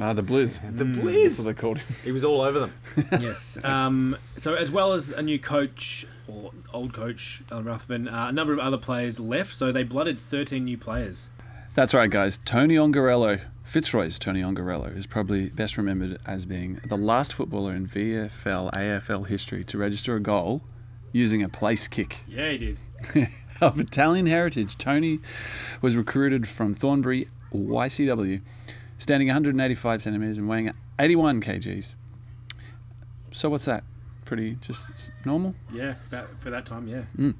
Ah, 0.00 0.12
the 0.12 0.22
Blizz. 0.22 0.60
The 0.76 0.84
That's 0.84 0.98
what 0.98 1.14
Blizz. 1.14 1.44
they 1.44 1.54
called 1.54 1.78
him. 1.78 1.96
He 2.04 2.12
was 2.12 2.24
all 2.24 2.40
over 2.40 2.60
them. 2.60 2.72
yes. 3.20 3.58
Um, 3.64 4.16
so, 4.36 4.54
as 4.54 4.70
well 4.70 4.92
as 4.92 5.10
a 5.10 5.22
new 5.22 5.38
coach 5.38 6.06
or 6.26 6.52
old 6.72 6.92
coach, 6.92 7.42
Alan 7.50 7.64
Ruthven, 7.64 8.08
uh, 8.08 8.28
a 8.28 8.32
number 8.32 8.52
of 8.52 8.58
other 8.58 8.78
players 8.78 9.18
left. 9.18 9.52
So 9.54 9.72
they 9.72 9.82
blooded 9.82 10.18
13 10.18 10.64
new 10.64 10.78
players. 10.78 11.28
That's 11.74 11.94
right, 11.94 12.10
guys. 12.10 12.38
Tony 12.44 12.74
Ongarello, 12.74 13.40
Fitzroy's 13.62 14.18
Tony 14.18 14.42
Ongarello, 14.42 14.96
is 14.96 15.06
probably 15.06 15.50
best 15.50 15.76
remembered 15.76 16.18
as 16.26 16.44
being 16.44 16.80
the 16.84 16.96
last 16.96 17.32
footballer 17.32 17.74
in 17.74 17.86
VFL 17.86 18.72
AFL 18.72 19.26
history 19.26 19.64
to 19.64 19.78
register 19.78 20.16
a 20.16 20.20
goal 20.20 20.62
using 21.12 21.42
a 21.42 21.48
place 21.48 21.86
kick. 21.88 22.24
Yeah, 22.26 22.50
he 22.50 22.58
did. 22.58 22.78
of 23.60 23.78
Italian 23.78 24.26
heritage, 24.26 24.76
Tony 24.76 25.20
was 25.80 25.96
recruited 25.96 26.48
from 26.48 26.74
Thornbury 26.74 27.28
YCW, 27.54 28.40
standing 28.98 29.28
185 29.28 30.02
centimetres 30.02 30.38
and 30.38 30.48
weighing 30.48 30.72
81 30.98 31.40
kgs. 31.40 31.94
So 33.30 33.48
what's 33.48 33.64
that? 33.66 33.84
Pretty 34.24 34.56
just 34.60 35.10
normal? 35.24 35.54
Yeah, 35.72 35.94
about, 36.08 36.28
for 36.40 36.50
that 36.50 36.66
time, 36.66 36.88
yeah. 36.88 37.32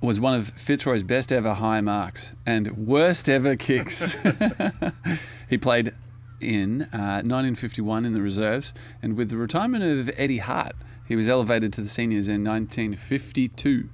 was 0.00 0.20
one 0.20 0.34
of 0.34 0.48
Fitzroy's 0.50 1.02
best 1.02 1.32
ever 1.32 1.54
high 1.54 1.80
marks 1.80 2.34
and 2.46 2.76
worst 2.76 3.28
ever 3.28 3.56
kicks. 3.56 4.16
he 5.48 5.58
played 5.58 5.92
in 6.40 6.82
uh, 6.92 7.22
1951 7.24 8.04
in 8.04 8.12
the 8.12 8.20
reserves, 8.20 8.74
and 9.02 9.16
with 9.16 9.30
the 9.30 9.36
retirement 9.36 9.82
of 9.82 10.10
Eddie 10.16 10.38
Hart, 10.38 10.74
he 11.06 11.16
was 11.16 11.28
elevated 11.28 11.72
to 11.74 11.80
the 11.80 11.88
seniors 11.88 12.28
in 12.28 12.44
1952. 12.44 13.88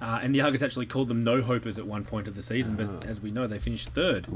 Uh, 0.00 0.18
and 0.22 0.34
the 0.34 0.40
Argus 0.40 0.62
actually 0.62 0.86
called 0.86 1.08
them 1.08 1.22
no 1.22 1.42
hopers 1.42 1.78
at 1.78 1.86
one 1.86 2.04
point 2.04 2.26
of 2.26 2.34
the 2.34 2.42
season, 2.42 2.76
Ah. 2.80 2.84
but 2.86 3.06
as 3.06 3.20
we 3.20 3.30
know, 3.30 3.46
they 3.46 3.58
finished 3.58 3.90
third. 3.90 4.26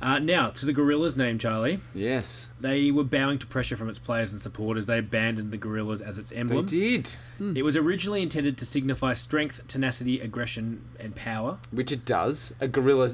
Uh, 0.00 0.18
now, 0.20 0.48
to 0.50 0.64
the 0.64 0.72
Gorillas 0.72 1.16
name, 1.16 1.38
Charlie. 1.40 1.80
Yes, 1.92 2.50
They 2.60 2.92
were 2.92 3.02
bowing 3.02 3.38
to 3.40 3.46
pressure 3.46 3.76
from 3.76 3.88
its 3.88 3.98
players 3.98 4.30
and 4.30 4.40
supporters. 4.40 4.86
They 4.86 4.98
abandoned 4.98 5.50
the 5.50 5.56
Gorillas 5.56 6.00
as 6.00 6.18
its 6.18 6.30
emblem. 6.30 6.66
they 6.66 6.76
emblem. 6.96 7.02
did. 7.40 7.56
It 7.58 7.62
was 7.64 7.76
originally 7.76 8.22
intended 8.22 8.56
to 8.58 8.66
signify 8.66 9.14
strength, 9.14 9.66
tenacity, 9.66 10.20
aggression, 10.20 10.84
and 11.00 11.16
power. 11.16 11.58
Which 11.72 11.90
it 11.90 12.04
does. 12.04 12.54
A 12.60 12.68
gorilla 12.68 13.08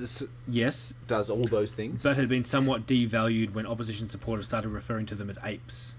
Yes, 0.46 0.92
does 1.06 1.30
all 1.30 1.44
those 1.44 1.74
things. 1.74 2.02
but 2.02 2.16
had 2.16 2.28
been 2.28 2.44
somewhat 2.44 2.86
devalued 2.86 3.54
when 3.54 3.66
opposition 3.66 4.08
supporters 4.10 4.44
started 4.46 4.68
referring 4.68 5.06
to 5.06 5.14
them 5.14 5.30
as 5.30 5.38
apes. 5.42 5.96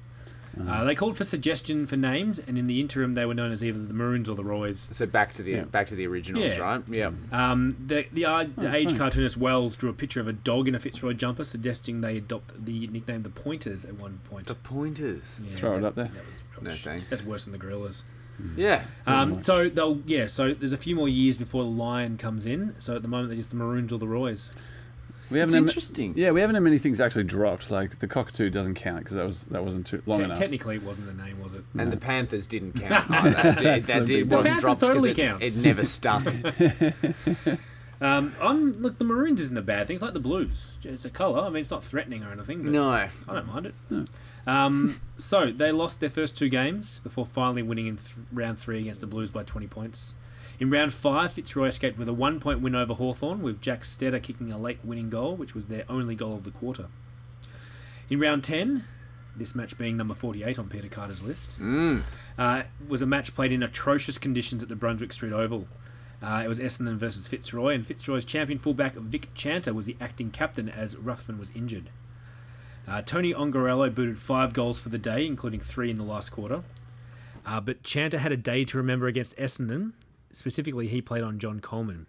Uh, 0.68 0.84
they 0.86 0.96
called 0.96 1.18
for 1.18 1.24
suggestion 1.26 1.86
for 1.86 1.98
names, 1.98 2.40
and 2.40 2.58
in 2.58 2.68
the 2.68 2.80
interim, 2.80 3.14
they 3.14 3.26
were 3.26 3.34
known 3.34 3.52
as 3.52 3.64
either 3.64 3.80
the 3.84 3.94
Maroons 3.94 4.30
or 4.30 4.36
the 4.36 4.44
Roys. 4.44 4.88
so 4.92 5.06
back 5.06 5.32
to 5.34 5.44
the 5.44 5.62
back 5.64 5.88
to 5.88 5.96
the 5.96 6.08
originals, 6.08 6.46
Yeah. 6.46 6.58
right? 6.58 6.84
Yeah. 6.90 7.12
Um, 7.32 7.76
the 7.86 8.06
the, 8.14 8.26
uh, 8.26 8.46
the 8.58 8.74
age 8.74 8.88
funny. 8.88 8.98
cartoonist 8.98 9.38
Wells 9.38 9.76
drew 9.76 9.90
a 9.90 9.94
picture 9.94 10.20
of 10.22 10.28
a 10.28 10.34
dog 10.34 10.68
in 10.68 10.76
a 10.76 10.80
Fitzroy 10.80 11.14
jumper, 11.14 11.44
suggesting 11.44 12.02
they 12.02 12.18
adopt 12.18 12.66
the 12.66 12.88
nickname 12.88 13.24
the 13.24 13.30
Pointers 13.30 13.84
at 13.86 14.00
one 14.02 14.20
point. 14.30 14.48
The 14.48 14.56
pointers. 14.56 15.40
Yeah, 15.44 15.56
Throw 15.58 15.78
it 15.78 15.84
up 15.84 15.96
there. 15.96 16.06
That 16.14 16.26
was 16.26 16.44
No 16.62 16.68
rubbish. 16.70 16.84
thanks. 16.84 17.04
That's 17.10 17.26
worse 17.26 17.44
than 17.46 17.52
the 17.52 17.58
Gorillas. 17.60 18.04
Yeah. 18.58 18.84
Um, 19.08 19.42
so 19.42 19.70
they'll 19.70 20.02
yeah. 20.06 20.28
So 20.28 20.54
there's 20.54 20.74
a 20.74 20.78
few 20.78 20.96
more 20.96 21.08
years 21.10 21.38
before 21.38 21.64
the 21.64 21.70
Lion 21.70 22.18
comes 22.18 22.46
in. 22.46 22.76
So 22.80 22.96
at 22.96 23.02
the 23.02 23.08
moment 23.08 23.30
they're 23.30 23.38
just 23.38 23.50
the 23.50 23.56
Maroons 23.56 23.92
or 23.94 24.00
the 24.00 24.08
Roys. 24.08 24.52
We 25.32 25.40
It's 25.42 25.52
haven't 25.54 25.68
had- 25.68 25.70
interesting. 25.70 26.14
yeah, 26.16 26.32
we 26.32 26.42
haven't 26.42 26.56
had 26.56 26.64
many 26.64 26.78
things 26.78 27.02
actually 27.02 27.24
dropped. 27.24 27.72
Like 27.72 28.00
the 28.00 28.08
cockatoo 28.08 28.50
doesn't 28.50 28.76
count 28.76 29.00
because 29.00 29.18
that 29.18 29.26
was 29.26 29.44
that 29.46 29.64
wasn't 29.66 29.88
too 29.88 30.02
long 30.06 30.20
Te- 30.20 30.24
enough. 30.26 30.38
technically, 30.38 30.76
it 30.76 30.84
wasn't 30.84 31.08
the 31.08 31.24
name, 31.24 31.42
was 31.42 31.54
it? 31.54 31.64
And 31.78 31.92
the 31.92 31.98
Panthers 31.98 32.46
didn't 32.48 32.74
count. 32.82 33.06
Oh, 33.10 33.30
that 33.32 33.58
did, 33.58 33.86
that 33.86 34.06
did, 34.06 34.30
The 34.30 34.36
wasn't 34.36 34.56
The 34.56 34.62
dropped 34.62 34.80
Panthers 34.82 34.88
'cause 34.88 34.88
totally 34.88 35.12
it, 35.12 35.16
counts. 35.18 35.58
it 35.58 35.68
never 35.68 35.86
stuck. 35.86 36.24
Um, 38.02 38.36
I'm 38.42 38.74
look 38.82 38.98
the 38.98 39.06
Maroons 39.06 39.40
isn't 39.40 39.58
a 39.58 39.62
bad 39.62 39.88
thing. 39.88 39.94
It's 39.96 40.04
like 40.04 40.14
the 40.14 40.20
Blues. 40.20 40.74
It's 40.84 41.06
a 41.06 41.10
colour. 41.10 41.40
I 41.40 41.48
mean, 41.48 41.62
it's 41.62 41.72
not 41.72 41.82
threatening 41.82 42.24
or 42.26 42.32
anything. 42.34 42.62
But 42.64 42.72
no. 42.74 42.90
I 42.92 43.10
don't 43.30 43.48
mind 43.48 43.68
it. 43.68 44.08
Um, 44.46 45.00
so 45.18 45.50
they 45.50 45.72
lost 45.72 46.02
their 46.02 46.10
first 46.10 46.38
two 46.38 46.50
games 46.50 47.00
before 47.00 47.26
finally 47.26 47.64
winning 47.64 47.88
in 47.88 47.96
th- 47.96 48.16
round 48.34 48.60
three 48.60 48.80
against 48.82 49.00
the 49.00 49.08
Blues 49.08 49.32
by 49.32 49.44
20 49.44 49.68
points. 49.68 50.14
In 50.60 50.70
round 50.70 50.94
five, 50.94 51.34
Fitzroy 51.34 51.68
escaped 51.68 51.98
with 51.98 52.08
a 52.08 52.14
one-point 52.14 52.62
win 52.62 52.76
over 52.76 52.94
Hawthorn, 52.94 53.42
with 53.42 53.62
Jack 53.62 53.82
Stetter 53.82 54.22
kicking 54.22 54.52
a 54.52 54.58
late 54.58 54.80
winning 54.84 55.10
goal, 55.10 55.36
which 55.36 55.54
was 55.54 55.66
their 55.66 55.84
only 55.90 56.16
goal 56.16 56.36
of 56.36 56.44
the 56.44 56.52
quarter. 56.52 56.88
In 58.10 58.20
round 58.20 58.44
10, 58.44 58.86
this 59.36 59.54
match 59.56 59.78
being 59.78 59.98
number 59.98 60.14
48 60.14 60.58
on 60.60 60.70
Peter 60.70 60.88
Carter's 60.88 61.22
list, 61.24 61.60
Mm. 61.60 62.04
uh, 62.38 62.64
was 62.88 63.02
a 63.02 63.06
match 63.06 63.36
played 63.36 63.52
in 63.52 63.64
atrocious 63.64 64.18
conditions 64.18 64.64
at 64.64 64.70
the 64.70 64.76
Brunswick 64.76 65.12
Street 65.12 65.34
Oval. 65.34 65.68
Uh, 66.22 66.42
it 66.46 66.48
was 66.48 66.60
Essendon 66.60 66.96
versus 66.96 67.28
Fitzroy, 67.28 67.76
and 67.76 67.86
Fitzroy's 67.86 68.24
champion 68.24 68.58
fullback 68.58 68.96
Vic 68.96 69.30
Chanter 69.34 69.74
was 69.74 69.86
the 69.86 69.98
acting 70.00 70.32
captain 70.32 70.70
as 70.70 70.96
Ruthven 70.96 71.38
was 71.38 71.52
injured. 71.54 71.90
Uh, 72.88 73.02
Tony 73.02 73.34
Ongarello 73.34 73.94
booted 73.94 74.20
five 74.20 74.54
goals 74.54 74.80
for 74.80 74.90
the 74.90 74.98
day, 74.98 75.26
including 75.26 75.60
three 75.60 75.90
in 75.90 75.98
the 75.98 76.04
last 76.04 76.30
quarter. 76.30 76.64
Uh, 77.46 77.60
but 77.60 77.84
Chanter 77.84 78.20
had 78.20 78.32
a 78.32 78.38
day 78.38 78.64
to 78.64 78.78
remember 78.78 79.08
against 79.08 79.36
Essendon. 79.38 79.92
Specifically, 80.36 80.88
he 80.88 81.02
played 81.02 81.24
on 81.24 81.40
John 81.40 81.62
Coleman. 81.62 82.08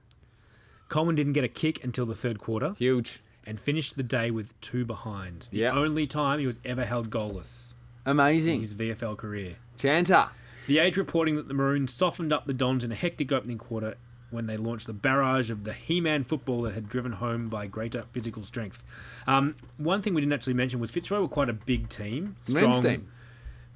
Coleman 0.89 1.15
didn't 1.15 1.33
get 1.35 1.45
a 1.45 1.49
kick 1.49 1.85
until 1.85 2.07
the 2.07 2.15
third 2.17 2.41
quarter 2.41 2.75
Huge. 2.77 3.21
and 3.45 3.61
finished 3.61 3.97
the 3.97 4.03
day 4.03 4.33
with 4.33 4.61
two 4.61 4.85
behinds. 4.85 5.49
The 5.49 5.59
Yep. 5.59 5.75
only 5.75 6.09
time 6.09 6.41
he 6.41 6.47
was 6.47 6.59
ever 6.65 6.85
held 6.85 7.09
goalless 7.09 7.75
in 8.05 8.11
Amazing. 8.11 8.61
his 8.63 8.75
VFL 8.75 9.15
career. 9.17 9.55
Chanter. 9.79 10.31
The 10.67 10.79
Age 10.81 10.97
reporting 10.97 11.37
that 11.37 11.47
the 11.47 11.55
Maroons 11.55 11.93
softened 11.93 12.33
up 12.33 12.47
the 12.47 12.53
Dons 12.53 12.83
in 12.83 12.91
a 12.91 12.97
hectic 12.97 13.31
opening 13.31 13.59
quarter 13.59 13.95
when 14.31 14.47
they 14.47 14.57
launched 14.57 14.89
the 14.89 14.93
barrage 14.93 15.49
of 15.49 15.63
the 15.63 15.73
He-Man 15.73 16.25
football 16.25 16.63
that 16.63 16.75
had 16.75 16.89
driven 16.89 17.13
home 17.13 17.49
by 17.49 17.69
greater 17.69 18.07
physical 18.11 18.43
strength. 18.43 18.83
Um, 19.29 19.55
one 19.77 20.03
thing 20.03 20.15
we 20.15 20.21
didn't 20.21 20.33
actually 20.33 20.55
mention 20.55 20.81
was 20.81 20.91
Fitzroy 20.91 21.21
were 21.21 21.29
quite 21.29 21.49
a 21.49 21.53
big 21.53 21.89
team. 21.89 22.35
Men's 22.49 22.81
team. 22.81 23.07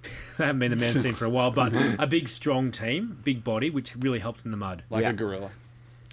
They 0.39 0.47
haven't 0.47 0.61
been 0.61 0.71
the 0.71 0.77
men's 0.79 1.03
team 1.03 1.13
for 1.15 1.27
a 1.27 1.31
while, 1.31 1.51
but 1.51 1.73
a 1.99 2.07
big, 2.07 2.27
strong 2.29 2.71
team, 2.71 3.19
big 3.25 3.45
body, 3.45 3.69
which 3.69 3.95
really 3.97 4.21
helps 4.21 4.45
in 4.45 4.51
the 4.51 4.57
mud. 4.57 4.85
like 4.89 5.03
Yeah. 5.03 5.11
a 5.11 5.13
gorilla. 5.13 5.51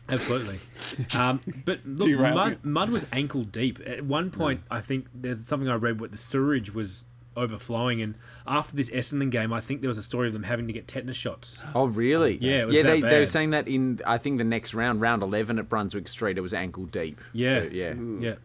Absolutely. 0.10 0.60
Um, 1.14 1.40
but 1.66 1.80
look, 1.86 2.10
mud, 2.20 2.58
mud 2.64 2.90
was 2.90 3.06
ankle 3.14 3.44
deep. 3.44 3.80
At 3.86 4.04
one 4.04 4.32
point, 4.32 4.62
I 4.72 4.82
think 4.82 5.08
there's 5.14 5.46
something 5.46 5.70
I 5.70 5.76
read 5.76 6.00
where 6.02 6.10
the 6.10 6.18
sewage 6.18 6.74
was 6.74 7.06
overflowing, 7.38 8.02
and 8.02 8.16
after 8.48 8.76
this 8.76 8.90
Essendon 8.90 9.30
game, 9.30 9.54
I 9.54 9.62
think 9.62 9.82
there 9.82 9.88
was 9.90 9.98
a 9.98 10.04
story 10.04 10.28
of 10.28 10.34
them 10.34 10.44
having 10.44 10.66
to 10.68 10.74
get 10.74 10.88
tetanus 10.88 11.16
shots. 11.16 11.64
Oh, 11.76 11.86
really? 11.86 12.38
Yeah, 12.42 12.62
it 12.62 12.68
was 12.68 12.76
yeah. 12.76 12.84
that 12.84 12.90
They, 13.02 13.02
they 13.02 13.20
were 13.20 13.26
saying 13.28 13.52
that 13.52 13.68
in 13.68 14.02
I 14.08 14.18
think 14.18 14.40
the 14.40 14.44
next 14.44 14.74
round, 14.74 15.00
round 15.02 15.24
eleven 15.24 15.60
at 15.60 15.70
Brunswick 15.70 16.08
Street, 16.10 16.38
it 16.38 16.42
was 16.42 16.54
ankle 16.54 16.86
deep. 16.86 17.22
Yeah. 17.32 17.50
So, 17.62 17.70
yeah. 17.72 17.94
Yeah. 18.20 18.36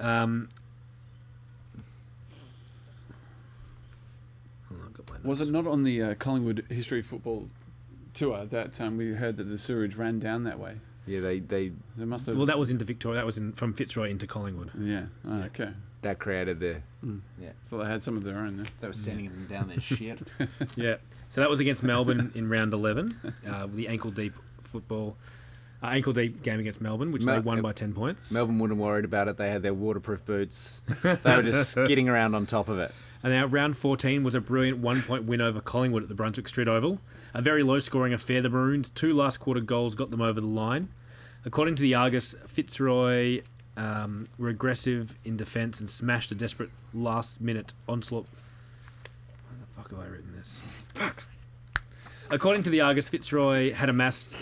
Um, 0.00 0.48
hold 4.68 4.80
on, 4.80 4.86
I've 4.88 4.94
got 4.94 5.10
my 5.10 5.13
Was 5.24 5.40
it 5.40 5.50
not 5.50 5.66
on 5.66 5.82
the 5.84 6.02
uh, 6.02 6.14
Collingwood 6.14 6.66
History 6.70 7.02
Football 7.02 7.48
tour 8.12 8.44
that 8.46 8.80
um, 8.80 8.96
we 8.96 9.14
heard 9.14 9.36
that 9.38 9.44
the 9.44 9.58
sewage 9.58 9.96
ran 9.96 10.18
down 10.18 10.44
that 10.44 10.58
way? 10.58 10.76
Yeah. 11.06 11.20
They 11.20 11.40
they 11.40 11.72
There 11.96 12.06
must 12.06 12.26
have. 12.26 12.36
Well, 12.36 12.46
that 12.46 12.58
was 12.58 12.70
into 12.70 12.84
Victoria. 12.84 13.16
That 13.18 13.26
was 13.26 13.36
in, 13.38 13.52
from 13.52 13.72
Fitzroy 13.74 14.10
into 14.10 14.26
Collingwood. 14.26 14.70
yeah. 14.78 15.06
Oh, 15.28 15.42
okay. 15.44 15.70
that 16.02 16.18
created 16.18 16.60
the 16.60 16.76
Yeah. 17.40 17.50
So 17.64 17.78
they 17.78 17.86
had 17.86 18.02
some 18.02 18.16
of 18.16 18.24
their 18.24 18.36
own 18.38 18.58
there. 18.58 18.66
they 18.80 18.86
were 18.86 18.92
sending 18.92 19.26
them 19.26 19.46
down 19.50 19.68
their 19.68 19.80
shit. 19.80 20.20
Yeah. 20.76 20.96
So 21.30 21.40
that 21.40 21.50
was 21.50 21.58
against 21.60 21.82
Melbourne 21.82 22.30
in 22.34 22.48
round 22.48 22.72
11, 22.72 23.34
uh, 23.48 23.66
the 23.74 23.88
ankle 23.88 24.10
deep 24.12 24.34
football. 24.62 25.16
Uh, 25.82 25.88
ankle 25.88 26.12
deep 26.12 26.42
game 26.42 26.60
against 26.60 26.80
Melbourne, 26.80 27.10
which 27.10 27.24
Mel- 27.24 27.34
they 27.34 27.40
won 27.40 27.60
by 27.60 27.72
10 27.72 27.92
points. 27.92 28.30
Melbourne 28.32 28.58
wouldn't 28.58 28.78
have 28.78 28.86
worried 28.86 29.04
about 29.04 29.26
it. 29.28 29.36
They 29.36 29.50
had 29.50 29.62
their 29.62 29.74
waterproof 29.74 30.24
boots. 30.24 30.80
They 31.02 31.16
were 31.24 31.42
just 31.42 31.70
skidding 31.72 32.08
around 32.08 32.34
on 32.34 32.46
top 32.46 32.68
of 32.68 32.78
it. 32.78 32.92
And 33.24 33.32
now 33.32 33.46
round 33.46 33.78
14 33.78 34.22
was 34.22 34.34
a 34.34 34.40
brilliant 34.40 34.78
one 34.78 35.00
point 35.00 35.24
win 35.24 35.40
over 35.40 35.58
Collingwood 35.58 36.02
at 36.02 36.10
the 36.10 36.14
Brunswick 36.14 36.46
Street 36.46 36.68
Oval. 36.68 37.00
A 37.32 37.40
very 37.40 37.62
low 37.62 37.78
scoring 37.78 38.12
affair. 38.12 38.42
The 38.42 38.50
Maroons' 38.50 38.90
two 38.90 39.14
last 39.14 39.38
quarter 39.38 39.62
goals 39.62 39.94
got 39.94 40.10
them 40.10 40.20
over 40.20 40.42
the 40.42 40.46
line. 40.46 40.90
According 41.46 41.76
to 41.76 41.82
the 41.82 41.94
Argus, 41.94 42.34
Fitzroy 42.46 43.40
um, 43.78 44.26
were 44.36 44.48
aggressive 44.50 45.16
in 45.24 45.38
defence 45.38 45.80
and 45.80 45.88
smashed 45.88 46.32
a 46.32 46.34
desperate 46.34 46.68
last 46.92 47.40
minute 47.40 47.72
onslaught. 47.88 48.26
Why 48.26 49.56
the 49.58 49.66
fuck 49.74 49.90
have 49.90 50.00
I 50.00 50.06
written 50.06 50.36
this? 50.36 50.60
Fuck. 50.92 51.24
According 52.28 52.62
to 52.64 52.70
the 52.70 52.82
Argus, 52.82 53.08
Fitzroy 53.08 53.72
had 53.72 53.88
amassed. 53.88 54.36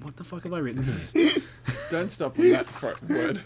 What 0.00 0.16
the 0.16 0.24
fuck 0.24 0.44
have 0.44 0.54
I 0.54 0.58
written 0.58 0.84
here? 1.12 1.32
Don't 1.90 2.10
stop 2.10 2.38
on 2.38 2.50
that 2.52 2.64
fr- 2.64 2.94
word. 3.06 3.42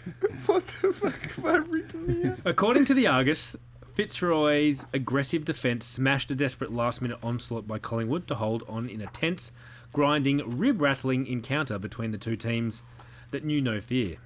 According 2.45 2.85
to 2.85 2.93
the 2.93 3.07
Argus, 3.07 3.57
Fitzroy's 3.93 4.87
aggressive 4.91 5.45
defence 5.45 5.85
smashed 5.85 6.31
a 6.31 6.35
desperate 6.35 6.73
last 6.73 7.01
minute 7.01 7.19
onslaught 7.21 7.67
by 7.67 7.77
Collingwood 7.77 8.27
to 8.27 8.35
hold 8.35 8.63
on 8.67 8.89
in 8.89 9.01
a 9.01 9.07
tense, 9.07 9.51
grinding, 9.91 10.57
rib 10.57 10.81
rattling 10.81 11.27
encounter 11.27 11.77
between 11.77 12.11
the 12.11 12.17
two 12.17 12.35
teams 12.35 12.81
that 13.29 13.45
knew 13.45 13.61
no 13.61 13.79
fear. 13.79 14.17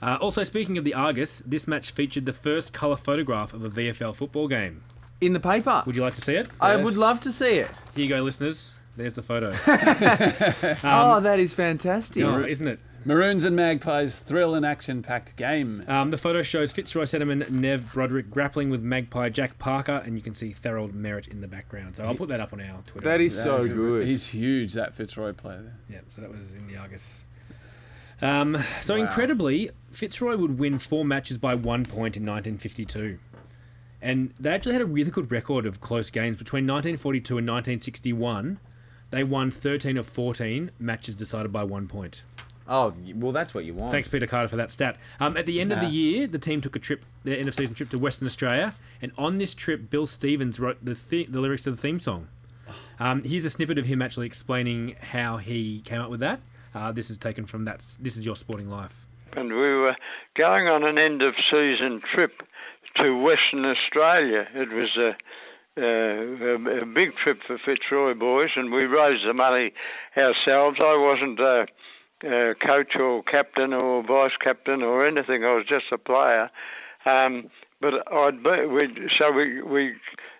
Uh, 0.00 0.16
also, 0.20 0.42
speaking 0.42 0.78
of 0.78 0.84
the 0.84 0.94
Argus, 0.94 1.40
this 1.40 1.68
match 1.68 1.90
featured 1.90 2.24
the 2.24 2.32
first 2.32 2.72
colour 2.72 2.96
photograph 2.96 3.52
of 3.52 3.62
a 3.62 3.68
VFL 3.68 4.14
football 4.14 4.48
game. 4.48 4.82
In 5.20 5.32
the 5.32 5.40
paper. 5.40 5.82
Would 5.84 5.96
you 5.96 6.02
like 6.02 6.14
to 6.14 6.20
see 6.20 6.34
it? 6.34 6.48
I 6.60 6.76
would 6.76 6.96
love 6.96 7.20
to 7.20 7.32
see 7.32 7.58
it. 7.58 7.70
Here 7.94 8.04
you 8.04 8.08
go, 8.08 8.22
listeners. 8.22 8.72
There's 8.96 9.14
the 9.14 9.22
photo. 9.22 9.50
oh, 10.84 11.20
that 11.20 11.38
is 11.38 11.52
fantastic. 11.52 12.24
Oh, 12.24 12.40
isn't 12.40 12.66
it? 12.66 12.80
Maroons 13.04 13.44
and 13.44 13.56
Magpies 13.56 14.14
thrill 14.14 14.54
and 14.54 14.66
action 14.66 15.02
packed 15.02 15.34
game. 15.36 15.82
Um, 15.88 16.10
the 16.10 16.18
photo 16.18 16.42
shows 16.42 16.72
Fitzroy 16.72 17.04
Sentiment, 17.04 17.50
Nev 17.50 17.92
Broderick 17.92 18.30
grappling 18.30 18.70
with 18.70 18.82
Magpie 18.82 19.28
Jack 19.30 19.58
Parker, 19.58 20.02
and 20.04 20.16
you 20.16 20.22
can 20.22 20.34
see 20.34 20.52
Thorold 20.52 20.94
Merritt 20.94 21.28
in 21.28 21.40
the 21.40 21.48
background. 21.48 21.96
So 21.96 22.04
I'll 22.04 22.14
put 22.14 22.28
that 22.28 22.40
up 22.40 22.52
on 22.52 22.60
our 22.60 22.82
Twitter. 22.86 23.08
That 23.08 23.20
is 23.20 23.40
so 23.40 23.62
He's- 23.62 23.68
good. 23.76 24.06
He's 24.06 24.26
huge, 24.26 24.74
that 24.74 24.94
Fitzroy 24.94 25.32
player. 25.32 25.62
there. 25.62 25.76
Yeah, 25.88 26.00
so 26.08 26.20
that 26.22 26.30
was 26.30 26.56
in 26.56 26.66
the 26.66 26.76
Argus. 26.76 27.24
Um, 28.20 28.58
so 28.80 28.96
incredibly, 28.96 29.70
Fitzroy 29.92 30.36
would 30.36 30.58
win 30.58 30.78
four 30.78 31.04
matches 31.04 31.38
by 31.38 31.54
one 31.54 31.84
point 31.84 32.16
in 32.16 32.26
1952. 32.26 33.18
And 34.02 34.34
they 34.38 34.50
actually 34.50 34.72
had 34.72 34.82
a 34.82 34.86
really 34.86 35.10
good 35.10 35.30
record 35.30 35.66
of 35.66 35.80
close 35.80 36.10
games. 36.10 36.36
Between 36.36 36.64
1942 36.66 37.38
and 37.38 37.46
1961, 37.46 38.58
they 39.10 39.24
won 39.24 39.50
13 39.52 39.96
of 39.96 40.06
14 40.06 40.72
matches 40.78 41.16
decided 41.16 41.52
by 41.52 41.62
one 41.64 41.86
point. 41.88 42.22
Oh, 42.68 42.92
well, 43.14 43.32
that's 43.32 43.54
what 43.54 43.64
you 43.64 43.72
want. 43.72 43.92
Thanks, 43.92 44.08
Peter 44.08 44.26
Carter, 44.26 44.48
for 44.48 44.56
that 44.56 44.70
stat. 44.70 44.96
Um, 45.20 45.36
at 45.38 45.46
the 45.46 45.58
end 45.60 45.72
of 45.72 45.80
the 45.80 45.86
year, 45.86 46.26
the 46.26 46.38
team 46.38 46.60
took 46.60 46.76
a 46.76 46.78
trip, 46.78 47.02
their 47.24 47.38
end 47.38 47.48
of 47.48 47.54
season 47.54 47.74
trip 47.74 47.88
to 47.90 47.98
Western 47.98 48.26
Australia, 48.26 48.74
and 49.00 49.10
on 49.16 49.38
this 49.38 49.54
trip, 49.54 49.88
Bill 49.88 50.06
Stevens 50.06 50.60
wrote 50.60 50.84
the 50.84 50.98
the, 51.08 51.24
the 51.26 51.40
lyrics 51.40 51.62
to 51.62 51.70
the 51.70 51.76
theme 51.78 51.98
song. 51.98 52.28
Um, 53.00 53.22
here's 53.22 53.44
a 53.44 53.50
snippet 53.50 53.78
of 53.78 53.86
him 53.86 54.02
actually 54.02 54.26
explaining 54.26 54.96
how 55.00 55.36
he 55.38 55.80
came 55.82 56.00
up 56.00 56.10
with 56.10 56.20
that. 56.20 56.40
Uh, 56.74 56.92
this 56.92 57.10
is 57.10 57.16
taken 57.16 57.46
from 57.46 57.64
that. 57.64 57.84
This 58.00 58.16
is 58.16 58.26
your 58.26 58.36
sporting 58.36 58.68
life. 58.68 59.06
and 59.36 59.48
we 59.50 59.56
were 59.56 59.96
going 60.36 60.66
on 60.68 60.84
an 60.84 60.98
end 60.98 61.22
of 61.22 61.34
season 61.50 62.02
trip 62.14 62.32
to 62.96 63.16
Western 63.22 63.64
Australia. 63.64 64.46
It 64.54 64.68
was 64.70 64.90
a, 64.98 65.80
a, 65.80 66.54
a, 66.54 66.82
a 66.82 66.86
big 66.86 67.10
trip 67.22 67.38
for 67.46 67.56
Fitzroy 67.64 68.14
boys, 68.14 68.50
and 68.56 68.72
we 68.72 68.82
raised 68.84 69.26
the 69.26 69.32
money 69.32 69.72
ourselves. 70.16 70.78
I 70.80 70.96
wasn't 70.98 71.38
a, 71.40 71.66
a 72.24 72.54
coach 72.54 72.96
or 72.98 73.22
captain 73.22 73.72
or 73.72 74.02
vice 74.02 74.36
captain 74.42 74.82
or 74.82 75.06
anything. 75.06 75.44
I 75.44 75.54
was 75.54 75.64
just 75.68 75.86
a 75.92 75.98
player. 75.98 76.50
Um, 77.06 77.50
but 77.80 77.94
I'd 78.12 78.42
be, 78.42 78.66
we'd, 78.66 78.98
so 79.18 79.30
we, 79.30 79.62
we, 79.62 79.94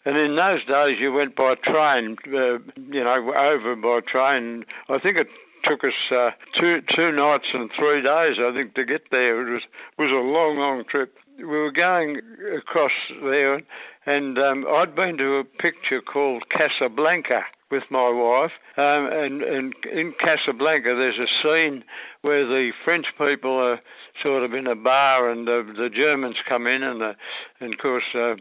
and 0.04 0.16
in 0.16 0.34
those 0.36 0.64
days 0.66 0.98
you 1.00 1.12
went 1.12 1.36
by 1.36 1.54
train, 1.62 2.16
uh, 2.26 2.58
you 2.76 3.04
know, 3.04 3.32
over 3.34 3.76
by 3.76 4.00
train. 4.10 4.64
I 4.88 4.98
think 4.98 5.18
it 5.18 5.28
took 5.64 5.84
us 5.84 5.94
uh, 6.10 6.30
two 6.58 6.80
two 6.96 7.12
nights 7.12 7.46
and 7.52 7.70
three 7.78 8.02
days, 8.02 8.36
I 8.40 8.52
think, 8.54 8.74
to 8.74 8.84
get 8.84 9.02
there. 9.10 9.46
It 9.46 9.52
was 9.52 9.62
was 9.98 10.10
a 10.10 10.28
long, 10.28 10.58
long 10.58 10.84
trip. 10.90 11.14
We 11.38 11.44
were 11.44 11.70
going 11.70 12.20
across 12.56 12.92
there, 13.22 13.62
and 14.06 14.38
um, 14.38 14.66
I'd 14.68 14.96
been 14.96 15.16
to 15.18 15.36
a 15.36 15.44
picture 15.44 16.00
called 16.00 16.44
Casablanca 16.50 17.42
with 17.70 17.84
my 17.90 18.10
wife, 18.10 18.52
um, 18.76 19.08
and, 19.12 19.42
and 19.42 19.74
in 19.92 20.14
Casablanca 20.18 20.94
there's 20.96 21.18
a 21.18 21.28
scene 21.42 21.84
where 22.22 22.46
the 22.46 22.70
French 22.84 23.06
people 23.18 23.58
are 23.58 23.80
sort 24.22 24.42
of 24.42 24.54
in 24.54 24.66
a 24.66 24.74
bar, 24.74 25.30
and 25.30 25.46
the, 25.46 25.62
the 25.76 25.88
Germans 25.94 26.36
come 26.48 26.66
in, 26.66 26.82
and 26.82 27.00
the, 27.00 27.12
and 27.60 27.74
of 27.74 27.80
course. 27.80 28.04
Uh, 28.14 28.34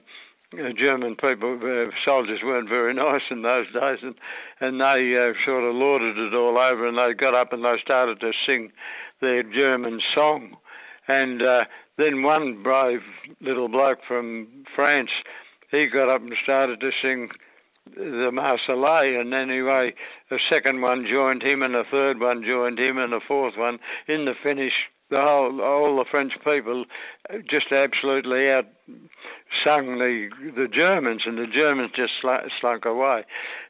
uh, 0.54 0.72
German 0.80 1.14
people, 1.18 1.60
uh, 1.62 1.92
soldiers 2.06 2.40
weren't 2.42 2.70
very 2.70 2.94
nice 2.96 3.24
in 3.30 3.42
those 3.42 3.66
days, 3.74 4.00
and 4.02 4.16
and 4.62 4.80
they 4.80 5.14
uh, 5.14 5.34
sort 5.46 5.66
of 5.66 5.76
lorded 5.76 6.18
it 6.18 6.34
all 6.34 6.58
over, 6.58 6.88
and 6.88 6.98
they 6.98 7.14
got 7.20 7.36
up 7.36 7.52
and 7.52 7.66
they 7.66 7.76
started 7.84 8.18
to 8.22 8.32
sing 8.46 8.72
their 9.20 9.44
German 9.44 10.00
song, 10.16 10.56
and 11.10 11.42
uh, 11.42 11.66
then 11.98 12.24
one 12.24 12.64
brave 12.64 13.02
little 13.42 13.68
bloke 13.68 14.00
from 14.08 14.48
France, 14.76 15.10
he 15.72 15.88
got 15.92 16.14
up 16.14 16.22
and 16.22 16.34
started 16.44 16.80
to 16.80 16.92
sing 17.02 17.30
the 17.96 18.32
Marseillaise, 18.32 19.22
and 19.22 19.34
anyway, 19.34 19.94
a 20.32 20.38
second 20.50 20.82
one 20.82 21.06
joined 21.10 21.44
him, 21.44 21.62
and 21.62 21.76
a 21.76 21.84
third 21.90 22.20
one 22.20 22.44
joined 22.44 22.80
him, 22.80 22.98
and 22.98 23.14
a 23.14 23.20
fourth 23.28 23.56
one. 23.58 23.80
In 24.08 24.26
the 24.26 24.34
finish, 24.42 24.74
the 25.10 25.18
whole 25.22 25.62
all 25.62 25.96
the 25.96 26.06
French 26.10 26.34
people 26.44 26.86
just 27.50 27.72
absolutely 27.72 28.50
out 28.50 28.66
sung 29.64 29.98
the 29.98 30.30
the 30.56 30.68
Germans, 30.68 31.24
and 31.26 31.38
the 31.38 31.48
Germans 31.48 31.92
just 31.96 32.14
slunk, 32.22 32.44
slunk 32.60 32.86
away. 32.86 33.24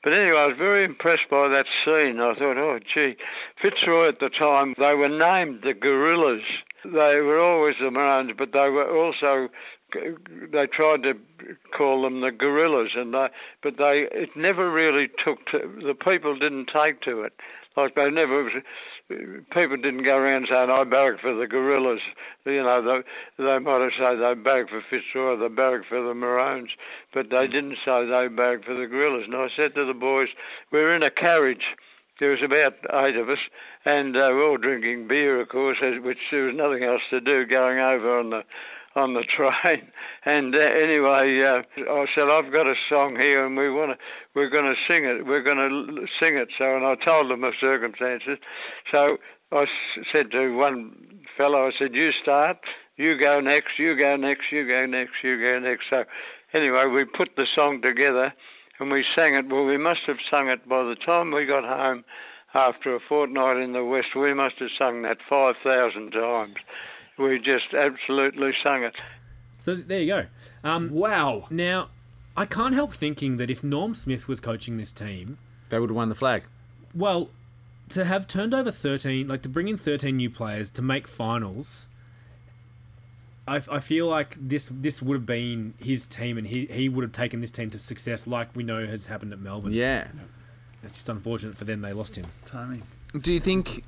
But 0.03 0.13
anyway, 0.13 0.37
I 0.37 0.47
was 0.47 0.57
very 0.57 0.85
impressed 0.85 1.29
by 1.29 1.47
that 1.49 1.65
scene. 1.85 2.19
I 2.19 2.33
thought, 2.33 2.57
oh, 2.57 2.79
gee, 2.93 3.15
Fitzroy 3.61 4.09
at 4.09 4.19
the 4.19 4.29
time 4.29 4.73
they 4.77 4.93
were 4.95 5.09
named 5.09 5.61
the 5.63 5.73
Gorillas. 5.73 6.45
They 6.83 7.19
were 7.21 7.39
always 7.39 7.75
the 7.81 7.91
Maroons, 7.91 8.31
but 8.37 8.53
they 8.53 8.69
were 8.69 8.89
also 8.89 9.49
they 9.93 10.67
tried 10.67 11.03
to 11.03 11.13
call 11.75 12.03
them 12.03 12.21
the 12.21 12.31
gorillas, 12.31 12.91
and 12.95 13.13
they, 13.13 13.27
but 13.63 13.77
they 13.77 14.07
it 14.11 14.29
never 14.35 14.71
really 14.71 15.07
took 15.23 15.45
to 15.51 15.59
the 15.59 15.95
people 15.95 16.37
didn't 16.37 16.69
take 16.73 17.01
to 17.01 17.21
it. 17.21 17.33
Like 17.77 17.95
they 17.95 18.09
never 18.09 18.49
people 19.07 19.77
didn't 19.77 20.03
go 20.03 20.17
around 20.17 20.47
saying 20.49 20.69
I 20.69 20.83
barrack 20.83 21.21
for 21.21 21.33
the 21.33 21.47
gorillas. 21.47 22.01
You 22.45 22.63
know 22.63 22.81
they 23.37 23.43
they 23.43 23.59
might 23.59 23.81
have 23.81 23.91
said 23.97 24.19
they 24.19 24.33
barrack 24.33 24.69
for 24.69 24.83
Fitzroy, 24.89 25.37
they 25.37 25.53
barrack 25.53 25.85
for 25.87 26.01
the 26.01 26.13
Maroons, 26.13 26.71
but 27.13 27.29
they 27.29 27.47
didn't 27.47 27.77
say 27.85 28.05
they 28.05 28.27
barrack 28.27 28.65
for 28.65 28.73
the 28.73 28.87
gorillas. 28.87 29.25
And 29.25 29.35
I 29.35 29.47
said 29.55 29.75
to 29.75 29.85
the 29.85 29.93
boys, 29.93 30.29
we're 30.71 30.95
in 30.95 31.03
a 31.03 31.11
carriage. 31.11 31.63
There 32.19 32.31
was 32.31 32.41
about 32.43 32.73
eight 33.05 33.15
of 33.15 33.29
us, 33.29 33.37
and 33.85 34.17
uh, 34.17 34.33
we're 34.33 34.49
all 34.49 34.57
drinking 34.57 35.07
beer, 35.07 35.39
of 35.39 35.49
course, 35.49 35.77
which 36.01 36.17
there 36.31 36.45
was 36.45 36.55
nothing 36.55 36.83
else 36.83 37.03
to 37.11 37.21
do 37.21 37.45
going 37.45 37.77
over 37.77 38.17
on 38.17 38.31
the 38.31 38.41
on 38.97 39.13
the 39.13 39.23
train. 39.37 39.87
And 40.25 40.53
uh, 40.53 40.57
anyway, 40.57 41.39
uh, 41.45 41.61
I 41.85 42.05
said 42.13 42.25
I've 42.25 42.51
got 42.51 42.65
a 42.65 42.73
song 42.89 43.15
here, 43.15 43.45
and 43.45 43.55
we 43.55 43.69
want 43.69 43.93
to 43.93 43.97
we're 44.33 44.49
going 44.49 44.65
to 44.65 44.75
sing 44.89 45.05
it. 45.05 45.25
We're 45.25 45.43
going 45.43 45.61
to 45.61 46.05
sing 46.19 46.35
it. 46.35 46.49
So, 46.57 46.65
and 46.75 46.85
I 46.85 46.95
told 47.05 47.29
them 47.29 47.41
the 47.41 47.53
circumstances. 47.61 48.39
So 48.91 49.17
I 49.53 49.65
said 50.11 50.31
to 50.31 50.57
one 50.57 50.97
fellow, 51.37 51.67
I 51.67 51.71
said, 51.77 51.93
"You 51.93 52.09
start. 52.21 52.57
You 52.97 53.17
go 53.17 53.39
next. 53.39 53.77
You 53.77 53.95
go 53.95 54.17
next. 54.17 54.51
You 54.51 54.67
go 54.67 54.85
next. 54.85 55.13
You 55.23 55.37
go 55.39 55.59
next." 55.59 55.85
So 55.89 56.03
anyway, 56.53 56.89
we 56.91 57.05
put 57.05 57.29
the 57.37 57.45
song 57.55 57.81
together 57.81 58.33
and 58.79 58.91
we 58.91 59.05
sang 59.15 59.35
it. 59.35 59.47
Well, 59.47 59.65
we 59.65 59.77
must 59.77 60.01
have 60.07 60.17
sung 60.29 60.49
it 60.49 60.67
by 60.67 60.83
the 60.83 60.97
time 61.05 61.31
we 61.31 61.45
got 61.45 61.63
home 61.63 62.03
after 62.53 62.95
a 62.95 62.99
fortnight 63.07 63.57
in 63.57 63.73
the 63.73 63.83
West. 63.83 64.15
We 64.15 64.33
must 64.33 64.55
have 64.59 64.69
sung 64.77 65.03
that 65.03 65.17
5,000 65.29 66.11
times. 66.11 66.55
We 67.17 67.39
just 67.39 67.73
absolutely 67.73 68.53
sung 68.63 68.83
it. 68.83 68.95
So 69.59 69.75
there 69.75 69.99
you 70.01 70.07
go. 70.07 70.25
Um, 70.63 70.89
Wow. 70.91 71.45
now, 71.49 71.89
I 72.35 72.45
can't 72.45 72.75
help 72.75 72.93
thinking 72.93 73.37
that 73.37 73.49
if 73.49 73.63
Norm 73.63 73.95
Smith 73.95 74.27
was 74.27 74.39
coaching 74.39 74.77
this 74.77 74.91
team, 74.91 75.37
They 75.69 75.79
would 75.79 75.89
have 75.89 75.95
won 75.97 76.09
the 76.09 76.15
flag. 76.15 76.43
well, 76.95 77.29
to 77.89 78.03
have 78.05 78.27
turned 78.27 78.53
over 78.53 78.69
13, 78.69 79.27
like 79.29 79.41
to 79.43 79.49
bring 79.49 79.67
in 79.69 79.77
13 79.77 80.17
new 80.17 80.29
players 80.29 80.69
to 80.71 80.81
make 80.81 81.07
finals, 81.07 81.87
I, 83.47 83.61
I 83.71 83.79
feel 83.79 84.07
like 84.07 84.35
this 84.39 84.69
this 84.71 85.01
would 85.01 85.13
have 85.15 85.25
been 85.25 85.73
his 85.79 86.05
team 86.05 86.37
and 86.37 86.45
he, 86.47 86.65
he 86.65 86.89
would 86.89 87.03
have 87.03 87.13
taken 87.13 87.39
this 87.39 87.49
team 87.51 87.69
to 87.69 87.79
success 87.79 88.27
like 88.27 88.53
we 88.55 88.63
know 88.63 88.85
has 88.85 89.07
happened 89.07 89.31
at 89.31 89.39
Melbourne. 89.39 89.71
Yeah. 89.71 90.07
It's 90.83 90.93
just 90.93 91.07
unfortunate 91.09 91.57
for 91.57 91.63
them 91.63 91.81
they 91.81 91.93
lost 91.93 92.15
him. 92.17 92.25
Timing. 92.45 92.83
Do 93.17 93.31
you 93.33 93.39
think? 93.39 93.83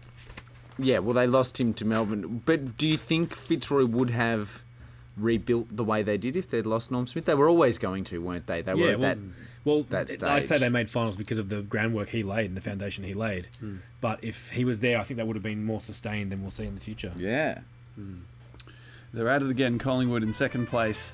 Yeah, 0.80 0.99
well, 0.99 1.14
they 1.14 1.27
lost 1.27 1.60
him 1.60 1.73
to 1.76 1.85
Melbourne. 1.85 2.41
But 2.45 2.77
do 2.77 2.88
you 2.88 2.97
think 2.97 3.34
Fitzroy 3.35 3.85
would 3.85 4.10
have 4.11 4.64
rebuilt 5.18 5.68
the 5.76 5.84
way 5.84 6.01
they 6.03 6.18
did 6.18 6.35
if 6.35 6.49
they'd 6.49 6.65
lost 6.65 6.91
Norm 6.91 7.06
Smith? 7.07 7.26
They 7.26 7.35
were 7.35 7.49
always 7.49 7.77
going 7.77 8.03
to, 8.06 8.19
weren't 8.19 8.47
they? 8.47 8.61
They 8.61 8.73
were 8.73 8.85
yeah, 8.88 8.91
at 8.93 8.99
well, 8.99 9.15
that. 9.15 9.18
well 9.65 9.84
that 9.89 10.23
I'd 10.23 10.47
say 10.47 10.57
they 10.57 10.69
made 10.69 10.89
finals 10.89 11.15
because 11.18 11.38
of 11.38 11.49
the 11.49 11.61
groundwork 11.61 12.10
he 12.10 12.23
laid 12.23 12.45
and 12.47 12.56
the 12.57 12.61
foundation 12.61 13.03
he 13.03 13.14
laid. 13.14 13.47
But 14.01 14.23
if 14.23 14.51
he 14.51 14.64
was 14.64 14.80
there, 14.80 14.97
I 14.99 15.03
think 15.03 15.18
that 15.18 15.27
would 15.27 15.35
have 15.35 15.43
been 15.43 15.65
more 15.65 15.81
sustained 15.81 16.31
than 16.31 16.41
we'll 16.41 16.51
see 16.51 16.65
in 16.65 16.76
the 16.76 16.81
future. 16.81 17.11
Yeah. 17.18 17.60
They're 19.14 19.27
at 19.30 19.41
it 19.41 19.49
again. 19.49 19.77
Collingwood 19.80 20.23
in 20.23 20.34
second 20.34 20.68
place. 20.68 21.14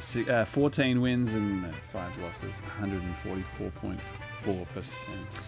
Si- 0.00 0.28
Uh, 0.28 0.44
14 0.44 1.00
wins 1.00 1.32
and 1.34 1.64
uh, 1.66 1.68
5 1.70 2.18
losses. 2.18 2.60
144.4%. 2.82 3.96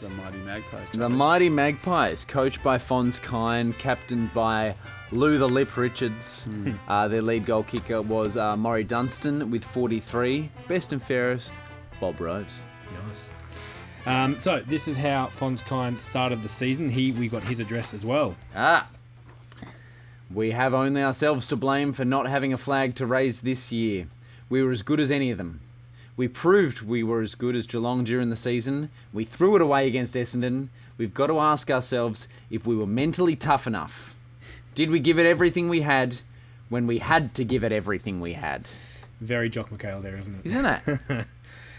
The 0.01 0.09
Mighty 0.09 0.39
Magpies. 0.39 0.91
The 0.91 1.09
Mighty 1.09 1.49
Magpies, 1.51 2.25
coached 2.25 2.63
by 2.63 2.79
Phonse 2.79 3.19
Kyne, 3.21 3.73
captained 3.75 4.33
by 4.33 4.75
Lou 5.13 5.39
the 5.39 5.49
Lip 5.49 5.77
Richards. 5.77 6.47
Uh, 6.89 7.09
their 7.09 7.23
lead 7.23 7.45
goal 7.45 7.63
kicker 7.63 8.01
was 8.01 8.37
uh, 8.37 8.57
Maury 8.57 8.85
Dunstan 8.85 9.51
with 9.51 9.65
43. 9.65 10.51
Best 10.69 10.93
and 10.93 11.03
fairest, 11.03 11.53
Bob 12.01 12.21
Rose. 12.21 12.61
Nice. 13.07 13.31
Um, 14.07 14.39
so 14.39 14.61
this 14.61 14.89
is 14.89 14.97
how 14.97 15.27
Phonse 15.27 15.63
Kyne 15.63 15.99
started 15.99 16.43
the 16.43 16.49
season. 16.49 16.89
He 16.89 17.13
we 17.13 17.29
got 17.29 17.43
his 17.43 17.61
address 17.61 17.93
as 17.93 18.07
well. 18.07 18.37
Ah. 18.55 18.89
We 20.33 20.53
have 20.53 20.75
only 20.75 21.03
ourselves 21.03 21.47
to 21.49 21.57
blame 21.57 21.93
for 21.93 22.05
not 22.05 22.27
having 22.29 22.53
a 22.53 22.57
flag 22.57 22.95
to 22.97 23.07
raise 23.07 23.41
this 23.41 23.71
year. 23.71 24.07
We 24.49 24.63
were 24.63 24.71
as 24.71 24.83
good 24.83 25.01
as 25.01 25.11
any 25.11 25.31
of 25.31 25.39
them. 25.39 25.61
We 26.17 26.29
proved 26.29 26.81
we 26.83 27.03
were 27.03 27.21
as 27.21 27.35
good 27.35 27.55
as 27.55 27.67
Geelong 27.67 28.05
during 28.05 28.31
the 28.31 28.37
season. 28.37 28.91
We 29.13 29.25
threw 29.25 29.55
it 29.57 29.63
away 29.63 29.87
against 29.87 30.15
Essendon. 30.15 30.69
We've 30.97 31.13
got 31.13 31.27
to 31.27 31.39
ask 31.39 31.71
ourselves 31.71 32.27
if 32.51 32.67
we 32.67 32.75
were 32.75 32.87
mentally 32.87 33.37
tough 33.37 33.67
enough. 33.67 34.15
Did 34.75 34.91
we 34.91 34.99
give 34.99 35.19
it 35.19 35.27
everything 35.27 35.69
we 35.69 35.83
had 35.83 36.19
when 36.69 36.87
we 36.87 36.99
had 36.99 37.35
to 37.35 37.45
give 37.45 37.65
it 37.65 37.73
everything 37.73 38.21
we 38.21 38.33
had? 38.33 38.69
Very 39.21 39.51
Jock 39.51 39.71
McHale 39.71 40.03
there, 40.03 40.17
isn't 40.17 40.35
it? 40.37 40.47
Isn't 40.47 40.67
it? 40.67 41.27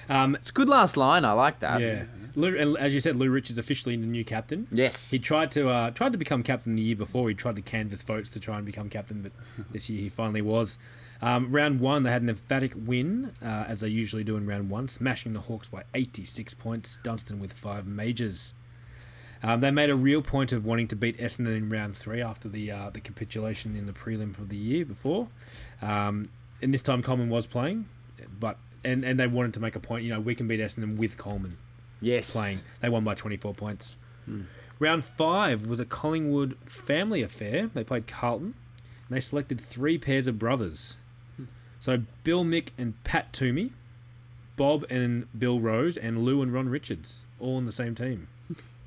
Um, 0.09 0.35
it's 0.35 0.49
a 0.49 0.53
good 0.53 0.69
last 0.69 0.95
line. 0.95 1.25
I 1.25 1.33
like 1.33 1.59
that. 1.59 1.81
Yeah. 1.81 2.03
Lou, 2.35 2.55
and 2.55 2.77
as 2.77 2.93
you 2.93 2.99
said, 2.99 3.15
Lou 3.15 3.29
Rich 3.29 3.49
is 3.49 3.57
officially 3.57 3.95
the 3.97 4.05
new 4.05 4.23
captain. 4.23 4.67
Yes. 4.71 5.09
He 5.11 5.19
tried 5.19 5.51
to 5.51 5.69
uh, 5.69 5.91
tried 5.91 6.11
to 6.11 6.17
become 6.17 6.43
captain 6.43 6.75
the 6.75 6.81
year 6.81 6.95
before. 6.95 7.27
He 7.29 7.35
tried 7.35 7.55
to 7.57 7.61
canvass 7.61 8.03
votes 8.03 8.29
to 8.31 8.39
try 8.39 8.57
and 8.57 8.65
become 8.65 8.89
captain, 8.89 9.21
but 9.21 9.31
this 9.71 9.89
year 9.89 9.99
he 10.01 10.09
finally 10.09 10.41
was. 10.41 10.77
Um, 11.21 11.51
round 11.51 11.79
one, 11.79 12.03
they 12.03 12.11
had 12.11 12.21
an 12.21 12.29
emphatic 12.29 12.73
win, 12.75 13.31
uh, 13.41 13.65
as 13.67 13.79
they 13.81 13.87
usually 13.87 14.23
do 14.23 14.37
in 14.37 14.45
round 14.45 14.69
one, 14.69 14.87
smashing 14.87 15.33
the 15.33 15.39
Hawks 15.41 15.67
by 15.67 15.83
86 15.93 16.53
points. 16.53 16.99
Dunstan 17.03 17.39
with 17.39 17.53
five 17.53 17.87
majors. 17.87 18.53
Um, 19.43 19.61
they 19.61 19.71
made 19.71 19.89
a 19.89 19.95
real 19.95 20.21
point 20.21 20.51
of 20.51 20.65
wanting 20.65 20.87
to 20.89 20.95
beat 20.95 21.17
Essendon 21.19 21.55
in 21.57 21.69
round 21.69 21.95
three 21.97 22.21
after 22.21 22.49
the 22.49 22.71
uh, 22.71 22.89
the 22.89 22.99
capitulation 22.99 23.75
in 23.75 23.85
the 23.85 23.93
prelim 23.93 24.35
for 24.35 24.43
the 24.43 24.57
year 24.57 24.83
before. 24.85 25.27
Um, 25.81 26.25
and 26.61 26.73
this 26.73 26.81
time 26.81 27.03
Coleman 27.03 27.29
was 27.29 27.45
playing, 27.45 27.85
but 28.39 28.57
and, 28.83 29.03
and 29.03 29.19
they 29.19 29.27
wanted 29.27 29.53
to 29.55 29.59
make 29.59 29.75
a 29.75 29.79
point. 29.79 30.03
You 30.03 30.09
know, 30.13 30.19
we 30.19 30.33
can 30.35 30.47
beat 30.47 30.59
Essendon 30.59 30.97
with 30.97 31.17
Coleman 31.17 31.57
Yes. 32.01 32.33
playing. 32.33 32.57
They 32.79 32.89
won 32.89 33.03
by 33.03 33.13
24 33.15 33.53
points. 33.53 33.97
Round 34.79 35.03
five 35.05 35.67
was 35.67 35.79
a 35.79 35.85
Collingwood 35.85 36.57
family 36.65 37.21
affair. 37.23 37.69
They 37.73 37.83
played 37.83 38.07
Carlton. 38.07 38.53
And 39.07 39.15
they 39.15 39.19
selected 39.19 39.59
three 39.61 39.97
pairs 39.97 40.27
of 40.27 40.37
brothers. 40.37 40.97
So 41.79 42.01
Bill 42.23 42.43
Mick 42.43 42.69
and 42.77 43.01
Pat 43.03 43.31
Twomey, 43.33 43.71
Bob 44.55 44.85
and 44.89 45.27
Bill 45.37 45.59
Rose, 45.59 45.97
and 45.97 46.23
Lou 46.23 46.41
and 46.41 46.51
Ron 46.53 46.69
Richards, 46.69 47.25
all 47.39 47.57
on 47.57 47.65
the 47.65 47.71
same 47.71 47.93
team. 47.95 48.27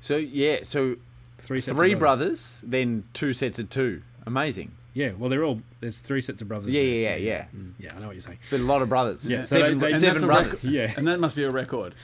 So 0.01 0.17
yeah, 0.17 0.59
so 0.63 0.95
Three 1.37 1.59
sets 1.61 1.77
three 1.77 1.93
of 1.93 1.99
brothers. 1.99 2.59
brothers, 2.59 2.63
then 2.63 3.03
two 3.13 3.33
sets 3.33 3.57
of 3.59 3.69
two. 3.69 4.01
Amazing. 4.27 4.73
Yeah, 4.93 5.11
well, 5.17 5.29
they're 5.29 5.43
all 5.43 5.61
there's 5.79 5.99
three 5.99 6.21
sets 6.21 6.41
of 6.41 6.47
brothers. 6.49 6.73
Yeah, 6.73 6.81
there. 6.83 6.91
yeah, 6.93 7.15
yeah, 7.15 7.45
yeah. 7.53 7.61
Yeah, 7.79 7.95
I 7.95 7.99
know 7.99 8.07
what 8.07 8.13
you're 8.15 8.19
saying. 8.21 8.39
But 8.51 8.59
a 8.59 8.63
lot 8.63 8.81
of 8.81 8.89
brothers. 8.89 9.29
Yeah, 9.29 9.43
so 9.43 9.59
seven, 9.61 9.79
they- 9.79 9.87
they- 9.87 9.91
And 9.93 10.01
seven 10.01 10.13
that's 10.15 10.23
a 10.23 10.27
brothers. 10.27 10.63
record. 10.65 10.75
Yeah. 10.75 10.93
And 10.97 11.07
that 11.07 11.19
must 11.19 11.35
be 11.35 11.43
a 11.43 11.49
record. 11.49 11.95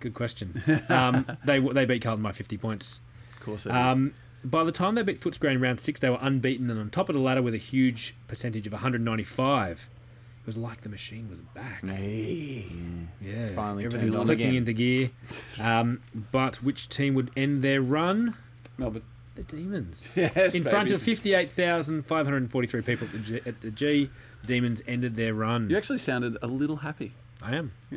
Good 0.00 0.14
question. 0.14 0.62
Um, 0.88 1.26
they 1.44 1.60
they 1.60 1.84
beat 1.84 2.02
Carlton 2.02 2.22
by 2.22 2.32
50 2.32 2.58
points. 2.58 3.00
Of 3.36 3.40
course. 3.44 3.64
they 3.64 3.70
do. 3.70 3.76
Um, 3.76 4.14
by 4.44 4.64
the 4.64 4.72
time 4.72 4.96
they 4.96 5.02
beat 5.02 5.20
Footscray 5.20 5.52
in 5.52 5.60
round 5.60 5.78
six, 5.78 6.00
they 6.00 6.10
were 6.10 6.18
unbeaten 6.20 6.68
and 6.68 6.80
on 6.80 6.90
top 6.90 7.08
of 7.08 7.14
the 7.14 7.20
ladder 7.20 7.40
with 7.42 7.54
a 7.54 7.58
huge 7.58 8.14
percentage 8.26 8.66
of 8.66 8.72
195. 8.72 9.88
It 10.42 10.46
was 10.46 10.56
like 10.58 10.80
the 10.80 10.88
machine 10.88 11.30
was 11.30 11.40
back. 11.40 11.84
Hey. 11.84 12.66
Yeah, 13.20 13.54
Finally 13.54 13.84
everything's 13.84 14.14
turned 14.14 14.22
on 14.22 14.26
clicking 14.26 14.46
again. 14.48 14.56
into 14.56 14.72
gear. 14.72 15.10
Um, 15.60 16.00
but 16.32 16.56
which 16.56 16.88
team 16.88 17.14
would 17.14 17.30
end 17.36 17.62
their 17.62 17.80
run? 17.80 18.34
Melbourne. 18.76 19.02
The 19.36 19.44
Demons. 19.44 20.14
Yes, 20.16 20.54
in 20.54 20.64
front 20.64 20.90
of 20.90 21.00
58,543 21.00 22.82
people 22.82 23.06
at 23.06 23.12
the, 23.12 23.18
G, 23.20 23.40
at 23.46 23.60
the 23.60 23.70
G, 23.70 24.10
Demons 24.44 24.82
ended 24.86 25.14
their 25.16 25.32
run. 25.32 25.70
You 25.70 25.76
actually 25.76 25.98
sounded 25.98 26.36
a 26.42 26.46
little 26.48 26.76
happy. 26.76 27.12
I 27.40 27.56
am. 27.56 27.72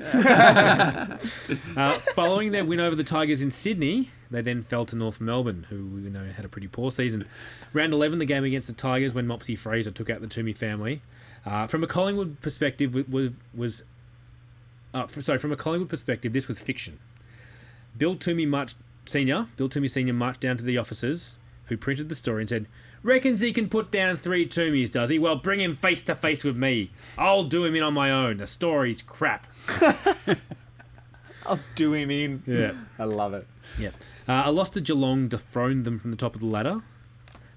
uh, 1.78 1.92
following 2.16 2.52
their 2.52 2.64
win 2.66 2.80
over 2.80 2.96
the 2.96 3.04
Tigers 3.04 3.42
in 3.42 3.52
Sydney, 3.52 4.10
they 4.36 4.42
then 4.42 4.62
fell 4.62 4.86
to 4.86 4.96
North 4.96 5.22
Melbourne, 5.22 5.66
who 5.70 5.86
we 5.86 6.10
know 6.10 6.26
had 6.26 6.46
a 6.46 6.50
pretty 6.50 6.68
poor 6.68 6.92
season. 6.92 7.26
Round 7.74 7.94
11, 7.94 8.20
the 8.20 8.26
game 8.26 8.44
against 8.44 8.68
the 8.68 8.74
Tigers, 8.74 9.14
when 9.14 9.28
Mopsy 9.28 9.58
Fraser 9.58 9.92
took 9.92 10.10
out 10.10 10.22
the 10.22 10.28
Twomey 10.28 10.56
family. 10.56 11.02
Uh, 11.46 11.68
from 11.68 11.84
a 11.84 11.88
Collingwood 11.88 12.42
perspective, 12.42 12.96
was, 13.10 13.32
was 13.54 13.84
uh, 14.94 15.08
sorry, 15.08 15.40
from 15.40 15.52
a 15.52 15.56
Collingwood 15.56 15.90
perspective, 15.90 16.34
this 16.34 16.48
was 16.48 16.60
fiction. 16.60 17.00
Bill 17.98 18.16
Twomey 18.16 18.48
marched 18.48 18.78
senior, 19.06 19.48
Bill 19.56 19.70
Twomey 19.70 19.90
senior 19.90 20.14
marched 20.14 20.42
down 20.42 20.58
to 20.58 20.64
the 20.64 20.78
officers 20.78 21.38
who 21.68 21.78
printed 21.78 22.10
the 22.10 22.16
story 22.16 22.42
and 22.42 22.50
said, 22.50 22.68
"Reckons 23.04 23.42
he 23.42 23.54
can 23.54 23.70
put 23.70 23.92
down 23.92 24.18
three 24.18 24.46
Twomeys, 24.46 24.92
does 24.92 25.10
he? 25.10 25.18
Well, 25.18 25.36
bring 25.36 25.60
him 25.60 25.76
face 25.76 26.02
to 26.04 26.16
face 26.16 26.44
with 26.44 26.58
me. 26.58 26.92
I'll 27.18 27.44
do 27.44 27.66
him 27.66 27.76
in 27.76 27.84
on 27.84 27.94
my 27.94 28.12
own. 28.12 28.38
The 28.38 28.48
story's 28.48 29.02
crap." 29.02 29.48
I'll 31.48 31.60
do 31.76 31.94
him 31.94 32.12
in. 32.12 32.44
Yeah. 32.46 32.74
I 33.00 33.04
love 33.06 33.34
it. 33.34 33.48
Yeah. 33.80 33.90
Uh, 34.28 34.44
a 34.46 34.52
loss 34.52 34.70
to 34.72 34.82
Geelong 34.82 35.28
dethroned 35.28 35.86
them 35.86 36.00
from 36.00 36.12
the 36.12 36.18
top 36.18 36.36
of 36.36 36.42
the 36.42 36.48
ladder. 36.48 36.82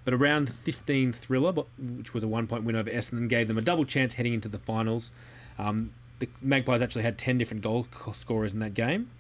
But 0.05 0.15
a 0.15 0.17
round 0.17 0.51
15 0.51 1.13
thriller, 1.13 1.53
which 1.53 2.15
was 2.15 2.25
a 2.25 2.29
one 2.29 2.47
point 2.47 2.65
win 2.65 2.77
over 2.77 2.91
Essendon, 2.91 3.29
gave 3.29 3.49
them 3.49 3.59
a 3.59 3.63
double 3.63 3.85
chance 3.85 4.15
heading 4.15 4.33
into 4.35 4.49
the 4.49 4.59
finals. 4.59 5.11
Um, 5.59 5.93
the 6.19 6.29
Magpies 6.41 6.81
actually 6.81 7.03
had 7.03 7.19
10 7.19 7.39
different 7.39 7.63
goal 7.63 7.87
scorers 8.13 8.55
in 8.55 8.61
that 8.61 8.75
game. 8.75 9.11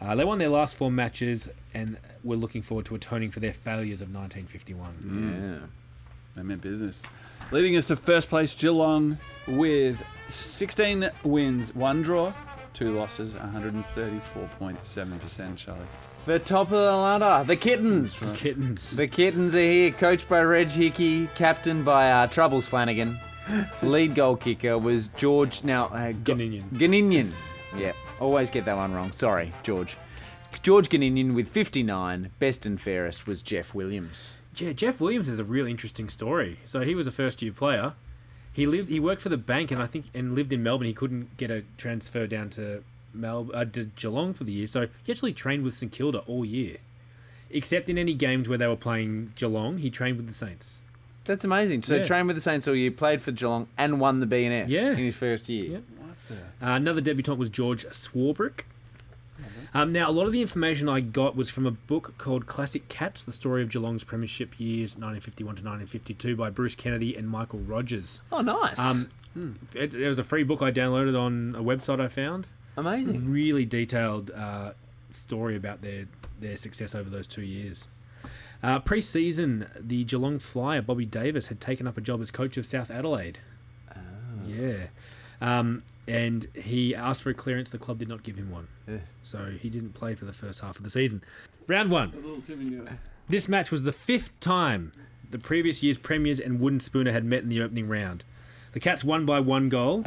Uh, 0.00 0.16
they 0.16 0.24
won 0.24 0.38
their 0.38 0.48
last 0.48 0.76
four 0.76 0.90
matches 0.90 1.48
and 1.74 1.96
were 2.24 2.34
looking 2.34 2.60
forward 2.60 2.86
to 2.86 2.94
atoning 2.96 3.30
for 3.30 3.38
their 3.38 3.52
failures 3.52 4.02
of 4.02 4.12
1951. 4.12 5.60
Yeah. 5.60 5.66
They 6.34 6.42
meant 6.42 6.60
business. 6.60 7.02
Leading 7.52 7.76
us 7.76 7.86
to 7.86 7.96
first 7.96 8.28
place, 8.28 8.52
Geelong 8.54 9.18
with 9.46 10.02
16 10.28 11.10
wins, 11.22 11.74
one 11.74 12.02
draw, 12.02 12.32
two 12.74 12.98
losses, 12.98 13.36
134.7%, 13.36 15.56
Charlie. 15.56 15.80
The 16.24 16.38
top 16.38 16.68
of 16.68 16.70
the 16.70 16.96
ladder, 16.96 17.42
the 17.44 17.56
kittens. 17.56 18.32
Kittens. 18.36 18.96
The 18.96 19.08
kittens 19.08 19.56
are 19.56 19.60
here, 19.60 19.90
coached 19.90 20.28
by 20.28 20.40
Reg 20.42 20.70
Hickey, 20.70 21.26
captained 21.34 21.84
by 21.84 22.12
uh, 22.12 22.28
Troubles 22.28 22.68
Flanagan. 22.68 23.16
Lead 23.82 24.14
goal 24.14 24.36
kicker 24.36 24.78
was 24.78 25.08
George. 25.08 25.64
Now, 25.64 25.86
uh, 25.86 26.12
Go- 26.12 26.34
Goninon. 26.34 26.68
Goninon. 26.70 27.32
Yeah, 27.76 27.90
always 28.20 28.50
get 28.50 28.64
that 28.66 28.76
one 28.76 28.94
wrong. 28.94 29.10
Sorry, 29.10 29.52
George. 29.64 29.96
George 30.62 30.88
Goninon 30.88 31.34
with 31.34 31.48
59. 31.48 32.30
Best 32.38 32.66
and 32.66 32.80
fairest 32.80 33.26
was 33.26 33.42
Jeff 33.42 33.74
Williams. 33.74 34.36
Yeah, 34.56 34.72
Jeff 34.72 35.00
Williams 35.00 35.28
is 35.28 35.40
a 35.40 35.44
really 35.44 35.72
interesting 35.72 36.08
story. 36.08 36.60
So 36.66 36.82
he 36.82 36.94
was 36.94 37.08
a 37.08 37.12
first 37.12 37.42
year 37.42 37.52
player. 37.52 37.94
He 38.52 38.66
lived. 38.66 38.90
He 38.90 39.00
worked 39.00 39.22
for 39.22 39.28
the 39.30 39.36
bank, 39.36 39.70
and 39.70 39.80
I 39.82 39.86
think 39.86 40.06
and 40.14 40.34
lived 40.34 40.52
in 40.52 40.62
Melbourne. 40.62 40.86
He 40.86 40.92
couldn't 40.92 41.36
get 41.36 41.50
a 41.50 41.64
transfer 41.78 42.26
down 42.26 42.50
to 42.50 42.82
Mel 43.14 43.50
uh, 43.54 43.64
to 43.66 43.84
Geelong 43.96 44.34
for 44.34 44.44
the 44.44 44.52
year, 44.52 44.66
so 44.66 44.88
he 45.04 45.12
actually 45.12 45.32
trained 45.32 45.64
with 45.64 45.74
St 45.76 45.90
Kilda 45.90 46.18
all 46.26 46.44
year. 46.44 46.76
Except 47.50 47.88
in 47.88 47.98
any 47.98 48.14
games 48.14 48.48
where 48.48 48.56
they 48.58 48.66
were 48.66 48.76
playing 48.76 49.32
Geelong, 49.36 49.78
he 49.78 49.90
trained 49.90 50.16
with 50.16 50.26
the 50.28 50.34
Saints. 50.34 50.80
That's 51.24 51.44
amazing. 51.44 51.82
So 51.82 51.96
Yeah. 51.96 52.02
trained 52.02 52.26
with 52.26 52.36
the 52.36 52.40
Saints 52.42 52.66
all 52.66 52.74
year, 52.74 52.90
played 52.90 53.20
for 53.22 53.30
Geelong, 53.30 53.68
and 53.78 54.00
won 54.00 54.20
the 54.20 54.26
BNF 54.26 54.68
Yeah. 54.68 54.92
in 54.92 54.96
his 54.96 55.16
first 55.16 55.48
year. 55.48 55.80
Yeah. 56.30 56.36
Uh, 56.62 56.76
another 56.76 57.00
debutant 57.02 57.38
was 57.38 57.50
George 57.50 57.84
Swarbrick. 57.86 58.62
Um, 59.74 59.90
now, 59.90 60.10
a 60.10 60.12
lot 60.12 60.26
of 60.26 60.32
the 60.32 60.42
information 60.42 60.88
I 60.88 61.00
got 61.00 61.34
was 61.34 61.48
from 61.48 61.66
a 61.66 61.70
book 61.70 62.14
called 62.18 62.46
Classic 62.46 62.88
Cats: 62.88 63.24
The 63.24 63.32
Story 63.32 63.62
of 63.62 63.70
Geelong's 63.70 64.04
Premiership 64.04 64.60
Years, 64.60 64.96
1951 64.96 65.56
to 65.56 65.62
1952, 65.62 66.36
by 66.36 66.50
Bruce 66.50 66.74
Kennedy 66.74 67.16
and 67.16 67.28
Michael 67.28 67.60
Rogers. 67.60 68.20
Oh, 68.30 68.42
nice. 68.42 68.78
Um, 68.78 69.08
it, 69.74 69.94
it 69.94 70.08
was 70.08 70.18
a 70.18 70.24
free 70.24 70.42
book 70.44 70.60
I 70.60 70.70
downloaded 70.70 71.18
on 71.18 71.54
a 71.56 71.62
website 71.62 72.00
I 72.00 72.08
found. 72.08 72.48
Amazing. 72.76 73.30
Really 73.30 73.64
detailed 73.64 74.30
uh, 74.30 74.72
story 75.10 75.56
about 75.56 75.80
their 75.80 76.06
their 76.40 76.56
success 76.56 76.94
over 76.94 77.08
those 77.08 77.26
two 77.26 77.42
years. 77.42 77.88
Uh, 78.62 78.78
pre-season, 78.78 79.66
the 79.78 80.04
Geelong 80.04 80.38
Flyer 80.38 80.82
Bobby 80.82 81.04
Davis 81.04 81.48
had 81.48 81.60
taken 81.60 81.86
up 81.86 81.98
a 81.98 82.00
job 82.00 82.20
as 82.20 82.30
coach 82.30 82.56
of 82.56 82.64
South 82.64 82.90
Adelaide. 82.90 83.38
Yeah, 84.46 84.86
um, 85.40 85.82
and 86.08 86.46
he 86.54 86.94
asked 86.94 87.22
for 87.22 87.30
a 87.30 87.34
clearance. 87.34 87.70
The 87.70 87.78
club 87.78 87.98
did 87.98 88.08
not 88.08 88.22
give 88.22 88.36
him 88.36 88.50
one, 88.50 88.68
so 89.22 89.46
he 89.60 89.70
didn't 89.70 89.94
play 89.94 90.14
for 90.14 90.24
the 90.24 90.32
first 90.32 90.60
half 90.60 90.76
of 90.76 90.82
the 90.82 90.90
season. 90.90 91.22
Round 91.66 91.90
one. 91.90 92.12
This 93.28 93.48
match 93.48 93.70
was 93.70 93.84
the 93.84 93.92
fifth 93.92 94.38
time 94.40 94.92
the 95.32 95.38
previous 95.38 95.82
year's 95.82 95.98
premiers 95.98 96.38
and 96.38 96.60
Wooden 96.60 96.78
Spooner 96.78 97.10
had 97.10 97.24
met 97.24 97.42
in 97.42 97.48
the 97.48 97.60
opening 97.62 97.88
round. 97.88 98.22
The 98.72 98.80
Cats 98.80 99.02
won 99.02 99.26
by 99.26 99.40
one 99.40 99.68
goal, 99.68 100.04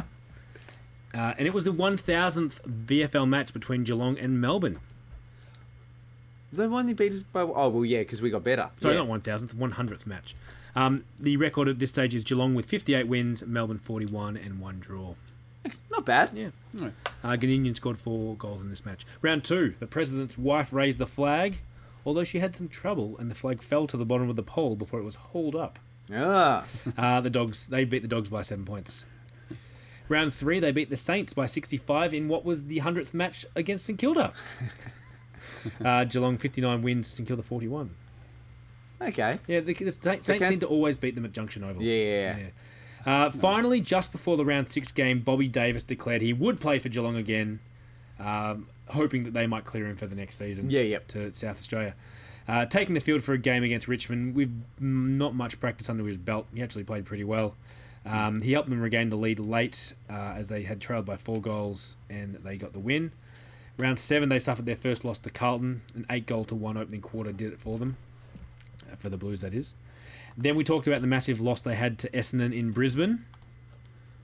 uh, 1.12 1.34
and 1.36 1.46
it 1.46 1.52
was 1.52 1.64
the 1.64 1.72
1000th 1.72 2.60
VFL 2.86 3.28
match 3.28 3.52
between 3.52 3.84
Geelong 3.84 4.18
and 4.18 4.40
Melbourne. 4.40 4.78
They 6.52 6.64
only 6.64 6.94
beat 6.94 7.12
us 7.12 7.22
by. 7.22 7.42
Oh, 7.42 7.68
well, 7.68 7.84
yeah, 7.84 7.98
because 7.98 8.22
we 8.22 8.30
got 8.30 8.44
better. 8.44 8.70
Sorry, 8.78 8.96
yeah. 8.96 9.04
not 9.04 9.22
1000th, 9.22 9.54
100th 9.54 10.06
match. 10.06 10.34
Um, 10.74 11.04
the 11.18 11.36
record 11.36 11.68
at 11.68 11.78
this 11.78 11.90
stage 11.90 12.14
is 12.14 12.22
Geelong 12.22 12.54
with 12.54 12.66
58 12.66 13.08
wins, 13.08 13.44
Melbourne 13.44 13.78
41, 13.78 14.36
and 14.36 14.60
one 14.60 14.78
draw. 14.78 15.14
Not 15.90 16.04
bad. 16.06 16.30
Yeah. 16.34 16.48
No. 16.72 16.92
Uh, 17.24 17.36
Goninon 17.36 17.74
scored 17.76 17.98
four 17.98 18.34
goals 18.36 18.60
in 18.60 18.68
this 18.70 18.84
match. 18.84 19.06
Round 19.22 19.42
two, 19.44 19.74
the 19.80 19.86
president's 19.86 20.36
wife 20.38 20.72
raised 20.72 20.98
the 20.98 21.06
flag, 21.06 21.58
although 22.04 22.24
she 22.24 22.38
had 22.38 22.54
some 22.56 22.68
trouble, 22.68 23.16
and 23.18 23.30
the 23.30 23.34
flag 23.34 23.62
fell 23.62 23.86
to 23.86 23.96
the 23.96 24.04
bottom 24.04 24.28
of 24.28 24.36
the 24.36 24.42
pole 24.42 24.76
before 24.76 25.00
it 25.00 25.04
was 25.04 25.16
hauled 25.16 25.56
up. 25.56 25.78
Ah. 26.12 26.64
Uh, 26.96 27.20
the 27.20 27.30
dogs 27.30 27.66
they 27.66 27.84
beat 27.84 28.02
the 28.02 28.08
dogs 28.08 28.28
by 28.28 28.42
seven 28.42 28.64
points. 28.64 29.04
Round 30.08 30.32
three, 30.32 30.60
they 30.60 30.70
beat 30.70 30.88
the 30.88 30.96
Saints 30.96 31.32
by 31.32 31.46
65 31.46 32.14
in 32.14 32.28
what 32.28 32.44
was 32.44 32.66
the 32.66 32.78
hundredth 32.78 33.12
match 33.12 33.44
against 33.56 33.86
St 33.86 33.98
Kilda. 33.98 34.32
uh, 35.84 36.04
Geelong 36.04 36.38
59 36.38 36.82
wins, 36.82 37.08
St 37.08 37.26
Kilda 37.26 37.42
41. 37.42 37.90
Okay. 39.02 39.38
Yeah, 39.48 39.60
the, 39.60 39.74
the 39.74 39.90
Saints 39.90 40.30
Okay. 40.30 40.48
seem 40.48 40.60
to 40.60 40.66
always 40.66 40.96
beat 40.96 41.16
them 41.16 41.24
at 41.24 41.32
Junction 41.32 41.64
Oval. 41.64 41.82
Yeah. 41.82 42.36
Yeah. 42.38 42.46
Uh, 43.06 43.30
finally, 43.30 43.80
just 43.80 44.10
before 44.10 44.36
the 44.36 44.44
round 44.44 44.70
six 44.70 44.90
game, 44.90 45.20
Bobby 45.20 45.46
Davis 45.46 45.84
declared 45.84 46.22
he 46.22 46.32
would 46.32 46.58
play 46.58 46.80
for 46.80 46.88
Geelong 46.88 47.14
again, 47.14 47.60
um, 48.18 48.66
hoping 48.88 49.22
that 49.24 49.32
they 49.32 49.46
might 49.46 49.64
clear 49.64 49.86
him 49.86 49.96
for 49.96 50.06
the 50.06 50.16
next 50.16 50.36
season. 50.36 50.68
Yeah, 50.68 50.80
yep. 50.80 51.06
To 51.08 51.32
South 51.32 51.58
Australia. 51.58 51.94
Uh, 52.48 52.66
taking 52.66 52.94
the 52.94 53.00
field 53.00 53.24
for 53.24 53.32
a 53.32 53.38
game 53.38 53.62
against 53.62 53.88
Richmond 53.88 54.34
with 54.34 54.50
not 54.78 55.34
much 55.34 55.58
practice 55.60 55.88
under 55.88 56.04
his 56.04 56.16
belt, 56.16 56.46
he 56.54 56.62
actually 56.62 56.84
played 56.84 57.04
pretty 57.04 57.24
well. 57.24 57.54
Um, 58.04 58.40
he 58.40 58.52
helped 58.52 58.70
them 58.70 58.80
regain 58.80 59.10
the 59.10 59.16
lead 59.16 59.40
late 59.40 59.94
uh, 60.08 60.34
as 60.36 60.48
they 60.48 60.62
had 60.62 60.80
trailed 60.80 61.04
by 61.04 61.16
four 61.16 61.40
goals 61.40 61.96
and 62.08 62.36
they 62.36 62.56
got 62.56 62.72
the 62.72 62.78
win. 62.78 63.10
Round 63.78 63.98
seven, 63.98 64.28
they 64.28 64.38
suffered 64.38 64.64
their 64.64 64.76
first 64.76 65.04
loss 65.04 65.18
to 65.20 65.30
Carlton. 65.30 65.82
An 65.94 66.06
eight 66.08 66.26
goal 66.26 66.44
to 66.44 66.54
one 66.54 66.76
opening 66.76 67.00
quarter 67.00 67.32
did 67.32 67.52
it 67.52 67.58
for 67.58 67.78
them, 67.78 67.96
uh, 68.90 68.94
for 68.94 69.08
the 69.08 69.16
Blues, 69.16 69.40
that 69.40 69.52
is. 69.52 69.74
Then 70.36 70.54
we 70.56 70.64
talked 70.64 70.86
about 70.86 71.00
the 71.00 71.06
massive 71.06 71.40
loss 71.40 71.62
they 71.62 71.74
had 71.74 71.98
to 72.00 72.10
Essendon 72.10 72.54
in 72.54 72.72
Brisbane. 72.72 73.24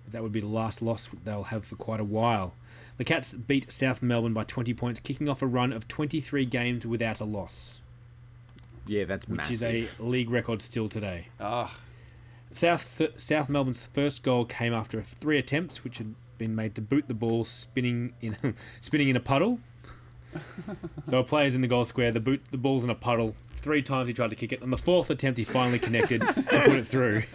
That 0.09 0.23
would 0.23 0.33
be 0.33 0.41
the 0.41 0.47
last 0.47 0.83
loss 0.83 1.09
they'll 1.25 1.45
have 1.45 1.65
for 1.65 1.77
quite 1.77 2.01
a 2.01 2.05
while. 2.05 2.55
The 2.99 3.05
Cats 3.05 3.33
beat 3.35 3.73
South 3.73 4.03
Melbourne 4.03 4.35
by 4.35 4.45
20 4.45 4.75
points, 4.75 5.01
kicking 5.01 5.29
off 5.29 5.41
a 5.41 5.47
run 5.47 5.73
of 5.73 5.89
23 5.89 6.45
games 6.45 6.87
without 6.87 7.21
a 7.21 7.25
loss, 7.25 7.81
Yeah, 8.87 9.05
that's 9.05 9.27
which 9.27 9.39
massive. 9.39 9.75
is 9.75 9.99
a 9.99 10.03
league 10.03 10.29
record 10.29 10.61
still 10.61 10.89
today. 10.91 11.29
Ah, 11.41 11.75
South 12.51 13.01
South 13.17 13.49
Melbourne's 13.49 13.81
first 13.95 14.23
goal 14.23 14.45
came 14.45 14.75
after 14.75 15.01
three 15.01 15.39
attempts, 15.39 15.83
which 15.83 15.97
had 15.97 16.15
been 16.37 16.55
made 16.55 16.75
to 16.75 16.83
boot 16.83 17.09
the 17.09 17.15
ball 17.15 17.45
spinning 17.45 18.13
in 18.21 18.37
spinning 18.81 19.09
in 19.09 19.17
a 19.17 19.21
puddle. 19.21 19.61
so 21.07 21.19
a 21.19 21.25
player's 21.25 21.55
in 21.55 21.61
the 21.61 21.69
goal 21.69 21.85
square. 21.85 22.11
The 22.13 22.21
boot 22.21 22.43
the 22.51 22.59
ball's 22.59 22.85
in 22.85 22.91
a 22.91 22.95
puddle. 22.95 23.35
Three 23.55 23.83
times 23.83 24.09
he 24.09 24.15
tried 24.15 24.31
to 24.31 24.37
kick 24.37 24.53
it. 24.53 24.61
On 24.63 24.71
the 24.71 24.77
fourth 24.77 25.09
attempt, 25.09 25.39
he 25.39 25.45
finally 25.45 25.79
connected 25.79 26.21
to 26.21 26.33
put 26.43 26.73
it 26.73 26.87
through. 26.87 27.23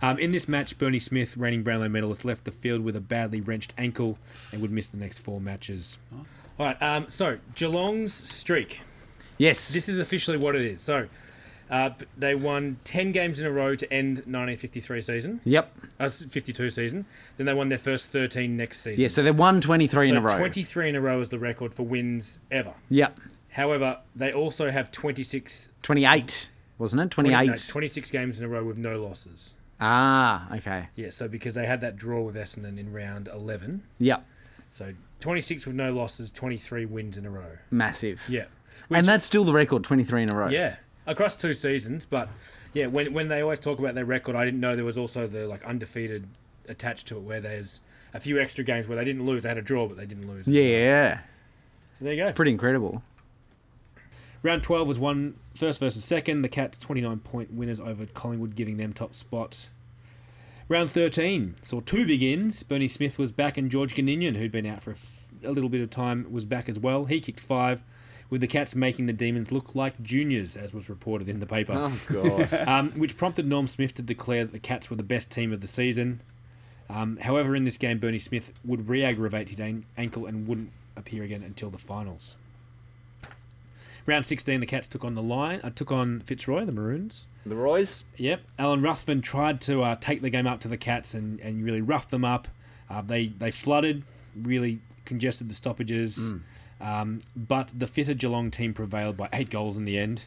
Um, 0.00 0.18
in 0.18 0.32
this 0.32 0.48
match, 0.48 0.78
Bernie 0.78 0.98
Smith, 1.00 1.36
reigning 1.36 1.62
Brownlow 1.62 1.88
medalist, 1.90 2.24
left 2.24 2.44
the 2.44 2.52
field 2.52 2.82
with 2.82 2.96
a 2.96 3.00
badly 3.00 3.40
wrenched 3.40 3.74
ankle 3.76 4.16
and 4.50 4.62
would 4.62 4.70
miss 4.70 4.88
the 4.88 4.96
next 4.96 5.18
four 5.18 5.40
matches. 5.42 5.98
All 6.58 6.66
right. 6.66 6.80
Um, 6.80 7.06
so 7.08 7.38
Geelong's 7.54 8.14
streak. 8.14 8.80
yes. 9.36 9.72
This 9.74 9.88
is 9.88 9.98
officially 9.98 10.38
what 10.38 10.54
it 10.56 10.62
is. 10.62 10.80
So 10.80 11.08
uh, 11.70 11.90
they 12.16 12.34
won 12.34 12.78
10 12.84 13.12
games 13.12 13.40
in 13.40 13.46
a 13.46 13.50
row 13.50 13.74
to 13.74 13.92
end 13.92 14.18
1953 14.18 15.02
season. 15.02 15.40
yep. 15.44 15.72
Uh, 16.00 16.08
52 16.08 16.70
season. 16.70 17.04
Then 17.36 17.46
they 17.46 17.54
won 17.54 17.68
their 17.68 17.78
first 17.78 18.08
13 18.08 18.56
next 18.56 18.80
season. 18.80 19.00
Yeah, 19.00 19.08
so 19.08 19.22
they 19.22 19.30
won 19.30 19.60
23 19.60 20.08
in 20.10 20.16
a 20.16 20.20
row. 20.20 20.36
23 20.36 20.90
in 20.90 20.96
a 20.96 21.00
row 21.00 21.20
is 21.20 21.28
the 21.28 21.38
record 21.38 21.74
for 21.74 21.82
wins 21.84 22.40
ever. 22.50 22.74
Yep. 22.90 23.18
However, 23.50 23.98
they 24.14 24.32
also 24.32 24.70
have 24.70 24.92
26, 24.92 25.72
28, 25.82 26.50
wasn't 26.78 27.02
it? 27.02 27.10
20 27.10 27.30
no, 27.30 27.54
26 27.56 28.10
games 28.10 28.38
in 28.38 28.46
a 28.46 28.48
row 28.48 28.64
with 28.64 28.78
no 28.78 29.02
losses. 29.02 29.54
Ah, 29.80 30.52
okay. 30.56 30.88
Yeah, 30.94 31.10
so 31.10 31.28
because 31.28 31.54
they 31.54 31.66
had 31.66 31.80
that 31.80 31.96
draw 31.96 32.22
with 32.22 32.34
Essendon 32.34 32.78
in 32.78 32.92
round 32.92 33.28
11. 33.28 33.82
Yep. 33.98 34.24
So 34.70 34.92
26 35.20 35.66
with 35.66 35.74
no 35.74 35.92
losses, 35.92 36.30
23 36.30 36.84
wins 36.86 37.16
in 37.16 37.26
a 37.26 37.30
row. 37.30 37.58
Massive. 37.70 38.22
Yeah. 38.28 38.44
and 38.90 39.06
that's 39.06 39.24
still 39.24 39.44
the 39.44 39.52
record, 39.52 39.84
23 39.84 40.24
in 40.24 40.30
a 40.30 40.36
row. 40.36 40.48
Yeah, 40.48 40.76
across 41.08 41.36
two 41.36 41.54
seasons. 41.54 42.06
But 42.06 42.28
yeah, 42.72 42.86
when 42.86 43.12
when 43.12 43.28
they 43.28 43.40
always 43.40 43.58
talk 43.58 43.78
about 43.80 43.94
their 43.96 44.04
record, 44.04 44.36
I 44.36 44.44
didn't 44.44 44.60
know 44.60 44.76
there 44.76 44.84
was 44.84 44.98
also 44.98 45.26
the 45.26 45.48
like 45.48 45.64
undefeated 45.64 46.26
attached 46.68 47.08
to 47.08 47.16
it, 47.16 47.22
where 47.22 47.40
there's 47.40 47.80
a 48.14 48.20
few 48.20 48.40
extra 48.40 48.62
games 48.62 48.86
where 48.86 48.96
they 48.96 49.04
didn't 49.04 49.24
lose. 49.26 49.42
They 49.42 49.48
had 49.48 49.58
a 49.58 49.62
draw, 49.62 49.88
but 49.88 49.96
they 49.96 50.06
didn't 50.06 50.28
lose. 50.28 50.46
Yeah. 50.46 51.18
So 51.98 52.04
there 52.04 52.14
you 52.14 52.22
go. 52.22 52.28
It's 52.28 52.36
pretty 52.36 52.52
incredible. 52.52 53.02
Round 54.42 54.62
12 54.62 54.86
was 54.86 55.00
one 55.00 55.34
first 55.54 55.80
versus 55.80 56.04
second. 56.04 56.42
The 56.42 56.48
Cats 56.48 56.78
29 56.78 57.18
point 57.20 57.52
winners 57.52 57.80
over 57.80 58.06
Collingwood, 58.06 58.54
giving 58.54 58.76
them 58.76 58.92
top 58.92 59.14
spot. 59.14 59.68
Round 60.68 60.90
13 60.90 61.56
saw 61.62 61.80
two 61.80 62.06
big 62.06 62.22
ins. 62.22 62.62
Bernie 62.62 62.88
Smith 62.88 63.18
was 63.18 63.32
back, 63.32 63.56
and 63.58 63.70
George 63.70 63.94
Goninon, 63.94 64.36
who'd 64.36 64.52
been 64.52 64.66
out 64.66 64.82
for 64.82 64.90
a, 64.90 64.94
f- 64.94 65.24
a 65.42 65.50
little 65.50 65.70
bit 65.70 65.80
of 65.80 65.90
time, 65.90 66.26
was 66.30 66.44
back 66.44 66.68
as 66.68 66.78
well. 66.78 67.06
He 67.06 67.20
kicked 67.20 67.40
five, 67.40 67.82
with 68.30 68.40
the 68.40 68.46
Cats 68.46 68.74
making 68.74 69.06
the 69.06 69.12
Demons 69.12 69.50
look 69.50 69.74
like 69.74 70.02
juniors, 70.02 70.56
as 70.56 70.74
was 70.74 70.88
reported 70.90 71.28
in 71.28 71.40
the 71.40 71.46
paper. 71.46 71.72
Oh, 71.74 72.00
God. 72.12 72.52
um, 72.68 72.90
which 72.92 73.16
prompted 73.16 73.46
Norm 73.46 73.66
Smith 73.66 73.94
to 73.94 74.02
declare 74.02 74.44
that 74.44 74.52
the 74.52 74.58
Cats 74.58 74.90
were 74.90 74.96
the 74.96 75.02
best 75.02 75.30
team 75.30 75.52
of 75.52 75.60
the 75.60 75.66
season. 75.66 76.20
Um, 76.90 77.18
however, 77.18 77.54
in 77.54 77.64
this 77.64 77.76
game, 77.76 77.98
Bernie 77.98 78.18
Smith 78.18 78.52
would 78.64 78.88
re 78.88 79.04
aggravate 79.04 79.48
his 79.48 79.60
an- 79.60 79.84
ankle 79.96 80.26
and 80.26 80.46
wouldn't 80.46 80.72
appear 80.96 81.22
again 81.22 81.42
until 81.42 81.70
the 81.70 81.78
finals. 81.78 82.36
Round 84.06 84.24
16, 84.24 84.60
the 84.60 84.66
Cats 84.66 84.88
took 84.88 85.04
on 85.04 85.14
the 85.14 85.22
line, 85.22 85.60
uh, 85.62 85.68
took 85.68 85.92
on 85.92 86.20
Fitzroy, 86.20 86.64
the 86.64 86.72
Maroons. 86.72 87.26
the 87.44 87.54
Roys? 87.54 88.04
Yep, 88.16 88.40
Alan 88.58 88.80
Ruthven 88.80 89.20
tried 89.20 89.60
to 89.62 89.82
uh, 89.82 89.96
take 89.96 90.22
the 90.22 90.30
game 90.30 90.46
up 90.46 90.60
to 90.60 90.68
the 90.68 90.78
Cats 90.78 91.12
and, 91.12 91.38
and 91.40 91.62
really 91.62 91.82
rough 91.82 92.08
them 92.08 92.24
up. 92.24 92.48
Uh, 92.88 93.02
they 93.02 93.26
they 93.26 93.50
flooded, 93.50 94.02
really 94.34 94.80
congested 95.04 95.50
the 95.50 95.54
stoppages, 95.54 96.32
um, 96.80 97.20
but 97.36 97.72
the 97.76 97.86
fitter 97.86 98.14
Geelong 98.14 98.50
team 98.50 98.72
prevailed 98.74 99.16
by 99.16 99.28
eight 99.32 99.50
goals 99.50 99.76
in 99.76 99.84
the 99.84 99.98
end. 99.98 100.24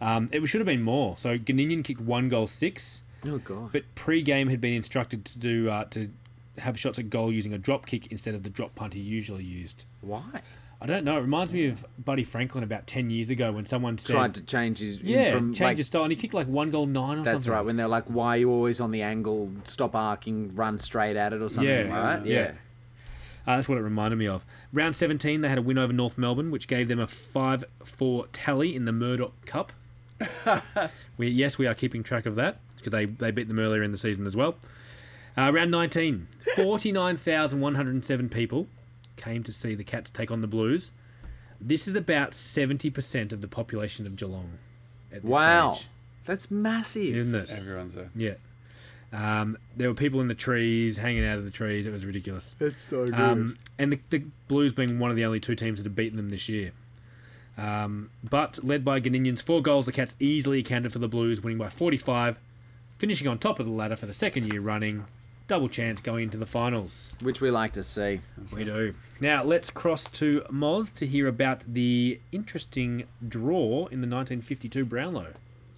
Um, 0.00 0.28
it 0.32 0.44
should 0.46 0.60
have 0.60 0.66
been 0.66 0.82
more. 0.82 1.16
So 1.16 1.38
Goninon 1.38 1.82
kicked 1.84 2.00
one 2.00 2.28
goal 2.28 2.46
six, 2.46 3.02
Oh, 3.24 3.38
God. 3.38 3.70
but 3.72 3.84
pre-game 3.94 4.48
had 4.48 4.60
been 4.60 4.74
instructed 4.74 5.24
to 5.24 5.38
do 5.38 5.70
uh, 5.70 5.84
to 5.86 6.10
have 6.58 6.78
shots 6.78 6.98
at 6.98 7.10
goal 7.10 7.32
using 7.32 7.52
a 7.52 7.58
drop 7.58 7.86
kick 7.86 8.08
instead 8.08 8.34
of 8.34 8.42
the 8.42 8.50
drop 8.50 8.74
punt 8.74 8.94
he 8.94 9.00
usually 9.00 9.44
used. 9.44 9.84
Why? 10.00 10.42
I 10.80 10.86
don't 10.86 11.04
know. 11.04 11.16
It 11.16 11.20
reminds 11.22 11.52
me 11.52 11.68
of 11.68 11.86
Buddy 12.04 12.24
Franklin 12.24 12.62
about 12.62 12.86
ten 12.86 13.08
years 13.08 13.30
ago 13.30 13.52
when 13.52 13.64
someone 13.64 13.96
said, 13.96 14.12
Tried 14.12 14.34
to 14.34 14.42
change 14.42 14.80
his. 14.80 14.98
"Yeah, 14.98 15.30
from, 15.30 15.54
change 15.54 15.60
like, 15.60 15.76
his 15.78 15.86
style," 15.86 16.02
and 16.02 16.12
he 16.12 16.16
kicked 16.16 16.34
like 16.34 16.46
one 16.48 16.70
goal 16.70 16.84
nine 16.84 17.20
or 17.20 17.22
That's 17.22 17.26
something. 17.26 17.32
That's 17.38 17.48
right. 17.48 17.64
When 17.64 17.76
they're 17.76 17.88
like, 17.88 18.04
"Why 18.06 18.34
are 18.34 18.36
you 18.36 18.50
always 18.50 18.80
on 18.80 18.90
the 18.90 19.00
angle? 19.00 19.50
Stop 19.64 19.94
arcing, 19.94 20.54
run 20.54 20.78
straight 20.78 21.16
at 21.16 21.32
it, 21.32 21.40
or 21.40 21.48
something." 21.48 21.70
Yeah, 21.72 22.16
right? 22.16 22.26
yeah. 22.26 22.52
Uh, 23.46 23.56
that's 23.56 23.68
what 23.68 23.76
it 23.78 23.82
reminded 23.82 24.16
me 24.18 24.26
of. 24.26 24.44
Round 24.72 24.96
17, 24.96 25.40
they 25.42 25.48
had 25.48 25.58
a 25.58 25.62
win 25.62 25.76
over 25.78 25.92
North 25.92 26.16
Melbourne, 26.16 26.50
which 26.50 26.66
gave 26.68 26.88
them 26.88 26.98
a 26.98 27.06
5 27.06 27.64
4 27.84 28.26
tally 28.32 28.74
in 28.74 28.84
the 28.86 28.92
Murdoch 28.92 29.32
Cup. 29.44 29.72
we, 31.18 31.28
yes, 31.28 31.58
we 31.58 31.66
are 31.66 31.74
keeping 31.74 32.02
track 32.02 32.24
of 32.26 32.36
that 32.36 32.58
because 32.76 32.92
they, 32.92 33.04
they 33.04 33.30
beat 33.30 33.48
them 33.48 33.58
earlier 33.58 33.82
in 33.82 33.92
the 33.92 33.98
season 33.98 34.24
as 34.26 34.36
well. 34.36 34.56
Uh, 35.36 35.50
round 35.52 35.70
19, 35.70 36.28
49,107 36.56 38.28
people 38.28 38.66
came 39.16 39.42
to 39.42 39.52
see 39.52 39.74
the 39.74 39.84
Cats 39.84 40.10
take 40.10 40.30
on 40.30 40.40
the 40.40 40.46
Blues. 40.46 40.92
This 41.60 41.86
is 41.88 41.96
about 41.96 42.32
70% 42.32 43.32
of 43.32 43.40
the 43.40 43.48
population 43.48 44.06
of 44.06 44.16
Geelong 44.16 44.58
at 45.12 45.22
this 45.22 45.30
Wow, 45.30 45.72
stage, 45.72 45.88
that's 46.24 46.50
massive. 46.50 47.16
isn't 47.16 47.34
it? 47.34 47.50
everyone's 47.50 47.94
there. 47.94 48.10
Yeah. 48.14 48.34
Um, 49.14 49.58
there 49.76 49.88
were 49.88 49.94
people 49.94 50.20
in 50.20 50.28
the 50.28 50.34
trees, 50.34 50.96
hanging 50.96 51.24
out 51.24 51.38
of 51.38 51.44
the 51.44 51.50
trees. 51.50 51.86
It 51.86 51.92
was 51.92 52.04
ridiculous. 52.04 52.54
That's 52.58 52.82
so 52.82 53.04
good. 53.04 53.14
Um, 53.14 53.54
and 53.78 53.92
the, 53.92 54.00
the 54.10 54.24
Blues 54.48 54.72
being 54.72 54.98
one 54.98 55.10
of 55.10 55.16
the 55.16 55.24
only 55.24 55.38
two 55.38 55.54
teams 55.54 55.78
that 55.78 55.86
have 55.86 55.94
beaten 55.94 56.16
them 56.16 56.30
this 56.30 56.48
year. 56.48 56.72
Um, 57.56 58.10
but 58.28 58.58
led 58.64 58.84
by 58.84 59.00
Goninon's 59.00 59.40
four 59.40 59.62
goals, 59.62 59.86
the 59.86 59.92
Cats 59.92 60.16
easily 60.18 60.58
accounted 60.60 60.92
for 60.92 60.98
the 60.98 61.06
Blues, 61.06 61.40
winning 61.40 61.58
by 61.58 61.68
45, 61.68 62.40
finishing 62.98 63.28
on 63.28 63.38
top 63.38 63.60
of 63.60 63.66
the 63.66 63.72
ladder 63.72 63.94
for 63.94 64.06
the 64.06 64.12
second 64.12 64.52
year 64.52 64.60
running. 64.60 65.04
Double 65.46 65.68
chance 65.68 66.00
going 66.00 66.24
into 66.24 66.38
the 66.38 66.46
finals. 66.46 67.12
Which 67.22 67.40
we 67.40 67.50
like 67.50 67.72
to 67.74 67.84
see. 67.84 68.20
We 68.52 68.64
do. 68.64 68.94
Now 69.20 69.44
let's 69.44 69.70
cross 69.70 70.08
to 70.12 70.40
Moz 70.50 70.92
to 70.94 71.06
hear 71.06 71.28
about 71.28 71.62
the 71.68 72.18
interesting 72.32 73.04
draw 73.28 73.86
in 73.86 74.00
the 74.00 74.08
1952 74.08 74.86
Brownlow. 74.86 75.34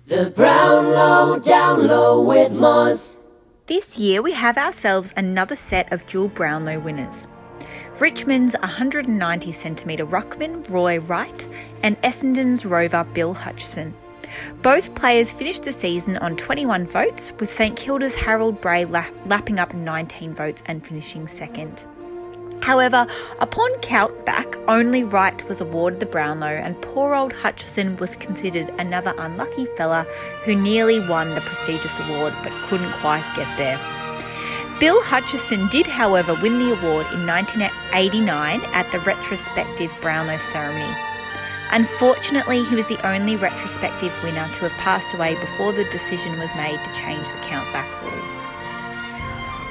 The 0.07 0.33
Brownlow 0.35 1.41
Down 1.41 1.87
Low 1.89 2.23
with 2.23 2.53
Moz. 2.53 3.19
This 3.67 3.99
year 3.99 4.23
we 4.23 4.31
have 4.31 4.59
ourselves 4.59 5.13
another 5.17 5.57
set 5.57 5.93
of 5.93 6.07
dual 6.07 6.29
Brownlow 6.29 6.79
winners. 6.79 7.27
Richmond's 7.99 8.55
190 8.61 9.51
centimetre 9.51 10.07
ruckman 10.07 10.71
Roy 10.71 11.01
Wright 11.01 11.49
and 11.83 12.01
Essendon's 12.03 12.65
rover 12.65 13.03
Bill 13.13 13.35
Hutchison. 13.35 13.93
Both 14.63 14.95
players 14.95 15.33
finished 15.33 15.65
the 15.65 15.73
season 15.73 16.17
on 16.19 16.37
21 16.37 16.87
votes, 16.87 17.33
with 17.41 17.53
St 17.53 17.77
Kilda's 17.77 18.15
Harold 18.15 18.61
Bray 18.61 18.85
lap- 18.85 19.13
lapping 19.25 19.59
up 19.59 19.75
19 19.75 20.33
votes 20.33 20.63
and 20.67 20.87
finishing 20.87 21.27
second. 21.27 21.87
However, 22.67 23.07
upon 23.39 23.73
count 23.77 24.27
back, 24.27 24.57
only 24.67 25.05
Wright 25.05 25.47
was 25.47 25.61
awarded 25.61 26.01
the 26.01 26.07
Brownlow, 26.07 26.49
and 26.49 26.83
poor 26.83 27.15
old 27.15 27.33
Hutchison 27.33 27.97
was 27.99 28.17
considered 28.17 28.71
another 28.71 29.15
unlucky 29.19 29.67
fella 29.77 30.03
who 30.43 30.57
nearly 30.57 30.99
won 30.99 31.37
the 31.37 31.43
prestigious 31.43 32.01
award 32.01 32.35
but 32.43 32.51
couldn't 32.67 32.91
quite 32.95 33.23
get 33.37 33.47
there. 33.57 33.79
Bill 34.81 35.01
Hutchison 35.01 35.69
did, 35.69 35.87
however, 35.87 36.35
win 36.43 36.59
the 36.59 36.73
award 36.73 37.07
in 37.13 37.25
1989 37.25 38.61
at 38.75 38.91
the 38.91 38.99
retrospective 38.99 39.95
Brownlow 40.01 40.39
ceremony. 40.39 40.93
Unfortunately, 41.71 42.65
he 42.65 42.75
was 42.75 42.87
the 42.87 43.07
only 43.07 43.37
retrospective 43.37 44.13
winner 44.25 44.49
to 44.55 44.69
have 44.69 44.73
passed 44.73 45.15
away 45.15 45.37
before 45.37 45.73
the 45.73 45.85
decision 45.85 46.37
was 46.41 46.53
made 46.57 46.81
to 46.83 47.01
change 47.01 47.29
the 47.29 47.39
count 47.43 47.73
back 47.73 47.87
rule. 48.03 48.26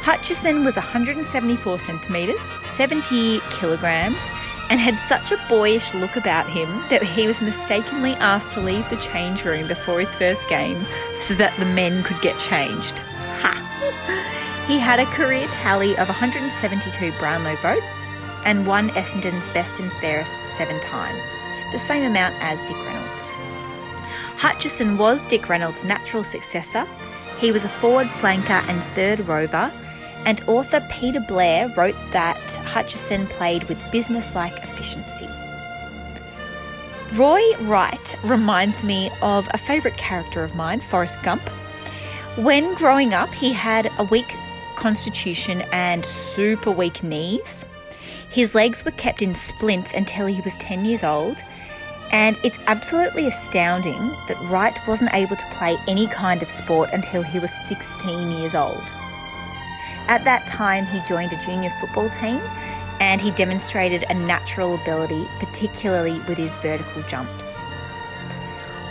Hutchison 0.05 0.63
was 0.63 0.75
174 0.75 1.79
centimetres, 1.79 2.53
70 2.61 3.39
kilograms, 3.49 4.29
and 4.69 4.79
had 4.79 4.99
such 4.99 5.31
a 5.31 5.41
boyish 5.49 5.95
look 5.95 6.15
about 6.15 6.47
him 6.47 6.69
that 6.91 7.01
he 7.01 7.25
was 7.25 7.41
mistakenly 7.41 8.11
asked 8.17 8.51
to 8.51 8.61
leave 8.61 8.87
the 8.91 8.97
change 8.97 9.43
room 9.45 9.67
before 9.67 9.99
his 9.99 10.13
first 10.13 10.47
game 10.47 10.85
so 11.19 11.33
that 11.33 11.57
the 11.57 11.65
men 11.65 12.03
could 12.03 12.21
get 12.21 12.37
changed. 12.37 12.99
Ha! 13.41 13.57
He 14.67 14.77
had 14.77 14.99
a 14.99 15.05
career 15.05 15.47
tally 15.47 15.97
of 15.97 16.07
172 16.07 17.11
Brownlow 17.17 17.55
votes 17.55 18.05
and 18.45 18.67
won 18.67 18.91
Essendon's 18.91 19.49
best 19.49 19.79
and 19.79 19.91
fairest 19.93 20.45
seven 20.45 20.79
times, 20.81 21.35
the 21.71 21.79
same 21.79 22.03
amount 22.03 22.35
as 22.41 22.61
Dick 22.61 22.77
Reynolds. 22.85 23.29
Hutchison 24.37 24.99
was 24.99 25.25
Dick 25.25 25.49
Reynolds' 25.49 25.83
natural 25.83 26.23
successor. 26.23 26.85
He 27.39 27.51
was 27.51 27.65
a 27.65 27.69
forward 27.69 28.05
flanker 28.05 28.63
and 28.69 28.83
third 28.93 29.27
rover, 29.27 29.73
and 30.25 30.43
author 30.47 30.85
Peter 30.89 31.19
Blair 31.19 31.69
wrote 31.69 31.95
that 32.11 32.51
Hutchison 32.65 33.27
played 33.27 33.63
with 33.65 33.91
businesslike 33.91 34.57
efficiency. 34.63 35.29
Roy 37.13 37.41
Wright 37.61 38.17
reminds 38.25 38.83
me 38.83 39.09
of 39.21 39.47
a 39.53 39.57
favourite 39.57 39.95
character 39.95 40.43
of 40.43 40.55
mine, 40.55 40.81
Forrest 40.81 41.21
Gump. 41.21 41.47
When 42.35 42.73
growing 42.73 43.13
up, 43.13 43.33
he 43.33 43.53
had 43.53 43.89
a 43.99 44.03
weak 44.05 44.35
constitution 44.75 45.61
and 45.71 46.03
super 46.05 46.71
weak 46.71 47.03
knees. 47.03 47.65
His 48.29 48.53
legs 48.53 48.83
were 48.83 48.91
kept 48.91 49.21
in 49.21 49.33
splints 49.35 49.93
until 49.93 50.25
he 50.25 50.41
was 50.41 50.57
10 50.57 50.83
years 50.83 51.03
old, 51.03 51.41
and 52.11 52.37
it's 52.43 52.59
absolutely 52.67 53.27
astounding 53.27 54.09
that 54.27 54.37
Wright 54.49 54.77
wasn't 54.87 55.13
able 55.13 55.37
to 55.37 55.45
play 55.51 55.77
any 55.87 56.07
kind 56.07 56.43
of 56.43 56.49
sport 56.49 56.89
until 56.91 57.21
he 57.21 57.39
was 57.39 57.53
16 57.69 58.31
years 58.31 58.55
old. 58.55 58.93
At 60.07 60.23
that 60.25 60.45
time, 60.47 60.85
he 60.85 61.01
joined 61.01 61.33
a 61.33 61.37
junior 61.37 61.71
football 61.81 62.09
team 62.09 62.41
and 62.99 63.19
he 63.19 63.31
demonstrated 63.31 64.03
a 64.09 64.13
natural 64.13 64.75
ability, 64.75 65.27
particularly 65.39 66.19
with 66.27 66.37
his 66.37 66.57
vertical 66.57 67.01
jumps. 67.03 67.57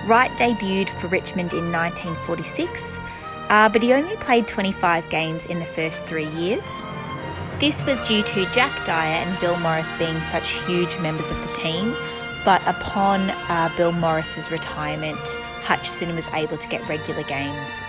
Wright 0.07 0.31
debuted 0.33 0.91
for 0.91 1.07
Richmond 1.07 1.55
in 1.55 1.73
1946, 1.73 2.99
uh, 3.49 3.69
but 3.71 3.83
he 3.83 3.93
only 3.93 4.17
played 4.17 4.47
25 4.47 5.09
games 5.09 5.47
in 5.47 5.59
the 5.59 5.65
first 5.65 6.05
three 6.05 6.29
years. 6.29 6.83
This 7.59 7.85
was 7.87 8.07
due 8.07 8.23
to 8.23 8.45
Jack 8.53 8.85
Dyer 8.85 9.25
and 9.25 9.41
Bill 9.41 9.59
Morris 9.61 9.93
being 9.93 10.21
such 10.21 10.63
huge 10.67 10.99
members 10.99 11.31
of 11.31 11.41
the 11.47 11.53
team, 11.55 11.95
but 12.45 12.61
upon 12.67 13.31
uh, 13.31 13.73
Bill 13.77 13.93
Morris's 13.93 14.51
retirement, 14.51 15.19
Hutchison 15.63 16.15
was 16.15 16.29
able 16.35 16.59
to 16.59 16.69
get 16.69 16.87
regular 16.89 17.23
games. 17.23 17.81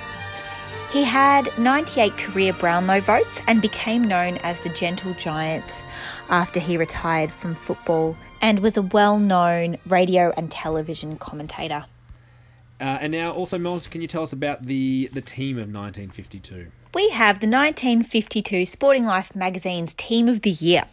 He 0.95 1.03
had 1.03 1.51
98 1.59 2.17
career 2.17 2.53
Brownlow 2.53 3.01
votes 3.01 3.41
and 3.47 3.61
became 3.61 4.05
known 4.05 4.37
as 4.43 4.61
the 4.61 4.69
Gentle 4.69 5.13
Giant 5.15 5.83
after 6.29 6.57
he 6.57 6.77
retired 6.77 7.33
from 7.33 7.53
football 7.53 8.15
and 8.41 8.59
was 8.61 8.77
a 8.77 8.81
well 8.81 9.19
known 9.19 9.77
radio 9.85 10.31
and 10.37 10.49
television 10.49 11.17
commentator. 11.17 11.83
Uh, 12.79 12.99
and 13.01 13.11
now, 13.11 13.33
also, 13.33 13.57
Miles, 13.57 13.87
can 13.87 14.01
you 14.01 14.07
tell 14.07 14.23
us 14.23 14.31
about 14.31 14.67
the, 14.67 15.09
the 15.11 15.19
team 15.19 15.57
of 15.57 15.67
1952? 15.67 16.71
We 16.93 17.09
have 17.09 17.41
the 17.41 17.47
1952 17.47 18.65
Sporting 18.65 19.03
Life 19.03 19.35
magazine's 19.35 19.93
Team 19.95 20.29
of 20.29 20.43
the 20.43 20.51
Year. 20.51 20.85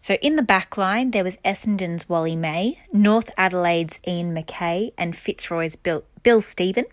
So 0.00 0.14
in 0.22 0.36
the 0.36 0.42
back 0.42 0.78
line, 0.78 1.10
there 1.10 1.24
was 1.24 1.36
Essendon's 1.44 2.08
Wally 2.08 2.36
May, 2.36 2.80
North 2.90 3.28
Adelaide's 3.36 3.98
Ian 4.08 4.34
McKay, 4.34 4.94
and 4.96 5.14
Fitzroy's 5.14 5.76
Bill, 5.76 6.04
Bill 6.22 6.40
Stephen. 6.40 6.86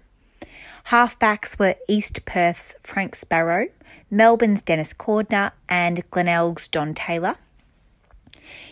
Halfbacks 0.90 1.60
were 1.60 1.76
East 1.88 2.26
Perth's 2.26 2.74
Frank 2.82 3.16
Sparrow, 3.16 3.68
Melbourne's 4.10 4.64
Dennis 4.64 4.92
Cordner, 4.92 5.52
and 5.70 6.10
Glenelg's 6.10 6.68
Don 6.68 6.96
Taylor. 6.96 7.36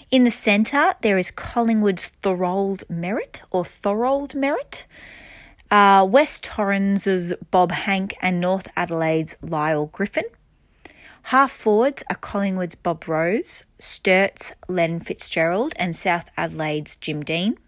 In 0.09 0.23
the 0.23 0.31
centre, 0.31 0.95
there 1.01 1.19
is 1.19 1.29
Collingwood's 1.29 2.07
Thorold 2.23 2.85
Merritt 2.89 3.43
or 3.51 3.63
Thorold 3.63 4.33
Merritt, 4.33 4.87
uh, 5.69 6.07
West 6.09 6.43
Torrens' 6.43 7.33
Bob 7.51 7.71
Hank, 7.71 8.15
and 8.19 8.41
North 8.41 8.67
Adelaide's 8.75 9.37
Lyle 9.43 9.85
Griffin. 9.85 10.25
Half 11.25 11.51
forwards 11.51 12.03
are 12.09 12.15
Collingwood's 12.15 12.73
Bob 12.73 13.07
Rose, 13.07 13.63
Sturt's 13.77 14.53
Len 14.67 14.99
Fitzgerald, 15.01 15.73
and 15.75 15.95
South 15.95 16.31
Adelaide's 16.35 16.95
Jim 16.95 17.23
Dean. 17.23 17.59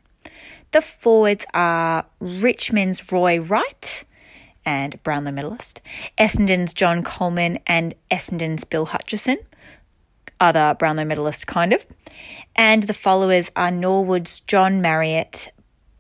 The 0.72 0.82
forwards 0.82 1.46
are 1.54 2.06
Richmond's 2.20 3.12
Roy 3.12 3.40
Wright 3.40 4.06
and 4.66 5.02
Brownlow 5.04 5.32
medalist, 5.32 5.82
Essendon's 6.18 6.74
John 6.74 7.04
Coleman, 7.04 7.60
and 7.66 7.96
Essendon's 8.12 8.64
Bill 8.64 8.86
Hutchison, 8.86 9.38
other 10.40 10.76
Brownlow 10.78 11.06
medalist 11.06 11.48
kind 11.48 11.74
of. 11.74 11.86
And 12.56 12.84
the 12.84 12.94
followers 12.94 13.52
are 13.56 13.72
Norwood's 13.72 14.42
John 14.42 14.82
Marriott, 14.82 15.50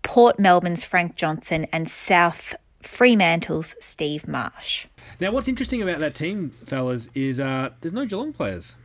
Port 0.03 0.39
Melbourne's 0.39 0.83
Frank 0.83 1.15
Johnson, 1.15 1.65
and 1.71 1.89
South 1.89 2.55
Fremantle's 2.81 3.75
Steve 3.79 4.27
Marsh. 4.27 4.87
Now, 5.19 5.31
what's 5.31 5.47
interesting 5.47 5.81
about 5.81 5.99
that 5.99 6.15
team, 6.15 6.49
fellas, 6.65 7.09
is 7.13 7.39
uh, 7.39 7.71
there's 7.81 7.93
no 7.93 8.05
Geelong 8.05 8.33
players. 8.33 8.77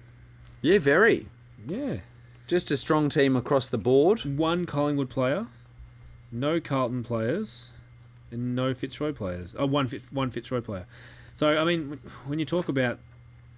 Yeah, 0.63 0.79
very. 0.79 1.29
Yeah. 1.67 1.99
Just 2.47 2.71
a 2.71 2.77
strong 2.77 3.09
team 3.09 3.37
across 3.37 3.69
the 3.69 3.79
board. 3.79 4.39
One 4.39 4.67
Collingwood 4.67 5.11
player, 5.11 5.47
no 6.31 6.61
Carlton 6.61 7.03
players, 7.03 7.71
and 8.35 8.55
no 8.55 8.75
Fitzroy 8.75 9.13
players. 9.13 9.55
Oh, 9.59 9.67
one, 9.67 9.89
Fitz, 9.89 10.05
one 10.13 10.31
Fitzroy 10.31 10.61
player. 10.61 10.87
So, 11.35 11.49
I 11.57 11.65
mean, 11.65 11.99
when 12.27 12.39
you 12.39 12.45
talk 12.45 12.69
about. 12.69 12.99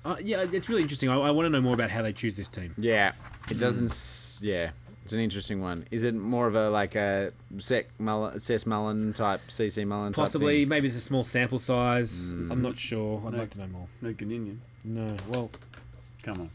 Uh, 0.04 0.16
yeah, 0.22 0.46
it's 0.52 0.68
really 0.68 0.82
interesting. 0.82 1.08
I, 1.08 1.16
I 1.16 1.30
want 1.32 1.46
to 1.46 1.50
know 1.50 1.60
more 1.60 1.74
about 1.74 1.90
how 1.90 2.00
they 2.02 2.12
choose 2.12 2.36
this 2.36 2.48
team. 2.48 2.72
Yeah, 2.78 3.12
it 3.50 3.58
doesn't. 3.58 3.86
s 3.90 4.38
Yeah, 4.40 4.70
it's 5.02 5.12
an 5.12 5.18
interesting 5.18 5.60
one. 5.60 5.84
Is 5.90 6.04
it 6.04 6.14
more 6.14 6.46
of 6.46 6.54
a 6.54 6.70
like 6.70 6.94
a 6.94 7.32
Sec 7.58 7.86
Mullen, 7.98 8.38
Cess 8.38 8.66
Mullen 8.66 9.12
type, 9.14 9.40
CC 9.48 9.84
Mullen 9.84 10.12
type 10.12 10.22
Possibly, 10.22 10.62
thing? 10.62 10.68
maybe 10.68 10.86
it's 10.86 10.96
a 10.96 11.00
small 11.00 11.24
sample 11.24 11.58
size. 11.58 12.30
I'm 12.32 12.62
not 12.62 12.76
sure. 12.78 13.20
I'd 13.26 13.32
No. 13.32 13.38
like 13.40 13.50
to 13.50 13.58
know 13.58 13.66
more. 13.66 13.88
No 14.00 14.12
Goninon. 14.12 14.58
No, 14.84 15.16
well, 15.28 15.50
Come 16.22 16.40
on. 16.42 16.50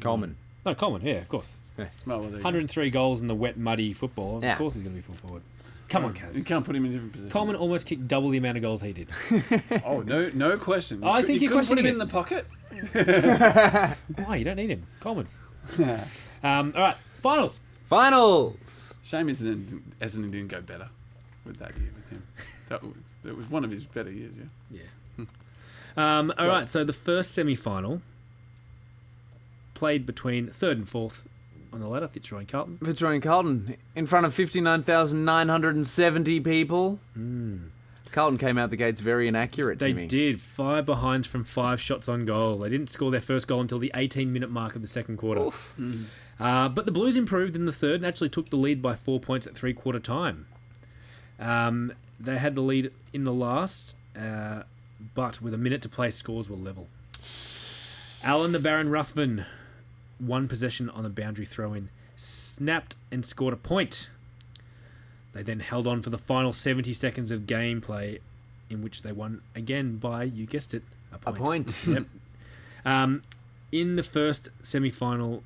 Coleman. 0.00 0.36
no, 0.64 0.74
Coleman, 0.74 1.02
yeah, 1.06 1.14
of 1.16 1.28
course. 1.28 1.60
Oh, 1.78 1.86
well, 2.06 2.20
there 2.20 2.30
you 2.30 2.36
go. 2.38 2.42
103 2.42 2.90
goals 2.90 3.20
in 3.20 3.26
the 3.26 3.34
wet, 3.34 3.56
muddy 3.58 3.92
football. 3.92 4.40
Yeah. 4.42 4.52
Of 4.52 4.58
course 4.58 4.74
he's 4.74 4.82
going 4.82 4.94
to 4.94 5.02
be 5.02 5.02
full 5.02 5.14
forward. 5.16 5.42
Come 5.90 6.04
on, 6.04 6.16
You 6.32 6.44
can't 6.44 6.64
put 6.64 6.74
him 6.76 6.84
in 6.84 6.90
a 6.92 6.94
different 6.94 7.12
positions. 7.12 7.32
Coleman 7.32 7.56
almost 7.56 7.86
kicked 7.86 8.06
double 8.08 8.30
the 8.30 8.38
amount 8.38 8.56
of 8.56 8.62
goals 8.62 8.80
he 8.80 8.92
did. 8.92 9.10
Oh 9.84 10.00
no, 10.00 10.30
no 10.34 10.56
question. 10.56 11.02
I 11.04 11.20
cou- 11.20 11.26
think 11.26 11.42
you 11.42 11.50
you're 11.50 11.60
couldn't 11.60 11.76
put 11.76 11.78
him 11.78 11.84
questioning 11.84 11.86
in 11.86 12.00
it. 12.00 12.04
the 12.04 12.12
pocket. 12.12 12.46
Why? 14.26 14.36
You 14.36 14.44
don't 14.44 14.56
need 14.56 14.70
him. 14.70 14.86
Coleman. 15.00 15.26
um, 16.42 16.72
all 16.76 16.82
right, 16.82 16.96
finals. 17.20 17.60
Finals. 17.88 18.94
Shame 19.02 19.26
Essendon, 19.28 19.80
Essendon 20.00 20.30
didn't 20.30 20.48
go 20.48 20.60
better 20.60 20.88
with 21.44 21.58
that 21.58 21.76
year 21.76 21.90
with 21.94 22.08
him. 22.10 22.22
That 22.68 22.82
was, 22.82 22.92
that 23.24 23.36
was 23.36 23.50
one 23.50 23.64
of 23.64 23.70
his 23.72 23.84
better 23.84 24.10
years. 24.12 24.36
Yeah. 24.70 24.82
Um, 25.96 26.32
all 26.38 26.46
right, 26.46 26.68
so 26.68 26.84
the 26.84 26.92
first 26.92 27.32
semi 27.32 27.56
final 27.56 28.00
played 29.74 30.06
between 30.06 30.46
third 30.46 30.76
and 30.78 30.88
fourth 30.88 31.24
on 31.72 31.80
the 31.80 31.88
ladder, 31.88 32.08
Fitzroy 32.08 32.40
and 32.40 32.48
Carlton. 32.48 32.78
Fitzroy 32.78 33.14
and 33.14 33.22
Carlton 33.22 33.76
in 33.94 34.06
front 34.06 34.26
of 34.26 34.34
59,970 34.34 36.40
people. 36.40 36.98
Carlton 38.12 38.38
came 38.38 38.58
out 38.58 38.70
the 38.70 38.76
gates 38.76 39.00
very 39.00 39.28
inaccurate, 39.28 39.78
They 39.78 39.88
Jimmy. 39.92 40.06
did 40.08 40.40
five 40.40 40.84
behinds 40.84 41.28
from 41.28 41.44
five 41.44 41.80
shots 41.80 42.08
on 42.08 42.24
goal. 42.24 42.58
They 42.58 42.68
didn't 42.68 42.90
score 42.90 43.10
their 43.12 43.20
first 43.20 43.46
goal 43.46 43.60
until 43.60 43.78
the 43.78 43.92
18 43.94 44.32
minute 44.32 44.50
mark 44.50 44.74
of 44.74 44.82
the 44.82 44.88
second 44.88 45.16
quarter. 45.18 45.48
Uh, 46.40 46.68
but 46.68 46.86
the 46.86 46.92
Blues 46.92 47.16
improved 47.16 47.54
in 47.54 47.66
the 47.66 47.72
third 47.72 47.96
and 47.96 48.06
actually 48.06 48.30
took 48.30 48.48
the 48.50 48.56
lead 48.56 48.82
by 48.82 48.96
four 48.96 49.20
points 49.20 49.46
at 49.46 49.54
three 49.54 49.72
quarter 49.74 50.00
time. 50.00 50.46
Um, 51.38 51.92
they 52.18 52.36
had 52.38 52.54
the 52.56 52.62
lead 52.62 52.90
in 53.12 53.22
the 53.24 53.32
last, 53.32 53.94
uh, 54.18 54.62
but 55.14 55.40
with 55.40 55.54
a 55.54 55.58
minute 55.58 55.80
to 55.82 55.88
play, 55.88 56.10
scores 56.10 56.50
were 56.50 56.56
level. 56.56 56.88
Alan 58.24 58.50
the 58.52 58.58
Baron 58.58 58.88
Ruthven, 58.90 59.44
one 60.20 60.48
possession 60.48 60.90
on 60.90 61.04
a 61.04 61.08
boundary 61.08 61.46
throw 61.46 61.72
in, 61.72 61.88
snapped 62.16 62.96
and 63.10 63.24
scored 63.24 63.54
a 63.54 63.56
point. 63.56 64.10
They 65.32 65.42
then 65.42 65.60
held 65.60 65.86
on 65.86 66.02
for 66.02 66.10
the 66.10 66.18
final 66.18 66.52
70 66.52 66.92
seconds 66.92 67.30
of 67.30 67.42
gameplay, 67.42 68.20
in 68.68 68.82
which 68.82 69.02
they 69.02 69.12
won 69.12 69.42
again 69.54 69.96
by, 69.96 70.24
you 70.24 70.46
guessed 70.46 70.74
it, 70.74 70.82
a 71.12 71.18
point. 71.18 71.36
A 71.36 71.40
point. 71.40 71.84
yep. 71.88 72.04
Um, 72.84 73.22
in 73.72 73.96
the 73.96 74.02
first 74.02 74.48
semi 74.62 74.90
final, 74.90 75.42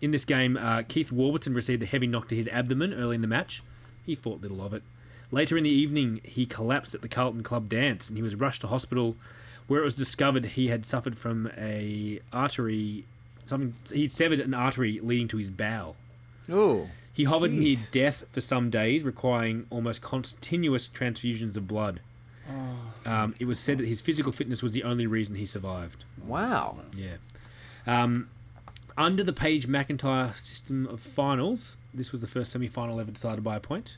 in 0.00 0.10
this 0.10 0.24
game, 0.24 0.56
uh, 0.56 0.82
Keith 0.86 1.12
Warburton 1.12 1.54
received 1.54 1.82
a 1.82 1.86
heavy 1.86 2.06
knock 2.06 2.28
to 2.28 2.36
his 2.36 2.48
abdomen 2.48 2.94
early 2.94 3.16
in 3.16 3.20
the 3.20 3.28
match. 3.28 3.62
He 4.06 4.14
thought 4.14 4.40
little 4.40 4.62
of 4.62 4.72
it. 4.72 4.82
Later 5.30 5.58
in 5.58 5.64
the 5.64 5.70
evening, 5.70 6.20
he 6.24 6.46
collapsed 6.46 6.94
at 6.94 7.02
the 7.02 7.08
Carlton 7.08 7.42
Club 7.42 7.68
dance 7.68 8.08
and 8.08 8.16
he 8.16 8.22
was 8.22 8.34
rushed 8.34 8.62
to 8.62 8.68
hospital 8.68 9.16
where 9.66 9.80
it 9.80 9.84
was 9.84 9.94
discovered 9.94 10.44
he 10.46 10.68
had 10.68 10.86
suffered 10.86 11.18
from 11.18 11.50
a 11.56 12.20
artery, 12.32 13.04
something, 13.48 13.74
he'd 13.92 14.12
severed 14.12 14.40
an 14.40 14.54
artery 14.54 15.00
leading 15.02 15.28
to 15.28 15.36
his 15.36 15.50
bowel. 15.50 15.96
Ooh. 16.50 16.88
He 17.12 17.24
hovered 17.24 17.50
Jeez. 17.50 17.58
near 17.58 17.76
death 17.90 18.24
for 18.30 18.40
some 18.40 18.70
days, 18.70 19.02
requiring 19.02 19.66
almost 19.70 20.02
continuous 20.02 20.88
transfusions 20.88 21.56
of 21.56 21.66
blood. 21.66 22.00
Um, 23.04 23.34
it 23.38 23.46
was 23.46 23.58
said 23.58 23.78
that 23.78 23.86
his 23.86 24.00
physical 24.00 24.32
fitness 24.32 24.62
was 24.62 24.72
the 24.72 24.82
only 24.84 25.06
reason 25.06 25.34
he 25.34 25.44
survived. 25.44 26.04
Wow. 26.24 26.78
Yeah. 26.94 27.16
Um, 27.86 28.28
under 28.96 29.22
the 29.22 29.32
Page 29.32 29.68
McIntyre 29.68 30.32
system 30.34 30.86
of 30.86 31.00
finals, 31.00 31.76
this 31.92 32.12
was 32.12 32.20
the 32.20 32.26
first 32.26 32.52
semi 32.52 32.68
final 32.68 33.00
ever 33.00 33.10
decided 33.10 33.44
by 33.44 33.56
a 33.56 33.60
point. 33.60 33.96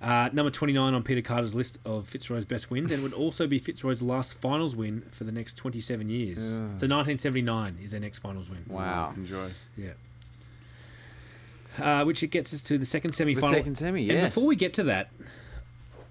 Uh, 0.00 0.28
number 0.32 0.50
29 0.50 0.94
on 0.94 1.02
Peter 1.02 1.22
Carter's 1.22 1.54
list 1.54 1.78
of 1.84 2.06
Fitzroy's 2.08 2.44
best 2.44 2.70
wins, 2.70 2.92
and 2.92 3.02
would 3.02 3.12
also 3.12 3.46
be 3.46 3.58
Fitzroy's 3.58 4.02
last 4.02 4.38
finals 4.38 4.74
win 4.74 5.02
for 5.10 5.24
the 5.24 5.32
next 5.32 5.54
27 5.54 6.08
years. 6.08 6.38
Yeah. 6.38 6.56
So 6.56 6.86
1979 6.86 7.78
is 7.82 7.90
their 7.92 8.00
next 8.00 8.20
finals 8.20 8.50
win. 8.50 8.64
Wow. 8.68 9.12
Enjoy. 9.16 9.50
Yeah. 9.76 9.90
Uh, 11.80 12.04
which 12.04 12.22
it 12.22 12.28
gets 12.28 12.52
us 12.52 12.62
to 12.62 12.78
the 12.78 12.86
second 12.86 13.14
semi 13.14 13.34
final. 13.34 13.50
second 13.50 13.76
semi, 13.76 14.08
And 14.10 14.22
before 14.34 14.46
we 14.48 14.56
get 14.56 14.74
to 14.74 14.84
that, 14.84 15.10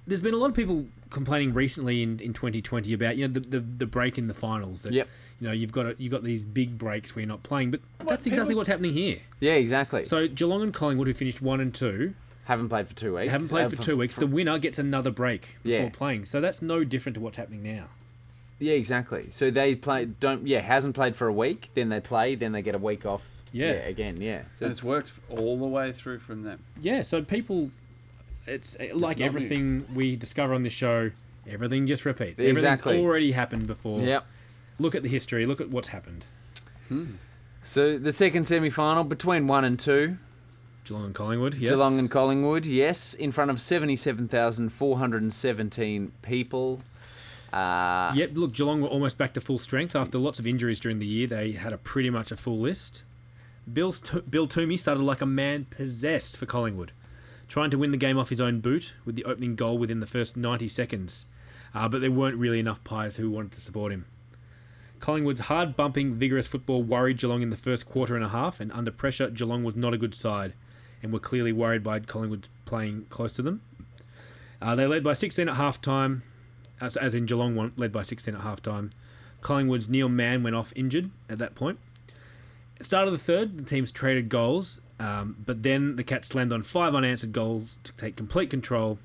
there's 0.06 0.22
been 0.22 0.34
a 0.34 0.38
lot 0.38 0.49
of 0.49 0.56
people 0.56 0.85
complaining 1.10 1.53
recently 1.53 2.03
in, 2.03 2.19
in 2.19 2.34
2020 2.34 2.94
about 2.94 3.18
you 3.18 3.27
know 3.27 3.34
the, 3.34 3.39
the, 3.41 3.60
the 3.60 3.85
break 3.85 4.18
in 4.18 4.27
the 4.27 4.34
finals. 4.34 4.84
That, 4.84 4.94
Yep. 4.94 5.07
You 5.39 5.48
know 5.48 5.53
you've 5.53 5.72
got 5.72 5.85
a, 5.85 5.95
you've 5.99 6.11
got 6.11 6.23
these 6.23 6.44
big 6.44 6.77
breaks 6.77 7.15
where 7.15 7.22
you're 7.22 7.27
not 7.27 7.44
playing, 7.44 7.72
but 7.72 7.81
that's 8.06 8.26
exactly 8.26 8.56
what's 8.56 8.69
happening 8.69 8.94
here. 8.94 9.19
Yeah, 9.39 9.53
exactly. 9.53 10.06
So 10.06 10.27
Geelong 10.27 10.64
and 10.64 10.73
Collingwood, 10.73 11.07
who 11.07 11.14
finished 11.14 11.41
one 11.41 11.60
and 11.60 11.73
two, 11.73 12.15
haven't 12.48 12.69
played 12.69 12.88
for 12.88 12.94
two 12.95 13.15
weeks. 13.15 13.32
haven't 13.32 13.49
played 13.49 13.65
Uh, 13.65 13.69
for 13.69 13.76
two 13.76 13.98
weeks. 13.98 14.15
The 14.15 14.26
winner 14.28 14.57
gets 14.57 14.80
another 14.80 15.11
break 15.11 15.57
before 15.64 15.86
Yeah. 15.86 15.90
playing. 15.90 16.26
So 16.26 16.41
that's 16.41 16.61
no 16.61 16.84
different 16.84 17.15
to 17.15 17.22
what's 17.22 17.38
happening 17.38 17.61
now. 17.64 17.88
Yeah, 18.60 18.74
exactly. 18.74 19.28
So 19.32 19.52
they 19.52 19.76
play 19.76 20.06
don't 20.06 20.48
yeah 20.48 20.61
hasn't 20.61 20.95
played 20.95 21.15
for 21.15 21.28
a 21.28 21.34
week. 21.34 21.69
Then 21.76 21.90
they 21.90 21.99
play. 21.99 22.36
Then 22.36 22.53
they 22.53 22.61
get 22.61 22.74
a 22.76 22.80
week 22.80 23.06
off. 23.06 23.24
Yeah. 23.53 23.72
again. 23.72 24.19
Yeah. 24.22 24.41
So 24.60 24.65
and 24.65 24.72
it's 24.72 24.84
worked 24.84 25.14
all 25.30 25.57
the 25.57 25.65
way 25.65 25.91
through 25.91 26.19
from 26.19 26.44
them. 26.44 26.60
Yeah, 26.82 27.02
so 27.02 27.22
people, 27.24 27.72
it's 28.45 28.76
uh, 28.76 28.88
like 28.94 29.18
not 29.18 29.18
new. 29.19 29.26
everything 29.26 29.86
we 29.94 30.15
discover 30.15 30.53
on 30.53 30.64
this 30.64 30.74
show. 30.74 31.11
Everything 31.49 31.88
just 31.88 32.03
repeats. 32.06 32.40
Exactly. 32.40 32.91
Everything's 32.91 33.06
already 33.07 33.32
happened 33.32 33.65
before. 33.68 34.02
Yep. 34.02 34.26
Look 34.80 34.95
at 34.95 35.03
the 35.03 35.10
history. 35.10 35.45
Look 35.45 35.61
at 35.61 35.69
what's 35.69 35.88
happened. 35.90 36.26
Hmm. 36.90 37.06
So 37.64 37.98
the 37.98 38.11
second 38.11 38.45
semi 38.45 38.69
final 38.69 39.03
between 39.03 39.48
one 39.48 39.64
and 39.64 39.80
two. 39.80 40.18
Geelong 40.88 41.05
and 41.05 41.15
Collingwood. 41.15 41.55
Yes. 41.55 41.69
Geelong 41.72 41.99
and 41.99 42.09
Collingwood, 42.09 42.65
yes, 42.65 43.14
in 43.14 43.31
front 43.31 43.51
of 43.51 43.61
77,417 43.61 46.11
people. 46.22 46.81
Uh, 47.53 48.11
Yep. 48.15 48.31
Look, 48.34 48.53
Geelong 48.53 48.81
were 48.81 48.88
almost 48.88 49.18
back 49.18 49.34
to 49.34 49.41
full 49.41 49.59
strength 49.59 49.95
after 49.95 50.18
lots 50.18 50.39
of 50.39 50.47
injuries 50.47 50.80
during 50.80 50.99
the 50.99 51.05
year. 51.07 51.27
They 51.27 51.51
had 51.53 51.73
a 51.73 51.77
pretty 51.77 52.09
much 52.09 52.31
a 52.31 52.38
full 52.38 52.59
list. 52.59 53.03
Bill's 53.72 53.99
t- 53.99 54.22
Bill 54.22 54.47
Twomey 54.47 54.80
started 54.80 55.03
like 55.03 55.22
a 55.22 55.26
man 55.26 55.65
possessed 55.69 56.38
for 56.38 56.45
Collingwood, 56.45 56.91
trying 57.47 57.69
to 57.72 57.77
win 57.77 57.91
the 57.91 57.97
game 57.97 58.18
off 58.18 58.30
his 58.30 58.41
own 58.41 58.59
boot 58.61 58.93
with 59.05 59.15
the 59.15 59.26
opening 59.26 59.55
goal 59.55 59.77
within 59.77 59.99
the 59.99 60.07
first 60.07 60.38
90 60.38 60.68
seconds. 60.68 61.26
Uh, 61.76 61.88
but 61.89 62.01
there 62.01 62.11
weren't 62.11 62.38
really 62.38 62.59
enough 62.59 62.84
Pies 62.84 63.18
who 63.18 63.30
wanted 63.30 63.51
to 63.53 63.61
support 63.61 63.91
him. 63.91 64.05
Collingwood's 64.99 65.41
hard 65.41 65.76
bumping, 65.76 66.15
vigorous 66.15 66.47
football 66.47 66.81
worried 66.81 67.19
Geelong 67.19 67.43
in 67.43 67.51
the 67.51 67.57
first 67.57 67.88
quarter 67.88 68.15
and 68.15 68.26
a 68.26 68.30
half, 68.30 68.59
and 68.59 68.72
under 68.72 68.89
pressure, 68.89 69.30
Geelong 69.30 69.64
was 69.64 69.76
not 69.76 69.93
a 69.93 69.97
good 69.97 70.15
side, 70.15 70.53
and 71.07 71.13
were 71.13 71.19
clearly 71.19 71.53
worried 71.53 71.84
by 71.84 72.01
Collingwood 72.01 72.49
playing 72.65 73.05
close 73.09 73.31
to 73.31 73.41
them. 73.41 73.61
Uh, 74.61 74.75
they 74.75 74.85
led 74.85 75.05
by 75.05 75.13
16 75.13 75.47
at 75.47 75.55
half 75.55 75.81
time, 75.81 76.23
as, 76.81 76.97
as 76.97 77.15
in 77.15 77.25
Geelong 77.25 77.55
won, 77.55 77.71
led 77.77 77.93
by 77.93 78.03
16 78.03 78.35
at 78.35 78.41
half 78.41 78.61
time. 78.61 78.89
Collingwood's 79.41 79.88
Neil 79.88 80.09
Mann 80.09 80.43
went 80.43 80.55
off 80.55 80.73
injured 80.75 81.09
at 81.29 81.38
that 81.39 81.55
point. 81.55 81.79
At 82.75 82.79
the 82.79 82.84
start 82.84 83.07
of 83.07 83.13
the 83.13 83.17
third, 83.17 83.57
the 83.57 83.63
teams 83.63 83.89
traded 83.89 84.27
goals, 84.27 84.81
um, 84.99 85.38
but 85.45 85.63
then 85.63 85.95
the 85.95 86.03
Cats 86.03 86.27
slammed 86.27 86.51
on 86.51 86.61
five 86.61 86.93
unanswered 86.93 87.31
goals 87.31 87.77
to 87.85 87.93
take 87.93 88.17
complete 88.17 88.49
control. 88.49 88.99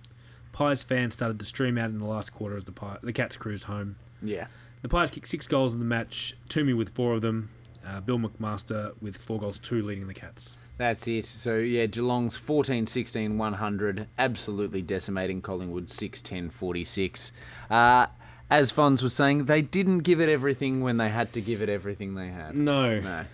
Pies 0.52 0.82
fans 0.82 1.14
started 1.14 1.38
to 1.38 1.44
stream 1.44 1.78
out 1.78 1.90
in 1.90 2.00
the 2.00 2.06
last 2.06 2.32
quarter 2.32 2.56
as 2.56 2.64
the 2.64 2.72
Pi- 2.72 2.98
the 3.02 3.12
Cats 3.12 3.36
cruised 3.36 3.64
home. 3.64 3.94
Yeah. 4.20 4.48
The 4.82 4.88
Pies 4.88 5.12
kicked 5.12 5.28
six 5.28 5.46
goals 5.46 5.72
in 5.72 5.78
the 5.78 5.84
match, 5.84 6.34
Twomey 6.48 6.76
with 6.76 6.88
four 6.94 7.14
of 7.14 7.22
them, 7.22 7.50
uh, 7.86 8.00
Bill 8.00 8.18
McMaster 8.18 9.00
with 9.00 9.16
four 9.16 9.38
goals, 9.38 9.58
two 9.58 9.82
leading 9.82 10.08
the 10.08 10.14
Cats. 10.14 10.56
That's 10.78 11.06
it. 11.06 11.24
So, 11.26 11.56
yeah, 11.58 11.86
Geelong's 11.86 12.36
14 12.36 12.86
16 12.86 13.38
100, 13.38 14.06
absolutely 14.18 14.82
decimating 14.82 15.40
Collingwood 15.42 15.88
6 15.90 16.22
10 16.22 16.50
46. 16.50 17.32
Uh, 17.70 18.06
as 18.50 18.72
Phonse 18.72 19.02
was 19.02 19.14
saying, 19.14 19.44
they 19.46 19.62
didn't 19.62 20.00
give 20.00 20.20
it 20.20 20.28
everything 20.28 20.82
when 20.82 20.96
they 20.96 21.08
had 21.08 21.32
to 21.34 21.40
give 21.40 21.62
it 21.62 21.68
everything 21.68 22.14
they 22.14 22.28
had. 22.28 22.54
No. 22.54 23.00
No. 23.00 23.24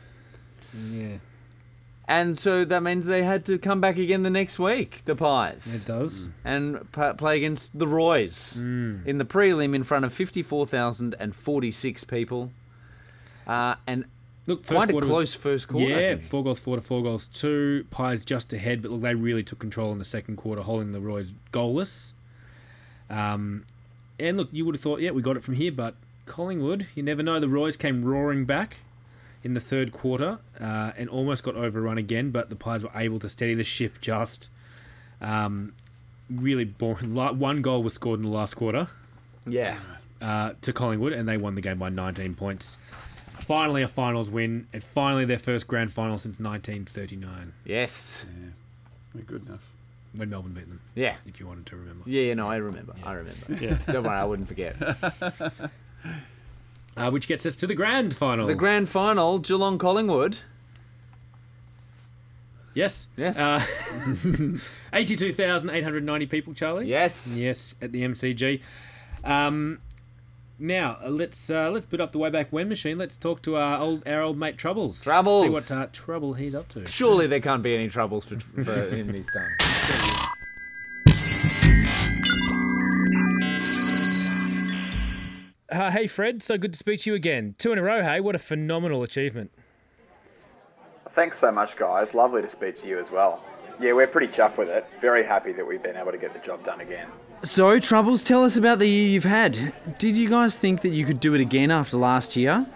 Yeah. 0.93 1.17
And 2.07 2.39
so 2.39 2.65
that 2.65 2.83
means 2.83 3.05
they 3.05 3.23
had 3.23 3.45
to 3.47 3.59
come 3.59 3.81
back 3.83 3.99
again 3.99 4.23
the 4.23 4.31
next 4.31 4.59
week, 4.59 5.03
the 5.05 5.15
Pies. 5.15 5.83
It 5.83 5.87
does. 5.87 6.29
And 6.43 6.91
pa- 6.91 7.13
play 7.13 7.37
against 7.37 7.79
the 7.79 7.87
Roys 7.87 8.57
in 8.57 9.19
the 9.19 9.27
prelim 9.27 9.75
in 9.75 9.83
front 9.85 10.07
of 10.07 10.13
54,046 10.15 12.05
people. 12.05 12.51
Uh, 13.47 13.75
and 13.87 14.07
Look, 14.49 14.65
first 14.65 14.77
quite 14.77 14.89
a 14.89 14.93
quarter 14.93 15.07
was- 15.07 15.13
close 15.15 15.35
first 15.35 15.69
quarter. 15.69 15.87
Yeah, 15.87 16.17
four 16.17 16.43
goals, 16.43 16.59
four 16.59 16.77
to 16.77 16.83
four 16.83 17.03
goals, 17.03 17.27
two. 17.29 17.85
Pies 17.91 18.25
just 18.25 18.53
ahead, 18.53 18.83
but 18.83 18.91
look, 18.91 19.03
they 19.03 19.15
really 19.15 19.43
took 19.43 19.59
control 19.59 19.93
in 19.93 19.99
the 19.99 20.05
second 20.05 20.37
quarter, 20.37 20.63
holding 20.63 20.93
the 20.93 21.01
Roy's 21.01 21.35
goalless. 21.53 22.15
Um, 23.11 23.65
and 24.19 24.37
look, 24.37 24.49
you 24.53 24.65
would 24.67 24.75
have 24.75 24.83
thought, 24.83 25.01
yeah, 25.01 25.11
we 25.11 25.23
got 25.23 25.37
it 25.37 25.43
from 25.45 25.55
here, 25.55 25.73
but 25.73 25.95
Collingwood, 26.27 26.87
you 26.95 27.03
never 27.03 27.23
know. 27.23 27.39
The 27.41 27.49
Roy's 27.49 27.77
came 27.77 28.05
roaring 28.05 28.45
back 28.45 28.79
in 29.45 29.55
the 29.55 29.61
third 29.61 29.93
quarter 29.93 30.39
uh, 30.61 30.93
and 30.97 31.09
almost 31.09 31.45
got 31.45 31.55
overrun 31.55 31.97
again, 31.99 32.31
but 32.31 32.51
the 32.51 32.57
Pies 32.57 32.83
were 32.83 32.91
able 32.95 33.19
to 33.21 33.29
steady 33.29 33.55
the 33.55 33.65
ship 33.65 34.01
just. 34.01 34.51
Um, 35.21 35.73
really 36.31 36.65
boring. 36.65 37.15
One 37.39 37.63
goal 37.63 37.83
was 37.83 37.93
scored 37.95 38.21
in 38.21 38.25
the 38.27 38.33
last 38.33 38.55
quarter 38.55 38.89
Yeah. 39.47 39.77
uh, 40.21 40.53
to 40.63 40.73
Collingwood, 40.73 41.13
and 41.13 41.29
they 41.29 41.37
won 41.37 41.55
the 41.55 41.61
game 41.61 41.79
by 41.79 41.89
19 41.89 42.35
points. 42.35 42.79
Finally, 43.49 43.81
a 43.83 43.89
finals 43.89 44.31
win, 44.31 44.67
and 44.75 44.85
finally 44.85 45.25
their 45.25 45.39
first 45.39 45.67
grand 45.67 45.91
final 45.91 46.19
since 46.19 46.39
1939, 46.39 47.55
Yes. 47.65 48.27
They're 49.15 49.25
good 49.25 49.47
enough. 49.47 49.63
when 50.15 50.29
Melbourne 50.29 50.53
beat 50.53 50.69
them. 50.69 50.81
Yeah. 50.95 51.17
if 51.27 51.41
you 51.41 51.47
wanted 51.47 51.65
to 51.67 51.77
remember. 51.77 52.05
Yeah, 52.07 52.23
yeah, 52.25 52.35
no, 52.35 52.51
I 52.51 52.57
remember. 52.57 52.95
I 53.03 53.13
remember. 53.15 53.47
Yeah. 53.61 53.79
Don't 53.91 54.05
worry, 54.05 54.17
I 54.17 54.25
wouldn't 54.25 54.49
forget. 54.49 54.77
Uh, 56.97 57.11
which 57.13 57.29
gets 57.29 57.47
us 57.47 57.55
to 57.55 57.65
the 57.67 57.77
grand 57.77 58.13
final. 58.15 58.45
The 58.49 58.57
grand 58.57 58.89
final, 58.89 59.39
Geelong 59.39 59.79
Collingwood. 59.79 60.39
yes, 62.75 63.07
Yes. 63.17 63.39
Uh, 63.39 63.61
82,890 64.93 66.27
people, 66.27 66.55
Charlie. 66.55 66.87
Yes. 66.89 67.37
yes, 67.37 67.77
at 67.81 67.93
the 67.93 68.03
MCG. 68.03 68.61
Um, 69.23 69.79
now 70.59 70.99
uh, 71.05 71.09
let's 71.09 71.51
uh, 71.51 71.71
let's 71.71 71.85
put 71.85 72.01
up 72.01 72.13
the 72.13 72.19
way 72.19 72.31
back 72.31 72.49
when 72.51 72.69
machine. 72.69 72.99
Let's 72.99 73.17
talk 73.17 73.43
to 73.43 73.57
our 73.57 73.79
old 73.79 74.07
our 74.07 74.23
old 74.23 74.39
mate 74.39 74.59
Troubles. 74.59 75.03
Troubles. 75.03 75.43
See 75.43 75.49
what 75.49 75.71
uh, 75.71 75.87
trouble 75.93 76.35
he's 76.35 76.55
up 76.55 76.69
to. 76.69 76.87
Surely 76.87 77.27
there 77.27 77.41
can't 77.41 77.63
be 77.63 77.75
any 77.75 77.89
troubles 77.89 78.25
for, 78.25 78.39
for 78.41 78.89
him 78.91 79.13
this 79.13 79.27
time. 79.27 79.57
Uh, 85.71 85.91
hey, 85.91 86.07
Fred, 86.07 86.43
so 86.43 86.57
good 86.57 86.73
to 86.73 86.79
speak 86.79 87.01
to 87.01 87.11
you 87.11 87.15
again. 87.15 87.55
Two 87.59 87.73
in 87.73 87.79
a 87.79 87.83
row, 87.83 88.03
hey? 88.03 88.21
What 88.21 88.35
a 88.35 88.39
phenomenal 88.39 89.03
achievement. 89.03 89.51
Thanks 91.15 91.39
so 91.39 91.53
much, 91.53 91.77
guys. 91.77 92.15
Lovely 92.15 92.41
to 92.41 92.51
speak 92.51 92.81
to 92.81 92.89
you 92.89 92.99
as 92.99 93.11
well. 93.11 93.45
Yeah, 93.81 93.93
we're 93.93 94.09
pretty 94.09 94.33
chuffed 94.33 94.57
with 94.57 94.69
it. 94.69 94.87
Very 95.01 95.25
happy 95.25 95.53
that 95.53 95.67
we've 95.67 95.83
been 95.83 95.97
able 95.97 96.11
to 96.11 96.19
get 96.19 96.33
the 96.33 96.41
job 96.41 96.65
done 96.65 96.81
again. 96.81 97.07
So, 97.43 97.79
Troubles, 97.79 98.25
tell 98.25 98.43
us 98.43 98.57
about 98.57 98.81
the 98.81 98.89
year 98.89 99.09
you've 99.09 99.25
had. 99.25 99.73
Did 99.99 100.17
you 100.17 100.29
guys 100.29 100.57
think 100.57 100.81
that 100.81 100.89
you 100.89 101.07
could 101.07 101.21
do 101.21 101.35
it 101.35 101.41
again 101.41 101.71
after 101.71 101.97
last 101.97 102.35
year? 102.35 102.67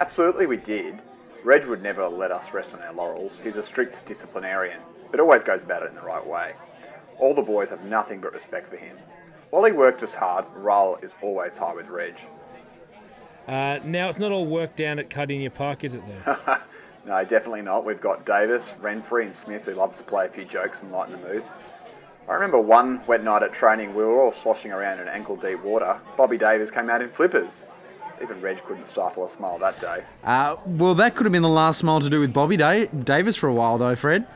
Absolutely, 0.00 0.46
we 0.46 0.56
did. 0.56 1.00
Reg 1.44 1.66
would 1.66 1.82
never 1.82 2.08
let 2.08 2.32
us 2.32 2.52
rest 2.52 2.74
on 2.74 2.80
our 2.82 2.92
laurels. 2.92 3.32
He's 3.44 3.54
a 3.54 3.62
strict 3.62 4.04
disciplinarian, 4.06 4.80
but 5.12 5.20
always 5.20 5.44
goes 5.44 5.62
about 5.62 5.84
it 5.84 5.90
in 5.90 5.94
the 5.94 6.02
right 6.02 6.26
way. 6.26 6.54
All 7.18 7.32
the 7.34 7.42
boys 7.42 7.70
have 7.70 7.84
nothing 7.84 8.20
but 8.20 8.32
respect 8.32 8.68
for 8.68 8.76
him. 8.76 8.96
While 9.50 9.64
he 9.64 9.70
worked 9.70 10.02
us 10.02 10.12
hard, 10.12 10.44
morale 10.54 10.98
is 11.02 11.12
always 11.22 11.56
high 11.56 11.72
with 11.72 11.86
Reg. 11.86 12.14
Uh, 13.46 13.78
now, 13.84 14.08
it's 14.08 14.18
not 14.18 14.32
all 14.32 14.44
work 14.44 14.74
down 14.74 14.98
at 14.98 15.08
Kardinia 15.08 15.54
Park, 15.54 15.84
is 15.84 15.94
it, 15.94 16.02
though? 16.24 16.36
No, 17.06 17.22
definitely 17.22 17.62
not. 17.62 17.84
We've 17.84 18.00
got 18.00 18.26
Davis, 18.26 18.64
Renfrey, 18.82 19.26
and 19.26 19.34
Smith 19.34 19.62
who 19.62 19.74
love 19.74 19.96
to 19.96 20.02
play 20.02 20.26
a 20.26 20.28
few 20.28 20.44
jokes 20.44 20.78
and 20.82 20.90
lighten 20.90 21.12
the 21.12 21.28
mood. 21.28 21.44
I 22.28 22.34
remember 22.34 22.58
one 22.58 23.00
wet 23.06 23.22
night 23.22 23.44
at 23.44 23.52
training, 23.52 23.94
we 23.94 24.02
were 24.02 24.20
all 24.20 24.34
sloshing 24.42 24.72
around 24.72 24.98
in 24.98 25.06
ankle 25.06 25.36
deep 25.36 25.62
water. 25.62 26.00
Bobby 26.16 26.36
Davis 26.36 26.72
came 26.72 26.90
out 26.90 27.00
in 27.00 27.10
flippers. 27.10 27.52
Even 28.20 28.40
Reg 28.40 28.60
couldn't 28.64 28.88
stifle 28.88 29.26
a 29.26 29.30
smile 29.36 29.58
that 29.58 29.80
day. 29.80 30.02
Uh, 30.24 30.56
well, 30.66 30.96
that 30.96 31.14
could 31.14 31.26
have 31.26 31.32
been 31.32 31.42
the 31.42 31.48
last 31.48 31.78
smile 31.78 32.00
to 32.00 32.10
do 32.10 32.18
with 32.18 32.32
Bobby 32.32 32.56
da- 32.56 32.86
Davis 32.86 33.36
for 33.36 33.48
a 33.48 33.54
while, 33.54 33.78
though, 33.78 33.94
Fred. 33.94 34.26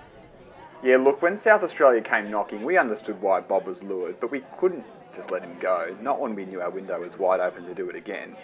Yeah, 0.85 0.99
look, 0.99 1.21
when 1.23 1.43
South 1.43 1.65
Australia 1.65 2.01
came 2.01 2.31
knocking, 2.31 2.63
we 2.63 2.79
understood 2.79 3.21
why 3.21 3.41
Bob 3.41 3.67
was 3.67 3.83
lured, 3.83 4.21
but 4.21 4.31
we 4.31 4.43
couldn't 4.59 4.85
just 5.17 5.31
let 5.33 5.43
him 5.43 5.57
go. 5.61 5.97
Not 6.01 6.21
when 6.21 6.37
we 6.37 6.45
knew 6.45 6.61
our 6.61 6.71
window 6.71 7.01
was 7.01 7.19
wide 7.19 7.41
open 7.41 7.67
to 7.67 7.75
do 7.75 7.91
it 7.91 7.97
again. 7.97 8.37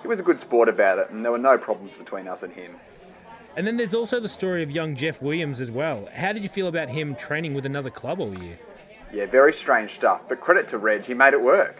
He 0.00 0.08
was 0.08 0.18
a 0.20 0.22
good 0.22 0.40
sport 0.40 0.68
about 0.68 0.98
it, 0.98 1.10
and 1.10 1.22
there 1.22 1.32
were 1.32 1.38
no 1.38 1.58
problems 1.58 1.92
between 1.98 2.26
us 2.28 2.42
and 2.42 2.52
him. 2.52 2.76
And 3.56 3.66
then 3.66 3.78
there's 3.78 3.94
also 3.94 4.20
the 4.20 4.28
story 4.28 4.62
of 4.62 4.70
young 4.70 4.94
Jeff 4.94 5.22
Williams 5.22 5.60
as 5.60 5.70
well. 5.70 6.06
How 6.14 6.34
did 6.34 6.42
you 6.42 6.48
feel 6.50 6.66
about 6.66 6.90
him 6.90 7.14
training 7.14 7.54
with 7.54 7.64
another 7.64 7.88
club 7.88 8.20
all 8.20 8.36
year? 8.38 8.58
Yeah, 9.14 9.24
very 9.24 9.54
strange 9.54 9.94
stuff, 9.94 10.20
but 10.28 10.42
credit 10.42 10.68
to 10.68 10.78
Reg, 10.78 11.04
he 11.04 11.14
made 11.14 11.32
it 11.32 11.40
work. 11.40 11.76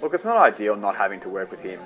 Look, 0.00 0.14
it's 0.14 0.24
not 0.24 0.36
ideal 0.36 0.74
not 0.74 0.96
having 0.96 1.20
to 1.20 1.28
work 1.28 1.52
with 1.52 1.60
him 1.60 1.80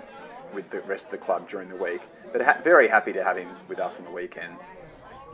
with 0.55 0.71
the 0.71 0.81
rest 0.83 1.05
of 1.05 1.11
the 1.11 1.19
club 1.19 1.51
during 1.51 1.69
the 1.69 1.77
week, 1.77 2.01
but 2.33 2.41
ha- 2.41 2.59
very 2.65 2.89
happy 2.89 3.13
to 3.13 3.23
have 3.23 3.37
him 3.37 3.49
with 3.69 3.79
us 3.79 3.99
on 3.99 4.05
the 4.05 4.11
weekends. 4.11 4.63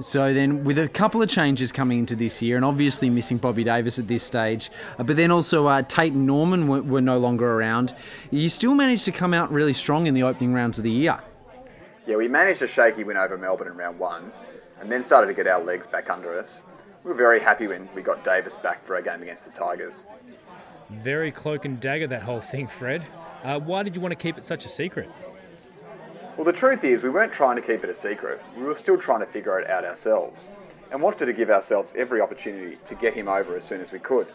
So 0.00 0.34
then, 0.34 0.64
with 0.64 0.78
a 0.78 0.88
couple 0.88 1.22
of 1.22 1.28
changes 1.28 1.70
coming 1.70 2.00
into 2.00 2.16
this 2.16 2.42
year, 2.42 2.56
and 2.56 2.64
obviously 2.64 3.08
missing 3.08 3.36
Bobby 3.36 3.62
Davis 3.62 4.00
at 4.00 4.08
this 4.08 4.24
stage, 4.24 4.72
uh, 4.98 5.04
but 5.04 5.16
then 5.16 5.30
also 5.30 5.66
uh, 5.66 5.82
Tate 5.82 6.12
and 6.12 6.26
Norman 6.26 6.66
were, 6.66 6.82
were 6.82 7.00
no 7.00 7.18
longer 7.18 7.52
around, 7.52 7.94
you 8.32 8.48
still 8.48 8.74
managed 8.74 9.04
to 9.04 9.12
come 9.12 9.32
out 9.32 9.52
really 9.52 9.74
strong 9.74 10.08
in 10.08 10.14
the 10.14 10.24
opening 10.24 10.54
rounds 10.54 10.78
of 10.78 10.82
the 10.82 10.90
year. 10.90 11.20
Yeah, 12.06 12.16
we 12.16 12.26
managed 12.26 12.62
a 12.62 12.68
shaky 12.68 13.04
win 13.04 13.16
over 13.16 13.38
Melbourne 13.38 13.68
in 13.68 13.76
round 13.76 13.98
one, 13.98 14.32
and 14.80 14.90
then 14.90 15.04
started 15.04 15.28
to 15.28 15.34
get 15.34 15.46
our 15.46 15.62
legs 15.62 15.86
back 15.86 16.10
under 16.10 16.36
us. 16.36 16.60
We 17.04 17.10
were 17.10 17.16
very 17.16 17.40
happy 17.40 17.68
when 17.68 17.88
we 17.94 18.02
got 18.02 18.24
Davis 18.24 18.54
back 18.62 18.84
for 18.84 18.96
our 18.96 19.02
game 19.02 19.22
against 19.22 19.44
the 19.44 19.52
Tigers. 19.52 19.94
Very 20.90 21.30
cloak 21.30 21.64
and 21.64 21.80
dagger, 21.80 22.08
that 22.08 22.22
whole 22.22 22.40
thing, 22.40 22.66
Fred. 22.66 23.06
Uh, 23.44 23.60
why 23.60 23.82
did 23.82 23.94
you 23.94 24.00
want 24.00 24.12
to 24.12 24.16
keep 24.16 24.36
it 24.36 24.44
such 24.44 24.64
a 24.64 24.68
secret? 24.68 25.08
Well, 26.36 26.44
the 26.44 26.52
truth 26.52 26.82
is, 26.82 27.02
we 27.02 27.10
weren't 27.10 27.32
trying 27.32 27.56
to 27.56 27.62
keep 27.62 27.84
it 27.84 27.90
a 27.90 27.94
secret. 27.94 28.42
We 28.56 28.64
were 28.64 28.78
still 28.78 28.98
trying 28.98 29.20
to 29.20 29.26
figure 29.26 29.58
it 29.60 29.70
out 29.70 29.84
ourselves, 29.84 30.42
and 30.90 31.00
wanted 31.00 31.26
to 31.26 31.32
give 31.32 31.50
ourselves 31.50 31.92
every 31.96 32.20
opportunity 32.20 32.78
to 32.88 32.94
get 32.96 33.14
him 33.14 33.28
over 33.28 33.56
as 33.56 33.64
soon 33.64 33.80
as 33.80 33.92
we 33.92 34.00
could. 34.00 34.26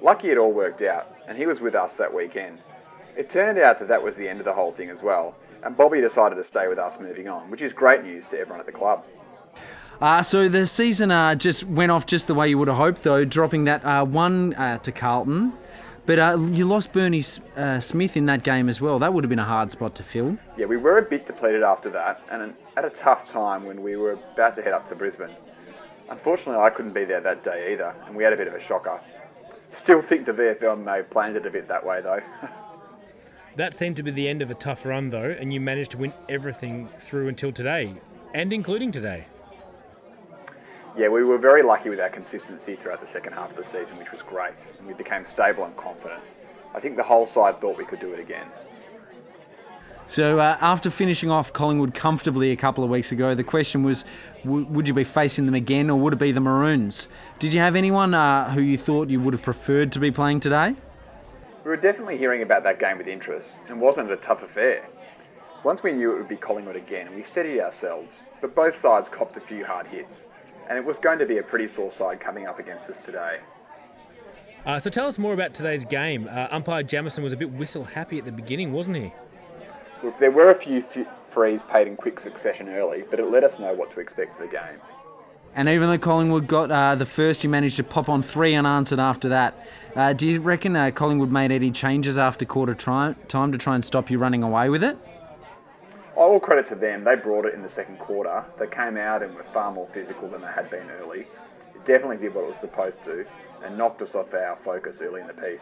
Lucky 0.00 0.30
it 0.30 0.38
all 0.38 0.52
worked 0.52 0.82
out, 0.82 1.16
and 1.26 1.36
he 1.36 1.46
was 1.46 1.60
with 1.60 1.74
us 1.74 1.94
that 1.94 2.14
weekend. 2.14 2.58
It 3.16 3.30
turned 3.30 3.58
out 3.58 3.78
that 3.80 3.88
that 3.88 4.02
was 4.02 4.14
the 4.16 4.28
end 4.28 4.38
of 4.38 4.44
the 4.44 4.52
whole 4.52 4.72
thing 4.72 4.90
as 4.90 5.02
well, 5.02 5.34
and 5.64 5.76
Bobby 5.76 6.00
decided 6.00 6.36
to 6.36 6.44
stay 6.44 6.68
with 6.68 6.78
us 6.78 6.98
moving 7.00 7.28
on, 7.28 7.50
which 7.50 7.60
is 7.60 7.72
great 7.72 8.02
news 8.02 8.24
to 8.30 8.38
everyone 8.38 8.60
at 8.60 8.66
the 8.66 8.72
club. 8.72 9.04
Uh, 10.00 10.20
so 10.20 10.48
the 10.48 10.66
season 10.66 11.10
uh, 11.10 11.34
just 11.34 11.64
went 11.64 11.92
off 11.92 12.06
just 12.06 12.26
the 12.26 12.34
way 12.34 12.48
you 12.48 12.58
would 12.58 12.68
have 12.68 12.76
hoped, 12.76 13.02
though, 13.02 13.24
dropping 13.24 13.64
that 13.64 13.84
uh, 13.84 14.04
one 14.04 14.54
uh, 14.54 14.78
to 14.78 14.90
Carlton. 14.90 15.52
But 16.04 16.18
uh, 16.18 16.38
you 16.50 16.64
lost 16.64 16.92
Bernie 16.92 17.22
uh, 17.56 17.78
Smith 17.78 18.16
in 18.16 18.26
that 18.26 18.42
game 18.42 18.68
as 18.68 18.80
well. 18.80 18.98
That 18.98 19.14
would 19.14 19.22
have 19.22 19.28
been 19.28 19.38
a 19.38 19.44
hard 19.44 19.70
spot 19.70 19.94
to 19.96 20.02
fill. 20.02 20.36
Yeah, 20.56 20.66
we 20.66 20.76
were 20.76 20.98
a 20.98 21.02
bit 21.02 21.26
depleted 21.26 21.62
after 21.62 21.90
that, 21.90 22.20
and 22.30 22.54
at 22.76 22.84
a 22.84 22.90
tough 22.90 23.30
time 23.30 23.64
when 23.64 23.82
we 23.82 23.96
were 23.96 24.18
about 24.34 24.56
to 24.56 24.62
head 24.62 24.72
up 24.72 24.88
to 24.88 24.96
Brisbane. 24.96 25.30
Unfortunately, 26.10 26.60
I 26.60 26.70
couldn't 26.70 26.92
be 26.92 27.04
there 27.04 27.20
that 27.20 27.44
day 27.44 27.72
either, 27.72 27.94
and 28.06 28.16
we 28.16 28.24
had 28.24 28.32
a 28.32 28.36
bit 28.36 28.48
of 28.48 28.54
a 28.54 28.62
shocker. 28.62 29.00
Still 29.78 30.02
think 30.02 30.26
the 30.26 30.32
VFL 30.32 30.82
may 30.84 30.96
have 30.96 31.10
planned 31.10 31.36
it 31.36 31.46
a 31.46 31.50
bit 31.50 31.68
that 31.68 31.86
way, 31.86 32.02
though. 32.02 32.20
That 33.56 33.74
seemed 33.74 33.96
to 33.96 34.02
be 34.02 34.10
the 34.10 34.28
end 34.28 34.40
of 34.40 34.50
a 34.50 34.54
tough 34.54 34.86
run, 34.86 35.10
though, 35.10 35.36
and 35.38 35.52
you 35.52 35.60
managed 35.60 35.90
to 35.92 35.98
win 35.98 36.12
everything 36.28 36.88
through 36.98 37.28
until 37.28 37.52
today, 37.52 37.94
and 38.32 38.52
including 38.52 38.90
today. 38.90 39.26
yeah, 40.96 41.08
we 41.08 41.22
were 41.22 41.38
very 41.38 41.62
lucky 41.62 41.90
with 41.90 42.00
our 42.00 42.08
consistency 42.08 42.76
throughout 42.76 43.00
the 43.00 43.06
second 43.06 43.34
half 43.34 43.50
of 43.50 43.56
the 43.56 43.64
season, 43.64 43.98
which 43.98 44.10
was 44.10 44.22
great, 44.22 44.54
and 44.78 44.86
we 44.86 44.94
became 44.94 45.26
stable 45.26 45.64
and 45.64 45.76
confident. 45.76 46.22
I 46.74 46.80
think 46.80 46.96
the 46.96 47.02
whole 47.02 47.26
side 47.26 47.60
thought 47.60 47.76
we 47.76 47.84
could 47.84 48.00
do 48.00 48.12
it 48.12 48.20
again. 48.20 48.46
So 50.06 50.38
uh, 50.38 50.56
after 50.60 50.90
finishing 50.90 51.30
off 51.30 51.52
Collingwood 51.52 51.94
comfortably 51.94 52.50
a 52.50 52.56
couple 52.56 52.84
of 52.84 52.90
weeks 52.90 53.12
ago, 53.12 53.34
the 53.34 53.44
question 53.44 53.82
was, 53.82 54.04
w- 54.44 54.66
would 54.66 54.88
you 54.88 54.94
be 54.94 55.04
facing 55.04 55.46
them 55.46 55.54
again, 55.54 55.90
or 55.90 55.98
would 55.98 56.14
it 56.14 56.18
be 56.18 56.32
the 56.32 56.40
Maroons? 56.40 57.08
Did 57.38 57.52
you 57.52 57.60
have 57.60 57.76
anyone 57.76 58.12
uh, 58.14 58.50
who 58.50 58.62
you 58.62 58.76
thought 58.78 59.10
you 59.10 59.20
would 59.20 59.34
have 59.34 59.42
preferred 59.42 59.92
to 59.92 59.98
be 59.98 60.10
playing 60.10 60.40
today? 60.40 60.74
We 61.64 61.70
were 61.70 61.76
definitely 61.76 62.18
hearing 62.18 62.42
about 62.42 62.64
that 62.64 62.80
game 62.80 62.98
with 62.98 63.06
interest, 63.06 63.50
and 63.68 63.80
wasn't 63.80 64.10
it 64.10 64.18
a 64.18 64.22
tough 64.22 64.42
affair? 64.42 64.84
Once 65.62 65.84
we 65.84 65.92
knew 65.92 66.12
it 66.12 66.18
would 66.18 66.28
be 66.28 66.36
Collingwood 66.36 66.74
again, 66.74 67.14
we 67.14 67.22
steadied 67.22 67.60
ourselves, 67.60 68.16
but 68.40 68.52
both 68.52 68.80
sides 68.82 69.08
copped 69.08 69.36
a 69.36 69.40
few 69.40 69.64
hard 69.64 69.86
hits, 69.86 70.22
and 70.68 70.76
it 70.76 70.84
was 70.84 70.98
going 70.98 71.20
to 71.20 71.26
be 71.26 71.38
a 71.38 71.42
pretty 71.42 71.72
sore 71.72 71.92
side 71.92 72.18
coming 72.18 72.48
up 72.48 72.58
against 72.58 72.90
us 72.90 72.96
today. 73.04 73.38
Uh, 74.66 74.80
so 74.80 74.90
tell 74.90 75.06
us 75.06 75.20
more 75.20 75.34
about 75.34 75.54
today's 75.54 75.84
game. 75.84 76.28
Uh, 76.28 76.48
umpire 76.50 76.82
Jamison 76.82 77.22
was 77.22 77.32
a 77.32 77.36
bit 77.36 77.50
whistle 77.52 77.84
happy 77.84 78.18
at 78.18 78.24
the 78.24 78.32
beginning, 78.32 78.72
wasn't 78.72 78.96
he? 78.96 79.12
Look, 80.02 80.18
there 80.18 80.32
were 80.32 80.50
a 80.50 80.58
few 80.58 80.84
f- 80.96 81.06
frees 81.32 81.60
paid 81.70 81.86
in 81.86 81.96
quick 81.96 82.18
succession 82.18 82.68
early, 82.70 83.04
but 83.08 83.20
it 83.20 83.26
let 83.26 83.44
us 83.44 83.60
know 83.60 83.72
what 83.72 83.92
to 83.92 84.00
expect 84.00 84.36
for 84.36 84.46
the 84.46 84.52
game. 84.52 84.80
And 85.54 85.68
even 85.68 85.88
though 85.88 85.98
Collingwood 85.98 86.46
got 86.46 86.70
uh, 86.70 86.94
the 86.94 87.06
first, 87.06 87.44
you 87.44 87.50
managed 87.50 87.76
to 87.76 87.84
pop 87.84 88.08
on 88.08 88.22
three 88.22 88.54
unanswered 88.54 88.98
after 88.98 89.28
that. 89.28 89.54
Uh, 89.94 90.14
do 90.14 90.26
you 90.26 90.40
reckon 90.40 90.74
uh, 90.74 90.90
Collingwood 90.90 91.30
made 91.30 91.50
any 91.50 91.70
changes 91.70 92.16
after 92.16 92.46
quarter 92.46 92.74
tri- 92.74 93.14
time 93.28 93.52
to 93.52 93.58
try 93.58 93.74
and 93.74 93.84
stop 93.84 94.10
you 94.10 94.18
running 94.18 94.42
away 94.42 94.70
with 94.70 94.82
it? 94.82 94.96
All 96.16 96.40
credit 96.40 96.66
to 96.68 96.74
them, 96.74 97.04
they 97.04 97.14
brought 97.14 97.44
it 97.44 97.52
in 97.54 97.62
the 97.62 97.70
second 97.70 97.98
quarter. 97.98 98.42
They 98.58 98.68
came 98.68 98.96
out 98.96 99.22
and 99.22 99.34
were 99.34 99.44
far 99.52 99.70
more 99.70 99.88
physical 99.92 100.28
than 100.28 100.40
they 100.40 100.52
had 100.52 100.70
been 100.70 100.88
early. 100.90 101.26
It 101.74 101.84
definitely 101.84 102.16
did 102.16 102.34
what 102.34 102.44
it 102.44 102.50
was 102.50 102.60
supposed 102.60 103.04
to, 103.04 103.26
and 103.64 103.76
knocked 103.76 104.00
us 104.00 104.14
off 104.14 104.32
our 104.32 104.56
focus 104.64 104.98
early 105.02 105.20
in 105.20 105.26
the 105.26 105.34
piece. 105.34 105.60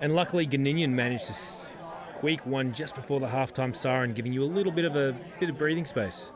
And 0.00 0.14
luckily, 0.14 0.46
Goninon 0.46 0.90
managed 0.90 1.26
to 1.26 1.32
squeak 1.32 2.44
one 2.46 2.72
just 2.72 2.96
before 2.96 3.20
the 3.20 3.26
halftime 3.26 3.74
siren, 3.74 4.12
giving 4.12 4.32
you 4.32 4.42
a 4.42 4.44
little 4.44 4.72
bit 4.72 4.84
of 4.84 4.96
a 4.96 5.14
bit 5.38 5.50
of 5.50 5.56
breathing 5.58 5.84
space. 5.84 6.32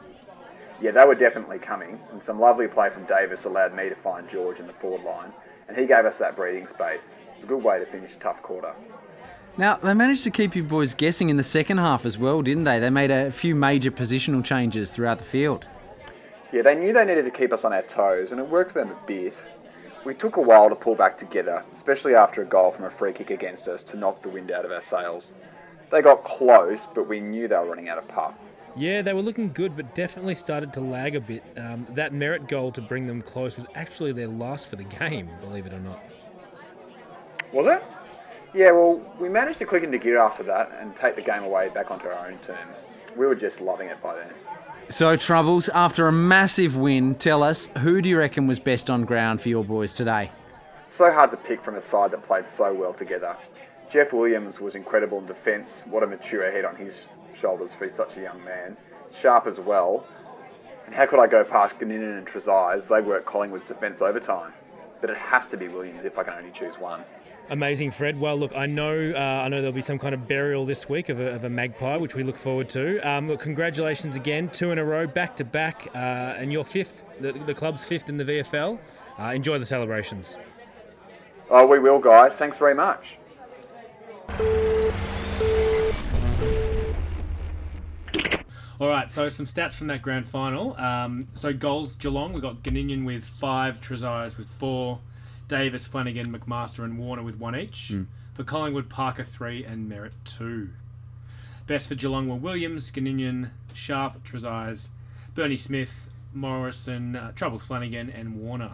Yeah, 0.81 0.93
they 0.93 1.05
were 1.05 1.15
definitely 1.15 1.59
coming, 1.59 1.99
and 2.13 2.23
some 2.23 2.41
lovely 2.41 2.69
play 2.69 2.91
from 2.91 3.05
Davis 3.05 3.45
allowed 3.45 3.75
me 3.75 3.89
to 3.89 3.97
find 3.97 4.29
George 4.31 4.61
in 4.61 4.67
the 4.67 4.73
forward 4.75 5.03
line, 5.05 5.33
and 5.71 5.79
he 5.79 5.87
gave 5.87 6.05
us 6.05 6.19
that 6.19 6.35
breathing 6.35 6.67
space. 6.67 7.01
It's 7.37 7.45
a 7.45 7.47
good 7.47 7.63
way 7.63 7.79
to 7.79 7.87
finish 7.87 8.11
a 8.13 8.19
tough 8.19 8.43
quarter. 8.43 8.75
Now, 9.57 9.77
they 9.77 9.95
managed 9.95 10.25
to 10.25 10.31
keep 10.31 10.57
you 10.57 10.65
boys 10.65 10.95
guessing 10.95 11.31
in 11.31 11.37
the 11.37 11.45
second 11.45 11.79
half 11.79 12.05
as 12.05 12.19
well, 12.19 12.43
didn't 12.43 12.65
they? 12.65 12.81
They 12.81 12.91
made 12.91 13.13
a 13.13 13.31
few 13.31 13.55
major 13.55 13.93
positional 13.93 14.45
changes 14.45 14.91
throughout 14.91 15.19
the 15.19 15.25
field. 15.25 15.67
Yeah, 16.53 16.63
they 16.63 16.75
knew 16.75 16.93
they 16.93 17.05
needed 17.05 17.25
to 17.25 17.31
keep 17.31 17.53
us 17.53 17.63
on 17.63 17.73
our 17.73 17.83
toes, 17.83 18.33
and 18.33 18.41
it 18.41 18.49
worked 18.49 18.73
for 18.73 18.81
them 18.81 18.91
a 18.91 19.07
bit. 19.07 19.35
We 20.05 20.15
took 20.15 20.37
a 20.37 20.41
while 20.41 20.69
to 20.69 20.75
pull 20.75 20.97
back 20.97 21.19
together, 21.19 21.63
especially 21.77 22.17
after 22.17 22.43
a 22.43 22.47
goal 22.47 22.73
from 22.73 22.87
a 22.87 22.91
free 22.91 23.13
kick 23.13 23.31
against 23.31 23.69
us 23.69 23.85
to 23.85 23.97
knock 23.97 24.23
the 24.23 24.29
wind 24.29 24.51
out 24.51 24.65
of 24.65 24.73
our 24.73 24.83
sails. 24.83 25.35
They 25.93 26.03
got 26.03 26.25
close, 26.25 26.81
but 26.95 27.09
we 27.09 27.21
knew 27.21 27.47
they 27.47 27.57
were 27.57 27.67
running 27.67 27.89
out 27.89 27.99
of 27.99 28.09
puff. 28.09 28.35
Yeah, 28.77 29.03
they 29.03 29.13
were 29.13 29.23
looking 29.23 29.53
good, 29.53 29.77
but 29.77 29.95
definitely 29.95 30.35
started 30.35 30.73
to 30.75 30.81
lag 30.81 31.17
a 31.17 31.21
bit. 31.21 31.43
Um, 31.57 31.87
that 31.91 32.13
Merritt 32.13 32.49
goal 32.49 32.71
to 32.73 32.81
bring 32.81 33.07
them 33.07 33.21
close 33.21 33.57
was 33.57 33.67
actually 33.75 34.13
their 34.13 34.29
last 34.29 34.69
for 34.69 34.77
the 34.77 34.85
game, 34.85 35.29
believe 35.41 35.67
it 35.67 35.73
or 35.73 35.81
not. 35.81 36.03
Was 37.53 37.67
it? 37.67 37.83
Yeah, 38.55 38.73
well, 38.73 39.01
we 39.21 39.29
managed 39.29 39.59
to 39.59 39.67
click 39.67 39.83
into 39.83 39.99
gear 39.99 40.19
after 40.19 40.43
that 40.45 40.77
and 40.81 40.97
take 40.97 41.17
the 41.17 41.23
game 41.23 41.45
away 41.45 41.69
back 41.69 41.91
onto 41.91 42.07
our 42.07 42.27
own 42.29 42.39
terms. 42.39 42.79
We 43.17 43.27
were 43.27 43.35
just 43.35 43.61
loving 43.61 43.89
it 43.89 44.01
by 44.03 44.17
then. 44.17 44.31
So, 44.89 45.15
Troubles, 45.15 45.69
after 45.69 46.09
a 46.09 46.13
massive 46.13 46.77
win, 46.77 47.15
tell 47.15 47.45
us 47.45 47.69
who 47.79 48.03
do 48.03 48.09
you 48.09 48.19
reckon 48.19 48.49
was 48.49 48.59
best 48.59 48.91
on 48.91 49.05
ground 49.05 49.41
for 49.41 49.49
your 49.49 49.65
boys 49.65 49.95
today? 49.95 50.31
It's 50.87 50.97
so 50.97 51.13
hard 51.13 51.31
to 51.31 51.37
pick 51.37 51.63
from 51.63 51.77
a 51.77 51.83
side 51.83 52.11
that 52.11 52.27
played 52.27 52.49
so 52.49 52.75
well 52.75 52.93
together. 52.93 53.37
Jeff 53.93 54.13
Williams 54.13 54.59
was 54.59 54.75
incredible 54.75 55.19
in 55.19 55.27
defence. 55.27 55.71
What 55.85 56.03
a 56.03 56.07
mature 56.09 56.51
head 56.51 56.65
on 56.65 56.75
his 56.75 56.95
shoulders 57.41 57.71
for 57.79 57.91
such 57.95 58.17
a 58.17 58.21
young 58.21 58.43
man. 58.45 58.77
Sharp 59.21 59.47
as 59.47 59.59
well. 59.59 60.07
And 60.87 60.95
how 60.95 61.07
could 61.07 61.21
I 61.21 61.27
go 61.27 61.45
past 61.45 61.79
Goninon 61.79 62.19
and 62.19 62.27
Trezise? 62.27 62.89
They 62.89 63.01
worked 63.01 63.27
Collingwood's 63.27 63.67
defence 63.67 64.01
overtime. 64.01 64.53
But 65.01 65.11
it 65.11 65.17
has 65.17 65.47
to 65.51 65.57
be 65.57 65.69
Williams 65.69 66.05
if 66.05 66.19
I 66.19 66.25
can 66.25 66.35
only 66.35 66.51
choose 66.51 66.75
one. 66.79 67.05
Amazing, 67.49 67.91
Fred. 67.91 68.21
Well, 68.21 68.37
look, 68.37 68.55
I 68.55 68.67
know, 68.67 69.13
uh, 69.15 69.19
I 69.19 69.49
know 69.49 69.57
there'll 69.57 69.73
be 69.73 69.83
some 69.83 69.99
kind 69.99 70.15
of 70.15 70.29
burial 70.29 70.65
this 70.65 70.89
week 70.89 71.09
of 71.09 71.19
a, 71.19 71.33
of 71.33 71.43
a 71.43 71.51
magpie, 71.51 71.97
which 71.97 72.15
we 72.15 72.23
look 72.23 72.37
forward 72.37 72.69
to. 72.71 73.01
Um, 73.01 73.27
look, 73.27 73.41
congratulations 73.41 74.15
again, 74.15 74.49
two 74.51 74.71
in 74.71 74.79
a 74.79 74.85
row, 74.85 75.09
back 75.09 75.35
to 75.37 75.45
back, 75.45 75.89
uh, 75.93 75.99
and 76.39 76.53
you're 76.53 76.65
fifth, 76.65 77.03
the, 77.19 77.33
the 77.33 77.55
club's 77.55 77.85
fifth 77.85 78.09
in 78.09 78.19
the 78.19 78.25
VFL. 78.25 78.79
Uh, 79.19 79.23
enjoy 79.25 79.59
the 79.59 79.67
celebrations. 79.67 80.39
Oh, 81.51 81.67
we 81.67 81.81
will, 81.81 81.99
guys. 81.99 82.35
Thanks 82.35 82.57
very 82.57 82.75
much. 82.75 83.17
All 88.81 88.89
right, 88.89 89.11
so 89.11 89.29
some 89.29 89.45
stats 89.45 89.75
from 89.75 89.89
that 89.89 90.01
grand 90.01 90.27
final. 90.27 90.75
Um, 90.79 91.29
so 91.35 91.53
goals, 91.53 91.97
Geelong, 91.97 92.33
we 92.33 92.41
got 92.41 92.63
Goninon 92.63 93.05
with 93.05 93.25
five, 93.25 93.79
Trezise 93.83 94.39
with 94.39 94.49
four, 94.59 95.01
Davis, 95.49 95.87
Flanagan, 95.87 96.33
McMaster, 96.33 96.83
and 96.83 96.99
Warner 96.99 97.23
with 97.23 97.39
one 97.39 97.55
each. 97.55 97.91
Mm. 97.93 98.07
For 98.33 98.43
Collingwood, 98.43 98.89
Parker 98.89 99.23
three 99.23 99.67
and 99.67 99.87
Merritt 99.87 100.15
two. 100.25 100.71
Best 101.67 101.89
for 101.89 101.95
Geelong 101.95 102.27
were 102.27 102.37
Williams, 102.37 102.91
Goninon, 102.91 103.51
Sharp, 103.75 104.25
Trezise, 104.25 104.89
Bernie 105.35 105.59
Smith, 105.59 106.09
Morrison, 106.33 107.17
uh, 107.17 107.33
Troubles 107.33 107.67
Flanagan, 107.67 108.09
and 108.09 108.37
Warner. 108.37 108.73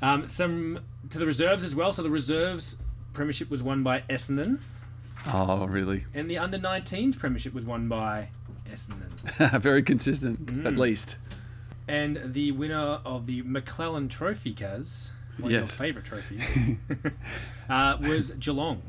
Um, 0.00 0.26
some 0.26 0.80
to 1.10 1.18
the 1.18 1.26
reserves 1.26 1.62
as 1.62 1.74
well. 1.74 1.92
So 1.92 2.02
the 2.02 2.08
reserves 2.08 2.78
premiership 3.12 3.50
was 3.50 3.62
won 3.62 3.82
by 3.82 4.00
Essendon, 4.08 4.60
Oh, 5.26 5.66
really? 5.66 6.04
and 6.14 6.30
the 6.30 6.38
under 6.38 6.58
19s 6.58 7.18
premiership 7.18 7.52
was 7.52 7.64
won 7.64 7.88
by 7.88 8.28
Essendon. 8.70 9.60
Very 9.60 9.82
consistent, 9.82 10.40
at 10.66 10.74
Mm. 10.74 10.78
least. 10.78 11.18
And 11.86 12.34
the 12.34 12.52
winner 12.52 13.00
of 13.04 13.26
the 13.26 13.42
McClelland 13.42 14.10
Trophy, 14.10 14.54
Kaz, 14.54 15.10
one 15.38 15.52
of 15.52 15.58
your 15.58 15.66
favourite 15.66 16.04
trophies, 16.06 16.76
uh, 17.70 17.96
was 18.00 18.30
Geelong. 18.32 18.82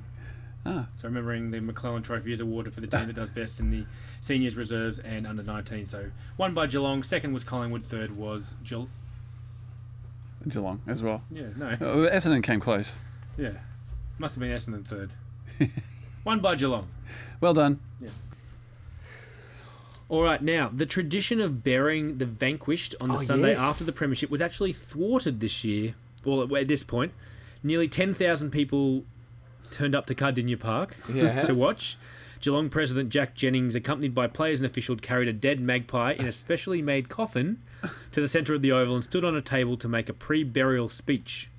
Ah. 0.65 0.87
So 0.97 1.07
remembering 1.07 1.51
the 1.51 1.59
McClelland 1.59 2.03
Trophy 2.03 2.33
is 2.33 2.41
awarded 2.41 2.73
for 2.73 2.81
the 2.81 2.87
team 2.87 3.07
that 3.07 3.13
does 3.15 3.29
best 3.29 3.59
in 3.61 3.71
the 3.71 3.85
seniors, 4.19 4.55
reserves, 4.57 4.99
and 4.99 5.25
under 5.25 5.41
19. 5.43 5.85
So 5.85 6.11
one 6.35 6.53
by 6.53 6.67
Geelong, 6.67 7.01
second 7.03 7.31
was 7.33 7.45
Collingwood, 7.45 7.83
third 7.85 8.15
was 8.17 8.55
Geelong. 8.65 8.89
Geelong 10.47 10.81
as 10.87 11.01
well. 11.03 11.21
Yeah, 11.31 11.47
no. 11.55 11.77
Oh, 11.81 12.09
Essendon 12.09 12.43
came 12.43 12.59
close. 12.59 12.97
Yeah, 13.37 13.51
must 14.17 14.35
have 14.35 14.41
been 14.41 14.51
Essendon 14.51 14.85
third. 14.85 15.11
One 16.29 16.41
by 16.41 16.53
Geelong. 16.53 16.87
Well 17.41 17.55
done. 17.55 17.79
Yeah. 17.99 18.09
All 20.09 20.21
right, 20.21 20.39
now 20.39 20.69
the 20.71 20.85
tradition 20.85 21.41
of 21.41 21.63
burying 21.63 22.19
the 22.19 22.27
vanquished 22.27 22.93
on 23.01 23.09
the 23.09 23.15
Oh, 23.15 23.17
Sunday 23.17 23.53
yes. 23.53 23.59
after 23.59 23.83
the 23.83 23.91
premiership 23.91 24.29
was 24.29 24.39
actually 24.39 24.71
thwarted 24.71 25.39
this 25.39 25.63
year. 25.63 25.95
Well, 26.23 26.55
at 26.55 26.67
this 26.67 26.83
point, 26.83 27.13
nearly 27.63 27.87
ten 27.87 28.13
thousand 28.13 28.51
people 28.51 29.05
turned 29.71 29.95
up 29.95 30.05
to 30.05 30.13
Kardinia 30.13 30.59
Park 30.59 30.95
Yeah. 31.11 31.41
to 31.49 31.55
watch. 31.55 31.97
Geelong 32.41 32.69
president 32.69 33.09
Jack 33.09 33.33
Jennings, 33.33 33.73
accompanied 33.73 34.13
by 34.13 34.27
players 34.27 34.59
and 34.59 34.67
officials, 34.67 34.99
carried 35.01 35.27
a 35.27 35.33
dead 35.33 35.59
magpie 35.59 36.11
in 36.13 36.27
a 36.27 36.31
specially 36.31 36.83
made 36.83 37.09
coffin 37.09 37.59
to 38.11 38.21
the 38.21 38.27
centre 38.27 38.53
of 38.53 38.61
the 38.61 38.71
oval 38.71 38.93
and 38.93 39.03
stood 39.03 39.25
on 39.25 39.35
a 39.35 39.41
table 39.41 39.77
to 39.77 39.87
make 39.89 40.09
a 40.09 40.13
pre-burial 40.13 40.89
speech. 40.89 41.49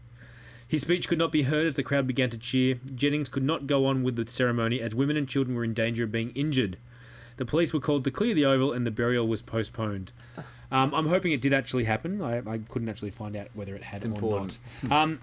His 0.70 0.82
speech 0.82 1.08
could 1.08 1.18
not 1.18 1.32
be 1.32 1.42
heard 1.42 1.66
as 1.66 1.74
the 1.74 1.82
crowd 1.82 2.06
began 2.06 2.30
to 2.30 2.38
cheer. 2.38 2.78
Jennings 2.94 3.28
could 3.28 3.42
not 3.42 3.66
go 3.66 3.86
on 3.86 4.04
with 4.04 4.14
the 4.14 4.30
ceremony 4.30 4.80
as 4.80 4.94
women 4.94 5.16
and 5.16 5.28
children 5.28 5.56
were 5.56 5.64
in 5.64 5.74
danger 5.74 6.04
of 6.04 6.12
being 6.12 6.30
injured. 6.36 6.76
The 7.38 7.44
police 7.44 7.74
were 7.74 7.80
called 7.80 8.04
to 8.04 8.12
clear 8.12 8.34
the 8.34 8.44
oval 8.44 8.72
and 8.72 8.86
the 8.86 8.92
burial 8.92 9.26
was 9.26 9.42
postponed. 9.42 10.12
Um, 10.70 10.94
I'm 10.94 11.08
hoping 11.08 11.32
it 11.32 11.40
did 11.40 11.52
actually 11.52 11.86
happen. 11.86 12.22
I, 12.22 12.38
I 12.48 12.58
couldn't 12.68 12.88
actually 12.88 13.10
find 13.10 13.34
out 13.34 13.48
whether 13.52 13.74
it 13.74 13.82
had 13.82 14.04
or 14.04 14.08
important. 14.08 14.58
not. 14.84 14.92
Um, 15.02 15.18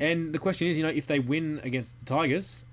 and 0.00 0.32
the 0.32 0.38
question 0.38 0.68
is, 0.68 0.78
you 0.78 0.84
know, 0.84 0.90
if 0.90 1.08
they 1.08 1.18
win 1.18 1.60
against 1.64 1.98
the 1.98 2.04
Tigers 2.04 2.64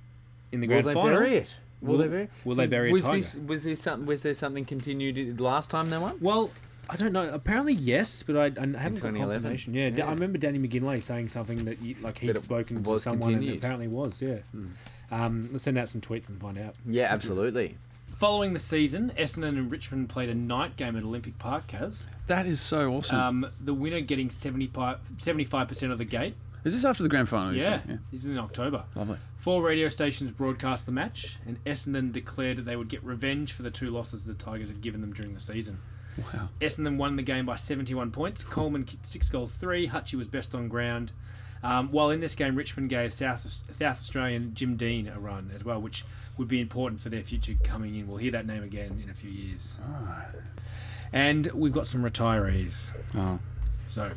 in 0.51 0.61
the 0.61 0.67
Will 0.67 0.83
grand 0.83 0.87
they 0.87 0.93
final, 0.93 1.09
bury 1.17 1.37
it? 1.37 1.47
Will, 1.81 1.97
they 1.97 2.07
bury? 2.07 2.27
Will 2.45 2.55
they 2.55 2.67
bury 2.67 2.91
was 2.91 3.01
a 3.05 3.05
tiger? 3.05 3.21
This, 3.21 3.35
was 3.47 3.63
there 3.63 3.75
something? 3.75 4.05
Was 4.05 4.21
there 4.21 4.33
something 4.35 4.65
continued 4.65 5.41
last 5.41 5.71
time 5.71 5.89
they 5.89 5.97
won? 5.97 6.17
Well, 6.21 6.51
I 6.91 6.95
don't 6.95 7.13
know. 7.13 7.29
Apparently, 7.31 7.73
yes, 7.73 8.23
but 8.23 8.35
I, 8.35 8.45
I 8.45 8.47
haven't 8.47 8.73
got 8.73 9.11
2011? 9.11 9.33
confirmation. 9.33 9.73
Yeah, 9.75 9.89
Yeah. 9.95 10.07
I 10.07 10.09
remember 10.11 10.37
Danny 10.39 10.57
McGinley 10.59 11.01
saying 11.01 11.29
something 11.29 11.65
that 11.65 11.77
he, 11.77 11.93
like 11.95 12.17
he'd 12.17 12.37
spoken 12.39 12.83
to 12.83 12.99
someone 12.99 13.29
and 13.29 13.35
continued. 13.39 13.53
it 13.53 13.57
apparently 13.57 13.87
was. 13.87 14.21
Yeah. 14.21 14.37
Um, 15.11 15.49
let's 15.51 15.63
send 15.63 15.77
out 15.77 15.89
some 15.89 16.01
tweets 16.01 16.29
and 16.29 16.39
find 16.39 16.57
out. 16.57 16.75
Yeah, 16.85 17.05
absolutely. 17.11 17.77
Following 18.07 18.53
the 18.53 18.59
season, 18.59 19.13
Essendon 19.17 19.49
and 19.57 19.71
Richmond 19.71 20.09
played 20.09 20.29
a 20.29 20.35
night 20.35 20.75
game 20.75 20.97
at 20.97 21.03
Olympic 21.03 21.39
Park, 21.39 21.67
Kaz. 21.67 22.05
That 22.27 22.45
is 22.45 22.59
so 22.59 22.91
awesome. 22.91 23.17
Um, 23.19 23.51
the 23.61 23.73
winner 23.73 24.01
getting 24.01 24.29
75 24.29 24.99
percent 25.67 25.91
of 25.91 25.97
the 25.97 26.05
gate. 26.05 26.35
is 26.65 26.73
this 26.73 26.83
after 26.83 27.03
the 27.03 27.09
grand 27.09 27.29
final? 27.29 27.53
you 27.53 27.61
Yeah, 27.61 27.81
this 28.11 28.23
is 28.23 28.27
in 28.27 28.37
October. 28.37 28.83
Lovely. 28.95 29.17
Four 29.37 29.61
radio 29.63 29.87
stations 29.87 30.31
broadcast 30.31 30.85
the 30.85 30.91
match, 30.91 31.37
and 31.47 31.63
Essendon 31.63 32.11
declared 32.11 32.57
that 32.57 32.65
they 32.65 32.75
would 32.75 32.89
get 32.89 33.01
revenge 33.03 33.53
for 33.53 33.63
the 33.63 33.71
two 33.71 33.89
losses 33.89 34.25
the 34.25 34.33
Tigers 34.33 34.67
had 34.67 34.81
given 34.81 34.99
them 34.99 35.13
during 35.13 35.33
the 35.33 35.39
season. 35.39 35.79
Wow. 36.33 36.49
Essendon 36.61 36.97
won 36.97 37.15
the 37.15 37.23
game 37.23 37.45
by 37.45 37.55
71 37.55 38.11
points. 38.11 38.43
Coleman 38.43 38.83
kicked 38.83 39.05
six 39.05 39.29
goals, 39.29 39.53
three. 39.53 39.87
Hutchie 39.87 40.15
was 40.15 40.27
best 40.27 40.53
on 40.55 40.67
ground. 40.67 41.11
Um, 41.61 41.91
while 41.91 42.09
in 42.09 42.21
this 42.21 42.35
game, 42.35 42.55
Richmond 42.55 42.89
gave 42.89 43.13
South, 43.13 43.41
South 43.41 43.81
Australian 43.99 44.53
Jim 44.53 44.77
Dean 44.77 45.07
a 45.07 45.19
run 45.19 45.51
as 45.53 45.65
well, 45.65 45.81
which 45.81 46.05
would 46.37 46.47
be 46.47 46.61
important 46.61 47.01
for 47.01 47.09
their 47.09 47.21
future 47.23 47.53
coming 47.63 47.95
in. 47.95 48.07
We'll 48.07 48.17
hear 48.17 48.31
that 48.31 48.45
name 48.47 48.63
again 48.63 49.01
in 49.03 49.09
a 49.09 49.13
few 49.13 49.29
years. 49.29 49.77
And 51.11 51.47
we've 51.53 51.73
got 51.73 51.87
some 51.87 52.01
retirees. 52.03 52.93
Oh, 53.15 53.39
So, 53.87 54.11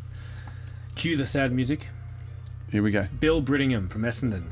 cue 0.95 1.16
the 1.16 1.27
sad 1.27 1.53
music. 1.53 1.89
here 2.70 2.83
we 2.83 2.91
go. 2.91 3.09
Bill 3.19 3.43
Brittingham 3.43 3.91
from 3.91 4.03
Essendon. 4.03 4.45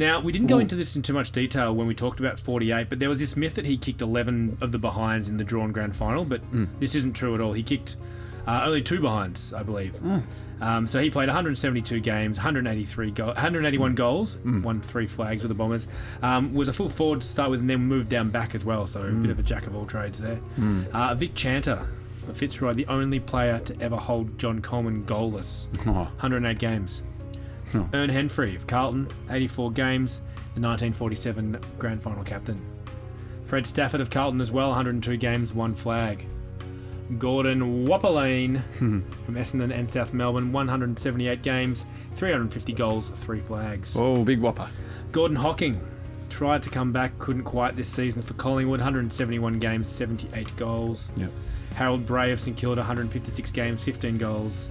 Now, 0.00 0.18
we 0.20 0.32
didn't 0.32 0.46
go 0.48 0.58
into 0.58 0.74
this 0.76 0.96
in 0.96 1.02
too 1.02 1.12
much 1.12 1.30
detail 1.30 1.74
when 1.74 1.86
we 1.86 1.94
talked 1.94 2.20
about 2.20 2.38
48, 2.40 2.88
but 2.88 2.98
there 2.98 3.08
was 3.10 3.20
this 3.20 3.36
myth 3.36 3.54
that 3.56 3.66
he 3.66 3.76
kicked 3.76 4.00
11 4.02 4.56
of 4.62 4.72
the 4.72 4.78
behinds 4.78 5.28
in 5.28 5.36
the 5.36 5.44
drawn 5.44 5.72
grand 5.72 5.94
final, 5.94 6.24
but 6.24 6.40
this 6.80 6.94
isn't 6.94 7.12
true 7.12 7.34
at 7.34 7.40
all. 7.42 7.52
He 7.52 7.62
kicked 7.62 7.96
uh, 8.46 8.62
only 8.64 8.80
two 8.82 9.00
behinds, 9.00 9.52
I 9.52 9.62
believe. 9.62 9.94
Um, 10.62 10.86
so 10.86 11.00
he 11.02 11.10
played 11.10 11.28
172 11.28 12.00
games, 12.00 12.38
183 12.38 13.10
go- 13.12 13.26
181 13.26 13.94
goals, 13.94 14.36
won 14.38 14.80
three 14.80 15.06
flags 15.06 15.42
with 15.42 15.48
the 15.50 15.54
Bombers. 15.54 15.86
Um, 16.22 16.52
was 16.54 16.68
a 16.68 16.72
full 16.72 16.88
forward 16.88 17.20
to 17.20 17.26
start 17.26 17.50
with, 17.50 17.60
and 17.60 17.68
then 17.68 17.80
moved 17.80 18.08
down 18.08 18.30
back 18.30 18.54
as 18.54 18.64
well. 18.64 18.86
So 18.86 19.02
a 19.02 19.10
bit 19.10 19.30
of 19.30 19.38
a 19.38 19.42
jack 19.42 19.66
of 19.66 19.76
all 19.76 19.86
trades 19.86 20.18
there. 20.20 20.38
Uh, 20.92 21.14
Vic 21.14 21.34
Chanter 21.34 21.86
Fitzroy, 22.34 22.72
the 22.74 22.86
only 22.86 23.20
player 23.20 23.58
to 23.60 23.80
ever 23.82 23.96
hold 23.96 24.38
John 24.38 24.60
Coleman 24.62 25.04
goalless, 25.04 25.66
Oh. 25.86 25.92
108 26.20 26.58
games. 26.58 27.02
Oh. 27.74 27.88
Ern 27.94 28.10
Henfrey 28.10 28.56
of 28.56 28.66
Carlton, 28.66 29.08
84 29.30 29.72
games, 29.72 30.18
the 30.54 30.60
1947 30.60 31.60
grand 31.78 32.02
final 32.02 32.24
captain. 32.24 32.60
Fred 33.44 33.66
Stafford 33.66 34.00
of 34.00 34.10
Carlton 34.10 34.40
as 34.40 34.52
well, 34.52 34.68
102 34.68 35.16
games, 35.16 35.54
one 35.54 35.74
flag. 35.74 36.24
Gordon 37.18 37.86
Wapperlane 37.86 38.62
from 38.78 39.34
Essendon 39.34 39.72
and 39.72 39.90
South 39.90 40.12
Melbourne, 40.12 40.52
178 40.52 41.42
games, 41.42 41.86
350 42.14 42.72
goals, 42.72 43.10
three 43.10 43.40
flags. 43.40 43.96
Oh, 43.98 44.24
big 44.24 44.40
whopper. 44.40 44.68
Gordon 45.10 45.36
Hocking 45.36 45.80
tried 46.28 46.62
to 46.62 46.70
come 46.70 46.92
back, 46.92 47.18
couldn't 47.18 47.42
quite 47.42 47.74
this 47.76 47.88
season 47.88 48.22
for 48.22 48.34
Collingwood, 48.34 48.80
171 48.80 49.58
games, 49.58 49.88
78 49.88 50.56
goals. 50.56 51.10
Yep. 51.16 51.30
Harold 51.74 52.06
Bray 52.06 52.32
of 52.32 52.40
St 52.40 52.56
Kilda, 52.56 52.80
156 52.80 53.50
games, 53.50 53.82
15 53.82 54.18
goals. 54.18 54.68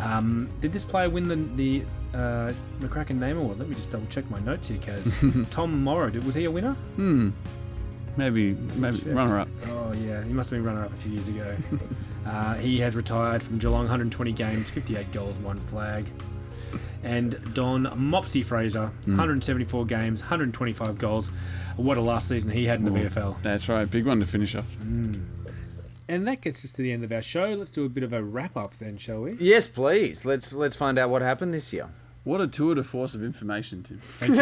Um, 0.00 0.48
did 0.60 0.72
this 0.72 0.84
player 0.84 1.08
win 1.10 1.28
the 1.28 1.36
the 1.36 1.84
uh, 2.14 2.52
McCracken 2.80 3.18
Name 3.18 3.38
Award? 3.38 3.58
Let 3.58 3.68
me 3.68 3.74
just 3.74 3.90
double 3.90 4.06
check 4.06 4.28
my 4.30 4.38
notes 4.40 4.68
here, 4.68 4.78
Kaz. 4.78 5.48
Tom 5.50 5.82
Morrow, 5.82 6.10
did, 6.10 6.24
was 6.24 6.34
he 6.34 6.44
a 6.44 6.50
winner? 6.50 6.74
Hmm. 6.96 7.30
Maybe, 8.16 8.52
maybe 8.76 8.98
Check. 8.98 9.14
runner 9.14 9.38
up. 9.40 9.48
Oh 9.68 9.92
yeah, 9.92 10.22
he 10.22 10.34
must 10.34 10.50
have 10.50 10.58
been 10.58 10.66
runner 10.66 10.84
up 10.84 10.92
a 10.92 10.96
few 10.96 11.12
years 11.12 11.28
ago. 11.28 11.56
uh, 12.26 12.54
he 12.54 12.78
has 12.80 12.94
retired 12.94 13.42
from 13.42 13.58
Geelong, 13.58 13.84
120 13.84 14.32
games, 14.32 14.68
58 14.70 15.10
goals, 15.12 15.38
one 15.38 15.56
flag. 15.68 16.04
And 17.02 17.54
Don 17.54 17.84
Mopsy 17.86 18.44
Fraser, 18.44 18.90
174 19.06 19.86
games, 19.86 20.20
125 20.20 20.98
goals. 20.98 21.28
What 21.76 21.96
a 21.96 22.02
last 22.02 22.28
season 22.28 22.50
he 22.50 22.66
had 22.66 22.78
in 22.80 22.84
the 22.84 22.90
Oh. 22.90 22.94
VFL. 23.08 23.42
That's 23.42 23.68
right. 23.68 23.90
Big 23.90 24.06
one 24.06 24.20
to 24.20 24.26
finish 24.26 24.54
off. 24.54 24.66
And 26.08 26.26
that 26.28 26.40
gets 26.42 26.64
us 26.64 26.72
to 26.74 26.82
the 26.82 26.92
end 26.92 27.04
of 27.04 27.12
our 27.12 27.22
show. 27.22 27.48
Let's 27.54 27.70
do 27.70 27.84
a 27.86 27.88
bit 27.88 28.04
of 28.04 28.12
a 28.12 28.22
wrap 28.22 28.56
up 28.56 28.74
then, 28.76 28.98
shall 28.98 29.22
we? 29.22 29.36
Yes, 29.40 29.66
please. 29.66 30.24
Let's 30.26 30.52
let's 30.52 30.76
find 30.76 30.98
out 30.98 31.08
what 31.10 31.22
happened 31.22 31.54
this 31.54 31.72
year. 31.72 31.88
What 32.24 32.40
a 32.40 32.46
tour 32.46 32.74
de 32.74 32.84
force 32.84 33.14
of 33.14 33.24
information, 33.24 33.82
Tim. 33.82 33.98
Thank 33.98 34.36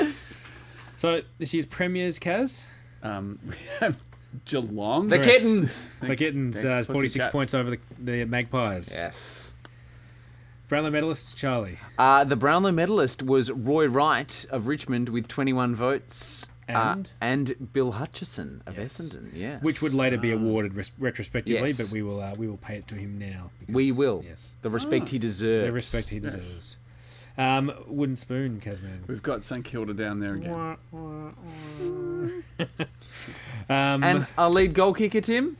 you. 0.00 0.06
so 0.96 1.22
this 1.38 1.52
year's 1.52 1.66
premiers, 1.66 2.18
Kaz. 2.18 2.66
Um, 3.02 3.38
we 3.46 3.54
have 3.80 3.98
Geelong. 4.44 5.08
The 5.08 5.18
Correct. 5.18 5.42
kittens. 5.42 5.88
The 6.00 6.16
Kittens, 6.16 6.64
uh, 6.64 6.84
46 6.84 7.24
cats. 7.24 7.32
points 7.32 7.54
over 7.54 7.70
the, 7.70 7.78
the 7.98 8.24
Magpies. 8.24 8.92
Yes. 8.94 9.52
Brownlow 10.68 10.90
medalists, 10.90 11.36
Charlie. 11.36 11.78
Uh, 11.98 12.24
the 12.24 12.36
Brownlow 12.36 12.72
medalist 12.72 13.22
was 13.22 13.50
Roy 13.50 13.86
Wright 13.86 14.46
of 14.50 14.68
Richmond 14.68 15.10
with 15.10 15.28
21 15.28 15.74
votes. 15.74 16.48
Uh, 16.74 16.92
And? 16.92 17.12
and 17.20 17.72
Bill 17.72 17.92
Hutchison 17.92 18.62
of 18.66 18.76
Yes. 18.78 18.98
Essendon, 18.98 19.30
yes. 19.34 19.62
Which 19.62 19.82
would 19.82 19.94
later 19.94 20.18
be 20.18 20.32
awarded 20.32 20.74
res- 20.74 20.92
retrospectively, 20.98 21.68
Yes. 21.68 21.80
but 21.82 21.92
we 21.92 22.02
will 22.02 22.20
uh, 22.20 22.34
we 22.34 22.46
will 22.48 22.56
pay 22.56 22.76
it 22.76 22.86
to 22.88 22.94
him 22.94 23.18
now. 23.18 23.50
because- 23.60 23.74
We 23.74 23.92
will. 23.92 24.22
Yes. 24.26 24.54
The 24.62 24.70
respect 24.70 25.08
he 25.10 25.18
deserves. 25.18 25.66
The 25.66 25.72
respect 25.72 26.08
he 26.10 26.18
deserves. 26.18 26.76
Um, 27.38 27.72
wooden 27.86 28.16
spoon, 28.16 28.60
Kazman. 28.60 29.06
We've 29.08 29.22
got 29.22 29.42
St 29.44 29.64
Kilda 29.64 29.94
down 29.94 30.20
there 30.20 30.34
again. 30.34 30.76
Um, 33.68 34.02
And 34.04 34.26
our 34.36 34.50
lead 34.50 34.74
goal 34.74 34.92
kicker, 34.92 35.20
Tim? 35.20 35.56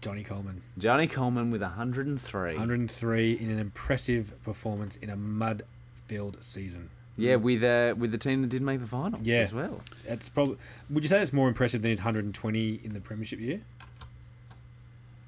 Johnny 0.00 0.24
Coleman. 0.24 0.62
Johnny 0.78 1.06
Coleman 1.06 1.50
with 1.50 1.60
103. 1.60 2.52
103 2.54 3.32
in 3.34 3.50
an 3.50 3.58
impressive 3.58 4.32
performance 4.42 4.96
in 4.96 5.10
a 5.10 5.16
mud-filled 5.16 6.42
season. 6.42 6.90
Yeah, 7.20 7.36
with 7.36 7.62
uh, 7.62 7.94
with 7.96 8.10
the 8.10 8.18
team 8.18 8.42
that 8.42 8.48
did 8.48 8.62
make 8.62 8.80
the 8.80 8.86
finals 8.86 9.22
Yeah. 9.22 9.38
as 9.38 9.52
well. 9.52 9.80
It's 10.06 10.28
probably. 10.28 10.56
Would 10.90 11.04
you 11.04 11.08
say 11.08 11.20
it's 11.22 11.32
more 11.32 11.48
impressive 11.48 11.82
than 11.82 11.90
his 11.90 12.00
120 12.00 12.80
in 12.84 12.92
the 12.94 13.00
premiership 13.00 13.38
year? 13.40 13.60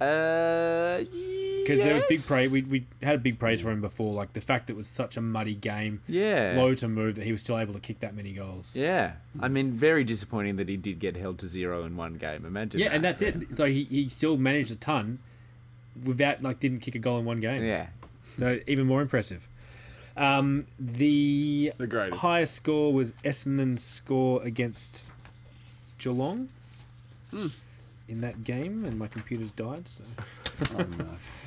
Uh, 0.01 0.99
Because 0.99 1.79
there 1.79 1.95
was 1.95 2.03
big 2.09 2.21
praise. 2.27 2.51
We, 2.51 2.63
we 2.63 2.87
had 3.03 3.23
big 3.23 3.39
praise 3.39 3.63
for 3.63 3.71
him 3.71 3.81
before, 3.81 4.13
like 4.15 4.33
the 4.33 4.41
fact 4.41 4.67
that 4.67 4.73
it 4.73 4.77
was 4.77 4.89
such 4.89 5.17
a 5.17 5.21
muddy 5.21 5.55
game, 5.55 6.01
Yeah. 6.09 6.51
slow 6.51 6.75
to 6.75 6.89
move, 6.89 7.15
that 7.15 7.25
he 7.25 7.31
was 7.31 7.41
still 7.41 7.57
able 7.57 7.73
to 7.75 7.79
kick 7.81 8.01
that 8.01 8.17
many 8.17 8.33
goals. 8.33 8.75
Yeah, 8.75 9.13
I 9.39 9.47
mean, 9.47 9.71
very 9.73 10.03
disappointing 10.03 10.57
that 10.57 10.69
he 10.69 10.77
did 10.77 10.99
get 10.99 11.17
held 11.17 11.39
to 11.39 11.47
zero 11.47 11.85
in 11.85 11.95
one 11.97 12.15
game. 12.15 12.45
Imagine. 12.45 12.81
Yeah, 12.81 12.89
that. 12.89 12.95
and 12.97 13.05
that's 13.05 13.23
it. 13.23 13.57
So 13.57 13.67
he, 13.67 13.85
he 13.85 14.09
still 14.09 14.37
managed 14.37 14.73
a 14.73 14.77
ton 14.77 15.21
without 16.05 16.43
like 16.43 16.59
didn't 16.59 16.81
kick 16.81 16.97
a 16.97 16.99
goal 16.99 17.19
in 17.21 17.25
one 17.25 17.39
game. 17.39 17.63
Yeah, 17.63 17.87
So 18.39 18.59
even 18.67 18.87
more 18.89 19.03
impressive. 19.03 19.49
Um, 20.17 20.67
the 20.79 21.73
The 21.79 21.87
greatest. 21.87 22.21
highest 22.21 22.55
score 22.55 22.93
was 22.93 23.15
Essendon's 23.25 23.83
score 23.83 24.43
against 24.43 25.07
Geelong 25.99 26.49
in 28.09 28.21
that 28.21 28.45
game, 28.45 28.85
and 28.85 28.99
my 28.99 29.07
computer's 29.09 29.51
died. 29.53 29.89
So 29.89 30.05
Oh, 30.75 30.79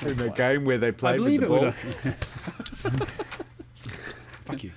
no. 0.01 0.09
in 0.09 0.17
the 0.17 0.29
game 0.31 0.65
where 0.65 0.77
they 0.79 0.87
I 0.87 0.91
played 0.91 1.17
believe 1.17 1.41
with 1.47 1.51
it 1.51 1.59
the 1.59 1.65
was. 1.67 1.75
ball. 2.03 2.91
A... 2.91 3.05
Fuck 4.45 4.63
you. 4.63 4.71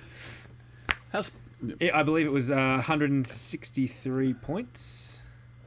How's, 1.11 1.31
Yeah, 1.79 1.97
I 1.97 2.03
believe 2.03 2.25
it 2.25 2.31
was 2.31 2.51
uh, 2.51 2.55
163 2.55 4.33
points. 4.35 5.21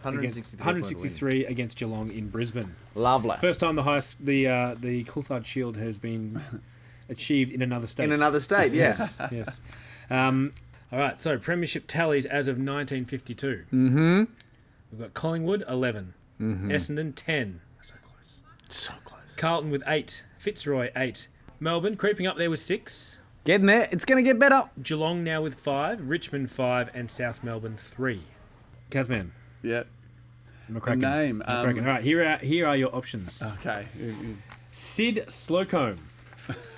Against, 0.04 0.58
163 0.58 0.58
point 0.58 0.66
163 0.66 1.46
against 1.46 1.78
Geelong 1.78 2.10
in 2.10 2.28
Brisbane. 2.28 2.74
Lovely. 2.96 3.36
First 3.40 3.60
time 3.60 3.76
the 3.76 3.84
highest 3.84 4.24
the 4.26 4.48
uh, 4.48 4.74
the 4.80 5.04
Coulthard 5.04 5.44
Shield 5.46 5.76
has 5.76 5.96
been 5.96 6.40
achieved 7.12 7.52
in 7.52 7.62
another 7.62 7.86
state. 7.86 8.04
In 8.04 8.12
another 8.12 8.40
state, 8.40 8.72
yes. 8.84 9.18
yes. 9.30 9.60
Um, 10.10 10.50
all 10.90 10.98
right. 10.98 11.18
So 11.18 11.38
premiership 11.38 11.84
tallies 11.86 12.26
as 12.26 12.48
of 12.48 12.56
1952. 12.56 13.64
mm-hmm. 13.72 14.24
We've 14.90 15.00
got 15.00 15.14
Collingwood, 15.14 15.64
11. 15.68 16.12
Mhm. 16.40 16.66
Essendon, 16.66 17.12
10. 17.14 17.60
So 17.82 17.94
close. 18.04 18.42
So 18.68 18.92
close. 19.04 19.34
Carlton 19.36 19.70
with 19.70 19.82
8. 19.86 20.22
Fitzroy, 20.38 20.90
8. 20.96 21.28
Melbourne 21.60 21.96
creeping 21.96 22.26
up 22.26 22.36
there 22.36 22.50
with 22.50 22.60
6. 22.60 23.18
Getting 23.44 23.66
there. 23.66 23.88
It's 23.90 24.04
going 24.04 24.22
to 24.22 24.28
get 24.28 24.38
better. 24.38 24.64
Geelong 24.82 25.24
now 25.24 25.40
with 25.40 25.54
5. 25.54 26.08
Richmond, 26.08 26.50
5. 26.50 26.90
And 26.94 27.10
South 27.10 27.42
Melbourne, 27.42 27.76
3. 27.78 28.22
Kazman. 28.90 29.30
Yep. 29.62 29.86
McCracken. 30.70 30.98
name, 31.00 31.42
McCracken. 31.46 31.78
um, 31.78 31.86
All 31.86 31.92
right, 31.94 32.02
here 32.02 32.22
are, 32.24 32.38
here 32.38 32.66
are 32.66 32.76
your 32.76 32.94
options. 32.94 33.42
Okay. 33.42 33.86
Sid 34.72 35.24
Slocombe. 35.28 35.98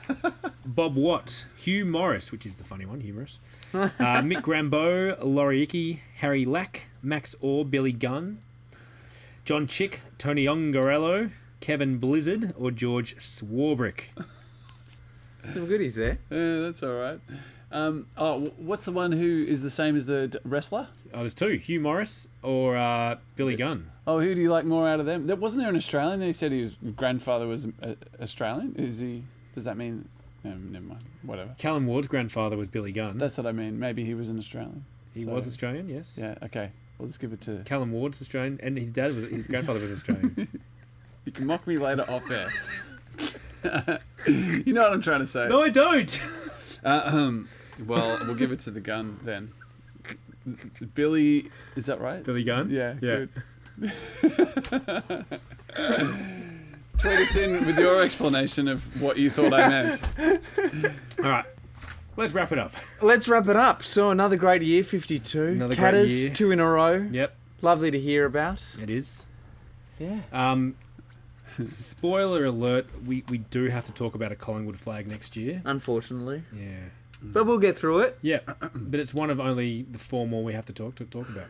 Bob 0.66 0.96
Watt. 0.96 1.46
Hugh 1.56 1.84
Morris, 1.84 2.32
which 2.32 2.46
is 2.46 2.56
the 2.56 2.64
funny 2.64 2.86
one, 2.86 3.00
humorous. 3.00 3.38
Uh, 3.72 3.88
Mick 3.98 4.42
Grambeau, 4.42 5.16
Laurie 5.22 5.62
Icky, 5.62 6.02
Harry 6.16 6.44
Lack, 6.44 6.86
Max 7.02 7.34
Orr, 7.40 7.64
Billy 7.64 7.92
Gunn, 7.92 8.38
John 9.44 9.66
Chick, 9.66 10.00
Tony 10.18 10.46
Ongarello, 10.46 11.30
Kevin 11.60 11.98
Blizzard, 11.98 12.54
or 12.58 12.70
George 12.70 13.16
Swarbrick. 13.16 14.04
Some 15.52 15.66
goodies 15.66 15.94
there. 15.94 16.18
Yeah, 16.30 16.60
that's 16.60 16.82
all 16.82 16.94
right. 16.94 17.20
Um, 17.70 18.06
oh, 18.16 18.52
what's 18.56 18.84
the 18.84 18.92
one 18.92 19.12
who 19.12 19.44
is 19.46 19.62
the 19.62 19.70
same 19.70 19.96
as 19.96 20.06
the 20.06 20.28
d- 20.28 20.38
wrestler? 20.44 20.88
Oh, 21.12 21.18
there's 21.18 21.34
two: 21.34 21.56
Hugh 21.56 21.80
Morris 21.80 22.28
or 22.42 22.76
uh, 22.76 23.16
Billy 23.34 23.56
Gunn. 23.56 23.90
Oh, 24.06 24.20
who 24.20 24.34
do 24.34 24.40
you 24.40 24.50
like 24.50 24.64
more 24.64 24.88
out 24.88 25.00
of 25.00 25.06
them? 25.06 25.26
There, 25.26 25.34
wasn't 25.36 25.62
there 25.62 25.70
an 25.70 25.76
Australian? 25.76 26.20
He 26.20 26.32
said 26.32 26.52
his 26.52 26.76
grandfather 26.94 27.46
was 27.46 27.66
uh, 27.82 27.94
Australian. 28.22 28.76
Is 28.76 28.98
he? 28.98 29.24
Does 29.54 29.64
that 29.64 29.76
mean? 29.76 30.08
Um, 30.44 30.72
never 30.72 30.84
mind. 30.84 31.04
Whatever. 31.22 31.54
Callum 31.58 31.86
Ward's 31.86 32.08
grandfather 32.08 32.56
was 32.56 32.68
Billy 32.68 32.92
Gunn. 32.92 33.16
That's 33.18 33.38
what 33.38 33.46
I 33.46 33.52
mean. 33.52 33.78
Maybe 33.78 34.04
he 34.04 34.14
was 34.14 34.28
an 34.28 34.38
Australian. 34.38 34.84
He 35.14 35.22
So- 35.22 35.30
was 35.32 35.46
Australian, 35.46 35.88
yes. 35.88 36.18
Yeah. 36.20 36.34
Okay. 36.42 36.70
We'll 36.98 37.08
just 37.08 37.20
give 37.20 37.32
it 37.32 37.40
to. 37.42 37.62
Callum 37.64 37.92
Ward's 37.92 38.20
Australian, 38.20 38.60
and 38.62 38.76
his 38.78 38.92
dad 38.92 39.14
was 39.14 39.28
his 39.30 39.46
grandfather 39.46 39.80
was 39.80 39.92
Australian. 39.92 40.48
You 41.26 41.32
can 41.32 41.46
mock 41.46 41.66
me 41.66 41.78
later 41.78 42.04
off 42.06 42.30
air. 42.30 42.50
you 44.28 44.74
know 44.74 44.82
what 44.82 44.92
I'm 44.92 45.00
trying 45.00 45.20
to 45.20 45.26
say. 45.26 45.48
no, 45.48 45.62
I 45.62 45.70
don't. 45.70 46.20
Uh, 46.84 47.00
um, 47.06 47.48
well, 47.86 48.18
we'll 48.26 48.34
give 48.34 48.52
it 48.52 48.58
to 48.60 48.70
the 48.70 48.80
gun 48.80 49.18
then. 49.24 49.52
Billy, 50.94 51.50
is 51.76 51.86
that 51.86 51.98
right? 51.98 52.22
Billy 52.22 52.44
Gunn. 52.44 52.68
Yeah. 52.68 52.96
Yeah. 53.00 53.24
Good. 53.80 55.24
Tweet 56.98 57.18
us 57.18 57.36
in 57.36 57.66
with 57.66 57.78
your 57.78 58.02
explanation 58.02 58.68
of 58.68 59.02
what 59.02 59.18
you 59.18 59.28
thought 59.30 59.52
I 59.52 59.68
meant. 59.68 60.00
All 61.18 61.24
right, 61.30 61.44
let's 62.16 62.32
wrap 62.32 62.50
it 62.52 62.58
up. 62.58 62.72
Let's 63.02 63.28
wrap 63.28 63.48
it 63.48 63.56
up. 63.56 63.82
So 63.82 64.10
another 64.10 64.36
great 64.36 64.62
year, 64.62 64.82
52. 64.82 65.42
Another 65.42 65.74
great 65.74 65.76
Catters, 65.76 66.22
year. 66.26 66.30
two 66.34 66.50
in 66.50 66.60
a 66.60 66.66
row. 66.68 67.06
Yep, 67.10 67.36
Lovely 67.62 67.90
to 67.90 67.98
hear 68.00 68.24
about. 68.26 68.64
it 68.80 68.88
is. 68.90 69.26
Yeah. 69.98 70.20
Um, 70.32 70.76
spoiler 71.66 72.46
alert: 72.46 72.86
we 73.06 73.22
we 73.28 73.38
do 73.38 73.66
have 73.66 73.84
to 73.86 73.92
talk 73.92 74.14
about 74.14 74.32
a 74.32 74.36
Collingwood 74.36 74.76
flag 74.78 75.06
next 75.06 75.36
year. 75.36 75.62
Unfortunately. 75.64 76.42
Yeah. 76.56 76.76
But 77.32 77.44
we'll 77.46 77.58
get 77.58 77.78
through 77.78 78.00
it. 78.00 78.18
Yeah, 78.22 78.40
but 78.74 79.00
it's 79.00 79.14
one 79.14 79.30
of 79.30 79.40
only 79.40 79.82
the 79.90 79.98
four 79.98 80.26
more 80.26 80.44
we 80.44 80.52
have 80.52 80.66
to 80.66 80.72
talk 80.72 80.94
to 80.96 81.04
talk 81.04 81.28
about. 81.28 81.46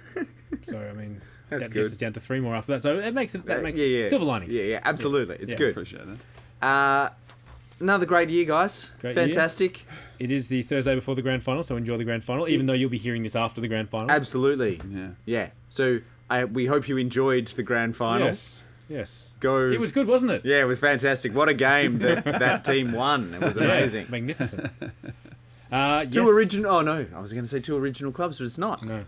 So 0.65 0.79
I 0.79 0.93
mean, 0.93 1.21
That's 1.51 1.65
that 1.65 1.69
good. 1.73 1.81
gets 1.83 1.93
us 1.93 1.99
down 1.99 2.13
to 2.15 2.21
three 2.21 2.41
more 2.41 2.55
after 2.55 2.73
that. 2.73 2.83
So 2.83 2.99
it 2.99 3.13
makes 3.13 3.35
it 3.35 3.45
that 3.47 3.59
Uh, 3.59 3.63
makes 3.63 3.79
yeah, 3.79 3.87
yeah. 3.87 4.07
silver 4.07 4.25
linings. 4.25 4.55
Yeah, 4.57 4.63
yeah, 4.65 4.81
absolutely. 4.85 5.37
It's 5.41 5.53
Yeah. 5.53 5.59
good. 5.59 5.71
Appreciate 5.71 6.03
it. 6.03 6.65
Uh, 6.65 7.11
another 7.81 8.07
great 8.07 8.29
year, 8.31 8.45
guys. 8.47 8.93
Great 9.01 9.15
year. 9.17 9.27
Fantastic. 9.27 9.85
It 10.19 10.31
is 10.31 10.49
the 10.49 10.63
Thursday 10.63 10.95
before 10.95 11.15
the 11.17 11.23
grand 11.23 11.43
final, 11.43 11.65
so 11.65 11.77
enjoy 11.77 11.97
the 11.99 12.05
grand 12.05 12.25
final. 12.25 12.49
Even 12.49 12.67
though 12.67 12.73
you'll 12.73 12.89
be 12.91 12.99
hearing 12.99 13.23
this 13.23 13.37
after 13.37 13.61
the 13.61 13.69
grand 13.69 13.91
final. 13.91 14.11
Absolutely. 14.11 14.81
Yeah. 14.89 15.09
Yeah. 15.27 15.51
So 15.69 15.99
I, 16.31 16.45
we 16.45 16.67
hope 16.67 16.89
you 16.89 16.97
enjoyed 16.97 17.49
the 17.49 17.63
grand 17.63 17.97
final. 17.97 18.29
Yes. 18.29 18.63
Yes. 18.89 19.35
Go. 19.41 19.71
It 19.71 19.81
was 19.81 19.93
good, 19.93 20.07
wasn't 20.07 20.31
it? 20.33 20.43
Yeah, 20.45 20.61
it 20.61 20.65
was 20.67 20.79
fantastic. 20.79 21.35
What 21.35 21.49
a 21.49 21.55
game 21.55 21.99
that 21.99 22.25
that 22.25 22.65
team 22.65 22.93
won. 22.93 23.35
It 23.35 23.41
was 23.41 23.57
Yeah, 23.59 23.65
amazing. 23.65 24.07
magnificent. 24.09 24.71
Uh, 25.73 26.05
Two 26.05 26.20
yes. 26.20 26.28
original. 26.31 26.70
Oh 26.70 26.81
no, 26.82 27.07
I 27.15 27.20
was 27.20 27.32
going 27.32 27.45
to 27.45 27.49
say 27.51 27.61
two 27.61 27.77
original 27.77 28.12
clubs, 28.12 28.39
but 28.39 28.45
it's 28.45 28.59
not. 28.59 28.85
No. 28.85 29.05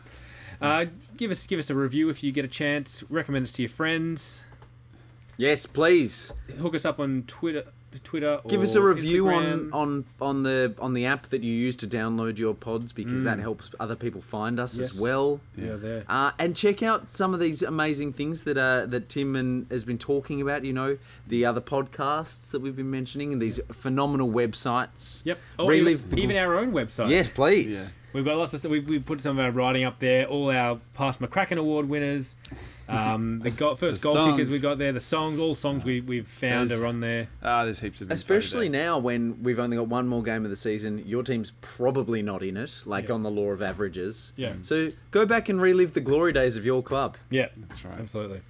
Uh, 0.61 0.87
give 1.17 1.31
us 1.31 1.47
give 1.47 1.59
us 1.59 1.69
a 1.71 1.75
review 1.75 2.09
if 2.09 2.23
you 2.25 2.33
get 2.33 2.45
a 2.45 2.49
chance. 2.49 3.05
Recommend 3.11 3.45
us 3.45 3.53
to 3.53 3.63
your 3.63 3.69
friends. 3.69 4.43
Yes, 5.37 5.67
please. 5.67 6.33
Hook 6.59 6.75
us 6.75 6.85
up 6.87 6.99
on 6.99 7.25
Twitter. 7.27 7.65
Twitter. 8.01 8.41
Give 8.49 8.61
or 8.61 8.65
us 8.65 8.75
a 8.75 8.83
review 8.83 9.25
Instagram. 9.25 9.73
on, 9.73 9.73
on 9.73 10.05
on 10.21 10.43
the 10.43 10.75
on 10.79 10.95
the 10.95 11.07
app 11.07 11.29
that 11.29 11.43
you 11.43 11.53
use 11.53 11.77
to 11.77 11.87
download 11.87 12.39
your 12.39 12.55
pods 12.55 12.93
because 12.93 13.23
that 13.25 13.39
Mm. 13.39 13.43
helps 13.43 13.71
other 13.81 13.97
people 13.97 14.21
find 14.21 14.59
us 14.61 14.77
Yes. 14.79 14.93
as 14.95 15.01
well. 15.01 15.41
Yeah, 15.57 15.77
there. 15.77 16.05
Uh, 16.09 16.33
and 16.39 16.55
check 16.57 16.83
out 16.83 17.09
some 17.11 17.35
of 17.35 17.41
these 17.41 17.63
amazing 17.63 18.13
things 18.13 18.43
that 18.45 18.57
uh, 18.57 18.87
that 18.87 19.09
Tim 19.09 19.37
and 19.37 19.67
has 19.71 19.85
been 19.85 19.99
talking 19.99 20.41
about. 20.41 20.65
You 20.65 20.73
know, 20.73 20.99
the 21.27 21.45
other 21.45 21.61
podcasts 21.61 22.51
that 22.51 22.61
we've 22.61 22.77
been 22.77 22.91
mentioning 22.91 23.33
and 23.33 23.41
these 23.43 23.61
phenomenal 23.73 24.29
websites. 24.31 25.25
Yep. 25.25 25.39
Or 25.59 25.71
Relive 25.71 26.01
even, 26.05 26.11
the- 26.11 26.23
even 26.23 26.37
our 26.37 26.57
own 26.59 26.73
website. 26.73 27.11
Yes, 27.11 27.29
please. 27.29 27.93
We've 28.17 28.25
got 28.25 28.39
lots 28.39 28.55
of. 28.55 28.71
We've, 28.71 28.89
we've 28.89 29.05
put 29.05 29.21
some 29.21 29.39
of 29.39 29.45
our 29.45 29.51
writing 29.51 29.85
up 29.85 29.99
there. 29.99 30.25
All 30.25 30.51
our 30.51 30.81
past 30.95 31.21
McCracken 31.21 31.59
Award 31.59 31.87
winners. 31.87 32.35
Um, 32.89 33.41
the 33.43 33.51
goal, 33.51 33.77
first 33.77 34.01
the 34.01 34.05
goal 34.05 34.15
kickers 34.33 34.49
songs. 34.49 34.51
we 34.51 34.59
got 34.59 34.79
there. 34.79 34.91
The 34.93 35.01
songs, 35.01 35.39
all 35.39 35.55
songs 35.55 35.85
we, 35.85 36.01
we've 36.01 36.27
found 36.27 36.71
There's- 36.71 36.81
are 36.81 36.87
on 36.87 37.01
there. 37.01 37.29
Ah, 37.43 37.65
there's 37.65 37.81
heaps 37.81 38.01
of 38.01 38.07
info 38.07 38.15
Especially 38.15 38.69
there. 38.71 38.87
now 38.87 38.99
when 38.99 39.43
we've 39.43 39.59
only 39.59 39.77
got 39.77 39.89
one 39.89 40.09
more 40.09 40.23
game 40.23 40.45
of 40.45 40.51
the 40.51 40.57
season, 40.57 41.03
your 41.07 41.23
team's 41.23 41.53
probably 41.61 42.23
not 42.23 42.43
in 42.43 42.57
it, 42.57 42.73
like 42.87 43.11
on 43.11 43.23
the 43.23 43.31
law 43.31 43.51
of 43.51 43.61
averages. 43.61 44.33
Yeah. 44.37 44.55
So 44.63 44.93
go 45.11 45.27
back 45.27 45.51
and 45.51 45.61
relive 45.61 45.93
the 45.93 46.01
glory 46.01 46.33
days 46.33 46.57
of 46.57 46.65
your 46.65 46.83
club. 46.83 47.19
Yeah, 47.29 47.49
that's 47.69 47.85
right. 47.85 47.99
Absolutely. 48.01 48.41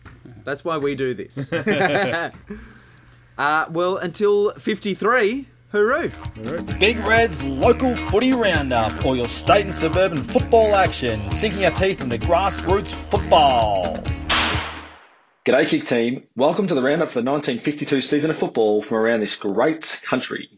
That's 0.44 0.64
why 0.64 0.76
we 0.76 0.94
do 0.94 1.12
this. 1.12 1.52
uh, 3.38 3.66
well, 3.70 3.96
until 3.96 4.52
53, 4.52 5.48
hooroo. 5.76 6.78
Big 6.78 6.98
Red's 7.06 7.42
local 7.42 7.94
footy 7.94 8.32
roundup, 8.32 9.04
or 9.04 9.16
your 9.16 9.28
state 9.28 9.66
and 9.66 9.74
suburban 9.74 10.22
football 10.22 10.74
action, 10.74 11.30
sinking 11.32 11.64
our 11.64 11.70
teeth 11.72 12.00
into 12.00 12.18
grassroots 12.18 12.88
football. 12.88 14.02
G'day, 15.44 15.68
Kick 15.68 15.86
Team. 15.86 16.26
Welcome 16.34 16.66
to 16.68 16.74
the 16.74 16.82
roundup 16.82 17.08
for 17.08 17.20
the 17.20 17.30
1952 17.30 18.00
season 18.00 18.30
of 18.30 18.36
football 18.36 18.82
from 18.82 18.96
around 18.96 19.20
this 19.20 19.36
great 19.36 20.00
country. 20.04 20.48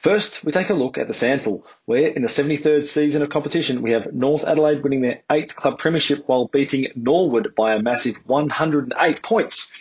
First, 0.00 0.44
we 0.44 0.52
take 0.52 0.70
a 0.70 0.74
look 0.74 0.98
at 0.98 1.06
the 1.06 1.14
SANFL, 1.14 1.64
where 1.86 2.08
in 2.08 2.22
the 2.22 2.28
73rd 2.28 2.84
season 2.84 3.22
of 3.22 3.30
competition 3.30 3.80
we 3.80 3.92
have 3.92 4.12
North 4.12 4.44
Adelaide 4.44 4.82
winning 4.82 5.02
their 5.02 5.22
eighth 5.30 5.56
club 5.56 5.78
premiership 5.78 6.24
while 6.26 6.48
beating 6.48 6.88
Norwood 6.96 7.54
by 7.54 7.74
a 7.74 7.82
massive 7.82 8.16
108 8.26 9.22
points. 9.22 9.72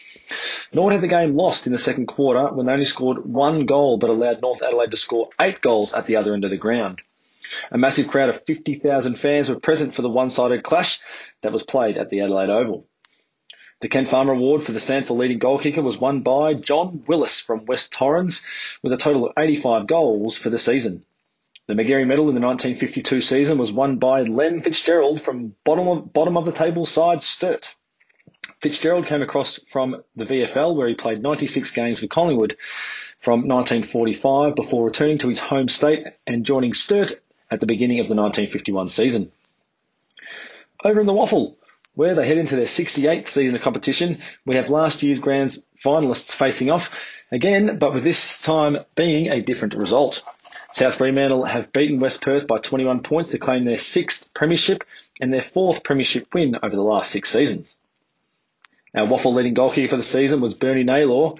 Norwood 0.73 0.93
had 0.93 1.01
the 1.01 1.07
game 1.07 1.35
lost 1.35 1.67
in 1.67 1.73
the 1.73 1.79
second 1.79 2.07
quarter 2.07 2.53
when 2.53 2.65
they 2.65 2.73
only 2.73 2.85
scored 2.85 3.25
one 3.25 3.65
goal 3.65 3.97
but 3.97 4.09
allowed 4.09 4.41
North 4.41 4.61
Adelaide 4.61 4.91
to 4.91 4.97
score 4.97 5.29
eight 5.39 5.61
goals 5.61 5.93
at 5.93 6.07
the 6.07 6.15
other 6.15 6.33
end 6.33 6.43
of 6.43 6.49
the 6.49 6.57
ground. 6.57 7.01
A 7.71 7.77
massive 7.77 8.07
crowd 8.07 8.29
of 8.29 8.43
50,000 8.45 9.15
fans 9.15 9.49
were 9.49 9.59
present 9.59 9.93
for 9.93 10.01
the 10.01 10.09
one-sided 10.09 10.63
clash 10.63 10.99
that 11.41 11.51
was 11.51 11.63
played 11.63 11.97
at 11.97 12.09
the 12.09 12.21
Adelaide 12.21 12.49
Oval. 12.49 12.87
The 13.81 13.89
Ken 13.89 14.05
Farmer 14.05 14.33
Award 14.33 14.63
for 14.63 14.71
the 14.71 14.79
SANFL 14.79 15.17
leading 15.17 15.39
goal 15.39 15.59
kicker 15.59 15.81
was 15.81 15.97
won 15.97 16.21
by 16.21 16.53
John 16.53 17.03
Willis 17.05 17.41
from 17.41 17.65
West 17.65 17.91
Torrens 17.91 18.45
with 18.81 18.93
a 18.93 18.97
total 18.97 19.25
of 19.25 19.33
85 19.37 19.87
goals 19.87 20.37
for 20.37 20.49
the 20.49 20.57
season. 20.57 21.03
The 21.67 21.75
Magarey 21.75 22.05
Medal 22.05 22.29
in 22.29 22.35
the 22.35 22.41
1952 22.41 23.21
season 23.21 23.57
was 23.57 23.71
won 23.71 23.97
by 23.97 24.23
Len 24.23 24.61
Fitzgerald 24.61 25.21
from 25.21 25.55
bottom 25.65 25.87
of, 25.87 26.13
bottom 26.13 26.37
of 26.37 26.45
the 26.45 26.51
table 26.51 26.85
side 26.85 27.23
Sturt. 27.23 27.75
Fitzgerald 28.61 29.07
came 29.07 29.21
across 29.21 29.59
from 29.71 30.03
the 30.15 30.25
VFL 30.25 30.75
where 30.75 30.87
he 30.87 30.95
played 30.95 31.21
96 31.21 31.71
games 31.71 32.01
with 32.01 32.09
Collingwood 32.09 32.57
from 33.19 33.47
1945 33.47 34.55
before 34.55 34.85
returning 34.85 35.17
to 35.19 35.29
his 35.29 35.39
home 35.39 35.69
state 35.69 36.05
and 36.27 36.45
joining 36.45 36.73
Sturt 36.73 37.19
at 37.49 37.59
the 37.59 37.65
beginning 37.65 37.99
of 37.99 38.07
the 38.07 38.15
1951 38.15 38.89
season. 38.89 39.31
Over 40.83 40.99
in 40.99 41.05
the 41.05 41.13
WAFL, 41.13 41.55
where 41.95 42.15
they 42.15 42.27
head 42.27 42.37
into 42.37 42.55
their 42.55 42.65
68th 42.65 43.27
season 43.27 43.55
of 43.55 43.61
competition, 43.61 44.21
we 44.45 44.55
have 44.55 44.69
last 44.69 45.03
year's 45.03 45.19
Grand 45.19 45.57
finalists 45.83 46.33
facing 46.33 46.69
off 46.69 46.89
again, 47.31 47.77
but 47.77 47.93
with 47.93 48.03
this 48.03 48.41
time 48.41 48.77
being 48.95 49.29
a 49.29 49.41
different 49.41 49.75
result. 49.75 50.23
South 50.71 50.95
Fremantle 50.95 51.45
have 51.45 51.71
beaten 51.71 51.99
West 51.99 52.21
Perth 52.21 52.47
by 52.47 52.57
21 52.57 53.03
points 53.03 53.31
to 53.31 53.37
claim 53.37 53.63
their 53.63 53.77
sixth 53.77 54.33
premiership 54.33 54.83
and 55.21 55.31
their 55.31 55.41
fourth 55.41 55.83
premiership 55.83 56.33
win 56.33 56.57
over 56.63 56.75
the 56.75 56.81
last 56.81 57.11
six 57.11 57.29
seasons. 57.29 57.77
Our 58.95 59.07
WAFL 59.07 59.33
leading 59.33 59.55
goal 59.55 59.73
for 59.73 59.97
the 59.97 60.03
season 60.03 60.39
was 60.39 60.53
Bernie 60.53 60.83
Naylor, 60.83 61.33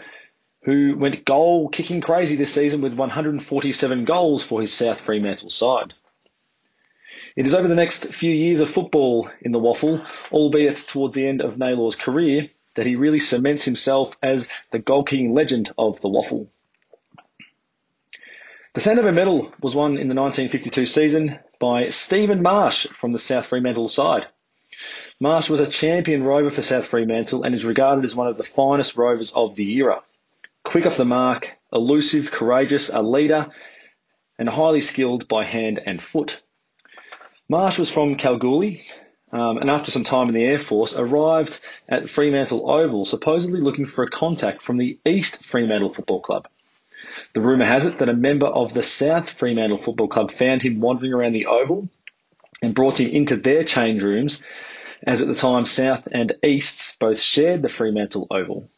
who 0.64 0.98
went 0.98 1.24
goal 1.24 1.70
kicking 1.70 2.02
crazy 2.02 2.36
this 2.36 2.54
season 2.54 2.82
with 2.82 2.96
147 2.96 4.06
goals 4.06 4.42
for 4.42 4.62
his 4.62 4.74
South 4.74 5.02
Fremantle 5.02 5.52
side. 5.52 5.94
It 7.36 7.46
is 7.46 7.54
over 7.54 7.68
the 7.68 7.76
next 7.76 8.14
few 8.14 8.32
years 8.32 8.60
of 8.60 8.72
football 8.72 9.30
in 9.40 9.52
the 9.52 9.60
WAFL, 9.60 10.04
albeit 10.32 10.78
towards 10.78 11.14
the 11.14 11.28
end 11.28 11.42
of 11.42 11.60
Naylor's 11.60 11.96
career, 11.96 12.48
that 12.74 12.88
he 12.88 12.96
really 12.96 13.20
cements 13.20 13.66
himself 13.66 14.18
as 14.24 14.50
the 14.72 14.80
goal 14.80 15.04
kicking 15.04 15.36
legend 15.36 15.72
of 15.78 16.02
the 16.02 16.10
WAFL. 16.10 16.48
The 18.74 18.82
Sandover 18.82 19.14
medal 19.14 19.54
was 19.62 19.76
won 19.76 20.00
in 20.00 20.08
the 20.08 20.16
1952 20.16 20.88
season 20.88 21.38
by 21.60 21.90
Stephen 21.90 22.42
Marsh 22.42 22.88
from 22.88 23.12
the 23.12 23.20
South 23.20 23.46
Fremantle 23.46 23.88
side. 23.88 24.24
Marsh 25.24 25.50
was 25.50 25.62
a 25.62 25.68
champion 25.68 26.22
rover 26.22 26.50
for 26.50 26.62
South 26.62 26.88
Fremantle 26.88 27.44
and 27.44 27.56
is 27.56 27.64
regarded 27.64 28.04
as 28.04 28.14
one 28.14 28.28
of 28.28 28.36
the 28.36 28.44
finest 28.44 28.98
rovers 28.98 29.32
of 29.32 29.56
the 29.56 29.72
era. 29.76 30.02
Quick 30.66 30.86
off 30.86 30.98
the 30.98 31.06
mark, 31.06 31.50
elusive, 31.72 32.30
courageous, 32.30 32.90
a 32.90 33.02
leader, 33.02 33.50
and 34.38 34.50
highly 34.50 34.82
skilled 34.82 35.30
by 35.30 35.46
hand 35.46 35.80
and 35.86 36.04
foot. 36.04 36.44
Marsh 37.48 37.80
was 37.80 37.90
from 37.90 38.16
Kalgoorlie, 38.16 38.82
um, 39.32 39.60
and 39.60 39.70
after 39.70 39.92
some 39.92 40.04
time 40.04 40.28
in 40.28 40.34
the 40.34 40.44
Air 40.44 40.60
Force, 40.60 40.94
arrived 40.94 41.62
at 41.88 42.10
Fremantle 42.10 42.70
Oval, 42.70 43.06
supposedly 43.06 43.62
looking 43.62 43.86
for 43.86 44.04
a 44.04 44.12
contact 44.12 44.62
from 44.62 44.76
the 44.76 45.00
East 45.06 45.46
Fremantle 45.46 45.94
Football 45.94 46.20
Club. 46.20 46.50
The 47.34 47.40
rumour 47.40 47.64
has 47.64 47.86
it 47.86 48.00
that 48.00 48.10
a 48.10 48.14
member 48.14 48.48
of 48.48 48.74
the 48.74 48.84
South 48.84 49.30
Fremantle 49.30 49.78
Football 49.78 50.10
Club 50.10 50.34
found 50.34 50.64
him 50.64 50.82
wandering 50.82 51.14
around 51.14 51.32
the 51.32 51.46
Oval 51.46 51.88
and 52.62 52.76
brought 52.76 53.00
him 53.00 53.10
into 53.10 53.38
their 53.38 53.64
change 53.64 54.04
rooms, 54.04 54.44
as 55.06 55.22
at 55.22 55.28
the 55.28 55.36
time 55.36 55.66
South 55.66 56.08
and 56.12 56.34
Easts 56.44 56.96
both 56.98 57.20
shared 57.20 57.62
the 57.62 57.70
Fremantle 57.70 58.28
Oval. 58.32 58.70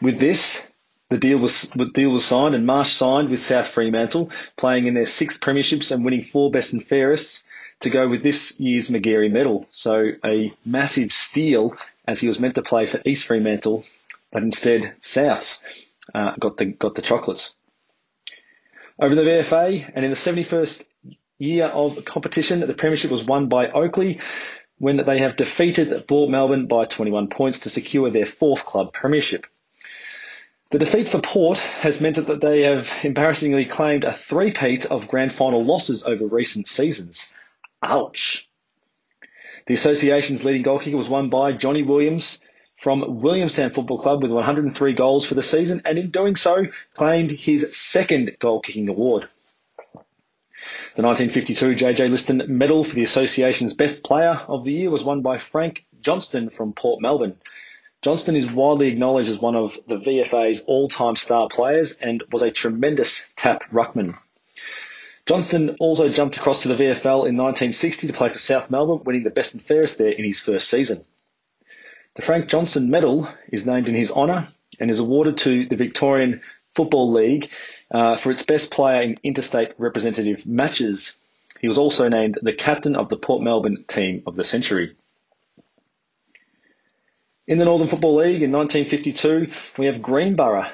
With 0.00 0.18
this, 0.18 0.70
the 1.10 1.18
deal 1.18 1.38
was 1.38 1.70
the 1.70 1.86
deal 1.86 2.10
was 2.10 2.24
signed, 2.24 2.54
and 2.54 2.66
Marsh 2.66 2.92
signed 2.92 3.30
with 3.30 3.42
South 3.42 3.68
Fremantle, 3.68 4.30
playing 4.56 4.86
in 4.86 4.94
their 4.94 5.06
sixth 5.06 5.40
premierships 5.40 5.90
and 5.90 6.04
winning 6.04 6.22
four 6.22 6.50
best 6.50 6.72
and 6.72 6.86
fairest 6.86 7.46
to 7.80 7.90
go 7.90 8.08
with 8.08 8.22
this 8.22 8.58
year's 8.60 8.88
Magarey 8.88 9.30
medal. 9.30 9.66
So 9.72 10.12
a 10.24 10.52
massive 10.64 11.12
steal, 11.12 11.74
as 12.06 12.20
he 12.20 12.28
was 12.28 12.38
meant 12.38 12.54
to 12.54 12.62
play 12.62 12.86
for 12.86 13.00
East 13.04 13.26
Fremantle, 13.26 13.84
but 14.30 14.42
instead 14.42 14.94
Souths 15.00 15.62
uh, 16.14 16.32
got 16.38 16.56
the 16.56 16.66
got 16.66 16.94
the 16.94 17.02
chocolates. 17.02 17.56
Over 19.00 19.14
the 19.14 19.22
VFA 19.22 19.90
and 19.94 20.04
in 20.04 20.10
the 20.10 20.16
71st 20.16 20.84
year 21.38 21.64
of 21.66 22.04
competition, 22.04 22.60
the 22.60 22.74
premiership 22.74 23.10
was 23.10 23.24
won 23.24 23.48
by 23.48 23.68
Oakleigh 23.68 24.20
when 24.80 24.96
they 24.96 25.18
have 25.18 25.36
defeated 25.36 26.08
Port 26.08 26.30
Melbourne 26.30 26.66
by 26.66 26.86
21 26.86 27.28
points 27.28 27.60
to 27.60 27.68
secure 27.70 28.10
their 28.10 28.24
fourth 28.24 28.64
club 28.64 28.94
premiership. 28.94 29.46
The 30.70 30.78
defeat 30.78 31.06
for 31.08 31.20
Port 31.20 31.58
has 31.58 32.00
meant 32.00 32.16
that 32.16 32.40
they 32.40 32.62
have 32.62 32.90
embarrassingly 33.02 33.66
claimed 33.66 34.04
a 34.04 34.12
three-peat 34.12 34.86
of 34.86 35.06
grand 35.06 35.34
final 35.34 35.62
losses 35.62 36.02
over 36.02 36.26
recent 36.26 36.66
seasons. 36.66 37.30
Ouch. 37.82 38.48
The 39.66 39.74
association's 39.74 40.44
leading 40.44 40.62
goal 40.62 40.78
kicker 40.78 40.96
was 40.96 41.10
won 41.10 41.28
by 41.28 41.52
Johnny 41.52 41.82
Williams 41.82 42.40
from 42.80 43.20
Williamstown 43.20 43.72
Football 43.72 43.98
Club 43.98 44.22
with 44.22 44.32
103 44.32 44.94
goals 44.94 45.26
for 45.26 45.34
the 45.34 45.42
season 45.42 45.82
and 45.84 45.98
in 45.98 46.10
doing 46.10 46.36
so 46.36 46.64
claimed 46.94 47.32
his 47.32 47.76
second 47.76 48.36
goal 48.40 48.62
kicking 48.62 48.88
award. 48.88 49.28
The 50.96 51.02
1952 51.02 51.76
JJ 51.76 52.10
Liston 52.10 52.42
Medal 52.48 52.82
for 52.82 52.96
the 52.96 53.04
association's 53.04 53.74
best 53.74 54.02
player 54.02 54.40
of 54.48 54.64
the 54.64 54.72
year 54.72 54.90
was 54.90 55.04
won 55.04 55.22
by 55.22 55.38
Frank 55.38 55.84
Johnston 56.00 56.50
from 56.50 56.72
Port 56.72 57.00
Melbourne. 57.00 57.36
Johnston 58.02 58.34
is 58.34 58.50
widely 58.50 58.88
acknowledged 58.88 59.28
as 59.28 59.38
one 59.38 59.54
of 59.54 59.78
the 59.86 59.98
VFA's 59.98 60.62
all-time 60.66 61.14
star 61.14 61.48
players 61.48 61.92
and 61.92 62.24
was 62.32 62.42
a 62.42 62.50
tremendous 62.50 63.30
tap 63.36 63.62
ruckman. 63.70 64.18
Johnston 65.26 65.76
also 65.78 66.08
jumped 66.08 66.38
across 66.38 66.62
to 66.62 66.68
the 66.68 66.74
VFL 66.74 67.28
in 67.28 67.36
1960 67.36 68.08
to 68.08 68.12
play 68.12 68.28
for 68.28 68.38
South 68.38 68.68
Melbourne, 68.68 69.04
winning 69.04 69.22
the 69.22 69.30
best 69.30 69.54
and 69.54 69.62
fairest 69.62 69.98
there 69.98 70.10
in 70.10 70.24
his 70.24 70.40
first 70.40 70.68
season. 70.68 71.04
The 72.16 72.22
Frank 72.22 72.48
Johnston 72.48 72.90
Medal 72.90 73.28
is 73.52 73.64
named 73.64 73.86
in 73.86 73.94
his 73.94 74.10
honour 74.10 74.48
and 74.80 74.90
is 74.90 74.98
awarded 74.98 75.38
to 75.38 75.66
the 75.66 75.76
Victorian 75.76 76.40
Football 76.74 77.12
League 77.12 77.48
uh, 77.90 78.16
for 78.16 78.30
its 78.30 78.42
best 78.42 78.72
player 78.72 79.02
in 79.02 79.16
interstate 79.22 79.72
representative 79.78 80.46
matches. 80.46 81.16
He 81.60 81.68
was 81.68 81.78
also 81.78 82.08
named 82.08 82.38
the 82.42 82.52
captain 82.52 82.96
of 82.96 83.08
the 83.08 83.16
Port 83.16 83.42
Melbourne 83.42 83.84
team 83.88 84.22
of 84.26 84.36
the 84.36 84.44
century. 84.44 84.96
In 87.46 87.58
the 87.58 87.64
Northern 87.64 87.88
Football 87.88 88.16
League 88.16 88.42
in 88.42 88.52
1952, 88.52 89.52
we 89.76 89.86
have 89.86 89.96
Greenborough. 89.96 90.70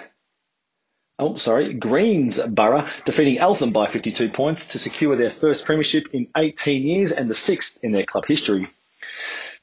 Oh, 1.18 1.36
sorry, 1.36 1.72
Greensborough 1.72 2.86
defeating 3.06 3.38
Eltham 3.38 3.72
by 3.72 3.86
52 3.86 4.28
points 4.28 4.68
to 4.68 4.78
secure 4.78 5.16
their 5.16 5.30
first 5.30 5.64
premiership 5.64 6.09
in 6.12 6.28
18 6.36 6.82
years 6.82 7.12
and 7.12 7.30
the 7.30 7.34
sixth 7.34 7.78
in 7.82 7.93
their 7.93 8.05
club 8.05 8.26
history. 8.26 8.68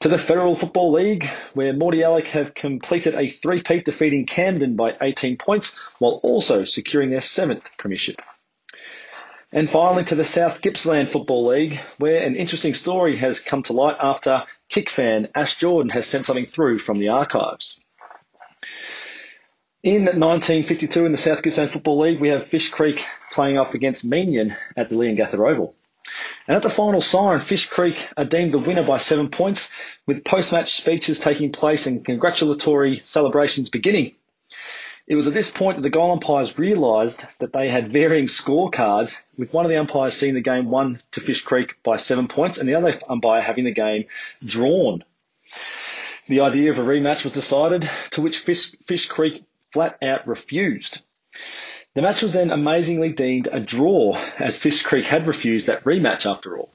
To 0.00 0.08
the 0.08 0.18
Federal 0.18 0.56
Football 0.56 0.92
League, 0.92 1.30
where 1.54 1.72
Mordialloc 1.72 2.26
have 2.26 2.54
completed 2.54 3.14
a 3.14 3.28
three-peat 3.28 3.84
defeating 3.84 4.26
Camden 4.26 4.76
by 4.76 4.92
18 5.00 5.36
points, 5.36 5.78
while 5.98 6.20
also 6.22 6.64
securing 6.64 7.10
their 7.10 7.20
seventh 7.20 7.70
premiership. 7.78 8.20
And 9.52 9.70
finally 9.70 10.02
to 10.04 10.16
the 10.16 10.24
South 10.24 10.60
Gippsland 10.60 11.12
Football 11.12 11.46
League, 11.46 11.80
where 11.98 12.24
an 12.24 12.34
interesting 12.34 12.74
story 12.74 13.16
has 13.18 13.38
come 13.38 13.62
to 13.64 13.72
light 13.72 13.96
after 14.00 14.42
kick 14.68 14.90
fan 14.90 15.28
Ash 15.32 15.56
Jordan 15.56 15.90
has 15.90 16.06
sent 16.06 16.26
something 16.26 16.46
through 16.46 16.80
from 16.80 16.98
the 16.98 17.08
archives. 17.08 17.80
In 19.84 20.06
1952 20.06 21.06
in 21.06 21.12
the 21.12 21.18
South 21.18 21.42
Gippsland 21.42 21.70
Football 21.70 22.00
League, 22.00 22.20
we 22.20 22.30
have 22.30 22.46
Fish 22.46 22.70
Creek 22.70 23.04
playing 23.30 23.58
off 23.58 23.74
against 23.74 24.08
Meeniyan 24.08 24.56
at 24.76 24.88
the 24.88 24.96
Leongatha 24.96 25.34
Oval. 25.34 25.76
And 26.46 26.56
at 26.56 26.62
the 26.62 26.70
final 26.70 27.00
siren, 27.00 27.40
Fish 27.40 27.66
Creek 27.66 28.08
are 28.16 28.24
deemed 28.24 28.52
the 28.52 28.58
winner 28.58 28.82
by 28.82 28.98
seven 28.98 29.30
points, 29.30 29.70
with 30.06 30.24
post-match 30.24 30.74
speeches 30.74 31.18
taking 31.18 31.52
place 31.52 31.86
and 31.86 32.04
congratulatory 32.04 33.00
celebrations 33.04 33.70
beginning. 33.70 34.14
It 35.06 35.16
was 35.16 35.26
at 35.26 35.34
this 35.34 35.50
point 35.50 35.76
that 35.76 35.82
the 35.82 35.90
goal 35.90 36.12
umpires 36.12 36.58
realised 36.58 37.26
that 37.38 37.52
they 37.52 37.68
had 37.68 37.92
varying 37.92 38.26
scorecards, 38.26 39.18
with 39.36 39.52
one 39.52 39.66
of 39.66 39.70
the 39.70 39.78
umpires 39.78 40.14
seeing 40.14 40.34
the 40.34 40.40
game 40.40 40.70
won 40.70 40.98
to 41.12 41.20
Fish 41.20 41.42
Creek 41.42 41.74
by 41.82 41.96
seven 41.96 42.26
points 42.26 42.58
and 42.58 42.68
the 42.68 42.74
other 42.74 42.94
umpire 43.08 43.42
having 43.42 43.64
the 43.64 43.72
game 43.72 44.04
drawn. 44.42 45.04
The 46.26 46.40
idea 46.40 46.70
of 46.70 46.78
a 46.78 46.82
rematch 46.82 47.24
was 47.24 47.34
decided, 47.34 47.88
to 48.12 48.22
which 48.22 48.38
Fish, 48.38 48.74
Fish 48.86 49.06
Creek 49.08 49.44
flat 49.72 49.98
out 50.02 50.26
refused. 50.26 51.02
The 51.94 52.02
match 52.02 52.22
was 52.22 52.32
then 52.32 52.50
amazingly 52.50 53.12
deemed 53.12 53.48
a 53.52 53.60
draw, 53.60 54.18
as 54.40 54.56
Fish 54.56 54.82
Creek 54.82 55.06
had 55.06 55.28
refused 55.28 55.68
that 55.68 55.84
rematch 55.84 56.28
after 56.28 56.58
all. 56.58 56.70